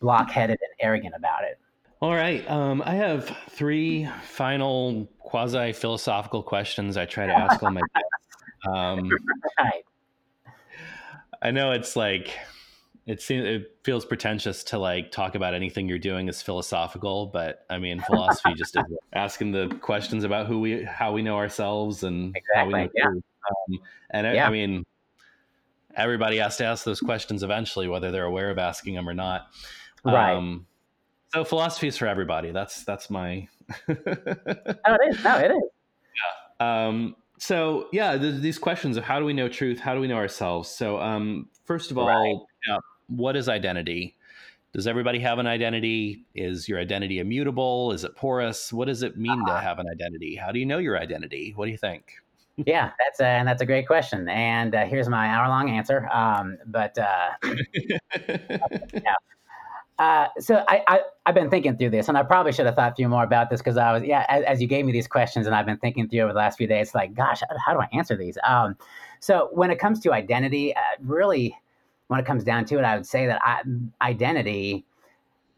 blockheaded 0.00 0.58
and 0.60 0.72
arrogant 0.80 1.14
about 1.14 1.44
it. 1.44 1.58
All 2.00 2.14
right. 2.14 2.48
Um, 2.48 2.82
I 2.84 2.94
have 2.94 3.36
three 3.50 4.08
final 4.22 5.08
quasi 5.18 5.72
philosophical 5.72 6.42
questions 6.42 6.96
I 6.96 7.06
try 7.06 7.26
to 7.26 7.32
ask 7.32 7.62
all 7.62 7.70
my 7.70 7.80
guests. 7.80 8.08
Um, 8.66 9.08
right. 9.56 9.84
I 11.40 11.52
know 11.52 11.70
it's 11.70 11.94
like 11.94 12.36
it 13.06 13.22
seems 13.22 13.46
it 13.46 13.76
feels 13.84 14.04
pretentious 14.04 14.64
to 14.64 14.78
like 14.78 15.12
talk 15.12 15.36
about 15.36 15.54
anything 15.54 15.88
you're 15.88 15.98
doing 16.00 16.28
as 16.28 16.42
philosophical, 16.42 17.26
but 17.26 17.64
I 17.70 17.78
mean 17.78 18.00
philosophy 18.00 18.54
just 18.54 18.76
is 18.76 18.82
asking 19.12 19.52
the 19.52 19.68
questions 19.80 20.24
about 20.24 20.48
who 20.48 20.58
we 20.58 20.82
how 20.82 21.12
we 21.12 21.22
know 21.22 21.36
ourselves 21.36 22.02
and 22.02 22.36
exactly, 22.36 22.56
how 22.56 22.66
we 22.66 22.72
know 22.84 22.90
yeah. 22.94 23.06
Um, 23.06 23.80
and 24.10 24.26
I, 24.26 24.34
yeah. 24.34 24.48
I 24.48 24.50
mean 24.50 24.84
everybody 25.96 26.38
has 26.38 26.56
to 26.58 26.64
ask 26.64 26.84
those 26.84 27.00
questions 27.00 27.44
eventually, 27.44 27.86
whether 27.88 28.10
they're 28.10 28.24
aware 28.24 28.50
of 28.50 28.58
asking 28.58 28.94
them 28.94 29.08
or 29.08 29.14
not. 29.14 29.46
Right. 30.04 30.34
Um, 30.34 30.66
so 31.32 31.44
philosophy 31.44 31.88
is 31.88 31.96
for 31.96 32.06
everybody. 32.06 32.50
That's 32.50 32.84
that's 32.84 33.10
my. 33.10 33.48
oh, 33.88 33.94
it 33.96 35.14
is. 35.14 35.24
No, 35.24 35.38
it 35.38 35.50
is. 35.50 35.62
Yeah. 36.60 36.86
Um, 36.86 37.16
so 37.38 37.88
yeah, 37.92 38.16
these 38.16 38.58
questions 38.58 38.96
of 38.96 39.04
how 39.04 39.18
do 39.18 39.24
we 39.24 39.32
know 39.32 39.48
truth? 39.48 39.78
How 39.78 39.94
do 39.94 40.00
we 40.00 40.08
know 40.08 40.16
ourselves? 40.16 40.68
So 40.68 40.98
um, 41.00 41.48
first 41.64 41.90
of 41.90 41.98
all, 41.98 42.08
right. 42.08 42.36
yeah, 42.66 42.78
what 43.08 43.36
is 43.36 43.48
identity? 43.48 44.16
Does 44.72 44.86
everybody 44.86 45.18
have 45.20 45.38
an 45.38 45.46
identity? 45.46 46.26
Is 46.34 46.68
your 46.68 46.78
identity 46.78 47.20
immutable? 47.20 47.92
Is 47.92 48.04
it 48.04 48.14
porous? 48.16 48.72
What 48.72 48.86
does 48.86 49.02
it 49.02 49.16
mean 49.16 49.32
uh-huh. 49.32 49.54
to 49.54 49.60
have 49.60 49.78
an 49.78 49.86
identity? 49.90 50.36
How 50.36 50.52
do 50.52 50.58
you 50.58 50.66
know 50.66 50.78
your 50.78 50.98
identity? 50.98 51.52
What 51.56 51.66
do 51.66 51.70
you 51.70 51.78
think? 51.78 52.12
yeah, 52.66 52.90
that's 52.98 53.20
a, 53.20 53.26
and 53.26 53.46
that's 53.46 53.62
a 53.62 53.66
great 53.66 53.86
question. 53.86 54.28
And 54.28 54.74
uh, 54.74 54.84
here's 54.84 55.08
my 55.08 55.28
hour 55.28 55.48
long 55.48 55.70
answer. 55.70 56.08
Um, 56.12 56.58
but 56.66 56.98
uh, 56.98 57.30
yeah, 58.28 59.14
uh, 59.98 60.28
so 60.38 60.64
I, 60.68 60.82
I 60.86 61.00
have 61.26 61.34
been 61.34 61.50
thinking 61.50 61.76
through 61.76 61.90
this, 61.90 62.08
and 62.08 62.16
I 62.16 62.22
probably 62.22 62.52
should 62.52 62.66
have 62.66 62.76
thought 62.76 62.96
through 62.96 63.08
more 63.08 63.24
about 63.24 63.50
this 63.50 63.60
because 63.60 63.76
I 63.76 63.92
was 63.92 64.04
yeah. 64.04 64.24
As, 64.28 64.44
as, 64.44 64.62
you 64.62 64.68
gave 64.68 64.84
me 64.84 64.92
these 64.92 65.08
questions, 65.08 65.46
and 65.46 65.56
I've 65.56 65.66
been 65.66 65.78
thinking 65.78 66.08
through 66.08 66.20
over 66.20 66.32
the 66.32 66.38
last 66.38 66.56
few 66.56 66.68
days, 66.68 66.94
like, 66.94 67.14
gosh, 67.14 67.42
how 67.64 67.74
do 67.74 67.80
I 67.80 67.88
answer 67.92 68.16
these? 68.16 68.38
Um, 68.46 68.76
so 69.18 69.48
when 69.52 69.70
it 69.70 69.80
comes 69.80 69.98
to 70.00 70.12
identity, 70.12 70.74
uh, 70.74 70.80
really, 71.00 71.56
when 72.06 72.20
it 72.20 72.26
comes 72.26 72.44
down 72.44 72.64
to 72.66 72.78
it, 72.78 72.84
I 72.84 72.94
would 72.96 73.06
say 73.06 73.26
that 73.26 73.40
I, 73.42 73.62
identity 74.00 74.84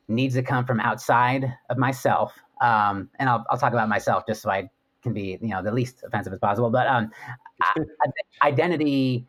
needs 0.09 0.35
to 0.37 0.43
come 0.43 0.65
from 0.65 0.81
outside 0.81 1.53
of 1.69 1.77
myself. 1.77 2.33
Um, 2.63 3.11
and 3.19 3.29
I'll 3.29 3.45
I'll 3.51 3.59
talk 3.59 3.75
about 3.75 3.91
myself 3.91 4.25
just 4.27 4.41
so 4.41 4.51
I 4.51 4.71
can 5.03 5.13
be 5.13 5.39
you 5.41 5.49
know 5.49 5.63
the 5.63 5.73
least 5.73 6.03
offensive 6.03 6.33
as 6.33 6.39
possible. 6.39 6.71
But 6.71 6.87
um, 6.87 7.11
I, 7.63 7.75
identity 8.43 9.27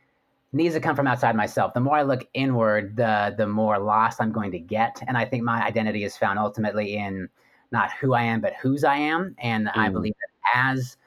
needs 0.53 0.75
to 0.75 0.81
come 0.81 0.95
from 0.95 1.07
outside 1.07 1.35
myself. 1.35 1.73
The 1.73 1.79
more 1.79 1.95
I 1.95 2.03
look 2.03 2.27
inward, 2.33 2.95
the 2.95 3.33
the 3.37 3.47
more 3.47 3.79
lost 3.79 4.21
I'm 4.21 4.31
going 4.31 4.51
to 4.51 4.59
get. 4.59 5.01
And 5.07 5.17
I 5.17 5.25
think 5.25 5.43
my 5.43 5.63
identity 5.63 6.03
is 6.03 6.17
found 6.17 6.39
ultimately 6.39 6.97
in 6.97 7.29
not 7.71 7.91
who 7.93 8.13
I 8.13 8.23
am, 8.23 8.41
but 8.41 8.53
whose 8.61 8.83
I 8.83 8.97
am. 8.97 9.35
And 9.39 9.67
mm. 9.67 9.77
I 9.77 9.89
believe 9.89 10.13
that 10.13 10.67
as 10.67 10.97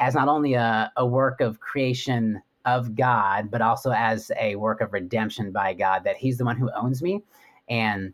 as 0.00 0.14
not 0.14 0.28
only 0.28 0.54
a, 0.54 0.92
a 0.96 1.06
work 1.06 1.40
of 1.40 1.60
creation 1.60 2.42
of 2.64 2.94
God, 2.96 3.50
but 3.50 3.62
also 3.62 3.90
as 3.90 4.32
a 4.40 4.56
work 4.56 4.80
of 4.80 4.92
redemption 4.92 5.52
by 5.52 5.74
God, 5.74 6.02
that 6.04 6.16
He's 6.16 6.38
the 6.38 6.44
one 6.44 6.56
who 6.56 6.70
owns 6.74 7.02
me. 7.02 7.22
And 7.68 8.12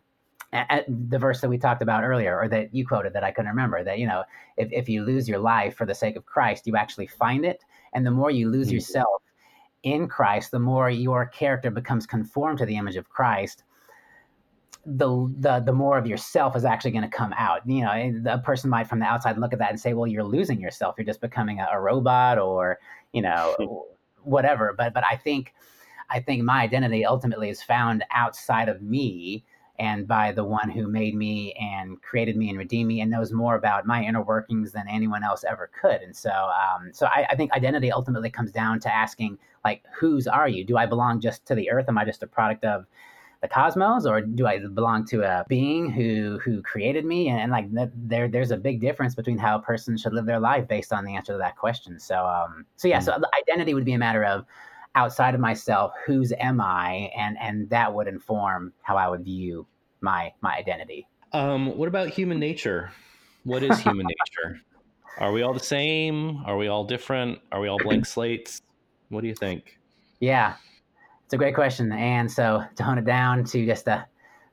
at 0.53 0.85
the 1.09 1.17
verse 1.17 1.39
that 1.41 1.49
we 1.49 1.57
talked 1.57 1.81
about 1.81 2.03
earlier, 2.03 2.37
or 2.37 2.47
that 2.49 2.75
you 2.75 2.85
quoted 2.85 3.13
that 3.13 3.23
I 3.23 3.31
couldn't 3.31 3.49
remember, 3.49 3.83
that 3.83 3.99
you 3.99 4.05
know, 4.05 4.23
if, 4.57 4.71
if 4.71 4.89
you 4.89 5.03
lose 5.03 5.27
your 5.27 5.39
life 5.39 5.75
for 5.75 5.85
the 5.85 5.95
sake 5.95 6.17
of 6.17 6.25
Christ, 6.25 6.67
you 6.67 6.75
actually 6.75 7.07
find 7.07 7.45
it. 7.45 7.63
And 7.93 8.05
the 8.05 8.11
more 8.11 8.29
you 8.29 8.49
lose 8.49 8.67
mm. 8.67 8.73
yourself, 8.73 9.21
in 9.83 10.07
Christ, 10.07 10.51
the 10.51 10.59
more 10.59 10.89
your 10.89 11.25
character 11.25 11.71
becomes 11.71 12.05
conformed 12.05 12.59
to 12.59 12.65
the 12.65 12.77
image 12.77 12.95
of 12.95 13.09
Christ, 13.09 13.63
the 14.85 15.31
the 15.37 15.59
the 15.59 15.73
more 15.73 15.97
of 15.97 16.07
yourself 16.07 16.55
is 16.55 16.65
actually 16.65 16.91
going 16.91 17.03
to 17.03 17.09
come 17.09 17.33
out. 17.37 17.61
You 17.67 17.83
know, 17.83 18.21
a 18.25 18.39
person 18.39 18.69
might 18.69 18.87
from 18.87 18.99
the 18.99 19.05
outside 19.05 19.37
look 19.37 19.53
at 19.53 19.59
that 19.59 19.69
and 19.69 19.79
say, 19.79 19.93
"Well, 19.93 20.07
you're 20.07 20.23
losing 20.23 20.59
yourself. 20.59 20.95
You're 20.97 21.05
just 21.05 21.21
becoming 21.21 21.59
a, 21.59 21.67
a 21.71 21.79
robot, 21.79 22.39
or 22.39 22.79
you 23.11 23.21
know, 23.21 23.85
whatever." 24.23 24.73
But 24.75 24.93
but 24.93 25.03
I 25.05 25.17
think 25.17 25.53
I 26.09 26.19
think 26.19 26.43
my 26.43 26.61
identity 26.61 27.05
ultimately 27.05 27.49
is 27.49 27.61
found 27.61 28.03
outside 28.11 28.69
of 28.69 28.81
me 28.81 29.45
and 29.81 30.07
by 30.07 30.31
the 30.31 30.43
one 30.43 30.69
who 30.69 30.87
made 30.87 31.15
me 31.15 31.53
and 31.53 31.99
created 32.03 32.37
me 32.37 32.49
and 32.49 32.57
redeemed 32.59 32.87
me 32.87 33.01
and 33.01 33.09
knows 33.09 33.31
more 33.31 33.55
about 33.55 33.87
my 33.87 34.03
inner 34.03 34.21
workings 34.21 34.71
than 34.71 34.87
anyone 34.87 35.23
else 35.23 35.43
ever 35.43 35.71
could. 35.81 36.01
And 36.01 36.15
so, 36.15 36.29
um, 36.29 36.91
so 36.93 37.07
I, 37.07 37.25
I, 37.31 37.35
think 37.35 37.51
identity 37.53 37.91
ultimately 37.91 38.29
comes 38.29 38.51
down 38.51 38.79
to 38.81 38.93
asking, 38.93 39.39
like, 39.65 39.83
whose 39.91 40.27
are 40.27 40.47
you? 40.47 40.63
Do 40.63 40.77
I 40.77 40.85
belong 40.85 41.19
just 41.19 41.47
to 41.47 41.55
the 41.55 41.71
earth? 41.71 41.85
Am 41.89 41.97
I 41.97 42.05
just 42.05 42.21
a 42.21 42.27
product 42.27 42.63
of 42.63 42.85
the 43.41 43.47
cosmos, 43.47 44.05
or 44.05 44.21
do 44.21 44.45
I 44.45 44.59
belong 44.59 45.03
to 45.07 45.23
a 45.23 45.43
being 45.49 45.89
who 45.89 46.37
who 46.45 46.61
created 46.61 47.03
me? 47.03 47.29
And, 47.29 47.39
and 47.39 47.51
like, 47.51 47.65
there 47.95 48.27
there's 48.27 48.51
a 48.51 48.57
big 48.57 48.81
difference 48.81 49.15
between 49.15 49.39
how 49.39 49.57
a 49.57 49.61
person 49.63 49.97
should 49.97 50.13
live 50.13 50.27
their 50.27 50.39
life 50.39 50.67
based 50.67 50.93
on 50.93 51.05
the 51.05 51.15
answer 51.15 51.33
to 51.33 51.39
that 51.39 51.57
question. 51.57 51.99
So, 51.99 52.23
um, 52.23 52.67
so 52.75 52.87
yeah, 52.87 52.99
mm-hmm. 52.99 53.19
so 53.19 53.29
identity 53.41 53.73
would 53.73 53.85
be 53.85 53.93
a 53.93 53.97
matter 53.97 54.23
of 54.23 54.45
outside 54.93 55.33
of 55.33 55.39
myself 55.39 55.93
whose 56.05 56.33
am 56.33 56.59
i 56.59 57.09
and 57.15 57.37
and 57.39 57.69
that 57.69 57.93
would 57.93 58.07
inform 58.07 58.73
how 58.81 58.97
i 58.97 59.07
would 59.07 59.23
view 59.23 59.65
my 60.01 60.33
my 60.41 60.55
identity. 60.55 61.07
Um 61.33 61.77
what 61.77 61.87
about 61.87 62.09
human 62.09 62.39
nature? 62.39 62.91
What 63.43 63.63
is 63.63 63.79
human 63.79 64.05
nature? 64.45 64.61
Are 65.17 65.31
we 65.31 65.41
all 65.41 65.53
the 65.53 65.59
same? 65.59 66.43
Are 66.45 66.57
we 66.57 66.67
all 66.67 66.83
different? 66.83 67.39
Are 67.51 67.59
we 67.59 67.67
all 67.67 67.77
blank 67.77 68.05
slates? 68.15 68.61
What 69.09 69.21
do 69.21 69.27
you 69.27 69.35
think? 69.35 69.79
Yeah 70.19 70.55
it's 71.31 71.33
a 71.33 71.37
great 71.37 71.55
question 71.55 71.93
and 71.93 72.29
so 72.29 72.61
to 72.75 72.83
hone 72.83 72.97
it 72.97 73.05
down 73.05 73.41
to 73.41 73.65
just 73.65 73.87
a, 73.87 74.05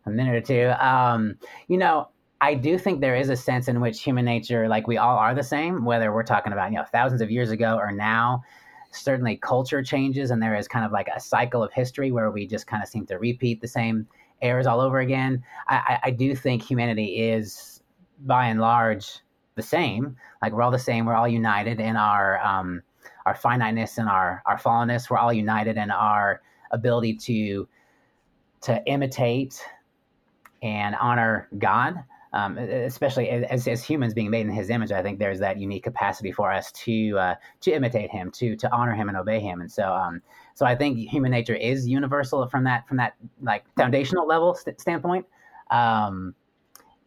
a 0.06 0.10
minute 0.10 0.36
or 0.36 0.40
two. 0.40 0.68
Um 0.80 1.36
you 1.66 1.76
know 1.76 2.08
I 2.40 2.54
do 2.54 2.78
think 2.78 3.00
there 3.00 3.16
is 3.16 3.30
a 3.30 3.36
sense 3.36 3.66
in 3.66 3.80
which 3.80 4.00
human 4.00 4.24
nature, 4.24 4.68
like 4.68 4.86
we 4.86 4.96
all 4.96 5.18
are 5.18 5.34
the 5.34 5.42
same, 5.42 5.84
whether 5.84 6.12
we're 6.12 6.22
talking 6.22 6.52
about, 6.52 6.70
you 6.70 6.76
know, 6.76 6.84
thousands 6.84 7.20
of 7.20 7.32
years 7.32 7.50
ago 7.50 7.76
or 7.76 7.90
now. 7.90 8.44
Certainly 8.92 9.38
culture 9.38 9.82
changes 9.82 10.30
and 10.30 10.40
there 10.40 10.54
is 10.54 10.68
kind 10.68 10.84
of 10.84 10.92
like 10.92 11.08
a 11.08 11.18
cycle 11.18 11.64
of 11.64 11.72
history 11.72 12.12
where 12.12 12.30
we 12.30 12.46
just 12.46 12.68
kind 12.68 12.80
of 12.80 12.88
seem 12.88 13.06
to 13.06 13.18
repeat 13.18 13.60
the 13.60 13.66
same 13.66 14.06
errors 14.40 14.66
all 14.66 14.80
over 14.80 14.98
again. 14.98 15.42
I, 15.68 15.98
I 16.04 16.10
do 16.10 16.34
think 16.34 16.62
humanity 16.62 17.28
is 17.28 17.82
by 18.20 18.46
and 18.46 18.60
large 18.60 19.20
the 19.54 19.62
same. 19.62 20.16
Like 20.42 20.52
we're 20.52 20.62
all 20.62 20.70
the 20.70 20.78
same. 20.78 21.06
We're 21.06 21.14
all 21.14 21.28
united 21.28 21.80
in 21.80 21.96
our 21.96 22.38
um, 22.44 22.82
our 23.26 23.34
finiteness 23.34 23.98
and 23.98 24.08
our 24.08 24.42
our 24.46 24.58
fallenness. 24.58 25.10
We're 25.10 25.18
all 25.18 25.32
united 25.32 25.76
in 25.76 25.90
our 25.90 26.42
ability 26.70 27.14
to 27.16 27.68
to 28.62 28.82
imitate 28.86 29.64
and 30.62 30.94
honor 30.96 31.48
God 31.58 32.04
um, 32.32 32.58
especially 32.58 33.30
as, 33.30 33.66
as 33.66 33.82
humans 33.82 34.12
being 34.12 34.30
made 34.30 34.46
in 34.46 34.52
His 34.52 34.70
image, 34.70 34.92
I 34.92 35.02
think 35.02 35.18
there's 35.18 35.40
that 35.40 35.58
unique 35.58 35.84
capacity 35.84 36.30
for 36.30 36.52
us 36.52 36.70
to 36.72 37.18
uh, 37.18 37.34
to 37.62 37.72
imitate 37.72 38.10
Him, 38.10 38.30
to 38.32 38.56
to 38.56 38.72
honor 38.72 38.94
Him 38.94 39.08
and 39.08 39.16
obey 39.16 39.40
Him. 39.40 39.60
And 39.60 39.70
so, 39.70 39.92
um, 39.92 40.20
so 40.58 40.66
I 40.66 40.74
think 40.74 40.98
human 40.98 41.30
nature 41.30 41.54
is 41.54 41.86
universal 41.86 42.44
from 42.48 42.64
that 42.64 42.88
from 42.88 42.96
that 42.96 43.14
like 43.40 43.62
foundational 43.76 44.26
level 44.26 44.56
st- 44.56 44.80
standpoint, 44.80 45.24
um, 45.70 46.34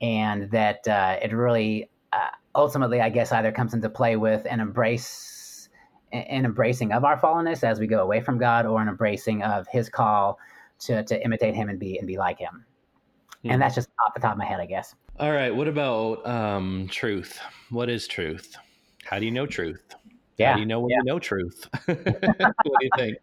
and 0.02 0.49
that 0.52 0.88
uh, 0.88 1.18
it 1.22 1.34
really 1.34 1.89
uh, 2.14 2.30
ultimately, 2.56 3.02
I 3.02 3.10
guess, 3.10 3.34
either 3.34 3.52
comes 3.52 3.74
into 3.74 3.89
play 3.89 4.16
with 4.16 4.47
an 4.49 4.62
embrace 4.62 5.68
an 6.14 6.45
embracing 6.45 6.93
of 6.93 7.04
our 7.04 7.20
fallenness 7.20 7.62
as 7.62 7.78
we 7.78 7.88
go 7.88 8.02
away 8.02 8.22
from 8.22 8.38
God, 8.38 8.66
or 8.66 8.82
an 8.82 8.88
embracing 8.88 9.43
of 9.43 9.68
His 9.68 9.89
call 9.89 10.39
to 10.86 11.04
to 11.04 11.22
imitate 11.22 11.54
Him 11.54 11.68
and 11.68 11.78
be 11.78 11.97
and 11.97 12.08
be 12.08 12.18
like 12.18 12.39
Him. 12.39 12.64
And 13.43 13.56
hmm. 13.56 13.60
that's 13.60 13.76
just 13.76 13.89
off 14.08 14.14
the 14.14 14.22
top 14.22 14.32
of 14.32 14.38
my 14.38 14.45
head, 14.45 14.62
I 14.62 14.66
guess. 14.66 14.95
All 15.20 15.34
right. 15.34 15.54
What 15.54 15.68
about 15.68 16.26
um, 16.26 16.88
truth? 16.89 17.38
What 17.70 17.89
is 17.89 18.08
truth? 18.08 18.56
How 19.04 19.20
do 19.20 19.26
you 19.26 19.32
know 19.32 19.45
truth? 19.45 19.93
Yeah. 20.38 20.52
How 20.52 20.56
do 20.56 20.62
you 20.62 20.68
know 20.68 20.80
when 20.80 20.91
yeah. 20.91 20.97
you 20.99 21.04
know 21.04 21.20
truth? 21.20 21.68
what 21.86 22.06
do 22.06 22.72
you 22.80 22.89
think? 22.95 23.18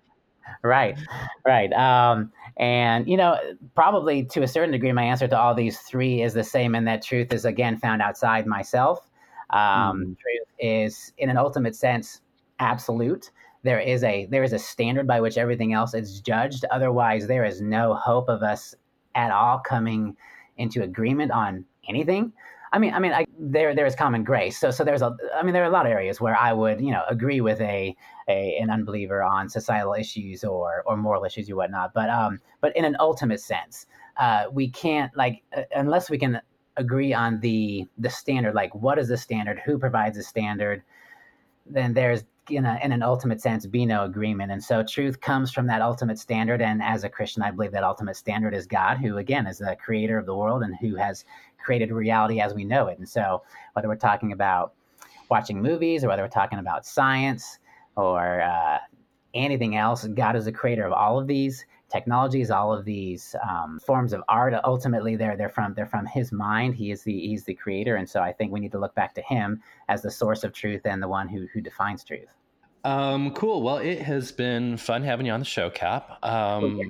Right, 0.62 0.98
right. 1.46 1.72
Um, 1.72 2.32
and, 2.56 3.08
you 3.08 3.16
know, 3.16 3.38
probably 3.74 4.24
to 4.24 4.42
a 4.42 4.48
certain 4.48 4.72
degree, 4.72 4.92
my 4.92 5.04
answer 5.04 5.28
to 5.28 5.38
all 5.38 5.54
these 5.54 5.78
three 5.78 6.22
is 6.22 6.34
the 6.34 6.44
same 6.44 6.74
in 6.74 6.84
that 6.86 7.02
truth 7.02 7.32
is, 7.32 7.44
again, 7.44 7.78
found 7.78 8.02
outside 8.02 8.46
myself. 8.46 9.08
Um, 9.50 9.58
mm. 9.58 10.18
Truth 10.18 10.48
is, 10.58 11.12
in 11.18 11.30
an 11.30 11.36
ultimate 11.36 11.76
sense, 11.76 12.20
absolute. 12.58 13.30
There 13.62 13.80
is 13.80 14.04
a 14.04 14.26
there 14.26 14.44
is 14.44 14.52
a 14.52 14.58
standard 14.58 15.06
by 15.06 15.20
which 15.20 15.36
everything 15.36 15.72
else 15.72 15.94
is 15.94 16.20
judged. 16.20 16.64
Otherwise, 16.70 17.26
there 17.26 17.44
is 17.44 17.60
no 17.60 17.94
hope 17.94 18.28
of 18.28 18.42
us 18.42 18.74
at 19.14 19.30
all 19.30 19.58
coming 19.58 20.16
into 20.56 20.82
agreement 20.82 21.32
on 21.32 21.64
anything. 21.88 22.32
I 22.72 22.78
mean, 22.78 22.92
I 22.92 22.98
mean, 22.98 23.12
I, 23.12 23.26
there 23.38 23.74
there 23.74 23.86
is 23.86 23.94
common 23.94 24.24
grace. 24.24 24.58
So 24.58 24.70
so 24.70 24.84
there's 24.84 25.02
a. 25.02 25.16
I 25.34 25.42
mean, 25.42 25.54
there 25.54 25.62
are 25.62 25.68
a 25.68 25.70
lot 25.70 25.86
of 25.86 25.92
areas 25.92 26.20
where 26.20 26.36
I 26.36 26.52
would 26.52 26.80
you 26.80 26.90
know 26.90 27.02
agree 27.08 27.40
with 27.40 27.60
a, 27.60 27.96
a 28.28 28.58
an 28.58 28.70
unbeliever 28.70 29.22
on 29.22 29.48
societal 29.48 29.94
issues 29.94 30.44
or 30.44 30.82
or 30.86 30.96
moral 30.96 31.24
issues 31.24 31.48
or 31.50 31.56
whatnot. 31.56 31.94
But 31.94 32.10
um, 32.10 32.40
but 32.60 32.76
in 32.76 32.84
an 32.84 32.96
ultimate 33.00 33.40
sense, 33.40 33.86
uh, 34.18 34.44
we 34.52 34.68
can't 34.68 35.14
like 35.16 35.42
uh, 35.56 35.62
unless 35.74 36.10
we 36.10 36.18
can 36.18 36.40
agree 36.76 37.14
on 37.14 37.40
the 37.40 37.86
the 37.98 38.10
standard. 38.10 38.54
Like, 38.54 38.74
what 38.74 38.98
is 38.98 39.08
the 39.08 39.16
standard? 39.16 39.60
Who 39.64 39.78
provides 39.78 40.16
the 40.16 40.22
standard? 40.22 40.82
Then 41.66 41.94
there's 41.94 42.24
in, 42.50 42.64
a, 42.64 42.78
in 42.82 42.92
an 42.92 43.02
ultimate 43.02 43.40
sense 43.40 43.66
be 43.66 43.84
no 43.84 44.04
agreement 44.04 44.50
and 44.50 44.62
so 44.62 44.82
truth 44.82 45.20
comes 45.20 45.52
from 45.52 45.66
that 45.66 45.82
ultimate 45.82 46.18
standard 46.18 46.62
and 46.62 46.82
as 46.82 47.04
a 47.04 47.08
christian 47.08 47.42
i 47.42 47.50
believe 47.50 47.72
that 47.72 47.84
ultimate 47.84 48.16
standard 48.16 48.54
is 48.54 48.66
god 48.66 48.96
who 48.96 49.16
again 49.16 49.46
is 49.46 49.58
the 49.58 49.76
creator 49.82 50.18
of 50.18 50.26
the 50.26 50.34
world 50.34 50.62
and 50.62 50.76
who 50.80 50.96
has 50.96 51.24
created 51.68 51.92
reality 51.92 52.40
as 52.40 52.54
we 52.54 52.64
know 52.64 52.86
it. 52.86 52.96
And 52.96 53.06
so, 53.06 53.42
whether 53.74 53.88
we're 53.88 53.96
talking 53.96 54.32
about 54.32 54.72
watching 55.28 55.60
movies 55.60 56.02
or 56.02 56.08
whether 56.08 56.22
we're 56.22 56.28
talking 56.28 56.60
about 56.60 56.86
science 56.86 57.58
or 57.94 58.40
uh, 58.40 58.78
anything 59.34 59.76
else, 59.76 60.06
God 60.06 60.34
is 60.34 60.46
the 60.46 60.52
creator 60.52 60.86
of 60.86 60.94
all 60.94 61.18
of 61.18 61.26
these 61.26 61.66
technologies, 61.90 62.50
all 62.50 62.72
of 62.72 62.86
these 62.86 63.36
um, 63.46 63.78
forms 63.80 64.14
of 64.14 64.22
art. 64.30 64.54
Ultimately, 64.64 65.14
they're 65.14 65.36
they're 65.36 65.50
from 65.50 65.74
they're 65.74 65.84
from 65.84 66.06
His 66.06 66.32
mind. 66.32 66.74
He 66.74 66.90
is 66.90 67.02
the 67.02 67.12
He's 67.12 67.44
the 67.44 67.52
creator, 67.52 67.96
and 67.96 68.08
so 68.08 68.22
I 68.22 68.32
think 68.32 68.50
we 68.50 68.60
need 68.60 68.72
to 68.72 68.78
look 68.78 68.94
back 68.94 69.14
to 69.16 69.20
Him 69.20 69.60
as 69.90 70.00
the 70.00 70.10
source 70.10 70.44
of 70.44 70.54
truth 70.54 70.86
and 70.86 71.02
the 71.02 71.08
one 71.08 71.28
who 71.28 71.48
who 71.52 71.60
defines 71.60 72.02
truth. 72.02 72.32
Um, 72.88 73.32
cool. 73.32 73.60
Well, 73.60 73.76
it 73.76 74.00
has 74.00 74.32
been 74.32 74.78
fun 74.78 75.02
having 75.02 75.26
you 75.26 75.32
on 75.32 75.40
the 75.40 75.46
show, 75.46 75.68
Cap. 75.68 76.24
Um, 76.24 76.80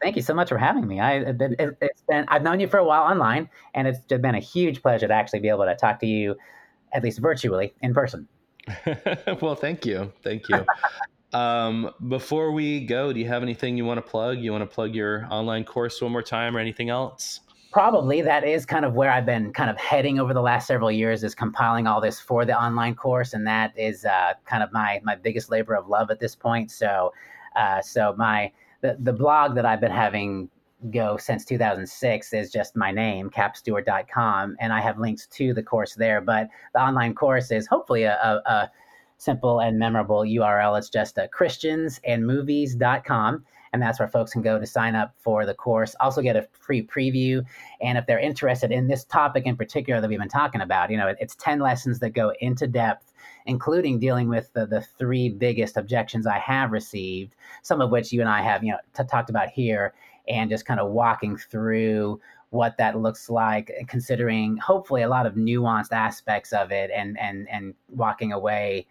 Thank 0.00 0.14
you 0.14 0.22
so 0.22 0.32
much 0.32 0.50
for 0.50 0.56
having 0.56 0.86
me. 0.86 1.00
I, 1.00 1.16
it, 1.16 1.58
has 1.58 2.02
been 2.08 2.26
I've 2.28 2.42
known 2.42 2.60
you 2.60 2.68
for 2.68 2.78
a 2.78 2.84
while 2.84 3.02
online, 3.02 3.50
and 3.74 3.88
it's 3.88 3.98
been 3.98 4.36
a 4.36 4.40
huge 4.40 4.82
pleasure 4.82 5.08
to 5.08 5.14
actually 5.14 5.40
be 5.40 5.48
able 5.48 5.64
to 5.64 5.74
talk 5.74 5.98
to 6.00 6.06
you, 6.06 6.36
at 6.92 7.02
least 7.02 7.18
virtually, 7.18 7.74
in 7.82 7.92
person. 7.92 8.28
well, 9.40 9.56
thank 9.56 9.84
you, 9.84 10.12
thank 10.22 10.48
you. 10.48 10.64
um, 11.36 11.90
before 12.06 12.52
we 12.52 12.86
go, 12.86 13.12
do 13.12 13.18
you 13.18 13.26
have 13.26 13.42
anything 13.42 13.76
you 13.76 13.84
want 13.84 13.98
to 13.98 14.08
plug? 14.08 14.38
You 14.38 14.52
want 14.52 14.62
to 14.62 14.72
plug 14.72 14.94
your 14.94 15.26
online 15.28 15.64
course 15.64 16.00
one 16.00 16.12
more 16.12 16.22
time, 16.22 16.56
or 16.56 16.60
anything 16.60 16.88
else? 16.88 17.40
Probably 17.72 18.22
that 18.22 18.44
is 18.44 18.64
kind 18.64 18.84
of 18.84 18.94
where 18.94 19.10
I've 19.10 19.26
been 19.26 19.52
kind 19.52 19.70
of 19.70 19.76
heading 19.76 20.18
over 20.18 20.32
the 20.32 20.42
last 20.42 20.66
several 20.66 20.90
years 20.90 21.22
is 21.22 21.34
compiling 21.34 21.86
all 21.86 22.00
this 22.00 22.20
for 22.20 22.44
the 22.44 22.58
online 22.58 22.94
course, 22.94 23.34
and 23.34 23.46
that 23.46 23.78
is 23.78 24.04
uh, 24.04 24.34
kind 24.44 24.62
of 24.62 24.72
my 24.72 25.00
my 25.04 25.14
biggest 25.14 25.50
labor 25.50 25.74
of 25.74 25.88
love 25.88 26.10
at 26.10 26.20
this 26.20 26.34
point. 26.34 26.70
So, 26.70 27.12
uh, 27.56 27.82
so 27.82 28.14
my 28.16 28.50
the, 28.80 28.96
the 29.00 29.12
blog 29.12 29.54
that 29.56 29.66
I've 29.66 29.80
been 29.80 29.90
having 29.90 30.48
go 30.90 31.16
since 31.16 31.44
2006 31.44 32.32
is 32.32 32.52
just 32.52 32.76
my 32.76 32.92
name 32.92 33.28
capstewart.com 33.30 34.56
and 34.60 34.72
i 34.72 34.80
have 34.80 35.00
links 35.00 35.26
to 35.26 35.52
the 35.52 35.62
course 35.62 35.94
there. 35.94 36.20
But 36.20 36.48
the 36.72 36.80
online 36.80 37.16
course 37.16 37.50
is 37.50 37.66
hopefully 37.66 38.04
a, 38.04 38.14
a, 38.14 38.36
a 38.46 38.70
simple 39.16 39.60
and 39.60 39.76
memorable 39.78 40.20
url 40.20 40.78
it's 40.78 40.88
just 40.88 41.18
a 41.18 41.28
christiansandmovies.com 41.36 43.44
and 43.72 43.82
that's 43.82 43.98
where 43.98 44.08
folks 44.08 44.32
can 44.32 44.42
go 44.42 44.58
to 44.58 44.66
sign 44.66 44.94
up 44.94 45.14
for 45.18 45.46
the 45.46 45.54
course. 45.54 45.94
Also, 46.00 46.22
get 46.22 46.36
a 46.36 46.46
free 46.52 46.82
preview, 46.82 47.44
and 47.80 47.98
if 47.98 48.06
they're 48.06 48.18
interested 48.18 48.70
in 48.72 48.88
this 48.88 49.04
topic 49.04 49.44
in 49.46 49.56
particular 49.56 50.00
that 50.00 50.08
we've 50.08 50.18
been 50.18 50.28
talking 50.28 50.60
about, 50.60 50.90
you 50.90 50.96
know, 50.96 51.14
it's 51.20 51.34
ten 51.36 51.60
lessons 51.60 51.98
that 51.98 52.10
go 52.10 52.32
into 52.40 52.66
depth, 52.66 53.12
including 53.46 53.98
dealing 53.98 54.28
with 54.28 54.52
the, 54.52 54.66
the 54.66 54.80
three 54.80 55.28
biggest 55.28 55.76
objections 55.76 56.26
I 56.26 56.38
have 56.38 56.72
received, 56.72 57.34
some 57.62 57.80
of 57.80 57.90
which 57.90 58.12
you 58.12 58.20
and 58.20 58.28
I 58.28 58.42
have, 58.42 58.62
you 58.62 58.72
know, 58.72 58.78
t- 58.96 59.04
talked 59.10 59.30
about 59.30 59.48
here, 59.48 59.94
and 60.28 60.50
just 60.50 60.66
kind 60.66 60.80
of 60.80 60.90
walking 60.90 61.36
through 61.36 62.20
what 62.50 62.78
that 62.78 62.98
looks 62.98 63.28
like, 63.28 63.70
considering 63.88 64.56
hopefully 64.56 65.02
a 65.02 65.08
lot 65.08 65.26
of 65.26 65.34
nuanced 65.34 65.92
aspects 65.92 66.52
of 66.52 66.72
it, 66.72 66.90
and 66.94 67.18
and 67.18 67.48
and 67.50 67.74
walking 67.90 68.32
away 68.32 68.86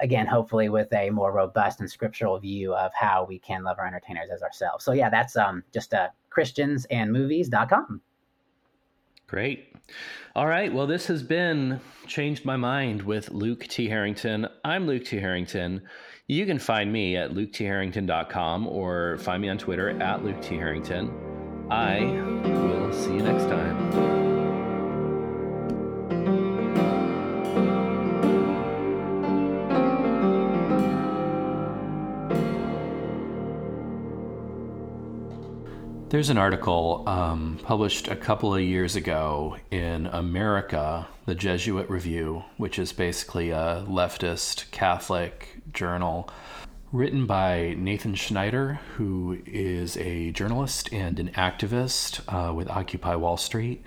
again, 0.00 0.26
hopefully 0.26 0.68
with 0.68 0.92
a 0.92 1.10
more 1.10 1.32
robust 1.32 1.80
and 1.80 1.90
scriptural 1.90 2.38
view 2.38 2.74
of 2.74 2.92
how 2.94 3.24
we 3.28 3.38
can 3.38 3.62
love 3.62 3.78
our 3.78 3.86
entertainers 3.86 4.30
as 4.34 4.42
ourselves. 4.42 4.84
So 4.84 4.92
yeah, 4.92 5.10
that's 5.10 5.36
um, 5.36 5.62
just 5.72 5.94
uh, 5.94 6.08
christiansandmovies.com. 6.34 8.00
Great. 9.26 9.76
All 10.34 10.46
right. 10.46 10.72
Well, 10.72 10.88
this 10.88 11.06
has 11.06 11.22
been 11.22 11.80
Changed 12.06 12.44
My 12.44 12.56
Mind 12.56 13.02
with 13.02 13.30
Luke 13.30 13.66
T. 13.68 13.88
Harrington. 13.88 14.48
I'm 14.64 14.86
Luke 14.86 15.04
T. 15.04 15.18
Harrington. 15.18 15.82
You 16.26 16.46
can 16.46 16.58
find 16.58 16.92
me 16.92 17.16
at 17.16 17.32
luketharrington.com 17.32 18.66
or 18.66 19.18
find 19.18 19.42
me 19.42 19.48
on 19.48 19.58
Twitter 19.58 19.90
at 20.02 20.24
Luke 20.24 20.40
T. 20.42 20.56
Harrington. 20.56 21.12
I 21.70 22.00
will 22.44 22.92
see 22.92 23.14
you 23.14 23.22
next 23.22 23.44
time. 23.44 24.29
There's 36.10 36.28
an 36.28 36.38
article 36.38 37.04
um, 37.06 37.60
published 37.62 38.08
a 38.08 38.16
couple 38.16 38.52
of 38.52 38.60
years 38.60 38.96
ago 38.96 39.58
in 39.70 40.06
America, 40.06 41.06
the 41.24 41.36
Jesuit 41.36 41.88
Review, 41.88 42.42
which 42.56 42.80
is 42.80 42.92
basically 42.92 43.50
a 43.50 43.84
leftist 43.88 44.72
Catholic 44.72 45.60
journal, 45.72 46.28
written 46.90 47.26
by 47.26 47.76
Nathan 47.78 48.16
Schneider, 48.16 48.80
who 48.96 49.38
is 49.46 49.96
a 49.98 50.32
journalist 50.32 50.92
and 50.92 51.20
an 51.20 51.28
activist 51.28 52.22
uh, 52.26 52.52
with 52.52 52.68
Occupy 52.68 53.14
Wall 53.14 53.36
Street. 53.36 53.84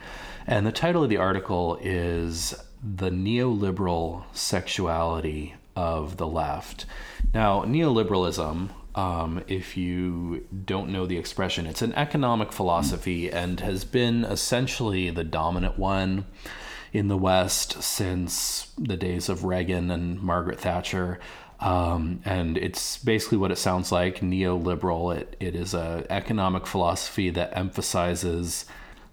And 0.47 0.65
the 0.65 0.71
title 0.71 1.03
of 1.03 1.09
the 1.09 1.17
article 1.17 1.77
is 1.81 2.55
The 2.81 3.09
Neoliberal 3.09 4.23
Sexuality 4.31 5.55
of 5.75 6.15
the 6.15 6.27
Left. 6.27 6.85
Now, 7.33 7.63
neoliberalism, 7.63 8.69
um, 8.95 9.43
if 9.47 9.75
you 9.75 10.45
don't 10.65 10.89
know 10.89 11.05
the 11.05 11.17
expression. 11.17 11.65
It's 11.65 11.81
an 11.81 11.93
economic 11.93 12.51
philosophy 12.51 13.31
and 13.31 13.59
has 13.59 13.85
been 13.85 14.23
essentially 14.23 15.09
the 15.09 15.23
dominant 15.23 15.77
one 15.79 16.25
in 16.91 17.07
the 17.07 17.17
West 17.17 17.81
since 17.81 18.71
the 18.77 18.97
days 18.97 19.29
of 19.29 19.43
Reagan 19.43 19.89
and 19.89 20.21
Margaret 20.21 20.59
Thatcher. 20.59 21.19
Um, 21.59 22.21
and 22.25 22.57
it's 22.57 22.97
basically 22.97 23.37
what 23.37 23.51
it 23.51 23.57
sounds 23.57 23.91
like 23.91 24.19
neoliberal. 24.19 25.15
It, 25.15 25.35
it 25.39 25.55
is 25.55 25.73
an 25.73 26.05
economic 26.09 26.67
philosophy 26.67 27.29
that 27.31 27.57
emphasizes 27.57 28.65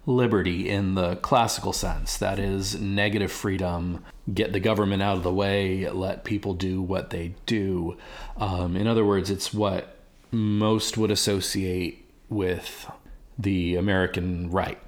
liberty 0.05 0.67
in 0.67 0.95
the 0.95 1.15
classical 1.17 1.73
sense 1.73 2.17
that 2.17 2.39
is, 2.39 2.79
negative 2.79 3.31
freedom, 3.31 4.03
get 4.33 4.51
the 4.53 4.59
government 4.59 5.01
out 5.01 5.17
of 5.17 5.23
the 5.23 5.33
way, 5.33 5.89
let 5.89 6.23
people 6.23 6.53
do 6.53 6.81
what 6.81 7.11
they 7.11 7.35
do. 7.45 7.97
Um, 8.37 8.75
in 8.75 8.87
other 8.87 9.05
words, 9.05 9.29
it's 9.29 9.53
what 9.53 9.97
most 10.31 10.97
would 10.97 11.11
associate 11.11 12.09
with 12.29 12.89
the 13.37 13.75
American 13.75 14.49
right. 14.49 14.79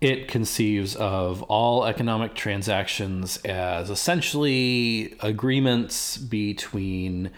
It 0.00 0.28
conceives 0.28 0.94
of 0.96 1.42
all 1.44 1.84
economic 1.84 2.34
transactions 2.34 3.38
as 3.38 3.90
essentially 3.90 5.16
agreements 5.20 6.16
between 6.16 7.30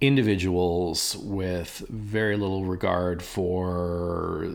individuals 0.00 1.16
with 1.18 1.84
very 1.88 2.36
little 2.36 2.64
regard 2.64 3.22
for 3.22 4.50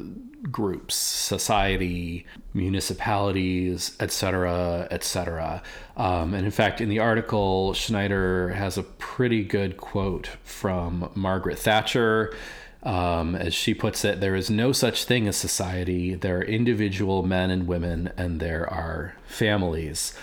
groups, 0.51 0.95
society, 0.95 2.25
municipalities, 2.53 3.95
etc., 3.99 4.87
etc. 4.91 5.61
Um, 5.97 6.33
and 6.33 6.45
in 6.45 6.51
fact, 6.51 6.81
in 6.81 6.89
the 6.89 6.99
article, 6.99 7.73
Schneider 7.73 8.49
has 8.49 8.77
a 8.77 8.83
pretty 8.83 9.43
good 9.43 9.77
quote 9.77 10.29
from 10.43 11.11
Margaret 11.15 11.59
Thatcher. 11.59 12.35
Um, 12.83 13.35
as 13.35 13.53
she 13.53 13.73
puts 13.73 14.05
it, 14.05 14.21
there 14.21 14.35
is 14.35 14.49
no 14.49 14.71
such 14.71 15.05
thing 15.05 15.27
as 15.27 15.35
society. 15.35 16.13
There 16.13 16.37
are 16.37 16.43
individual 16.43 17.23
men 17.23 17.49
and 17.49 17.67
women, 17.67 18.11
and 18.15 18.39
there 18.39 18.71
are 18.71 19.15
families. 19.25 20.13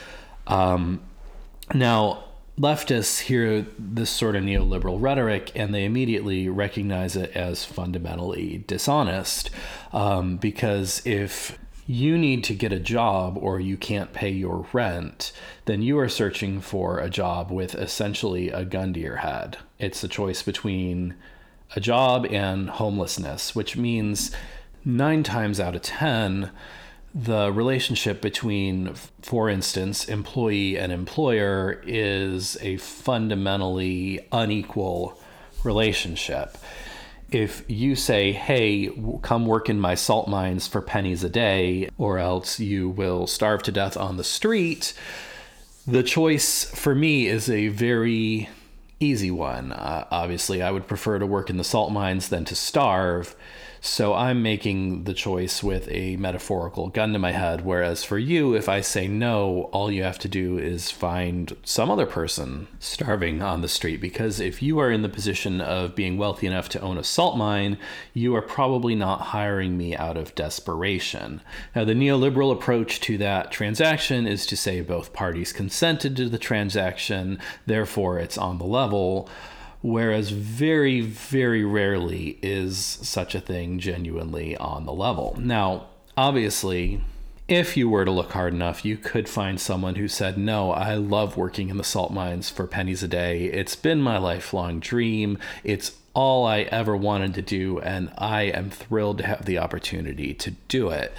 Um, 0.46 1.02
now, 1.74 2.24
leftists 2.58 3.20
hear 3.20 3.66
this 3.78 4.10
sort 4.10 4.36
of 4.36 4.44
neoliberal 4.44 5.00
rhetoric 5.00 5.52
and 5.54 5.74
they 5.74 5.84
immediately 5.84 6.48
recognize 6.48 7.16
it 7.16 7.30
as 7.34 7.64
fundamentally 7.64 8.64
dishonest. 8.66 9.50
Um, 9.92 10.36
because 10.36 11.04
if 11.06 11.58
you 11.86 12.16
need 12.16 12.44
to 12.44 12.54
get 12.54 12.72
a 12.72 12.78
job 12.78 13.36
or 13.36 13.58
you 13.58 13.76
can't 13.76 14.12
pay 14.12 14.30
your 14.30 14.66
rent, 14.72 15.32
then 15.64 15.82
you 15.82 15.98
are 15.98 16.08
searching 16.08 16.60
for 16.60 16.98
a 16.98 17.10
job 17.10 17.50
with 17.50 17.74
essentially 17.74 18.50
a 18.50 18.64
gun 18.64 18.92
to 18.92 19.00
your 19.00 19.16
head. 19.16 19.58
It's 19.78 20.04
a 20.04 20.08
choice 20.08 20.42
between 20.42 21.14
a 21.74 21.80
job 21.80 22.26
and 22.26 22.70
homelessness, 22.70 23.54
which 23.54 23.76
means 23.76 24.30
nine 24.84 25.22
times 25.22 25.58
out 25.58 25.74
of 25.74 25.82
10, 25.82 26.50
the 27.14 27.52
relationship 27.52 28.22
between, 28.22 28.94
for 29.20 29.48
instance, 29.48 30.06
employee 30.06 30.78
and 30.78 30.90
employer 30.90 31.82
is 31.86 32.56
a 32.62 32.78
fundamentally 32.78 34.26
unequal 34.32 35.20
relationship. 35.62 36.56
If 37.30 37.64
you 37.68 37.96
say, 37.96 38.32
hey, 38.32 38.90
come 39.22 39.46
work 39.46 39.68
in 39.68 39.80
my 39.80 39.94
salt 39.94 40.28
mines 40.28 40.66
for 40.66 40.80
pennies 40.80 41.24
a 41.24 41.30
day, 41.30 41.88
or 41.98 42.18
else 42.18 42.60
you 42.60 42.90
will 42.90 43.26
starve 43.26 43.62
to 43.64 43.72
death 43.72 43.96
on 43.96 44.16
the 44.16 44.24
street, 44.24 44.94
the 45.86 46.02
choice 46.02 46.64
for 46.64 46.94
me 46.94 47.26
is 47.26 47.50
a 47.50 47.68
very 47.68 48.48
easy 49.00 49.30
one. 49.30 49.72
Uh, 49.72 50.06
obviously, 50.10 50.62
I 50.62 50.70
would 50.70 50.86
prefer 50.86 51.18
to 51.18 51.26
work 51.26 51.50
in 51.50 51.56
the 51.56 51.64
salt 51.64 51.90
mines 51.90 52.28
than 52.28 52.44
to 52.46 52.54
starve. 52.54 53.34
So 53.84 54.14
I'm 54.14 54.44
making 54.44 55.04
the 55.04 55.12
choice 55.12 55.60
with 55.60 55.88
a 55.90 56.14
metaphorical 56.14 56.86
gun 56.86 57.12
to 57.14 57.18
my 57.18 57.32
head. 57.32 57.64
Whereas 57.64 58.04
for 58.04 58.16
you, 58.16 58.54
if 58.54 58.68
I 58.68 58.80
say 58.80 59.08
no, 59.08 59.70
all 59.72 59.90
you 59.90 60.04
have 60.04 60.20
to 60.20 60.28
do 60.28 60.56
is 60.56 60.92
find 60.92 61.56
some 61.64 61.90
other 61.90 62.06
person 62.06 62.68
starving 62.78 63.42
on 63.42 63.60
the 63.60 63.66
street. 63.66 64.00
Because 64.00 64.38
if 64.38 64.62
you 64.62 64.78
are 64.78 64.88
in 64.88 65.02
the 65.02 65.08
position 65.08 65.60
of 65.60 65.96
being 65.96 66.16
wealthy 66.16 66.46
enough 66.46 66.68
to 66.70 66.80
own 66.80 66.96
a 66.96 67.02
salt 67.02 67.36
mine, 67.36 67.76
you 68.14 68.36
are 68.36 68.40
probably 68.40 68.94
not 68.94 69.20
hiring 69.20 69.76
me 69.76 69.96
out 69.96 70.16
of 70.16 70.32
desperation. 70.36 71.40
Now, 71.74 71.84
the 71.84 71.94
neoliberal 71.94 72.52
approach 72.52 73.00
to 73.00 73.18
that 73.18 73.50
transaction 73.50 74.28
is 74.28 74.46
to 74.46 74.56
say 74.56 74.80
both 74.80 75.12
parties 75.12 75.52
consented 75.52 76.14
to 76.18 76.28
the 76.28 76.38
transaction, 76.38 77.40
therefore 77.66 78.20
it's 78.20 78.38
on 78.38 78.58
the 78.58 78.64
level 78.64 79.28
whereas 79.82 80.30
very, 80.30 81.00
very 81.00 81.64
rarely 81.64 82.38
is 82.40 82.78
such 82.78 83.34
a 83.34 83.40
thing 83.40 83.78
genuinely 83.78 84.56
on 84.56 84.86
the 84.86 84.92
level. 84.92 85.36
Now, 85.38 85.88
obviously, 86.16 87.02
if 87.48 87.76
you 87.76 87.88
were 87.88 88.04
to 88.04 88.10
look 88.10 88.32
hard 88.32 88.54
enough, 88.54 88.84
you 88.84 88.96
could 88.96 89.28
find 89.28 89.60
someone 89.60 89.96
who 89.96 90.08
said, 90.08 90.38
No, 90.38 90.70
I 90.70 90.94
love 90.94 91.36
working 91.36 91.68
in 91.68 91.76
the 91.76 91.84
salt 91.84 92.12
mines 92.12 92.48
for 92.48 92.66
pennies 92.66 93.02
a 93.02 93.08
day. 93.08 93.44
It's 93.46 93.76
been 93.76 94.00
my 94.00 94.18
lifelong 94.18 94.80
dream. 94.80 95.38
It's 95.64 95.98
all 96.14 96.46
I 96.46 96.60
ever 96.60 96.96
wanted 96.96 97.34
to 97.34 97.42
do, 97.42 97.80
and 97.80 98.12
I 98.16 98.42
am 98.42 98.70
thrilled 98.70 99.18
to 99.18 99.26
have 99.26 99.44
the 99.44 99.58
opportunity 99.58 100.34
to 100.34 100.52
do 100.68 100.90
it. 100.90 101.12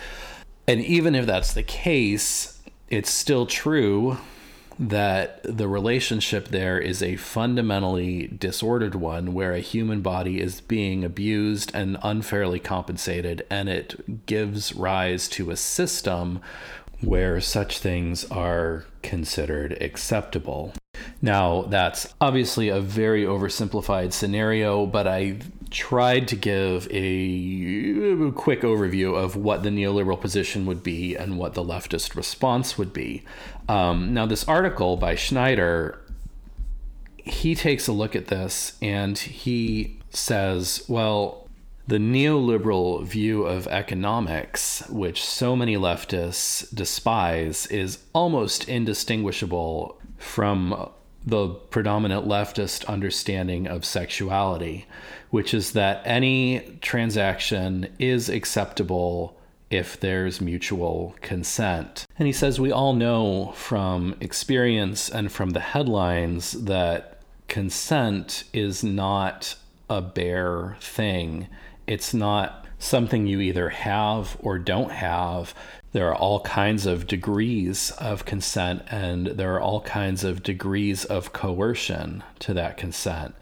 And 0.68 0.80
even 0.82 1.14
if 1.14 1.26
that's 1.26 1.54
the 1.54 1.64
case, 1.64 2.62
it's 2.90 3.12
still 3.12 3.46
true 3.46 4.18
that 4.80 5.42
the 5.44 5.68
relationship 5.68 6.48
there 6.48 6.80
is 6.80 7.04
a 7.04 7.16
fundamentally 7.16 8.28
disordered 8.28 8.96
one 8.96 9.34
where 9.34 9.54
a 9.54 9.60
human 9.60 10.02
body 10.02 10.42
is 10.42 10.62
being 10.62 11.04
abused 11.04 11.72
and 11.74 11.98
unfairly 12.02 12.60
compensated, 12.60 13.46
and 13.50 13.70
it 13.70 14.26
gives 14.26 14.74
rise 14.74 15.28
to 15.30 15.52
a 15.52 15.58
system 15.58 16.42
where 17.02 17.42
such 17.42 17.80
things 17.80 18.26
are 18.32 18.86
considered 19.02 19.78
acceptable. 19.82 20.74
Now, 21.22 21.64
that's 21.64 22.14
obviously 22.22 22.70
a 22.70 22.80
very 22.80 23.24
oversimplified 23.24 24.14
scenario, 24.14 24.86
but 24.86 25.08
I 25.08 25.40
tried 25.70 26.28
to 26.28 26.36
give 26.36 26.88
a 26.92 28.32
quick 28.36 28.62
overview 28.62 29.16
of 29.16 29.36
what 29.36 29.64
the 29.64 29.70
neoliberal 29.70 30.22
position 30.22 30.66
would 30.68 30.84
be 30.84 31.16
and 31.16 31.38
what 31.38 31.56
the 31.56 31.64
leftist 31.64 32.16
response 32.16 32.78
would 32.78 32.94
be. 32.94 33.24
Um, 33.70 34.14
now, 34.14 34.26
this 34.26 34.48
article 34.48 34.98
by 34.98 35.16
Schneider, 35.16 36.00
he 37.18 37.56
takes 37.56 37.88
a 37.88 37.94
look 37.94 38.16
at 38.16 38.28
this 38.28 38.78
and 38.82 39.18
he 39.18 40.00
says, 40.10 40.84
well, 40.88 41.48
the 41.88 41.98
neoliberal 41.98 43.04
view 43.04 43.44
of 43.44 43.68
economics, 43.68 44.88
which 44.90 45.24
so 45.24 45.56
many 45.56 45.76
leftists 45.76 46.74
despise, 46.74 47.68
is 47.68 48.00
almost 48.14 48.70
indistinguishable 48.70 50.00
from 50.18 50.90
the 51.26 51.50
predominant 51.50 52.26
leftist 52.28 52.86
understanding 52.88 53.68
of 53.68 53.86
sexuality, 53.86 54.86
which 55.30 55.54
is 55.54 55.74
that 55.74 56.02
any 56.06 56.78
transaction 56.82 57.88
is 58.00 58.30
acceptable 58.30 59.38
if 59.70 60.00
there's 60.00 60.42
mutual 60.42 61.16
consent. 61.22 62.06
And 62.18 62.28
he 62.28 62.34
says 62.34 62.60
we 62.60 62.72
all 62.72 62.94
know 62.94 63.54
from 63.56 64.16
experience 64.20 65.10
and 65.10 65.32
from 65.32 65.52
the 65.52 65.60
headlines 65.60 66.52
that 66.54 67.20
consent 67.48 68.44
is 68.54 68.84
not 68.84 69.56
a 69.90 70.02
bare 70.02 70.78
thing. 70.80 71.48
It's 71.88 72.14
not 72.14 72.66
something 72.80 73.26
you 73.26 73.40
either 73.40 73.70
have 73.70 74.38
or 74.40 74.60
don't 74.60 74.92
have. 74.92 75.54
There 75.92 76.10
are 76.10 76.16
all 76.16 76.40
kinds 76.42 76.86
of 76.86 77.08
degrees 77.08 77.92
of 77.92 78.26
consent, 78.26 78.82
and 78.90 79.28
there 79.28 79.54
are 79.54 79.62
all 79.62 79.82
kinds 79.82 80.24
of 80.24 80.44
degrees 80.44 81.06
of 81.06 81.34
coercion 81.34 82.24
to 82.40 82.54
that 82.56 82.78
consent 82.78 83.36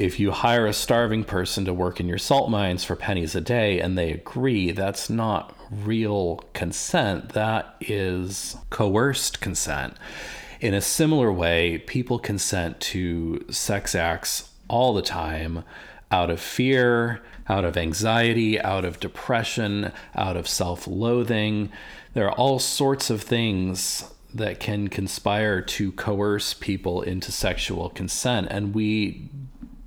if 0.00 0.18
you 0.18 0.30
hire 0.30 0.66
a 0.66 0.72
starving 0.72 1.24
person 1.24 1.66
to 1.66 1.74
work 1.74 2.00
in 2.00 2.08
your 2.08 2.16
salt 2.16 2.48
mines 2.48 2.82
for 2.82 2.96
pennies 2.96 3.34
a 3.34 3.40
day 3.40 3.80
and 3.80 3.98
they 3.98 4.10
agree, 4.10 4.72
that's 4.72 5.10
not 5.10 5.54
real 5.70 6.42
consent. 6.54 7.30
That 7.34 7.76
is 7.80 8.56
coerced 8.70 9.42
consent. 9.42 9.94
In 10.58 10.72
a 10.72 10.80
similar 10.80 11.30
way, 11.30 11.78
people 11.78 12.18
consent 12.18 12.80
to 12.80 13.44
sex 13.50 13.94
acts 13.94 14.50
all 14.68 14.94
the 14.94 15.02
time 15.02 15.64
out 16.10 16.30
of 16.30 16.40
fear, 16.40 17.20
out 17.46 17.66
of 17.66 17.76
anxiety, 17.76 18.58
out 18.58 18.86
of 18.86 19.00
depression, 19.00 19.92
out 20.14 20.36
of 20.36 20.48
self 20.48 20.86
loathing. 20.86 21.70
There 22.14 22.26
are 22.26 22.38
all 22.38 22.58
sorts 22.58 23.10
of 23.10 23.20
things 23.20 24.10
that 24.32 24.60
can 24.60 24.88
conspire 24.88 25.60
to 25.60 25.92
coerce 25.92 26.54
people 26.54 27.02
into 27.02 27.30
sexual 27.32 27.90
consent. 27.90 28.46
And 28.50 28.74
we 28.74 29.28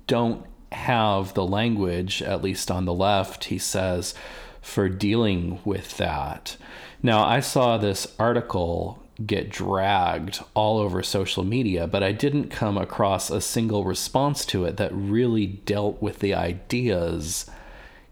don't 0.06 0.44
have 0.72 1.34
the 1.34 1.46
language, 1.46 2.22
at 2.22 2.42
least 2.42 2.70
on 2.70 2.84
the 2.84 2.94
left, 2.94 3.44
he 3.44 3.58
says, 3.58 4.14
for 4.60 4.88
dealing 4.88 5.60
with 5.64 5.96
that. 5.98 6.56
Now, 7.02 7.24
I 7.24 7.40
saw 7.40 7.76
this 7.76 8.06
article 8.18 9.02
get 9.24 9.50
dragged 9.50 10.42
all 10.54 10.78
over 10.78 11.02
social 11.02 11.44
media, 11.44 11.86
but 11.86 12.02
I 12.02 12.12
didn't 12.12 12.48
come 12.48 12.76
across 12.76 13.30
a 13.30 13.40
single 13.40 13.84
response 13.84 14.44
to 14.46 14.64
it 14.64 14.76
that 14.78 14.92
really 14.92 15.46
dealt 15.46 16.02
with 16.02 16.18
the 16.18 16.34
ideas 16.34 17.48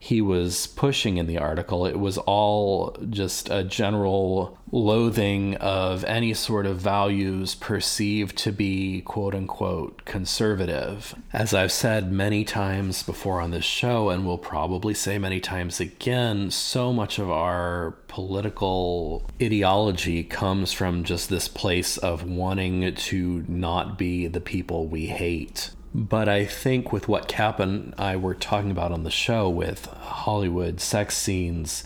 he 0.03 0.21
was 0.21 0.67
pushing 0.67 1.17
in 1.17 1.29
the 1.29 1.39
article. 1.39 1.87
It 1.87 1.97
was 1.97 2.19
all 2.19 2.97
just 3.09 3.49
a 3.49 3.63
general 3.63 4.59
loathing 4.73 5.55
of 5.59 6.03
any 6.07 6.35
sort 6.35 6.67
of 6.67 6.79
values 6.79 7.55
perceived 7.55 8.37
to 8.39 8.51
be 8.51 9.03
quote 9.03 9.33
unquote 9.33 10.05
conservative. 10.05 11.15
As 11.33 11.55
I've 11.55 11.71
said 11.71 12.11
many 12.11 12.45
times 12.45 13.05
before 13.05 13.41
on 13.41 13.53
this 13.53 13.65
show, 13.65 14.09
and 14.11 14.27
will 14.27 14.39
probably 14.39 14.93
say 14.93 15.21
many 15.21 15.39
times 15.39 15.79
again, 15.79 16.51
so 16.51 16.93
much 16.93 17.21
of 17.21 17.31
our 17.31 17.93
political 18.09 19.31
ideology 19.41 20.25
comes 20.25 20.73
from 20.73 21.05
just 21.05 21.31
this 21.31 21.47
place 21.47 21.97
of 21.97 22.29
wanting 22.29 22.93
to 22.93 23.45
not 23.47 23.97
be 23.99 24.27
the 24.27 24.41
people 24.41 24.89
we 24.89 25.07
hate. 25.07 25.71
But 25.95 26.29
I 26.29 26.47
think 26.47 26.93
with 26.93 27.07
what 27.07 27.29
Cap 27.29 27.61
and 27.61 27.95
I 27.99 28.17
were 28.17 28.35
talking 28.35 28.71
about 28.71 28.93
on 28.93 29.05
the 29.05 29.11
show 29.11 29.49
with 29.49 29.87
Hollywood 29.87 30.81
sex 30.81 31.17
scenes, 31.17 31.85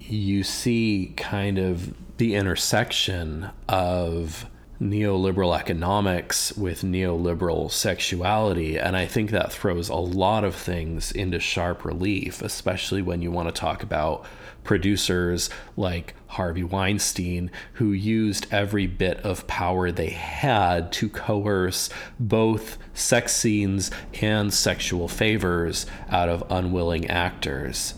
you 0.00 0.42
see 0.42 1.14
kind 1.16 1.58
of 1.58 1.94
the 2.18 2.34
intersection 2.34 3.48
of 3.68 4.46
neoliberal 4.80 5.58
economics 5.58 6.52
with 6.56 6.82
neoliberal 6.82 7.70
sexuality. 7.70 8.78
And 8.78 8.96
I 8.96 9.06
think 9.06 9.30
that 9.30 9.52
throws 9.52 9.88
a 9.88 9.96
lot 9.96 10.44
of 10.44 10.54
things 10.54 11.10
into 11.10 11.40
sharp 11.40 11.84
relief, 11.84 12.42
especially 12.42 13.02
when 13.02 13.22
you 13.22 13.30
want 13.30 13.48
to 13.48 13.60
talk 13.60 13.82
about 13.82 14.24
producers 14.68 15.48
like 15.78 16.14
Harvey 16.26 16.62
Weinstein, 16.62 17.50
who 17.74 17.90
used 17.92 18.46
every 18.50 18.86
bit 18.86 19.16
of 19.20 19.46
power 19.46 19.90
they 19.90 20.10
had 20.10 20.92
to 20.92 21.08
coerce 21.08 21.88
both 22.20 22.76
sex 22.92 23.34
scenes 23.34 23.90
and 24.20 24.52
sexual 24.52 25.08
favors 25.08 25.86
out 26.10 26.28
of 26.28 26.44
unwilling 26.50 27.06
actors. 27.08 27.94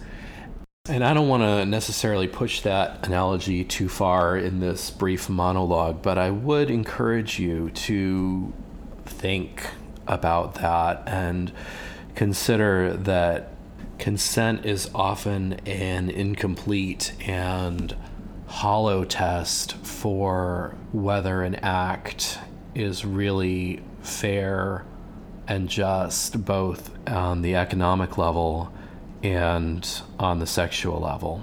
And 0.88 1.02
I 1.02 1.12
don't 1.12 1.26
want 1.26 1.42
to 1.42 1.66
necessarily 1.66 2.28
push 2.28 2.60
that 2.60 3.04
analogy 3.04 3.64
too 3.64 3.88
far 3.88 4.36
in 4.36 4.60
this 4.60 4.90
brief 4.90 5.28
monologue, 5.28 6.02
but 6.02 6.18
I 6.18 6.30
would 6.30 6.70
encourage 6.70 7.40
you 7.40 7.70
to 7.70 8.52
think 9.06 9.66
about 10.06 10.54
that 10.54 11.02
and 11.08 11.50
consider 12.14 12.96
that 12.96 13.49
consent 14.00 14.64
is 14.64 14.90
often 14.94 15.52
an 15.66 16.10
incomplete 16.10 17.12
and 17.20 17.94
hollow 18.46 19.04
test 19.04 19.74
for 19.76 20.74
whether 20.90 21.42
an 21.42 21.54
act 21.56 22.38
is 22.74 23.04
really 23.04 23.82
fair 24.02 24.84
and 25.46 25.68
just, 25.68 26.44
both 26.44 26.90
on 27.08 27.42
the 27.42 27.54
economic 27.54 28.16
level 28.16 28.72
and 29.22 30.02
on 30.18 30.38
the 30.38 30.46
sexual 30.46 30.98
level. 30.98 31.42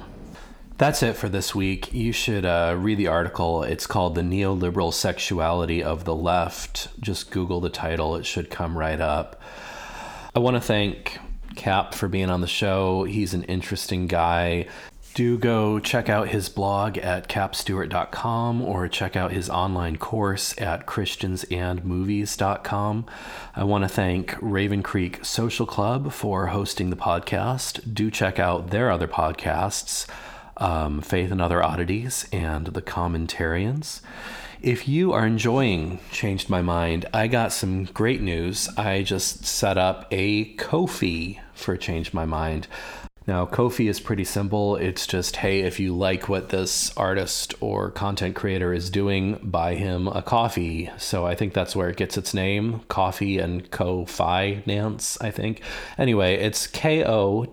That's 0.77 1.03
it 1.03 1.15
for 1.15 1.29
this 1.29 1.53
week. 1.53 1.93
You 1.93 2.11
should 2.11 2.45
uh, 2.45 2.75
read 2.77 2.97
the 2.97 3.07
article. 3.07 3.63
It's 3.63 3.87
called 3.87 4.15
The 4.15 4.21
Neoliberal 4.21 4.93
Sexuality 4.93 5.83
of 5.83 6.05
the 6.05 6.15
Left. 6.15 6.87
Just 6.99 7.31
Google 7.31 7.61
the 7.61 7.69
title, 7.69 8.15
it 8.15 8.25
should 8.25 8.49
come 8.49 8.77
right 8.77 8.99
up. 8.99 9.41
I 10.35 10.39
want 10.39 10.55
to 10.55 10.61
thank 10.61 11.19
Cap 11.55 11.93
for 11.93 12.07
being 12.07 12.29
on 12.29 12.39
the 12.41 12.47
show. 12.47 13.03
He's 13.03 13.33
an 13.33 13.43
interesting 13.43 14.07
guy. 14.07 14.67
Do 15.13 15.37
go 15.37 15.79
check 15.79 16.09
out 16.09 16.27
his 16.27 16.49
blog 16.49 16.97
at 16.99 17.27
capstewart.com 17.27 18.61
or 18.61 18.87
check 18.87 19.15
out 19.15 19.31
his 19.31 19.49
online 19.49 19.97
course 19.97 20.53
at 20.59 20.85
christiansandmovies.com. 20.85 23.05
I 23.55 23.63
want 23.63 23.83
to 23.83 23.87
thank 23.87 24.35
Raven 24.41 24.83
Creek 24.83 25.25
Social 25.25 25.65
Club 25.65 26.11
for 26.11 26.45
hosting 26.47 26.91
the 26.91 26.95
podcast. 26.95 27.95
Do 27.95 28.11
check 28.11 28.37
out 28.37 28.69
their 28.69 28.91
other 28.91 29.07
podcasts 29.07 30.05
um, 30.57 31.01
Faith 31.01 31.31
and 31.31 31.41
Other 31.41 31.63
Oddities, 31.63 32.27
and 32.31 32.67
The 32.67 32.81
Commentarians. 32.81 34.01
If 34.61 34.87
you 34.87 35.13
are 35.13 35.27
enjoying 35.27 35.99
Changed 36.11 36.49
My 36.49 36.63
Mind, 36.63 37.05
I 37.13 37.27
got 37.27 37.53
some 37.53 37.83
great 37.83 38.21
news. 38.21 38.67
I 38.75 39.03
just 39.03 39.45
set 39.45 39.77
up 39.77 40.07
a 40.09 40.45
Ko-fi 40.55 41.39
for 41.53 41.77
Changed 41.77 42.11
My 42.11 42.25
Mind. 42.25 42.67
Now, 43.27 43.45
Ko-fi 43.45 43.89
is 43.89 43.99
pretty 43.99 44.23
simple. 44.23 44.77
It's 44.77 45.05
just, 45.05 45.35
hey, 45.35 45.59
if 45.59 45.81
you 45.81 45.93
like 45.93 46.29
what 46.29 46.47
this 46.47 46.95
artist 46.95 47.53
or 47.59 47.91
content 47.91 48.37
creator 48.37 48.71
is 48.71 48.89
doing, 48.89 49.37
buy 49.43 49.75
him 49.75 50.07
a 50.07 50.21
coffee. 50.21 50.89
So 50.97 51.25
I 51.25 51.35
think 51.35 51.53
that's 51.53 51.75
where 51.75 51.89
it 51.89 51.97
gets 51.97 52.17
its 52.17 52.33
name 52.33 52.83
coffee 52.87 53.37
and 53.37 53.69
co 53.69 54.05
finance, 54.05 55.17
I 55.19 55.31
think. 55.31 55.61
Anyway, 55.97 56.35
it's 56.35 56.67
ko 56.67 57.45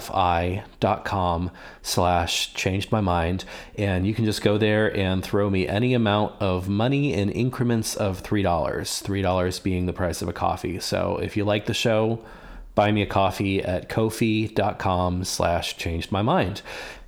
fi.com 0.00 1.50
slash 1.82 2.54
changed 2.54 2.90
my 2.90 3.02
mind. 3.02 3.44
And 3.76 4.06
you 4.06 4.14
can 4.14 4.24
just 4.24 4.40
go 4.40 4.56
there 4.56 4.96
and 4.96 5.22
throw 5.22 5.50
me 5.50 5.68
any 5.68 5.92
amount 5.92 6.40
of 6.40 6.70
money 6.70 7.12
in 7.12 7.28
increments 7.28 7.94
of 7.96 8.22
$3, 8.22 8.42
$3 8.44 9.62
being 9.62 9.84
the 9.84 9.92
price 9.92 10.22
of 10.22 10.28
a 10.28 10.32
coffee. 10.32 10.80
So 10.80 11.18
if 11.18 11.36
you 11.36 11.44
like 11.44 11.66
the 11.66 11.74
show, 11.74 12.24
buy 12.74 12.92
me 12.92 13.02
a 13.02 13.06
coffee 13.06 13.62
at 13.62 13.88
ko-fi.com 13.88 15.24
slash 15.24 15.76
changed 15.76 16.12
my 16.12 16.22
mind. 16.22 16.62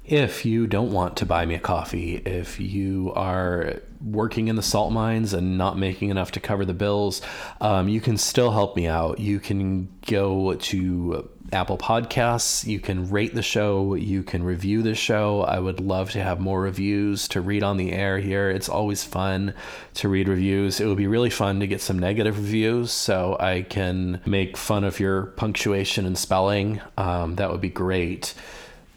If 0.05 0.45
you 0.45 0.67
don't 0.67 0.93
want 0.93 1.17
to 1.19 1.27
buy 1.27 1.47
me 1.47 1.55
a 1.55 1.61
coffee 1.61 2.17
if 2.17 2.61
you 2.61 3.11
are 3.15 3.81
working 4.05 4.49
in 4.49 4.57
the 4.57 4.63
salt 4.63 4.93
mines 4.93 5.33
and 5.33 5.57
not 5.57 5.79
making 5.79 6.11
enough 6.11 6.31
to 6.33 6.41
cover 6.41 6.67
the 6.67 6.75
bills 6.75 7.23
um, 7.63 7.89
you 7.89 8.03
can 8.03 8.19
still 8.19 8.51
help 8.51 8.77
me 8.77 8.87
out. 8.87 9.19
You 9.19 9.41
can 9.41 9.89
go 10.07 10.55
to 10.55 11.31
Apple 11.55 11.79
Podcasts. 11.79 12.67
You 12.67 12.81
can 12.81 13.09
rate 13.11 13.35
the 13.35 13.43
show. 13.43 13.95
You 13.95 14.23
can 14.23 14.43
review 14.43 14.83
the 14.83 14.95
show. 14.95 15.43
I 15.43 15.59
would 15.59 15.81
love 15.81 16.11
to 16.11 16.23
have 16.23 16.41
more 16.41 16.61
reviews 16.61 17.29
to 17.29 17.41
read 17.41 17.63
on 17.63 17.77
the 17.77 17.93
air 17.93 18.19
here. 18.19 18.51
It's 18.51 18.69
always 18.69 19.05
fun 19.05 19.55
to 19.95 20.09
read 20.09 20.29
reviews. 20.29 20.81
It 20.81 20.87
would 20.87 20.99
be 20.99 21.07
really 21.07 21.31
fun 21.31 21.61
to 21.61 21.67
get 21.67 21.81
some 21.81 21.99
negative 21.99 22.37
reviews 22.37 22.91
so 22.91 23.37
I 23.39 23.63
can 23.63 24.21
make 24.27 24.57
fun 24.57 24.85
of 24.85 25.01
your 25.01 25.27
punctuation 25.27 26.05
and 26.05 26.19
spelling. 26.19 26.81
Um, 26.99 27.37
that 27.37 27.51
would 27.51 27.61
be 27.61 27.71
great. 27.71 28.35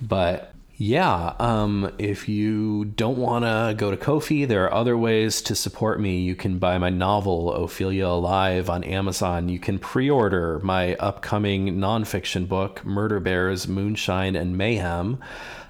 But 0.01 0.53
yeah, 0.79 1.33
um, 1.39 1.91
if 1.97 2.29
you 2.29 2.85
don't 2.85 3.17
want 3.17 3.45
to 3.45 3.73
go 3.75 3.89
to 3.89 3.97
Ko-fi, 3.97 4.45
there 4.45 4.65
are 4.65 4.73
other 4.73 4.95
ways 4.95 5.41
to 5.43 5.55
support 5.55 5.99
me. 5.99 6.19
You 6.19 6.35
can 6.35 6.59
buy 6.59 6.77
my 6.77 6.91
novel, 6.91 7.51
Ophelia 7.51 8.07
Alive, 8.07 8.69
on 8.69 8.83
Amazon. 8.83 9.49
You 9.49 9.57
can 9.57 9.79
pre 9.79 10.07
order 10.07 10.59
my 10.59 10.93
upcoming 10.95 11.77
nonfiction 11.77 12.47
book, 12.47 12.85
Murder 12.85 13.19
Bears, 13.19 13.67
Moonshine, 13.67 14.35
and 14.35 14.55
Mayhem 14.55 15.17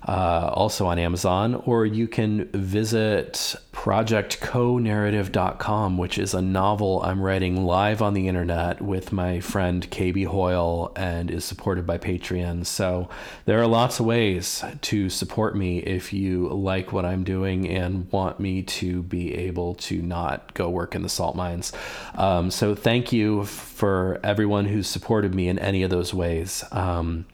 uh, 0.05 0.51
also 0.53 0.85
on 0.85 0.99
Amazon, 0.99 1.55
or 1.65 1.85
you 1.85 2.07
can 2.07 2.45
visit 2.51 3.55
projectconarrative.com, 3.71 5.97
which 5.97 6.17
is 6.17 6.33
a 6.33 6.41
novel 6.41 7.01
I'm 7.03 7.21
writing 7.21 7.65
live 7.65 8.01
on 8.01 8.13
the 8.13 8.27
internet 8.27 8.81
with 8.81 9.11
my 9.11 9.39
friend 9.39 9.89
KB 9.89 10.25
Hoyle 10.25 10.91
and 10.95 11.29
is 11.29 11.45
supported 11.45 11.85
by 11.85 11.97
Patreon. 11.97 12.65
So 12.65 13.09
there 13.45 13.61
are 13.61 13.67
lots 13.67 13.99
of 13.99 14.05
ways 14.05 14.63
to 14.81 15.09
support 15.09 15.55
me 15.55 15.79
if 15.79 16.13
you 16.13 16.47
like 16.49 16.93
what 16.93 17.05
I'm 17.05 17.23
doing 17.23 17.67
and 17.67 18.11
want 18.11 18.39
me 18.39 18.63
to 18.63 19.03
be 19.03 19.33
able 19.35 19.75
to 19.75 20.01
not 20.01 20.53
go 20.53 20.69
work 20.69 20.95
in 20.95 21.01
the 21.01 21.09
salt 21.09 21.35
mines. 21.35 21.73
Um, 22.15 22.51
so 22.51 22.75
thank 22.75 23.11
you 23.11 23.43
for 23.45 24.19
everyone 24.23 24.65
who's 24.65 24.87
supported 24.87 25.35
me 25.35 25.49
in 25.49 25.59
any 25.59 25.83
of 25.83 25.89
those 25.89 26.13
ways. 26.13 26.63
Um, 26.71 27.25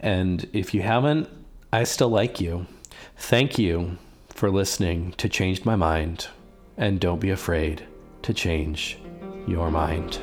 and 0.00 0.48
if 0.52 0.74
you 0.74 0.82
haven't, 0.82 1.28
I 1.70 1.84
still 1.84 2.08
like 2.08 2.40
you. 2.40 2.66
Thank 3.18 3.58
you 3.58 3.98
for 4.30 4.50
listening 4.50 5.12
to 5.18 5.28
Change 5.28 5.66
My 5.66 5.76
Mind, 5.76 6.28
and 6.78 6.98
don't 6.98 7.20
be 7.20 7.28
afraid 7.28 7.86
to 8.22 8.32
change 8.32 8.96
your 9.46 9.70
mind. 9.70 10.18